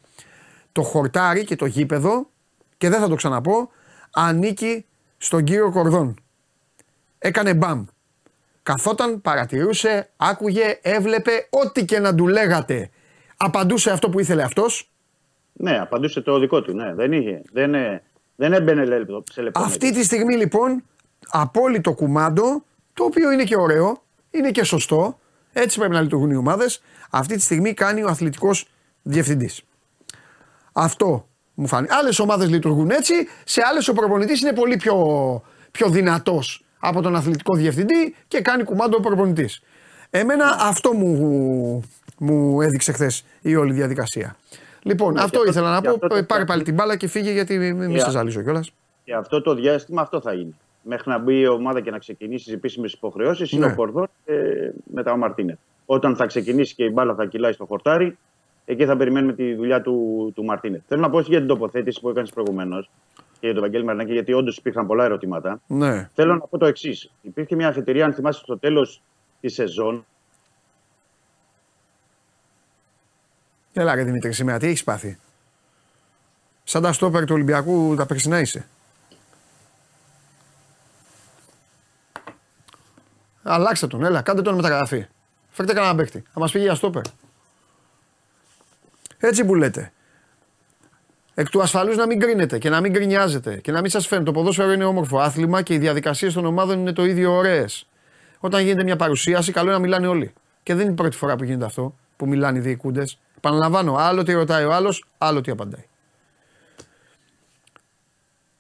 [0.72, 2.30] το χορτάρι και το γήπεδο
[2.78, 3.70] και δεν θα το ξαναπώ
[4.12, 4.86] ανήκει
[5.18, 6.16] στον κύριο Κορδόν.
[7.18, 7.86] Έκανε μπαμ.
[8.64, 12.90] Καθόταν, παρατηρούσε, άκουγε, έβλεπε, ό,τι και να του λέγατε.
[13.38, 14.90] Απαντούσε αυτό που ήθελε αυτός.
[15.54, 16.74] Ναι, απαντούσε το δικό του.
[16.74, 16.94] Ναι.
[16.94, 18.04] Δεν, είχε, δεν, ε,
[18.36, 19.76] δεν έμπαινε λεπτό- σε λεπτομέρειες.
[19.76, 20.84] Αυτή τη στιγμή λοιπόν
[21.28, 22.64] απόλυτο κουμάντο,
[22.94, 25.20] το οποίο είναι και ωραίο, είναι και σωστό,
[25.54, 26.82] έτσι πρέπει να λειτουργούν οι ομάδες.
[27.10, 28.68] Αυτή τη στιγμή κάνει ο αθλητικός
[29.02, 29.62] διευθυντής.
[30.74, 31.94] Αυτό μου φάνηκε.
[31.94, 33.14] Άλλες ομάδες λειτουργούν έτσι,
[33.44, 34.96] σε άλλες ο προπονητής είναι πολύ πιο,
[35.72, 39.62] πιο δυνατός από τον αθλητικό διευθυντή και κάνει κουμάντο ο προπονητής.
[40.10, 41.84] Εμένα αυτό μου,
[42.18, 44.36] μου έδειξε χθες η όλη διαδικασία.
[44.88, 45.94] Λοιπόν, Ναι, αυτό και αυτό- ήθελα να και πω.
[45.94, 48.00] αυτό το- Πάρε πάλι την μπάλα και φύγε γιατί μην μην Yeah.
[48.00, 48.72] σε ζαλίζω κιόλας.
[49.04, 50.54] Και αυτό το διάστημα αυτό θα είναι.
[50.88, 53.72] μέχρι να μπει η ομάδα και να ξεκινήσει τις επίσημες υποχρεώσεις είναι Ναι.
[53.72, 54.34] ο Κορδόν και
[54.94, 55.58] μετά ο Μαρτίνεθ.
[55.86, 58.18] Όταν θα ξεκινήσει και η μπάλα θα κυλάει στο χορτάρι,
[58.66, 60.82] εκεί θα περιμένουμε τη δουλειά του, του Μαρτίνεθ.
[60.88, 62.90] Θέλω να πω όχι για την τοποθέτηση που έκανες προηγουμένως
[63.40, 65.62] και για τον Βαγγέλη Μαρινάκη, γιατί όντως υπήρχαν πολλά ερωτήματα.
[65.68, 66.10] Ναι.
[66.14, 67.12] Θέλω να πω το εξής.
[67.22, 69.02] Υπήρχε μια αφετηρία, αν θυμάστε, στο τέλος
[69.42, 70.06] της σεζόν.
[73.78, 75.18] Έλα ρε Δημήτρη, σήμερα τι έχεις πάθει;
[76.64, 78.68] Σαν τα στόπερ του Ολυμπιακού τα περσινά είσαι.
[83.44, 85.06] Αλλάξτε τον, έλα, κάντε τον μεταγραφή.
[85.50, 86.24] Φέρτε κανένα παίκτη.
[86.34, 87.02] Θα μας πήγε για στόπερ.
[89.18, 89.92] Έτσι που λέτε.
[91.34, 94.26] Εκ του ασφαλούς να μην κρίνετε και να μην γκρινιάζετε και να μην σας φαίνεται.
[94.26, 97.88] Το ποδόσφαιρο είναι όμορφο άθλημα και οι διαδικασίες των ομάδων είναι το ίδιο ωραίες.
[98.40, 100.34] Όταν γίνεται μια παρουσίαση, καλό είναι να μιλάνε όλοι.
[100.64, 103.20] Και δεν είναι η πρώτη φορά που γίνεται αυτό, που μιλάνε οι διοικούντες.
[103.46, 105.84] Επαναλαμβάνω, άλλο τι ρωτάει ο άλλος, άλλο τι απαντάει.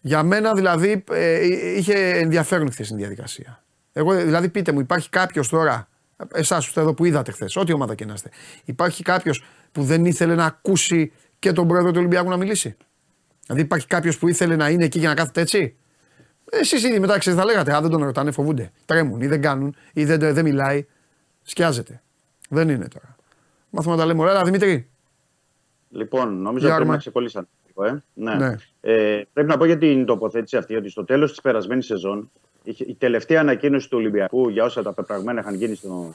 [0.01, 1.45] Για μένα δηλαδή ε,
[1.77, 3.63] είχε ενδιαφέρον χθες η διαδικασία.
[3.93, 5.87] Εγώ δηλαδή πείτε μου, υπάρχει κάποιος τώρα,
[6.33, 8.29] εσάς που είστε εδώ που είδατε χθες, ό,τι ομάδα και να είστε,
[8.65, 12.75] υπάρχει κάποιος που δεν ήθελε να ακούσει και τον πρόεδρο του Ολυμπιακού να μιλήσει;
[13.45, 15.75] Δηλαδή υπάρχει κάποιος που ήθελε να είναι εκεί για να κάθεται έτσι;
[16.51, 18.71] Εσείς ήδη μετά ξέρετε, θα λέγατε, Α, δεν τον ρωτάνε, φοβούνται.
[18.85, 20.85] Τρέμουν ή δεν κάνουν ή δεν, δεν μιλάει.
[21.41, 22.01] Σκιάζεται.
[22.49, 23.14] Δεν είναι τώρα.
[23.75, 24.31] Μάθουμε να τα λέμε όλα.
[24.31, 24.89] Έλα, Δημήτρη.
[25.89, 26.91] Λοιπόν, νομίζω Για ότι πρέπει Άρμα.
[26.91, 27.47] να ξεκολλήσαν.
[27.67, 28.03] λίγο, Ε.
[28.13, 28.35] Ναι.
[28.35, 28.55] Ναι.
[28.81, 32.31] Ε, πρέπει να πω για την τοποθέτηση αυτή ότι στο τέλος της περασμένης σεζόν
[32.63, 36.13] είχε- η τελευταία ανακοίνωση του Ολυμπιακού για όσα τα πεπραγμένα είχαν γίνει στο,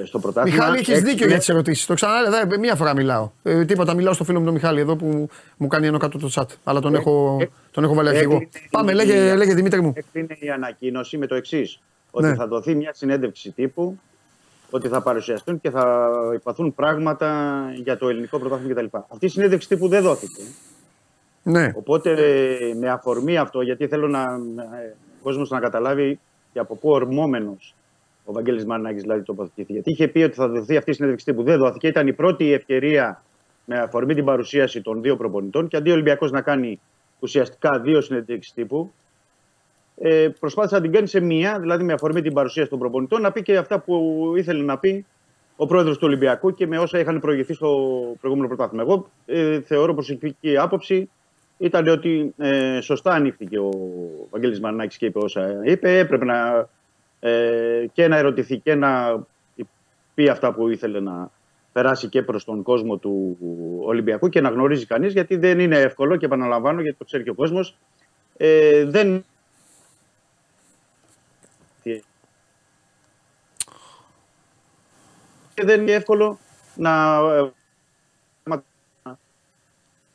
[0.00, 0.56] ε, στο πρωτάθλημα.
[0.56, 1.86] Μιχάλη, έχεις έξι- δίκιο για τις ερωτήσεις.
[1.86, 3.30] Το ξανά, δε, μία φορά μιλάω.
[3.42, 6.28] Ε, τίποτα, μιλάω στο φίλο μου τον Μιχάλη εδώ που μου κάνει ένα κάτω το
[6.34, 6.46] chat.
[6.64, 8.32] Αλλά τον, Ε, έχω, ε, τον έχω βάλει αρχηγό.
[8.34, 9.92] έκλεινε η- Πάμε, λέγε, λέγε Δημήτρη μου.
[9.96, 11.80] Έκλεινε η ανακοίνωση με το εξής.
[12.10, 12.34] Ότι Ναι.
[12.34, 13.98] θα δοθεί μια συνέντευξη τύπου,
[14.74, 18.96] ότι θα παρουσιαστούν και θα υπαθούν πράγματα για το ελληνικό πρωτάθλημα κτλ.
[19.08, 20.42] Αυτή η συνέντευξη τύπου δεν δόθηκε.
[21.42, 26.18] Ναι, Οπότε ε, με αφορμή αυτό, γιατί θέλω να, ε, ο κόσμος να καταλάβει
[26.52, 27.74] και από πού ορμόμενος
[28.24, 29.72] ο Βαγγέλης Μαρινάκης δηλαδή τοποθετήθηκε.
[29.72, 31.42] Γιατί είχε πει ότι θα δοθεί αυτή η συνέντευξη τύπου.
[31.42, 31.86] Δεν δόθηκε.
[31.86, 33.22] Ήταν η πρώτη ευκαιρία
[33.64, 36.80] με αφορμή την παρουσίαση των δύο προπονητών και αντί ο Ολυμπιακός να κάνει
[37.18, 38.92] ουσιαστικά δύο συνέντευξεις τύπου,
[40.04, 43.32] ε, προσπάθησε να την κάνει σε μία, δηλαδή με αφορμή την παρουσίαση των προπονητών, να
[43.32, 45.06] πει και αυτά που ήθελε να πει
[45.56, 47.68] ο πρόεδρος του Ολυμπιακού και με όσα είχαν προηγηθεί στο
[48.20, 48.82] προηγούμενο πρωτάθλημα.
[48.82, 51.10] Εγώ ε, θεωρώ προσωπική άποψη
[51.58, 53.70] ήταν ότι ε, σωστά ανοίχθηκε ο
[54.30, 55.98] Βαγγέλης Μαρινάκης και είπε όσα είπε.
[55.98, 56.68] Έπρεπε να,
[57.20, 59.22] ε, και να ερωτηθεί και να
[60.14, 61.30] πει αυτά που ήθελε να
[61.72, 63.38] περάσει και προς τον κόσμο του
[63.84, 67.30] Ολυμπιακού και να γνωρίζει κανείς γιατί δεν είναι εύκολο και επαναλαμβάνω γιατί το ξέρει και
[67.30, 67.76] ο κόσμος
[68.36, 69.24] ε, δεν
[75.51, 76.38] και δεν είναι εύκολο
[76.74, 77.18] να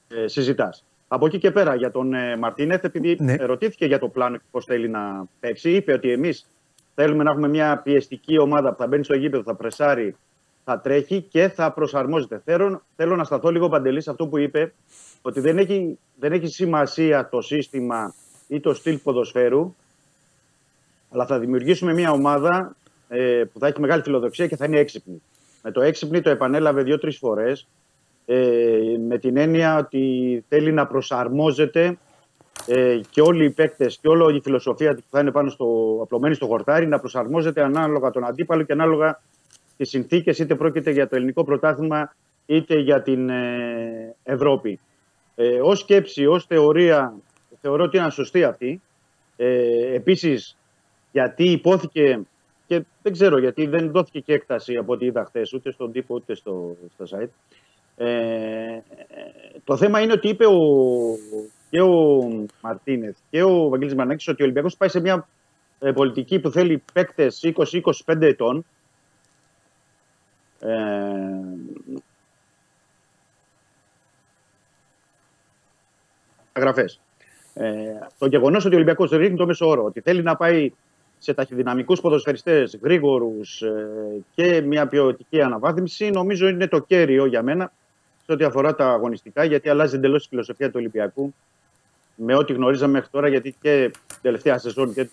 [0.07, 0.84] ε, συζητάς.
[1.07, 3.36] Από εκεί και πέρα για τον ε, Μαρτίνεθ, επειδή Ναι.
[3.36, 6.49] ρωτήθηκε για το πλάνο και πώς θέλει να παίξει, είπε ότι εμείς
[6.95, 10.15] θέλουμε να έχουμε μια πιεστική ομάδα που θα μπαίνει στο γήπεδο, θα πρεσάρει,
[10.64, 12.41] θα τρέχει και θα προσαρμόζεται.
[12.45, 14.74] Θέλω, θέλω να σταθώ λίγο παντελής σε αυτό που είπε,
[15.22, 18.14] ότι δεν έχει, δεν έχει σημασία το σύστημα
[18.48, 19.76] ή το στυλ ποδοσφαίρου,
[21.11, 22.76] αλλά θα δημιουργήσουμε μια ομάδα
[23.07, 25.22] ε, που θα έχει μεγάλη φιλοδοξία και θα είναι έξυπνη.
[25.68, 27.68] Με το έξυπνη το επανέλαβε δύο-τρεις φορές.
[28.26, 31.98] Ε, με την έννοια ότι θέλει να προσαρμόζεται
[32.68, 36.35] ε, και όλοι οι παίκτες και όλη η φιλοσοφία που θα είναι πάνω στο, απλωμένη
[36.35, 39.22] στο χορτάρι να προσαρμόζεται ανάλογα τον αντίπαλο και ανάλογα
[39.77, 42.15] τις συνθήκες είτε πρόκειται για το ελληνικό πρωτάθλημα
[42.45, 44.80] είτε για την ε, Ευρώπη.
[45.35, 47.14] Ε, ως σκέψη, ως θεωρία
[47.61, 48.81] θεωρώ ότι είναι σωστή αυτή.
[49.35, 50.57] Ε, επίσης
[51.11, 52.19] γιατί υπόθηκε
[52.68, 56.15] και δεν ξέρω γιατί δεν δόθηκε και έκταση από ό,τι είδα χθες ούτε στον τύπο
[56.15, 57.30] ούτε στο, στο site.
[57.98, 58.80] Ε,
[59.64, 60.57] το θέμα είναι ότι είπε ο,
[61.69, 62.27] και ο
[62.61, 65.27] Μαρτίνεθ και ο Βαγγέλης Μανάκης ότι ο Ολυμπιακός πάει σε μια
[65.80, 67.53] ε, πολιτική που θέλει παίκτες
[68.06, 68.65] 20-25 ετών
[70.60, 70.69] ε,
[76.60, 76.99] γραφές.
[77.53, 80.72] Ε, το γεγονός ότι ο Ολυμπιακός ρίχνει το μέσο όρο, ότι θέλει να πάει
[81.19, 83.88] σε ταχυδυναμικούς ποδοσφαιριστές, γρήγορους ε,
[84.35, 87.72] και μια ποιοτική αναβάθμιση, νομίζω είναι το κέριο για μένα
[88.26, 91.34] σε ό,τι αφορά τα αγωνιστικά, γιατί αλλάζει εντελώς η φιλοσοφία του Ολυμπιακού
[92.15, 95.10] με ό,τι γνωρίζαμε μέχρι τώρα, γιατί και την τελευταία σεζόν και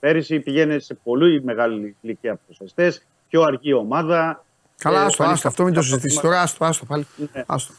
[0.00, 4.44] πέρυσι πηγαίνει σε πολύ μεγάλη ηλικία ποδοσφαιριστές, πιο αργή ομάδα.
[4.78, 5.48] Καλά, Ε, άστο, άστο.
[5.48, 6.40] Αυτό μην το εμφανίστηκαν συζητήσεις τώρα.
[6.40, 7.06] Άστο, άστο πάλι.
[7.16, 7.44] Ναι.
[7.46, 7.72] Άστο.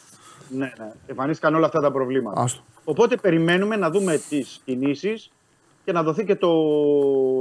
[0.50, 0.92] Ναι, ναι.
[1.08, 2.42] Εμφανίστηκαν όλα αυτά τα προβλήματα.
[2.42, 2.62] άστο.
[2.84, 5.32] Οπότε περιμένουμε να δούμε τις κινήσεις
[5.88, 6.50] και να δοθεί και το,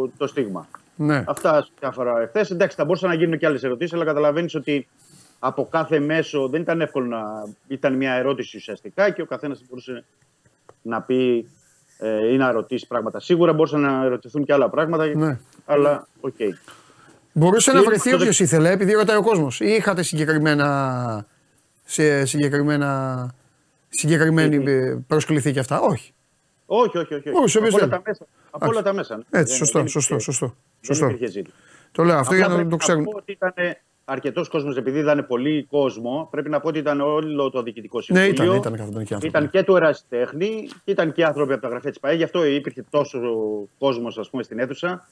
[0.08, 0.68] το στίγμα.
[0.96, 1.24] Ναι.
[1.26, 2.54] Αυτά σε ό,τι αφορά εχθές.
[2.54, 4.86] Εντάξει, θα μπορούσαν να γίνουν και άλλες ερωτήσεις, αλλά καταλαβαίνεις ότι
[5.38, 7.22] από κάθε μέσο δεν ήταν εύκολο να.
[7.68, 10.04] ήταν μια ερώτηση ουσιαστικά και ο καθένας μπορούσε
[10.82, 11.48] να πει
[11.98, 13.20] ε, ή να ρωτήσει πράγματα.
[13.20, 15.38] Σίγουρα μπορούσαν να ερωτηθούν και άλλα πράγματα, Ναι.
[15.66, 16.34] αλλά οκ.
[17.32, 19.60] Μπορούσε να Είναι βρεθεί το- όποιος ήθελε, επειδή ρωτάει ο κόσμος.
[19.60, 21.26] Ή είχατε συγκεκριμένα.
[21.84, 23.30] Σε συγκεκριμένα.
[23.88, 25.80] Συγκεκριμένη ε, προσκληθεί και αυτά.
[25.80, 26.12] Όχι.
[26.66, 27.28] Όχι, όχι, όχι.
[27.28, 27.90] Όχι, σε από όποιος όλα θέλει.
[27.90, 28.26] τα μέσα.
[28.50, 29.14] Από όλα τα μέσα.
[29.14, 30.46] Έτσι, Δεν- σωστό, δεν σωστό, υπήρχε- σωστό.
[30.46, 31.06] Δεν σωστό.
[31.06, 31.54] υπήρχε ζήτημα.
[31.92, 33.04] Το λέω αυτό Απλά για να πρέπει το ξέρουν.
[33.04, 33.52] πω ότι ήταν
[34.04, 36.28] αρκετός κόσμος, επειδή ήταν πολύ κόσμο.
[36.30, 38.44] Πρέπει να πω ότι ήταν όλο το διοικητικό Ναι, συμβούλιο.
[38.44, 39.36] ήταν, ήταν καθοδονικοί άνθρωποι.
[39.38, 42.14] Ήταν και του ερασιτέχνη και ήταν και άνθρωποι από τα γραφεία της ΠαΕ.
[42.14, 43.18] Γι' αυτό υπήρχε τόσο
[43.78, 45.08] κόσμος στην αίθουσα.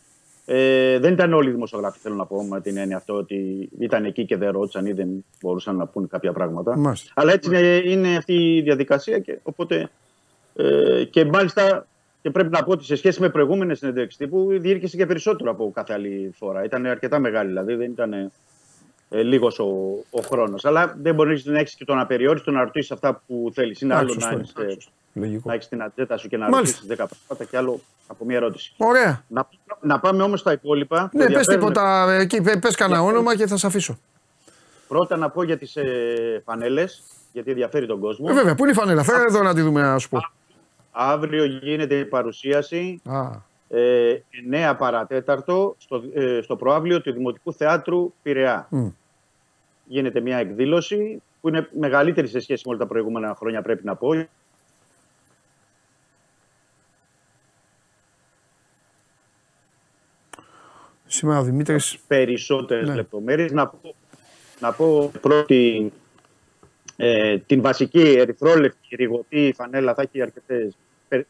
[0.46, 4.04] Ε, δεν ήταν όλοι οι δημοσιογράφοι, θέλω να πω, με την έννοια αυτό ότι ήταν
[4.04, 5.08] εκεί και δεν ρώτησαν ή δεν
[5.42, 6.76] μπορούσαν να πούν κάποια πράγματα.
[6.76, 7.12] Μάλιστα.
[7.14, 9.90] Αλλά έτσι είναι, είναι αυτή η διαδικασία και οπότε.
[10.56, 11.86] Ε, και μάλιστα
[12.22, 15.70] και πρέπει να πω ότι σε σχέση με προηγούμενες συνεντεύξεις τύπου διήρκησε και περισσότερο από
[15.74, 16.64] κάθε άλλη φορά.
[16.64, 19.64] Ήταν αρκετά μεγάλη, δηλαδή δεν ήταν ε, λίγος ο,
[20.10, 20.64] ο χρόνος.
[20.64, 23.80] Αλλά δεν μπορείς να έχεις και τον απεριόριστο να ρωτήσεις αυτά που θέλεις.
[23.80, 25.48] Είναι Εντάξει, άλλο σωστό, να, έχεις, ε, Λογικό.
[25.48, 26.76] να έχεις την ατζέτα σου και να Μάλιστα.
[26.88, 28.74] ρωτήσεις 10 πράγματα και άλλο από μία ερώτηση.
[28.76, 29.24] Ωραία.
[29.28, 29.48] Να,
[29.80, 31.00] να πάμε όμως στα υπόλοιπα.
[31.02, 31.60] Ναι, που πες ενδιαφέρουν.
[31.60, 32.12] τίποτα.
[32.12, 33.98] Εκεί, πε κανένα όνομα και θα σε αφήσω.
[34.88, 37.02] Πρώτα να πω για τις ε, φανέλες,
[37.32, 38.26] γιατί ενδιαφέρει τον κόσμο.
[38.30, 40.18] Ε, βέβαια, πού είναι η φανέλα; Φέρε εδώ να τη δούμε, να σου πω.
[40.96, 43.30] Αύριο γίνεται η παρουσίαση Α,
[43.68, 48.66] ε, 9 παρατέταρτο στο, ε, στο προάβλιο του Δημοτικού Θεάτρου Πειραιά.
[48.70, 48.86] μ.
[49.86, 53.94] Γίνεται μια εκδήλωση που είναι μεγαλύτερη σε σχέση με όλα τα προηγούμενα χρόνια πρέπει να
[53.96, 54.08] πω.
[61.06, 61.76] Σήμερα ο Δημήτρη.
[62.06, 62.94] Περισσότερες Ναι.
[62.94, 63.52] λεπτομέρειες.
[63.52, 63.94] Να πω,
[64.60, 65.92] να πω πρώτη
[66.96, 70.76] ε, την βασική ερυθρόλευκη ριγωτή φανέλα θα έχει αρκετές,
[71.14, 71.26] περι,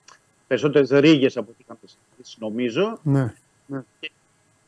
[0.46, 2.98] περισσότερες ρίγες από ό,τι είχαμε συζητήσει νομίζω.
[3.02, 3.34] Ναι,
[4.00, 4.10] Και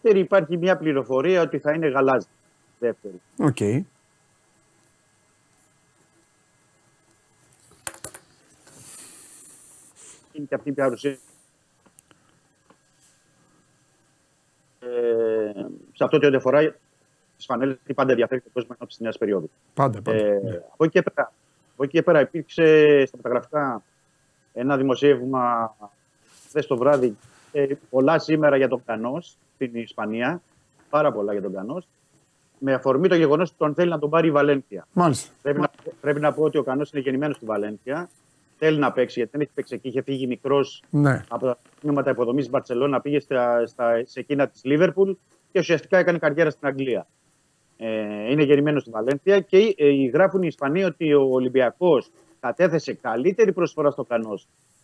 [0.02, 2.30] δεύτερη υπάρχει μια πληροφορία ότι θα είναι γαλάζια.
[2.78, 3.20] Δεύτερη.
[3.38, 3.60] οκ.
[10.38, 11.18] είναι και αυτή η παρουσία.
[14.80, 16.60] Ε, σε αυτό το ό,τι αφορά
[17.36, 19.50] τι φανέλε, πάντα ενδιαφέρει τον κόσμο ενώπισης της νέας περίοδου.
[19.74, 20.18] Πάντα, πάντα.
[20.18, 20.60] Ε, ναι.
[20.72, 21.32] από, εκεί και πέρα,
[21.72, 23.82] από εκεί και πέρα υπήρξε στα μεταγραφικά
[24.56, 25.74] ένα δημοσίευμα
[26.46, 27.16] χθες το βράδυ
[27.52, 30.42] ε, πολλά σήμερα για τον Κανός στην Ισπανία.
[30.90, 31.88] Πάρα πολλά για τον Κανός.
[32.58, 34.86] Με αφορμή το γεγονός ότι τον θέλει να τον πάρει η Βαλένθια.
[34.92, 35.32] Μάλιστα.
[35.42, 35.70] Πρέπει να,
[36.00, 38.08] πρέπει να πω ότι ο Κανός είναι γεννημένος στη Βαλένθια.
[38.58, 39.88] Θέλει να παίξει γιατί δεν έχει παίξει εκεί.
[39.88, 41.24] Είχε φύγει μικρός Ναι.
[41.28, 45.10] από τα τμήματα υποδομής τη Μπαρσελόνα, πήγε στα, στα, σε εκείνα της Λίβερπουλ
[45.52, 47.06] και ουσιαστικά έκανε καριέρα στην Αγγλία.
[47.76, 52.10] Ε, είναι γεννημένος στη Βαλένθια και ε, γράφουν οι Ισπανοί ότι ο Ολυμπιακός
[52.40, 54.38] κατέθεσε καλύτερη προσφορά στο Κανό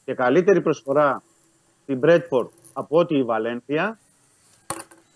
[0.04, 1.22] και καλύτερη προσφορά
[1.82, 3.98] στην Μπρέτφορντ από ότι η Βαλένθια.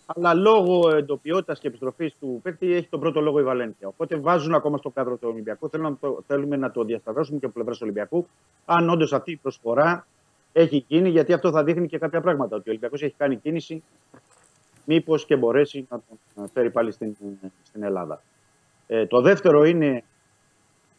[0.07, 3.89] Αλλά λόγω εντοπιότητας και επιστροφής του παίκτη έχει τον πρώτο λόγο η Βαλένθια.
[3.89, 5.69] Οπότε βάζουν ακόμα στο κάδρο του Ολυμπιακού.
[5.69, 8.27] Θέλουμε να το, θέλουμε να το διασταυρώσουμε και από πλευράς Ολυμπιακού.
[8.65, 10.07] Αν όντως αυτή η προσφορά
[10.53, 12.57] έχει γίνει, γιατί αυτό θα δείχνει και κάποια πράγματα.
[12.57, 13.83] Ότι ο Ολυμπιακός έχει κάνει κίνηση,
[14.85, 16.01] μήπως και μπορέσει να
[16.35, 17.17] τον φέρει πάλι στην,
[17.63, 18.23] στην Ελλάδα.
[18.87, 20.05] Ε, το δεύτερο είναι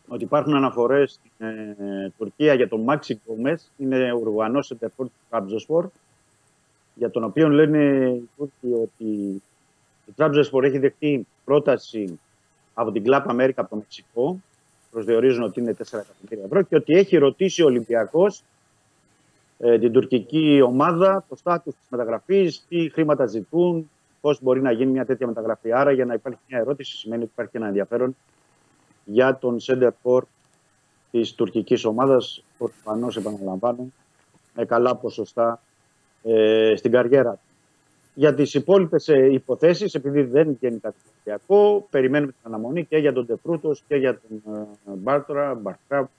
[0.07, 3.59] ότι υπάρχουν αναφορές στην ε, Τουρκία για τον Μάξι Γκόμε.
[3.77, 5.87] Είναι Ουρουγανό σεντερφόρ του Τραμπζοσπορ,
[6.93, 9.41] για τον οποίο λένε οι Τούρκοι ότι
[10.05, 12.19] η Τραμπζοσπορ έχει δεχτεί πρόταση
[12.73, 14.39] από την Club America από το Μεξικό.
[14.91, 18.43] Προσδιορίζουν ότι είναι 4 εκατομμύρια ευρώ και ότι έχει ρωτήσει ο Ολυμπιακός
[19.57, 23.89] ε, την τουρκική ομάδα, το στάτους της μεταγραφής, τι χρήματα ζητούν,
[24.21, 25.71] πώς μπορεί να γίνει μια τέτοια μεταγραφή.
[25.71, 28.15] Άρα για να υπάρχει μια ερώτηση σημαίνει ότι υπάρχει και ένα ενδιαφέρον
[29.09, 30.21] για τον center for
[31.11, 33.91] της τουρκικής ομάδας, προφανώς επαναλαμβάνω,
[34.53, 35.61] με καλά ποσοστά
[36.23, 37.39] ε, στην καριέρα του.
[38.13, 43.13] Για τις υπόλοιπες ε, υποθέσεις, επειδή δεν βγαίνει κάτι Ολυμπιακό, περιμένουμε την αναμονή και για
[43.13, 46.09] τον Τεφρούτος και για τον ε, Μπάρτορα, Μπαρκράπ,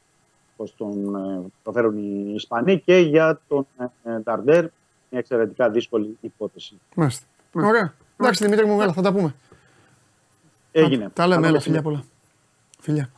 [0.53, 3.67] όπως τον ε, προφέρουν οι Ισπανοί, και για τον
[4.05, 4.63] ε, Νταρντέρ,
[5.11, 6.81] μια εξαιρετικά δύσκολη υπόθεση.
[6.97, 7.27] Μάλιστα.
[7.53, 7.95] Ωραία.
[8.17, 9.35] Εντάξει, Δημήτρη μου, έλα, θα τα πούμε.
[10.73, 11.11] Έγινε.
[11.13, 11.63] Τα λέμε, Καλό έλα, μεσημέρι.
[11.63, 12.05] φιλιά πολλά.
[12.81, 13.11] Φιλιά.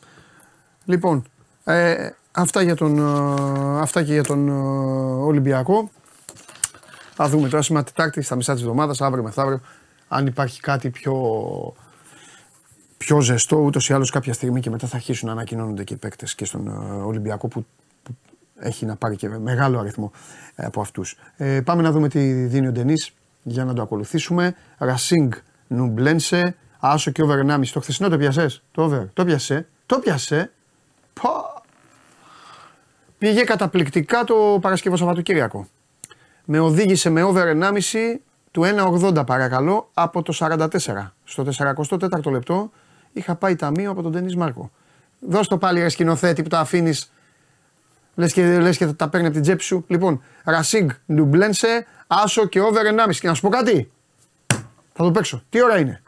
[0.85, 1.25] Λοιπόν,
[1.65, 4.53] ε, αυτά, για τον, ε, αυτά και για τον ε,
[5.25, 5.91] Ολυμπιακό.
[7.15, 9.61] Θα δούμε τώρα σήμερα Τετάρτη, στα μισά της εβδομάδας, αύριο μεθαύριο,
[10.09, 11.15] αν υπάρχει κάτι πιο,
[12.97, 13.57] πιο ζεστό.
[13.57, 16.45] Ούτως ή άλλως κάποια στιγμή και μετά θα αρχίσουν να ανακοινώνονται και οι παίκτες και
[16.45, 17.67] στον ε, Ολυμπιακό που,
[18.03, 18.17] που
[18.59, 20.13] έχει να πάρει και μεγάλο αριθμό
[20.55, 21.17] ε, από αυτούς.
[21.37, 23.13] Ε, πάμε να δούμε τι δίνει ο Ντενής
[23.43, 24.55] για να το ακολουθήσουμε.
[24.79, 25.33] Ρασίνγκ
[25.67, 27.67] Νουμπλένσε, άσο και over 1,5.
[27.73, 28.47] Το χθεσινό το πιασέ.
[28.73, 29.07] Το over.
[29.13, 30.53] Το πιασέ; Το πιασέ;
[31.13, 31.63] Πω.
[33.19, 35.69] Πήγε καταπληκτικά το Παρασκευό Σαββατοκύριακο.
[36.45, 37.73] Με οδήγησε με over 1,5
[38.51, 38.63] του
[39.03, 40.69] 1,80 παρακαλώ από το 44.
[41.25, 42.71] Στο 44ο λεπτό
[43.13, 44.71] είχα πάει ταμείο από τον Ντένις Μάρκο.
[45.21, 47.13] Δώσ' το πάλι ρε σκηνοθέτη που τα αφήνεις
[48.15, 49.85] Λες και, λες και θα τα παίρνει από την τσέπη σου.
[49.87, 53.21] Λοιπόν, Ρασίγκ, Νουμπλένσε, Άσο και over 1,5.
[53.21, 53.91] Και να σου πω κάτι.
[54.93, 55.43] Θα το παίξω.
[55.49, 56.03] Τι ώρα είναι;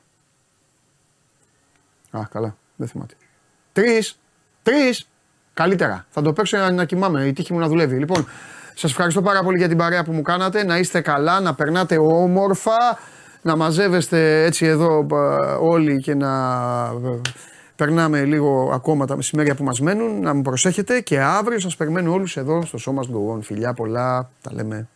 [2.12, 2.56] Α, καλά.
[2.76, 3.14] Δεν θυμάται.
[3.72, 4.18] Τρεις.
[4.62, 5.08] Τρεις.
[5.54, 6.06] Καλύτερα.
[6.10, 7.24] Θα το παίξω για να κοιμάμαι.
[7.26, 7.96] Η τύχη μου να δουλεύει.
[7.96, 8.26] Λοιπόν,
[8.74, 10.64] σας ευχαριστώ πάρα πολύ για την παρέα που μου κάνατε.
[10.64, 12.98] Να είστε καλά, να περνάτε όμορφα,
[13.42, 15.16] να μαζεύεστε έτσι εδώ ε,
[15.60, 16.30] όλοι και να
[17.04, 17.20] ε,
[17.76, 20.20] περνάμε λίγο ακόμα τα μεσημέρια που μας μένουν.
[20.20, 24.30] Να μου προσέχετε και αύριο σας περιμένω όλους εδώ στο σώμα του Φιλιά πολλά.
[24.40, 24.88] Τα λέμε.